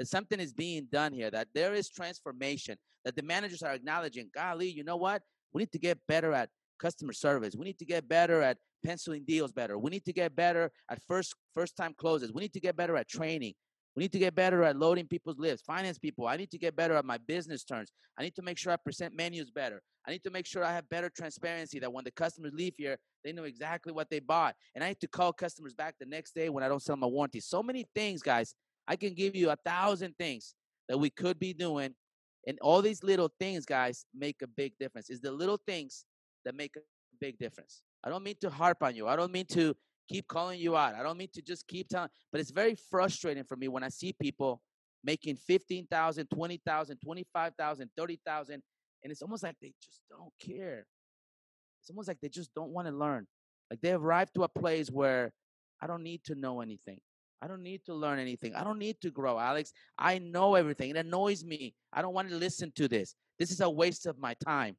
that 0.00 0.08
something 0.08 0.40
is 0.40 0.54
being 0.54 0.88
done 0.90 1.12
here, 1.12 1.30
that 1.30 1.48
there 1.54 1.74
is 1.74 1.90
transformation, 1.90 2.74
that 3.04 3.14
the 3.16 3.22
managers 3.22 3.62
are 3.62 3.74
acknowledging, 3.74 4.30
golly, 4.34 4.70
you 4.70 4.82
know 4.82 4.96
what? 4.96 5.20
We 5.52 5.60
need 5.60 5.72
to 5.72 5.78
get 5.78 5.98
better 6.08 6.32
at 6.32 6.48
customer 6.78 7.12
service. 7.12 7.54
We 7.54 7.66
need 7.66 7.78
to 7.80 7.84
get 7.84 8.08
better 8.08 8.40
at 8.40 8.56
penciling 8.82 9.24
deals 9.26 9.52
better. 9.52 9.76
We 9.76 9.90
need 9.90 10.06
to 10.06 10.14
get 10.14 10.34
better 10.34 10.70
at 10.90 11.00
first 11.06 11.34
first 11.52 11.76
time 11.76 11.92
closes. 11.98 12.32
We 12.32 12.40
need 12.40 12.54
to 12.54 12.60
get 12.60 12.78
better 12.78 12.96
at 12.96 13.10
training. 13.10 13.52
We 13.94 14.02
need 14.04 14.12
to 14.12 14.18
get 14.18 14.34
better 14.34 14.62
at 14.62 14.74
loading 14.76 15.06
people's 15.06 15.38
lists. 15.38 15.66
Finance 15.66 15.98
people, 15.98 16.26
I 16.26 16.38
need 16.38 16.50
to 16.52 16.58
get 16.58 16.74
better 16.74 16.94
at 16.94 17.04
my 17.04 17.18
business 17.18 17.62
terms. 17.62 17.92
I 18.18 18.22
need 18.22 18.34
to 18.36 18.42
make 18.42 18.56
sure 18.56 18.72
I 18.72 18.76
present 18.76 19.14
menus 19.14 19.50
better. 19.50 19.82
I 20.08 20.12
need 20.12 20.22
to 20.22 20.30
make 20.30 20.46
sure 20.46 20.64
I 20.64 20.72
have 20.72 20.88
better 20.88 21.10
transparency 21.14 21.78
that 21.80 21.92
when 21.92 22.04
the 22.04 22.10
customers 22.12 22.52
leave 22.54 22.72
here, 22.78 22.96
they 23.22 23.32
know 23.32 23.44
exactly 23.44 23.92
what 23.92 24.08
they 24.08 24.20
bought. 24.20 24.54
And 24.74 24.82
I 24.82 24.88
need 24.88 25.00
to 25.00 25.08
call 25.08 25.34
customers 25.34 25.74
back 25.74 25.96
the 26.00 26.06
next 26.06 26.34
day 26.34 26.48
when 26.48 26.64
I 26.64 26.68
don't 26.68 26.80
sell 26.80 26.96
my 26.96 27.06
warranty. 27.06 27.40
So 27.40 27.62
many 27.62 27.84
things, 27.94 28.22
guys. 28.22 28.54
I 28.90 28.96
can 28.96 29.14
give 29.14 29.36
you 29.36 29.50
a 29.50 29.56
thousand 29.64 30.16
things 30.18 30.56
that 30.88 30.98
we 30.98 31.10
could 31.10 31.38
be 31.38 31.52
doing. 31.54 31.94
And 32.48 32.58
all 32.60 32.82
these 32.82 33.04
little 33.04 33.30
things, 33.38 33.64
guys, 33.64 34.04
make 34.12 34.42
a 34.42 34.48
big 34.48 34.72
difference. 34.80 35.10
It's 35.10 35.20
the 35.20 35.30
little 35.30 35.58
things 35.64 36.04
that 36.44 36.56
make 36.56 36.74
a 36.76 36.80
big 37.20 37.38
difference. 37.38 37.82
I 38.02 38.08
don't 38.08 38.24
mean 38.24 38.34
to 38.40 38.50
harp 38.50 38.82
on 38.82 38.96
you. 38.96 39.06
I 39.06 39.14
don't 39.14 39.30
mean 39.30 39.46
to 39.52 39.76
keep 40.08 40.26
calling 40.26 40.58
you 40.58 40.76
out. 40.76 40.96
I 40.96 41.04
don't 41.04 41.16
mean 41.16 41.28
to 41.34 41.42
just 41.42 41.68
keep 41.68 41.88
telling, 41.88 42.08
but 42.32 42.40
it's 42.40 42.50
very 42.50 42.74
frustrating 42.74 43.44
for 43.44 43.56
me 43.56 43.68
when 43.68 43.84
I 43.84 43.90
see 43.90 44.12
people 44.12 44.60
making 45.04 45.36
15,000, 45.36 46.28
20,000, 46.28 46.98
25,000, 46.98 47.90
30,000 47.96 48.62
and 49.02 49.10
it's 49.10 49.22
almost 49.22 49.44
like 49.44 49.56
they 49.62 49.72
just 49.80 50.00
don't 50.10 50.32
care. 50.40 50.84
It's 51.80 51.90
almost 51.90 52.08
like 52.08 52.18
they 52.20 52.28
just 52.28 52.52
don't 52.54 52.70
want 52.70 52.88
to 52.88 52.92
learn. 52.92 53.26
Like 53.70 53.80
they 53.80 53.92
arrived 53.92 54.34
to 54.34 54.42
a 54.42 54.48
place 54.48 54.90
where 54.90 55.30
I 55.80 55.86
don't 55.86 56.02
need 56.02 56.24
to 56.24 56.34
know 56.34 56.60
anything. 56.60 56.98
I 57.42 57.48
don't 57.48 57.62
need 57.62 57.84
to 57.86 57.94
learn 57.94 58.18
anything. 58.18 58.54
I 58.54 58.64
don't 58.64 58.78
need 58.78 59.00
to 59.00 59.10
grow, 59.10 59.38
Alex. 59.38 59.72
I 59.98 60.18
know 60.18 60.54
everything. 60.54 60.90
It 60.90 60.96
annoys 60.96 61.42
me. 61.42 61.74
I 61.92 62.02
don't 62.02 62.12
want 62.12 62.28
to 62.28 62.36
listen 62.36 62.72
to 62.76 62.86
this. 62.86 63.14
This 63.38 63.50
is 63.50 63.60
a 63.60 63.70
waste 63.70 64.06
of 64.06 64.18
my 64.18 64.34
time. 64.44 64.76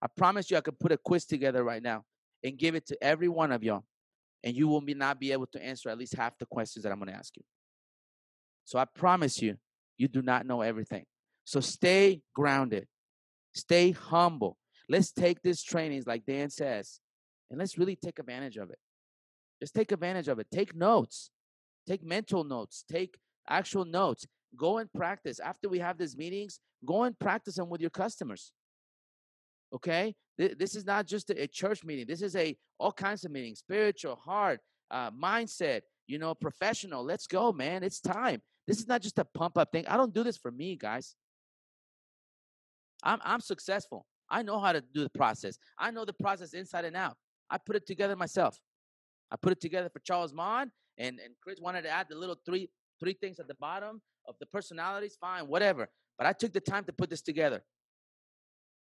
I 0.00 0.06
promise 0.16 0.50
you, 0.50 0.56
I 0.56 0.60
could 0.60 0.78
put 0.78 0.92
a 0.92 0.96
quiz 0.96 1.24
together 1.24 1.64
right 1.64 1.82
now 1.82 2.04
and 2.44 2.58
give 2.58 2.74
it 2.74 2.86
to 2.86 3.02
every 3.02 3.28
one 3.28 3.52
of 3.52 3.62
y'all, 3.62 3.84
and 4.42 4.56
you 4.56 4.68
will 4.68 4.80
be 4.80 4.94
not 4.94 5.20
be 5.20 5.32
able 5.32 5.46
to 5.48 5.64
answer 5.64 5.88
at 5.88 5.98
least 5.98 6.14
half 6.14 6.38
the 6.38 6.46
questions 6.46 6.84
that 6.84 6.92
I'm 6.92 6.98
going 6.98 7.10
to 7.10 7.16
ask 7.16 7.36
you. 7.36 7.42
So 8.64 8.78
I 8.78 8.84
promise 8.84 9.42
you, 9.42 9.56
you 9.98 10.08
do 10.08 10.22
not 10.22 10.46
know 10.46 10.60
everything. 10.60 11.04
So 11.44 11.60
stay 11.60 12.22
grounded, 12.34 12.86
stay 13.52 13.90
humble. 13.90 14.56
Let's 14.88 15.12
take 15.12 15.42
this 15.42 15.62
trainings, 15.62 16.06
like 16.06 16.24
Dan 16.26 16.50
says, 16.50 17.00
and 17.50 17.58
let's 17.58 17.78
really 17.78 17.96
take 17.96 18.18
advantage 18.18 18.56
of 18.56 18.70
it. 18.70 18.78
Just 19.62 19.76
take 19.76 19.92
advantage 19.92 20.26
of 20.26 20.40
it. 20.40 20.48
Take 20.50 20.74
notes, 20.74 21.30
take 21.86 22.02
mental 22.02 22.42
notes, 22.42 22.84
take 22.90 23.16
actual 23.48 23.84
notes. 23.84 24.26
Go 24.56 24.78
and 24.78 24.92
practice. 24.92 25.38
After 25.38 25.68
we 25.68 25.78
have 25.78 25.98
these 25.98 26.16
meetings, 26.16 26.58
go 26.84 27.04
and 27.04 27.16
practice 27.16 27.54
them 27.54 27.68
with 27.68 27.80
your 27.80 27.90
customers. 27.90 28.50
Okay? 29.72 30.16
This 30.36 30.74
is 30.74 30.84
not 30.84 31.06
just 31.06 31.30
a 31.30 31.46
church 31.46 31.84
meeting. 31.84 32.06
This 32.08 32.22
is 32.22 32.34
a 32.34 32.56
all 32.80 32.90
kinds 32.90 33.24
of 33.24 33.30
meetings, 33.30 33.60
spiritual, 33.60 34.16
heart, 34.16 34.58
uh, 34.90 35.12
mindset, 35.12 35.82
you 36.08 36.18
know, 36.18 36.34
professional. 36.34 37.04
Let's 37.04 37.28
go, 37.28 37.52
man. 37.52 37.84
It's 37.84 38.00
time. 38.00 38.42
This 38.66 38.80
is 38.80 38.88
not 38.88 39.00
just 39.00 39.20
a 39.20 39.24
pump 39.24 39.56
up 39.56 39.70
thing. 39.70 39.86
I 39.86 39.96
don't 39.96 40.12
do 40.12 40.24
this 40.24 40.36
for 40.36 40.50
me, 40.50 40.74
guys. 40.74 41.14
I'm 43.04 43.20
I'm 43.22 43.40
successful. 43.40 44.06
I 44.28 44.42
know 44.42 44.58
how 44.58 44.72
to 44.72 44.80
do 44.80 45.04
the 45.04 45.10
process. 45.10 45.56
I 45.78 45.92
know 45.92 46.04
the 46.04 46.14
process 46.14 46.52
inside 46.52 46.84
and 46.84 46.96
out. 46.96 47.14
I 47.48 47.58
put 47.58 47.76
it 47.76 47.86
together 47.86 48.16
myself. 48.16 48.58
I 49.32 49.36
put 49.36 49.52
it 49.52 49.60
together 49.60 49.88
for 49.88 49.98
Charles 50.00 50.34
Maund, 50.34 50.70
and, 50.98 51.18
and 51.18 51.34
Chris 51.42 51.58
wanted 51.60 51.82
to 51.82 51.88
add 51.88 52.06
the 52.10 52.16
little 52.16 52.36
three 52.44 52.68
three 53.00 53.14
things 53.14 53.40
at 53.40 53.48
the 53.48 53.54
bottom 53.54 54.00
of 54.28 54.36
the 54.38 54.46
personalities, 54.46 55.16
fine, 55.20 55.48
whatever. 55.48 55.88
But 56.18 56.28
I 56.28 56.32
took 56.32 56.52
the 56.52 56.60
time 56.60 56.84
to 56.84 56.92
put 56.92 57.10
this 57.10 57.22
together. 57.22 57.64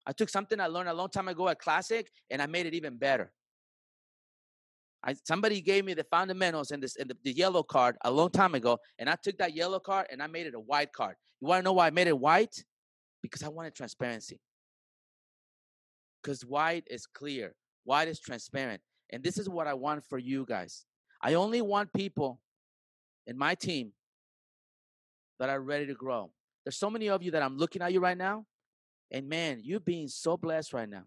I 0.07 0.13
took 0.13 0.29
something 0.29 0.59
I 0.59 0.67
learned 0.67 0.89
a 0.89 0.93
long 0.93 1.09
time 1.09 1.27
ago 1.27 1.49
at 1.49 1.59
Classic, 1.59 2.09
and 2.31 2.41
I 2.41 2.47
made 2.47 2.65
it 2.65 2.73
even 2.73 2.97
better. 2.97 3.31
I, 5.03 5.15
somebody 5.25 5.61
gave 5.61 5.85
me 5.85 5.93
the 5.93 6.05
fundamentals 6.05 6.71
and, 6.71 6.81
this, 6.81 6.95
and 6.95 7.09
the, 7.09 7.17
the 7.23 7.31
yellow 7.31 7.61
card 7.61 7.97
a 8.03 8.09
long 8.09 8.31
time 8.31 8.55
ago, 8.55 8.79
and 8.97 9.09
I 9.09 9.15
took 9.21 9.37
that 9.37 9.55
yellow 9.55 9.79
card 9.79 10.07
and 10.09 10.23
I 10.23 10.27
made 10.27 10.47
it 10.47 10.55
a 10.55 10.59
white 10.59 10.91
card. 10.91 11.15
You 11.39 11.47
want 11.47 11.59
to 11.59 11.63
know 11.63 11.73
why 11.73 11.87
I 11.87 11.91
made 11.91 12.07
it 12.07 12.17
white? 12.17 12.63
Because 13.21 13.43
I 13.43 13.49
wanted 13.49 13.75
transparency. 13.75 14.39
Because 16.21 16.41
white 16.41 16.85
is 16.89 17.05
clear, 17.05 17.53
white 17.83 18.07
is 18.07 18.19
transparent. 18.19 18.81
And 19.11 19.23
this 19.23 19.37
is 19.37 19.49
what 19.49 19.67
I 19.67 19.73
want 19.73 20.03
for 20.05 20.17
you 20.17 20.45
guys. 20.45 20.85
I 21.21 21.33
only 21.35 21.61
want 21.61 21.93
people 21.93 22.39
in 23.25 23.37
my 23.37 23.55
team 23.55 23.93
that 25.39 25.49
are 25.49 25.61
ready 25.61 25.85
to 25.87 25.93
grow. 25.93 26.31
There's 26.63 26.77
so 26.77 26.89
many 26.89 27.09
of 27.09 27.23
you 27.23 27.31
that 27.31 27.41
I'm 27.41 27.57
looking 27.57 27.81
at 27.81 27.93
you 27.93 27.99
right 27.99 28.17
now, 28.17 28.45
and 29.11 29.29
man, 29.29 29.61
you're 29.63 29.79
being 29.79 30.07
so 30.07 30.35
blessed 30.35 30.73
right 30.73 30.89
now. 30.89 31.03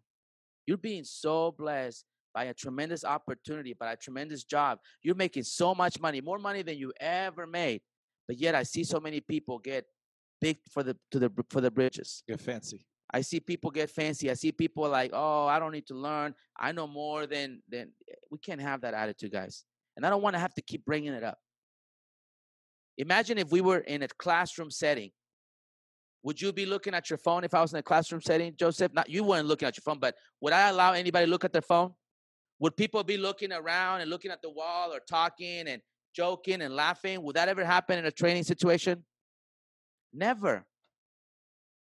You're 0.67 0.79
being 0.79 1.05
so 1.05 1.55
blessed 1.57 2.05
by 2.33 2.45
a 2.45 2.55
tremendous 2.55 3.05
opportunity, 3.05 3.75
by 3.75 3.93
a 3.93 3.97
tremendous 3.97 4.45
job. 4.45 4.79
You're 5.03 5.15
making 5.15 5.43
so 5.43 5.75
much 5.75 6.01
money, 6.01 6.21
more 6.21 6.39
money 6.39 6.63
than 6.63 6.79
you 6.79 6.93
ever 7.01 7.47
made. 7.47 7.83
But 8.27 8.39
yet 8.39 8.55
I 8.55 8.63
see 8.63 8.85
so 8.85 9.01
many 9.01 9.21
people 9.21 9.59
get 9.59 9.85
big 10.41 10.59
for 10.71 10.83
the 10.83 10.97
to 11.11 11.19
the 11.19 11.31
for 11.51 11.61
the 11.61 11.71
bridges. 11.71 12.23
Get 12.29 12.41
fancy. 12.41 12.87
I 13.13 13.23
see 13.23 13.41
people 13.41 13.71
get 13.71 13.91
fancy. 13.91 14.31
I 14.31 14.35
see 14.35 14.53
people 14.53 14.89
like, 14.89 15.11
oh, 15.13 15.47
I 15.47 15.59
don't 15.59 15.73
need 15.73 15.87
to 15.89 15.95
learn. 15.95 16.35
I 16.59 16.73
know 16.73 16.87
more 16.87 17.27
than 17.27 17.63
than. 17.69 17.93
Eh, 18.09 18.15
we 18.31 18.39
can't 18.39 18.61
have 18.61 18.83
that 18.83 18.95
attitude, 18.95 19.33
guys. 19.33 19.65
And 19.97 20.07
I 20.07 20.11
don't 20.11 20.23
want 20.23 20.35
to 20.35 20.41
have 20.41 20.55
to 20.55 20.63
keep 20.63 20.85
bringing 20.85 21.13
it 21.13 21.25
up. 21.25 21.39
Imagine 22.99 23.39
if 23.39 23.51
we 23.51 23.61
were 23.61 23.79
in 23.79 24.03
a 24.03 24.09
classroom 24.09 24.71
setting. 24.71 25.11
Would 26.23 26.41
you 26.41 26.53
be 26.53 26.67
looking 26.67 26.95
at 26.95 27.09
your 27.09 27.17
phone 27.17 27.45
if 27.45 27.55
I 27.55 27.63
was 27.63 27.73
in 27.73 27.79
a 27.79 27.83
classroom 27.83 28.21
setting, 28.21 28.55
Joseph? 28.57 28.93
Not 28.93 29.09
you 29.09 29.25
weren't 29.25 29.49
looking 29.49 29.67
at 29.67 29.77
your 29.77 29.83
phone, 29.83 29.99
but 29.99 30.15
would 30.41 30.53
I 30.53 30.69
allow 30.69 30.93
anybody 30.93 31.25
to 31.25 31.31
look 31.31 31.45
at 31.45 31.53
their 31.53 31.63
phone? 31.63 31.95
Would 32.59 32.77
people 32.77 33.03
be 33.03 33.17
looking 33.17 33.53
around 33.53 34.03
and 34.03 34.11
looking 34.11 34.31
at 34.31 34.43
the 34.43 34.51
wall 34.51 34.93
or 34.93 35.01
talking 35.09 35.67
and 35.67 35.81
joking 36.15 36.61
and 36.61 36.77
laughing? 36.77 37.23
Would 37.23 37.37
that 37.37 37.49
ever 37.49 37.65
happen 37.65 37.99
in 37.99 38.05
a 38.05 38.11
training 38.11 38.45
situation? 38.45 39.03
Never. 40.13 40.67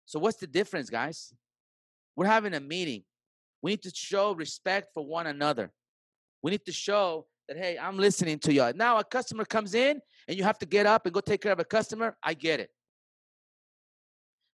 So, 0.06 0.18
what's 0.18 0.38
the 0.38 0.46
difference, 0.46 0.88
guys? 0.88 1.34
We're 2.14 2.26
having 2.26 2.54
a 2.54 2.60
meeting. 2.60 3.02
We 3.60 3.72
need 3.72 3.82
to 3.82 3.92
show 3.94 4.34
respect 4.34 4.88
for 4.94 5.04
one 5.04 5.26
another. 5.26 5.72
We 6.42 6.52
need 6.52 6.64
to 6.66 6.72
show 6.72 7.26
that, 7.48 7.56
hey, 7.56 7.76
I'm 7.76 7.98
listening 7.98 8.38
to 8.40 8.52
you. 8.52 8.72
Now, 8.74 8.98
a 8.98 9.04
customer 9.04 9.44
comes 9.44 9.74
in 9.74 10.00
and 10.28 10.36
you 10.36 10.44
have 10.44 10.58
to 10.60 10.66
get 10.66 10.86
up 10.86 11.06
and 11.06 11.12
go 11.12 11.20
take 11.20 11.42
care 11.42 11.52
of 11.52 11.58
a 11.58 11.64
customer. 11.64 12.16
I 12.22 12.34
get 12.34 12.60
it. 12.60 12.70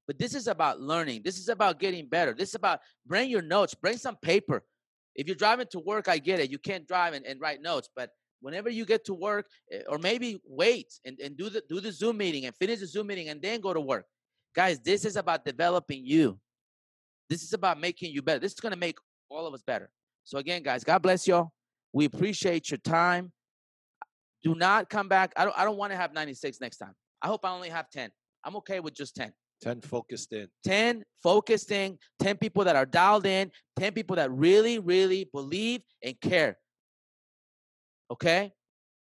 But 0.07 0.19
this 0.19 0.35
is 0.35 0.49
about 0.49 0.81
learning. 0.81 1.23
This 1.25 1.39
is 1.39 1.49
about 1.49 1.79
getting 1.79 2.09
better. 2.09 2.35
This 2.35 2.51
is 2.51 2.55
about 2.55 2.81
bring 3.07 3.31
your 3.31 3.43
notes, 3.43 3.75
bring 3.75 3.99
some 3.99 4.17
paper. 4.17 4.65
If 5.15 5.27
you're 5.27 5.37
driving 5.37 5.67
to 5.73 5.79
work, 5.79 6.09
I 6.09 6.19
get 6.19 6.41
it. 6.41 6.51
You 6.51 6.59
can't 6.59 6.89
drive 6.89 7.13
and, 7.13 7.27
and 7.27 7.41
write 7.41 7.61
notes, 7.61 7.89
but 7.95 8.11
whenever 8.41 8.71
you 8.71 8.85
get 8.85 9.05
to 9.05 9.15
work, 9.15 9.47
eh, 9.71 9.83
or 9.89 9.99
maybe 9.99 10.41
wait 10.47 10.93
and, 11.05 11.19
and 11.21 11.37
do 11.37 11.49
the 11.49 11.63
do 11.69 11.81
the 11.81 11.93
Zoom 11.93 12.17
meeting 12.17 12.47
and 12.47 12.57
finish 12.57 12.81
the 12.81 12.87
Zoom 12.87 13.07
meeting 13.07 13.29
and 13.29 13.41
then 13.41 13.61
go 13.61 13.73
to 13.73 13.81
work. 13.81 14.07
Guys, 14.55 14.81
this 14.81 15.05
is 15.05 15.17
about 15.17 15.45
developing 15.45 16.05
you. 16.05 16.39
This 17.31 17.43
is 17.43 17.53
about 17.53 17.81
making 17.81 18.13
you 18.13 18.23
better. 18.23 18.39
This 18.39 18.53
is 18.53 18.61
going 18.61 18.73
to 18.73 18.79
make 18.79 18.99
all 19.31 19.47
of 19.47 19.55
us 19.55 19.63
better. 19.63 19.91
So, 20.25 20.39
again, 20.39 20.63
guys, 20.63 20.85
God 20.85 21.01
bless 21.01 21.27
y'all. 21.27 21.53
We 21.93 22.05
appreciate 22.05 22.71
your 22.71 22.79
time. 22.79 23.33
Do 24.43 24.55
not 24.55 24.91
come 24.91 25.09
back. 25.09 25.33
I 25.37 25.45
don't, 25.45 25.59
I 25.59 25.65
don't 25.65 25.77
want 25.77 25.93
to 25.93 25.97
have 25.97 26.13
96 26.13 26.61
next 26.61 26.79
time. 26.79 26.93
I 27.23 27.29
hope 27.29 27.45
I 27.45 27.51
only 27.51 27.69
have 27.69 27.89
10. 27.91 28.11
I'm 28.45 28.57
okay 28.57 28.81
with 28.81 28.95
just 28.95 29.15
10. 29.17 29.33
10 29.63 29.81
focused 29.83 30.33
in. 30.33 30.49
10 30.65 31.05
focused 31.23 31.71
in, 31.71 31.97
10 32.19 32.37
people 32.37 32.65
that 32.65 32.75
are 32.75 32.85
dialed 32.85 33.27
in, 33.27 33.51
10 33.79 33.93
people 33.93 34.17
that 34.17 34.31
really, 34.33 34.81
really 34.81 35.29
believe 35.33 35.83
and 36.03 36.21
care. 36.21 36.59
Okay? 38.11 38.53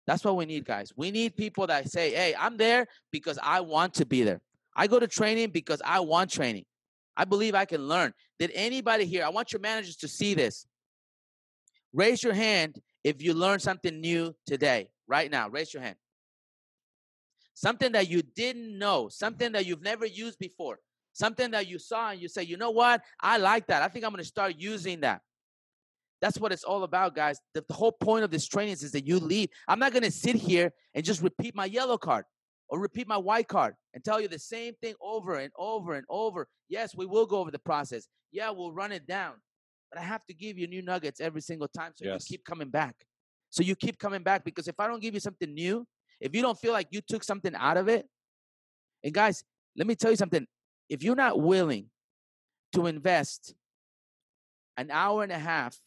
That's 0.07 0.23
what 0.23 0.38
we 0.38 0.45
need, 0.45 0.65
guys. 0.65 0.93
We 0.95 1.11
need 1.11 1.35
people 1.35 1.67
that 1.67 1.89
say, 1.89 2.11
hey, 2.11 2.35
I'm 2.39 2.57
there 2.57 2.88
because 3.11 3.38
I 3.43 3.61
want 3.61 3.95
to 3.95 4.05
be 4.05 4.23
there. 4.23 4.39
I 4.76 4.88
go 4.88 4.99
to 4.99 5.07
training 5.07 5.52
because 5.52 5.81
I 5.85 6.02
want 6.02 6.31
training. 6.31 6.65
I 7.15 7.26
believe 7.26 7.56
I 7.56 7.65
can 7.65 7.88
learn. 7.88 8.14
Did 8.39 8.52
anybody 8.53 9.06
here? 9.06 9.23
I 9.23 9.30
want 9.30 9.53
your 9.53 9.61
managers 9.61 9.95
to 9.97 10.07
see 10.07 10.34
this. 10.34 10.65
Raise 11.93 12.22
your 12.22 12.34
hand 12.34 12.81
if 13.03 13.22
you 13.22 13.34
learned 13.34 13.61
something 13.61 14.02
new 14.02 14.35
today, 14.45 14.89
right 15.07 15.31
now. 15.31 15.47
Raise 15.47 15.73
your 15.73 15.81
hand. 15.81 15.95
Something 17.53 17.93
that 17.93 18.10
you 18.10 18.22
didn't 18.22 18.77
know, 18.77 19.07
something 19.07 19.53
that 19.53 19.65
you've 19.65 19.81
never 19.81 20.06
used 20.06 20.38
before, 20.39 20.80
something 21.14 21.52
that 21.52 21.68
you 21.68 21.80
saw 21.80 22.10
and 22.10 22.22
you 22.22 22.27
say, 22.27 22.43
you 22.43 22.57
know 22.57 22.72
what? 22.72 23.02
I 23.22 23.38
like 23.38 23.68
that. 23.68 23.81
I 23.81 23.88
think 23.88 24.03
I'm 24.03 24.11
going 24.11 24.22
to 24.22 24.27
start 24.27 24.56
using 24.57 24.99
that. 25.02 25.22
That's 26.22 26.38
what 26.38 26.52
it's 26.52 26.65
all 26.65 26.84
about, 26.84 27.15
guys. 27.15 27.39
The, 27.53 27.64
the 27.68 27.73
whole 27.73 27.93
point 27.93 28.26
of 28.26 28.31
this 28.31 28.45
training 28.45 28.73
is, 28.73 28.84
is 28.84 28.91
that 28.91 29.07
you 29.07 29.19
leave. 29.19 29.49
I'm 29.69 29.80
not 29.80 29.93
going 29.93 30.03
to 30.03 30.11
sit 30.11 30.35
here 30.35 30.73
and 30.93 31.06
just 31.06 31.22
repeat 31.22 31.56
my 31.56 31.65
yellow 31.65 31.97
card 31.97 32.26
or 32.69 32.79
repeat 32.79 33.07
my 33.07 33.17
white 33.17 33.47
card 33.47 33.75
and 33.93 34.03
tell 34.03 34.19
you 34.19 34.27
the 34.27 34.39
same 34.39 34.73
thing 34.81 34.95
over 35.01 35.35
and 35.35 35.51
over 35.57 35.93
and 35.93 36.05
over. 36.09 36.47
Yes, 36.69 36.95
we 36.95 37.05
will 37.05 37.25
go 37.25 37.39
over 37.39 37.51
the 37.51 37.59
process. 37.59 38.07
Yeah, 38.31 38.49
we'll 38.49 38.71
run 38.71 38.91
it 38.91 39.05
down. 39.07 39.33
But 39.91 39.99
I 40.01 40.03
have 40.03 40.25
to 40.25 40.33
give 40.33 40.57
you 40.57 40.67
new 40.67 40.81
nuggets 40.81 41.21
every 41.21 41.41
single 41.41 41.67
time 41.67 41.91
so 41.95 42.05
yes. 42.05 42.29
you 42.29 42.37
keep 42.37 42.45
coming 42.45 42.69
back. 42.69 42.95
So 43.49 43.63
you 43.63 43.75
keep 43.75 43.99
coming 43.99 44.23
back 44.23 44.43
because 44.43 44.67
if 44.67 44.79
I 44.79 44.87
don't 44.87 45.01
give 45.01 45.13
you 45.13 45.19
something 45.19 45.53
new, 45.53 45.85
if 46.19 46.35
you 46.35 46.41
don't 46.41 46.57
feel 46.57 46.73
like 46.73 46.87
you 46.91 47.01
took 47.01 47.23
something 47.23 47.53
out 47.55 47.77
of 47.77 47.87
it, 47.87 48.07
and 49.03 49.13
guys, 49.13 49.43
let 49.77 49.85
me 49.85 49.95
tell 49.95 50.11
you 50.11 50.17
something. 50.17 50.45
If 50.89 51.03
you're 51.03 51.15
not 51.15 51.39
willing 51.39 51.89
to 52.73 52.87
invest 52.87 53.53
an 54.77 54.91
hour 54.91 55.23
and 55.23 55.31
a 55.31 55.37
half 55.37 55.79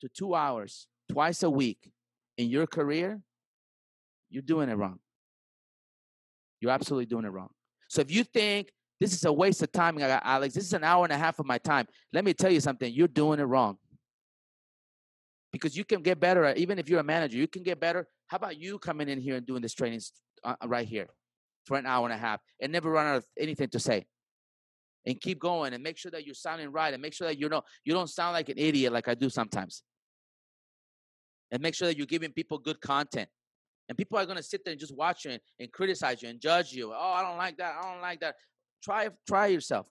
to 0.00 0.08
two 0.08 0.34
hours 0.34 0.88
twice 1.10 1.42
a 1.42 1.50
week 1.50 1.90
in 2.36 2.48
your 2.48 2.66
career, 2.66 3.20
you're 4.28 4.42
doing 4.42 4.68
it 4.68 4.74
wrong. 4.74 4.98
You're 6.60 6.72
absolutely 6.72 7.06
doing 7.06 7.24
it 7.24 7.28
wrong. 7.28 7.48
So 7.88 8.00
if 8.00 8.10
you 8.10 8.24
think 8.24 8.70
this 9.00 9.12
is 9.12 9.24
a 9.24 9.32
waste 9.32 9.62
of 9.62 9.72
time, 9.72 9.96
I 9.96 10.00
got 10.00 10.22
Alex, 10.24 10.54
this 10.54 10.64
is 10.64 10.72
an 10.72 10.84
hour 10.84 11.04
and 11.04 11.12
a 11.12 11.18
half 11.18 11.38
of 11.38 11.46
my 11.46 11.58
time, 11.58 11.86
let 12.12 12.24
me 12.24 12.34
tell 12.34 12.50
you 12.50 12.60
something, 12.60 12.92
you're 12.92 13.08
doing 13.08 13.38
it 13.38 13.44
wrong. 13.44 13.78
Because 15.52 15.76
you 15.76 15.84
can 15.84 16.02
get 16.02 16.20
better, 16.20 16.52
even 16.54 16.78
if 16.78 16.88
you're 16.88 17.00
a 17.00 17.04
manager, 17.04 17.38
you 17.38 17.48
can 17.48 17.62
get 17.62 17.80
better. 17.80 18.06
How 18.26 18.36
about 18.36 18.58
you 18.58 18.78
coming 18.78 19.08
in 19.08 19.20
here 19.20 19.36
and 19.36 19.46
doing 19.46 19.62
this 19.62 19.72
training 19.72 20.00
uh, 20.44 20.56
right 20.66 20.86
here 20.86 21.08
for 21.64 21.78
an 21.78 21.86
hour 21.86 22.04
and 22.04 22.12
a 22.12 22.18
half 22.18 22.40
and 22.60 22.70
never 22.70 22.90
run 22.90 23.06
out 23.06 23.16
of 23.16 23.26
anything 23.38 23.68
to 23.70 23.78
say? 23.78 24.06
And 25.06 25.18
keep 25.18 25.38
going 25.38 25.72
and 25.72 25.82
make 25.82 25.96
sure 25.96 26.10
that 26.10 26.26
you're 26.26 26.34
sounding 26.34 26.70
right 26.70 26.92
and 26.92 27.00
make 27.00 27.14
sure 27.14 27.28
that 27.28 27.38
you 27.38 27.48
know 27.48 27.62
you 27.82 27.94
don't 27.94 28.10
sound 28.10 28.34
like 28.34 28.50
an 28.50 28.58
idiot 28.58 28.92
like 28.92 29.08
I 29.08 29.14
do 29.14 29.30
sometimes. 29.30 29.82
And 31.50 31.62
make 31.62 31.74
sure 31.74 31.88
that 31.88 31.96
you're 31.96 32.06
giving 32.06 32.30
people 32.30 32.58
good 32.58 32.78
content 32.82 33.30
And 33.88 33.96
people 33.96 34.18
are 34.18 34.26
gonna 34.26 34.42
sit 34.42 34.64
there 34.64 34.72
and 34.72 34.80
just 34.80 34.94
watch 34.94 35.24
you 35.24 35.32
and, 35.32 35.40
and 35.58 35.72
criticize 35.72 36.22
you 36.22 36.28
and 36.28 36.40
judge 36.40 36.72
you. 36.72 36.92
Oh, 36.92 37.12
I 37.12 37.22
don't 37.22 37.38
like 37.38 37.56
that. 37.58 37.76
I 37.80 37.92
don't 37.92 38.02
like 38.02 38.20
that. 38.20 38.36
Try 38.82 39.08
try 39.26 39.46
yourself. 39.46 39.86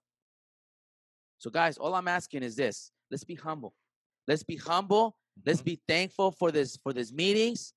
So, 1.39 1.49
guys, 1.49 1.77
all 1.77 1.93
I'm 1.95 2.07
asking 2.07 2.43
is 2.43 2.55
this: 2.55 2.91
let's 3.11 3.23
be 3.23 3.35
humble. 3.35 3.73
Let's 4.27 4.43
be 4.43 4.55
humble. 4.57 5.17
Let's 5.45 5.61
Mhm. 5.61 5.65
be 5.65 5.81
thankful 5.87 6.31
for 6.31 6.51
this 6.51 6.77
for 6.77 6.93
these 6.93 7.13
meetings. 7.13 7.73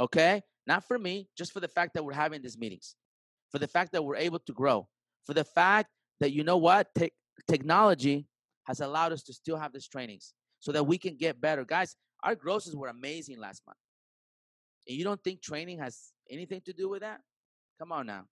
Okay, 0.00 0.42
not 0.66 0.84
for 0.84 0.98
me, 0.98 1.28
just 1.36 1.52
for 1.52 1.60
the 1.60 1.68
fact 1.68 1.94
that 1.94 2.04
we're 2.04 2.12
having 2.14 2.42
these 2.42 2.58
meetings, 2.58 2.96
for 3.50 3.58
the 3.58 3.68
fact 3.68 3.92
that 3.92 4.02
we're 4.04 4.16
able 4.16 4.40
to 4.40 4.52
grow, 4.52 4.88
for 5.24 5.34
the 5.34 5.44
fact 5.44 5.90
that 6.20 6.32
you 6.32 6.42
know 6.42 6.56
what, 6.56 6.92
Tech 6.94 7.12
technology 7.46 8.26
has 8.64 8.80
allowed 8.80 9.12
us 9.12 9.22
to 9.24 9.32
still 9.32 9.56
have 9.56 9.72
these 9.72 9.86
trainings, 9.86 10.34
so 10.58 10.72
that 10.72 10.84
we 10.84 10.98
can 10.98 11.16
get 11.16 11.40
better, 11.40 11.64
guys. 11.64 11.96
Our 12.22 12.34
grosses 12.34 12.74
were 12.74 12.88
amazing 12.88 13.38
last 13.38 13.62
month, 13.66 13.78
and 14.86 14.96
you 14.96 15.04
don't 15.04 15.22
think 15.22 15.42
training 15.42 15.78
has 15.78 16.12
anything 16.30 16.60
to 16.66 16.72
do 16.72 16.88
with 16.88 17.02
that? 17.02 17.20
Come 17.78 17.92
on 17.92 18.06
now, 18.06 18.24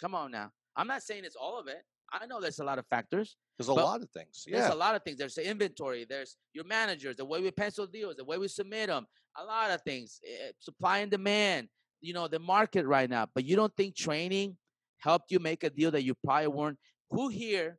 come 0.00 0.14
on 0.14 0.30
now. 0.30 0.50
I'm 0.76 0.86
not 0.86 1.02
saying 1.02 1.24
it's 1.24 1.36
all 1.36 1.58
of 1.58 1.66
it. 1.66 1.82
I 2.12 2.26
know 2.26 2.40
there's 2.40 2.58
a 2.58 2.64
lot 2.64 2.78
of 2.78 2.86
factors. 2.88 3.36
There's 3.58 3.68
a 3.68 3.74
lot 3.74 4.00
of 4.02 4.10
things. 4.10 4.44
There's 4.46 4.64
a 4.72 4.74
lot 4.74 4.94
of 4.96 5.02
things. 5.04 5.18
There's 5.18 5.34
the 5.34 5.48
inventory. 5.48 6.06
There's 6.08 6.36
your 6.54 6.64
managers, 6.64 7.16
the 7.16 7.24
way 7.24 7.40
we 7.40 7.50
pencil 7.50 7.86
deals, 7.86 8.16
the 8.16 8.24
way 8.24 8.36
we 8.38 8.48
submit 8.48 8.88
them. 8.88 9.06
A 9.38 9.44
lot 9.44 9.70
of 9.70 9.82
things. 9.82 10.18
eh, 10.26 10.50
supply 10.58 10.98
and 10.98 11.10
demand. 11.10 11.68
You 12.00 12.14
know 12.14 12.26
the 12.26 12.38
market 12.38 12.86
right 12.86 13.08
now. 13.08 13.26
But 13.34 13.44
you 13.44 13.54
don't 13.56 13.72
think 13.76 13.94
training 13.94 14.56
helped 14.98 15.30
you 15.30 15.38
make 15.38 15.62
a 15.62 15.70
deal 15.70 15.90
that 15.92 16.02
you 16.02 16.14
probably 16.24 16.48
weren't? 16.48 16.78
Who 17.10 17.28
here 17.28 17.78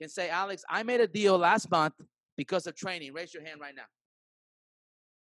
can 0.00 0.08
say, 0.10 0.28
Alex, 0.28 0.62
I 0.68 0.82
made 0.82 1.00
a 1.00 1.06
deal 1.06 1.38
last 1.38 1.70
month 1.70 1.94
because 2.36 2.66
of 2.66 2.74
training? 2.74 3.12
Raise 3.14 3.32
your 3.32 3.44
hand 3.44 3.60
right 3.60 3.74
now. 3.74 3.88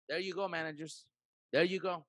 There 0.09 0.19
you 0.19 0.33
go, 0.33 0.47
managers. 0.47 1.05
There 1.53 1.63
you 1.63 1.79
go. 1.79 2.05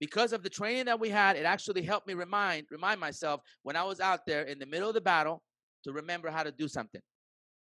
Because 0.00 0.32
of 0.32 0.42
the 0.42 0.50
training 0.50 0.86
that 0.86 0.98
we 1.00 1.08
had, 1.08 1.36
it 1.36 1.44
actually 1.44 1.82
helped 1.82 2.06
me 2.06 2.14
remind 2.14 2.66
remind 2.70 3.00
myself 3.00 3.40
when 3.62 3.76
I 3.76 3.84
was 3.84 4.00
out 4.00 4.20
there 4.26 4.42
in 4.42 4.58
the 4.58 4.66
middle 4.66 4.88
of 4.88 4.94
the 4.94 5.00
battle 5.00 5.42
to 5.84 5.92
remember 5.92 6.30
how 6.30 6.42
to 6.42 6.52
do 6.52 6.68
something. 6.68 7.00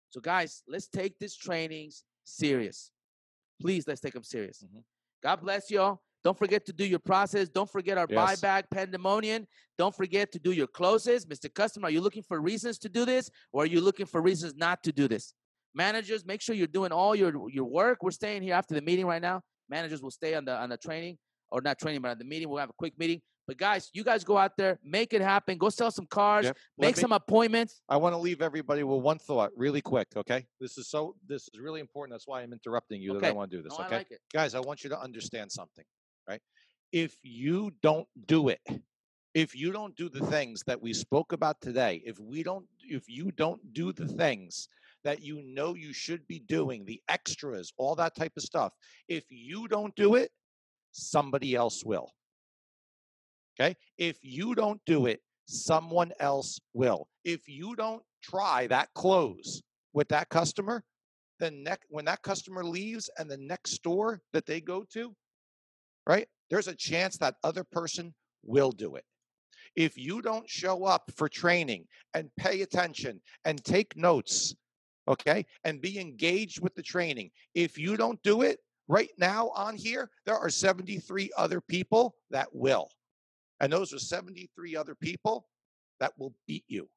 So, 0.10 0.22
guys, 0.22 0.64
let's 0.68 0.88
take 0.88 1.18
these 1.20 1.36
trainings 1.36 2.04
serious. 2.24 2.92
Please, 3.62 3.88
let's 3.88 4.02
take 4.02 4.14
them 4.14 4.24
serious. 4.24 4.64
Mhm. 4.64 4.84
God 5.22 5.42
bless 5.42 5.70
y'all. 5.70 6.02
Don't 6.24 6.38
forget 6.38 6.66
to 6.68 6.74
do 6.74 6.86
your 6.86 7.00
process. 7.00 7.50
Don't 7.50 7.70
forget 7.70 7.98
our 7.98 8.08
Yes. 8.10 8.40
buyback 8.42 8.70
pandemonium. 8.72 9.46
Don't 9.78 9.94
forget 9.94 10.32
to 10.32 10.40
do 10.40 10.52
your 10.54 10.68
closes. 10.68 11.26
Mr. 11.26 11.54
Customer, 11.54 11.88
are 11.88 11.92
you 11.92 12.00
looking 12.02 12.24
for 12.24 12.40
reasons 12.40 12.78
to 12.80 12.90
do 12.90 13.06
this 13.06 13.30
or 13.52 13.64
are 13.64 13.68
you 13.68 13.82
looking 13.82 14.06
for 14.06 14.22
reasons 14.22 14.56
not 14.56 14.84
to 14.84 14.92
do 14.94 15.08
this? 15.08 15.34
Managers, 15.74 16.26
make 16.26 16.42
sure 16.42 16.56
you're 16.56 16.68
doing 16.68 16.92
all 16.92 17.16
your, 17.16 17.50
your 17.50 17.66
work. 17.66 18.04
We're 18.04 18.12
staying 18.12 18.44
here 18.44 18.54
after 18.54 18.74
the 18.74 18.82
meeting 18.82 19.06
right 19.06 19.22
now. 19.22 19.42
Managers 19.74 20.04
will 20.04 20.12
stay 20.12 20.36
on 20.36 20.46
the 20.46 20.56
on 20.56 20.70
the 20.70 20.78
training 20.78 21.18
or 21.50 21.60
not 21.60 21.80
training, 21.80 22.02
but 22.02 22.12
at 22.12 22.20
the 22.20 22.26
meeting. 22.26 22.48
We'll 22.48 22.60
have 22.60 22.70
a 22.70 22.80
quick 22.84 22.94
meeting. 23.00 23.22
But 23.48 23.58
guys, 23.58 23.90
you 23.92 24.04
guys 24.04 24.24
go 24.24 24.38
out 24.38 24.56
there, 24.56 24.80
make 24.84 25.14
it 25.14 25.22
happen. 25.22 25.58
Go 25.58 25.70
sell 25.70 25.90
some 25.92 26.06
cars, 26.06 26.46
Yep. 26.46 26.58
Make 26.78 26.96
me- 26.96 27.02
some 27.02 27.12
appointments. 27.12 27.82
I 27.90 27.98
want 27.98 28.14
to 28.14 28.18
leave 28.20 28.42
everybody 28.42 28.84
with 28.84 29.02
one 29.02 29.18
thought 29.18 29.52
really 29.58 29.82
quick, 29.82 30.08
okay? 30.16 30.46
This 30.62 30.78
is 30.78 30.88
so 30.90 31.16
this 31.28 31.50
is 31.52 31.60
really 31.60 31.82
important. 31.82 32.14
That's 32.14 32.28
why 32.28 32.44
I'm 32.44 32.54
interrupting 32.54 33.02
you 33.02 33.20
that 33.20 33.30
I 33.30 33.32
want 33.32 33.50
to 33.50 33.58
do 33.58 33.64
this, 33.64 33.78
No, 33.78 33.84
okay? 33.86 33.96
I 33.96 33.98
like. 33.98 34.20
Guys, 34.32 34.54
I 34.54 34.60
want 34.60 34.84
you 34.84 34.92
to 34.92 35.00
understand 35.02 35.52
something, 35.52 35.86
right? 36.30 36.42
If 36.92 37.18
you 37.24 37.72
don't 37.82 38.08
do 38.28 38.50
it, 38.50 38.62
if 39.34 39.56
you 39.56 39.72
don't 39.72 39.96
do 39.96 40.08
the 40.08 40.26
things 40.28 40.62
that 40.68 40.80
we 40.80 40.94
spoke 40.94 41.34
about 41.34 41.60
today, 41.62 42.04
if 42.06 42.20
we 42.20 42.44
don't 42.44 42.68
if 42.98 43.10
you 43.10 43.32
don't 43.32 43.74
do 43.74 43.92
the 43.92 44.08
things 44.08 44.70
that 45.04 45.22
you 45.22 45.42
know 45.44 45.76
you 45.76 45.94
should 45.94 46.26
be 46.28 46.40
doing, 46.40 46.86
the 46.86 47.02
extras, 47.10 47.74
all 47.78 47.96
that 47.96 48.16
type 48.16 48.34
of 48.38 48.44
stuff, 48.44 48.74
if 49.08 49.24
you 49.30 49.68
don't 49.68 49.96
do 49.96 50.16
it, 50.16 50.32
somebody 50.92 51.56
else 51.56 51.84
will. 51.86 52.12
Okay? 53.60 53.76
If 53.98 54.18
you 54.22 54.56
don't 54.56 54.82
do 54.86 55.06
it, 55.06 55.22
someone 55.46 56.12
else 56.20 56.60
will. 56.74 57.08
If 57.24 57.48
you 57.48 57.76
don't 57.76 58.02
try 58.24 58.68
that 58.68 58.90
close 58.96 59.62
with 59.94 60.08
that 60.10 60.30
customer, 60.30 60.84
then 61.40 61.64
next 61.64 61.86
when 61.90 62.06
that 62.06 62.22
customer 62.22 62.64
leaves 62.64 63.10
and 63.18 63.30
the 63.30 63.38
next 63.38 63.72
store 63.72 64.22
that 64.32 64.46
they 64.46 64.62
go 64.62 64.86
to, 64.94 65.14
right? 66.08 66.28
There's 66.50 66.68
a 66.68 66.76
chance 66.76 67.18
that 67.18 67.36
other 67.44 67.64
person 67.64 68.14
will 68.44 68.72
do 68.72 68.96
it. 68.96 69.04
If 69.76 69.98
you 69.98 70.22
don't 70.22 70.50
show 70.50 70.86
up 70.86 71.12
for 71.16 71.28
training 71.28 71.86
and 72.14 72.30
pay 72.38 72.62
attention 72.62 73.22
and 73.44 73.64
take 73.64 73.98
notes, 73.98 74.54
okay, 75.08 75.46
and 75.64 75.82
be 75.82 76.00
engaged 76.00 76.62
with 76.62 76.76
the 76.76 76.82
training, 76.82 77.32
if 77.54 77.78
you 77.78 77.98
don't 77.98 78.22
do 78.24 78.42
it 78.42 78.60
right 78.88 79.12
now 79.18 79.50
on 79.56 79.76
here, 79.76 80.10
there 80.26 80.38
are 80.38 80.50
73 80.50 81.32
other 81.38 81.62
people 81.62 82.16
that 82.32 82.48
will. 82.54 82.90
And 83.60 83.72
those 83.72 83.94
are 83.94 84.00
73 84.00 84.76
other 84.76 84.96
people 84.96 85.48
that 86.00 86.14
will 86.18 86.34
beat 86.48 86.66
you. 86.68 86.90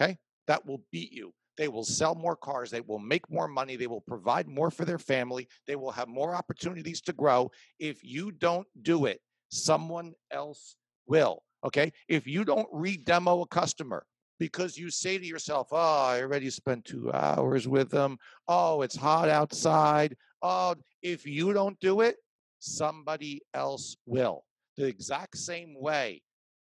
Okay? 0.00 0.18
That 0.46 0.64
will 0.66 0.82
beat 0.90 1.12
you. 1.12 1.32
They 1.58 1.68
will 1.68 1.84
sell 1.84 2.14
more 2.14 2.36
cars. 2.36 2.70
They 2.70 2.80
will 2.80 2.98
make 2.98 3.30
more 3.30 3.48
money. 3.48 3.76
They 3.76 3.86
will 3.86 4.00
provide 4.00 4.48
more 4.48 4.70
for 4.70 4.86
their 4.86 4.98
family. 4.98 5.46
They 5.66 5.76
will 5.76 5.90
have 5.90 6.08
more 6.08 6.34
opportunities 6.34 7.02
to 7.02 7.12
grow. 7.12 7.50
If 7.78 8.02
you 8.02 8.30
don't 8.30 8.66
do 8.80 9.04
it, 9.04 9.20
someone 9.50 10.14
else 10.30 10.76
will. 11.06 11.42
Okay? 11.64 11.92
If 12.08 12.26
you 12.26 12.44
don't 12.44 12.68
re 12.72 12.96
demo 12.96 13.42
a 13.42 13.46
customer 13.46 14.06
because 14.40 14.76
you 14.76 14.90
say 14.90 15.18
to 15.18 15.24
yourself, 15.24 15.68
oh, 15.70 15.76
I 15.76 16.22
already 16.22 16.50
spent 16.50 16.84
two 16.84 17.12
hours 17.12 17.68
with 17.68 17.90
them. 17.90 18.18
Oh, 18.48 18.82
it's 18.82 18.96
hot 18.96 19.28
outside. 19.28 20.16
Oh, 20.42 20.74
if 21.02 21.26
you 21.26 21.52
don't 21.52 21.78
do 21.78 22.00
it, 22.00 22.16
somebody 22.58 23.42
else 23.54 23.96
will 24.06 24.42
the 24.80 24.86
exact 24.86 25.36
same 25.36 25.74
way, 25.78 26.22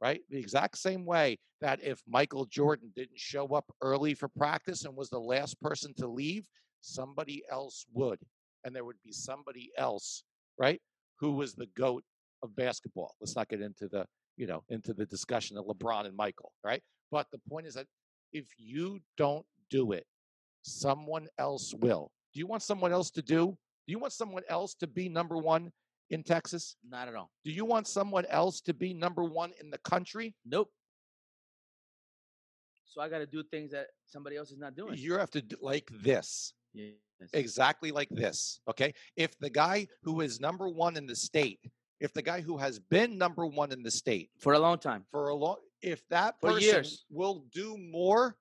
right? 0.00 0.20
The 0.30 0.38
exact 0.38 0.76
same 0.76 1.06
way 1.06 1.38
that 1.62 1.82
if 1.82 2.02
Michael 2.06 2.44
Jordan 2.44 2.92
didn't 2.94 3.18
show 3.18 3.46
up 3.48 3.64
early 3.80 4.12
for 4.12 4.28
practice 4.28 4.84
and 4.84 4.94
was 4.94 5.08
the 5.08 5.18
last 5.18 5.60
person 5.60 5.94
to 5.94 6.06
leave, 6.06 6.44
somebody 6.82 7.42
else 7.50 7.86
would. 7.94 8.18
And 8.64 8.76
there 8.76 8.84
would 8.84 9.02
be 9.02 9.12
somebody 9.12 9.70
else, 9.78 10.22
right, 10.58 10.80
who 11.18 11.32
was 11.32 11.54
the 11.54 11.68
GOAT 11.76 12.04
of 12.42 12.54
basketball. 12.54 13.14
Let's 13.20 13.36
not 13.36 13.48
get 13.48 13.62
into 13.62 13.88
the, 13.88 14.04
you 14.36 14.46
know, 14.46 14.62
into 14.68 14.92
the 14.92 15.06
discussion 15.06 15.56
of 15.56 15.66
LeBron 15.66 16.06
and 16.06 16.16
Michael, 16.16 16.52
right? 16.64 16.82
But 17.10 17.26
the 17.32 17.38
point 17.48 17.66
is 17.66 17.74
that 17.74 17.86
if 18.32 18.46
you 18.58 19.00
don't 19.16 19.46
do 19.70 19.92
it, 19.92 20.06
someone 20.62 21.28
else 21.38 21.72
will. 21.74 22.10
Do 22.32 22.40
you 22.40 22.46
want 22.46 22.62
someone 22.62 22.92
else 22.92 23.10
to 23.12 23.22
do? 23.22 23.56
Do 23.86 23.92
you 23.92 23.98
want 23.98 24.12
someone 24.12 24.42
else 24.48 24.74
to 24.76 24.86
be 24.86 25.08
number 25.08 25.36
one 25.36 25.70
in 26.10 26.22
Texas? 26.22 26.76
Not 26.88 27.06
at 27.08 27.14
all. 27.14 27.30
Do 27.44 27.52
you 27.52 27.64
want 27.64 27.86
someone 27.86 28.24
else 28.26 28.60
to 28.62 28.74
be 28.74 28.92
number 28.94 29.22
one 29.22 29.52
in 29.60 29.70
the 29.70 29.78
country? 29.78 30.34
Nope. 30.44 30.70
So 32.86 33.00
I 33.00 33.08
got 33.08 33.18
to 33.18 33.26
do 33.26 33.42
things 33.50 33.72
that 33.72 33.86
somebody 34.06 34.36
else 34.36 34.50
is 34.50 34.58
not 34.58 34.76
doing. 34.76 34.94
You 34.96 35.18
have 35.18 35.30
to 35.32 35.42
do 35.42 35.56
like 35.60 35.88
this, 36.02 36.54
Yes. 36.72 36.94
exactly 37.32 37.90
like 37.90 38.08
this. 38.10 38.60
Okay. 38.68 38.94
If 39.16 39.36
the 39.38 39.50
guy 39.50 39.88
who 40.02 40.20
is 40.20 40.40
number 40.40 40.68
one 40.68 40.96
in 40.96 41.06
the 41.06 41.16
state, 41.16 41.58
if 42.04 42.12
the 42.12 42.22
guy 42.22 42.40
who 42.42 42.56
has 42.58 42.78
been 42.78 43.16
number 43.16 43.46
one 43.46 43.72
in 43.72 43.82
the 43.82 43.90
state 43.90 44.28
For 44.38 44.52
a 44.52 44.58
long 44.58 44.78
time. 44.78 45.04
for 45.10 45.28
a 45.30 45.34
long, 45.34 45.56
if 45.80 46.06
that 46.10 46.34
For 46.40 46.50
person 46.52 46.62
years. 46.68 47.04
will 47.10 47.44
do 47.52 47.76
more, 47.78 48.36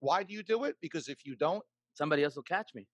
why 0.00 0.22
do 0.22 0.32
you 0.32 0.42
do 0.42 0.64
it? 0.64 0.76
Because 0.80 1.08
if 1.08 1.26
you 1.26 1.34
don't, 1.36 1.64
Somebody 1.94 2.22
else 2.24 2.36
will 2.36 2.42
catch 2.44 2.70
me. 2.74 2.86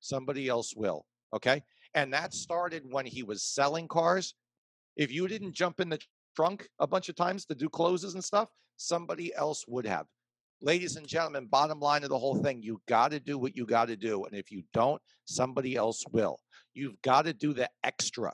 somebody 0.00 0.48
else 0.48 0.74
will. 0.74 1.04
Okay. 1.32 1.62
And 1.94 2.12
that 2.12 2.34
started 2.34 2.82
when 2.90 3.06
he 3.06 3.22
was 3.22 3.44
selling 3.44 3.86
cars. 3.86 4.34
If 4.96 5.12
you 5.12 5.28
didn't 5.28 5.54
jump 5.54 5.78
in 5.80 5.88
the 5.90 6.00
trunk 6.34 6.66
a 6.80 6.86
bunch 6.86 7.08
of 7.08 7.14
times 7.14 7.44
to 7.46 7.54
do 7.54 7.68
closes 7.68 8.14
and 8.14 8.24
stuff, 8.24 8.48
somebody 8.78 9.32
else 9.34 9.64
would 9.68 9.86
have. 9.86 10.06
Ladies 10.60 10.96
and 10.96 11.06
gentlemen, 11.06 11.46
bottom 11.46 11.78
line 11.78 12.02
of 12.02 12.08
the 12.08 12.18
whole 12.18 12.36
thing, 12.42 12.62
you 12.62 12.80
got 12.88 13.10
to 13.12 13.20
do 13.20 13.38
what 13.38 13.56
you 13.56 13.64
got 13.66 13.86
to 13.88 13.96
do. 13.96 14.24
And 14.24 14.34
if 14.34 14.50
you 14.50 14.62
don't, 14.72 15.00
somebody 15.24 15.76
else 15.76 16.02
will. 16.10 16.36
You've 16.74 17.00
got 17.02 17.26
to 17.26 17.32
do 17.32 17.52
the 17.52 17.68
extra. 17.84 18.32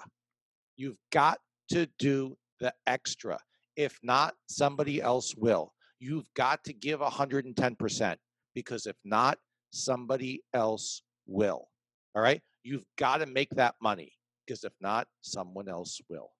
You've 0.78 0.96
got 1.12 1.38
to 1.72 1.88
do 1.98 2.36
the 2.60 2.72
extra. 2.86 3.38
If 3.76 3.98
not, 4.02 4.34
somebody 4.48 5.02
else 5.02 5.34
will. 5.36 5.72
You've 6.00 6.32
got 6.34 6.64
to 6.64 6.72
give 6.72 7.00
110% 7.00 8.16
because 8.54 8.86
if 8.86 8.96
not, 9.04 9.38
somebody 9.72 10.42
else 10.54 11.02
will. 11.26 11.68
All 12.14 12.22
right? 12.22 12.40
You've 12.62 12.84
got 12.96 13.18
to 13.18 13.26
make 13.26 13.50
that 13.50 13.74
money 13.82 14.12
because 14.46 14.64
if 14.64 14.72
not, 14.80 15.08
someone 15.20 15.68
else 15.68 16.00
will. 16.08 16.30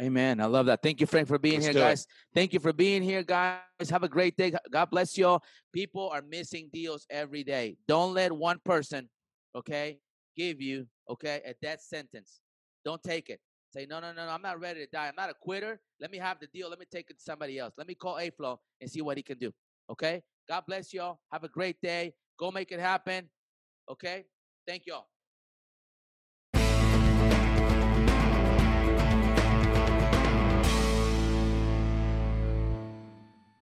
Amen. 0.00 0.40
I 0.40 0.46
love 0.46 0.66
that. 0.66 0.82
Thank 0.82 1.00
you, 1.00 1.06
Frank, 1.06 1.28
for 1.28 1.38
being 1.38 1.56
Let's 1.56 1.66
here, 1.66 1.72
do 1.74 1.78
it. 1.80 1.82
guys. 1.82 2.06
Thank 2.34 2.54
you 2.54 2.60
for 2.60 2.72
being 2.72 3.02
here, 3.02 3.22
guys. 3.22 3.58
Have 3.90 4.02
a 4.02 4.08
great 4.08 4.36
day. 4.36 4.52
God 4.70 4.88
bless 4.90 5.18
you 5.18 5.26
all. 5.26 5.44
People 5.74 6.08
are 6.08 6.22
missing 6.22 6.70
deals 6.72 7.06
every 7.10 7.44
day. 7.44 7.76
Don't 7.86 8.14
let 8.14 8.32
one 8.32 8.60
person, 8.64 9.10
okay, 9.54 9.98
give 10.36 10.60
you, 10.62 10.86
okay, 11.10 11.42
a 11.44 11.54
death 11.60 11.82
sentence. 11.82 12.40
Don't 12.84 13.02
take 13.02 13.28
it. 13.28 13.40
Say, 13.72 13.86
no, 13.88 14.00
no, 14.00 14.12
no, 14.12 14.26
no, 14.26 14.32
I'm 14.32 14.42
not 14.42 14.60
ready 14.60 14.80
to 14.80 14.86
die. 14.90 15.06
I'm 15.06 15.14
not 15.16 15.30
a 15.30 15.34
quitter. 15.34 15.80
Let 16.00 16.10
me 16.10 16.18
have 16.18 16.40
the 16.40 16.48
deal. 16.48 16.68
Let 16.68 16.80
me 16.80 16.86
take 16.90 17.08
it 17.10 17.18
to 17.18 17.22
somebody 17.22 17.58
else. 17.58 17.74
Let 17.78 17.86
me 17.86 17.94
call 17.94 18.18
A-Flow 18.18 18.58
and 18.80 18.90
see 18.90 19.00
what 19.00 19.16
he 19.16 19.22
can 19.22 19.38
do. 19.38 19.52
Okay? 19.88 20.22
God 20.48 20.64
bless 20.66 20.92
y'all. 20.92 21.20
Have 21.32 21.44
a 21.44 21.48
great 21.48 21.80
day. 21.80 22.14
Go 22.38 22.50
make 22.50 22.72
it 22.72 22.80
happen. 22.80 23.28
Okay? 23.88 24.24
Thank 24.66 24.86
y'all. 24.86 25.06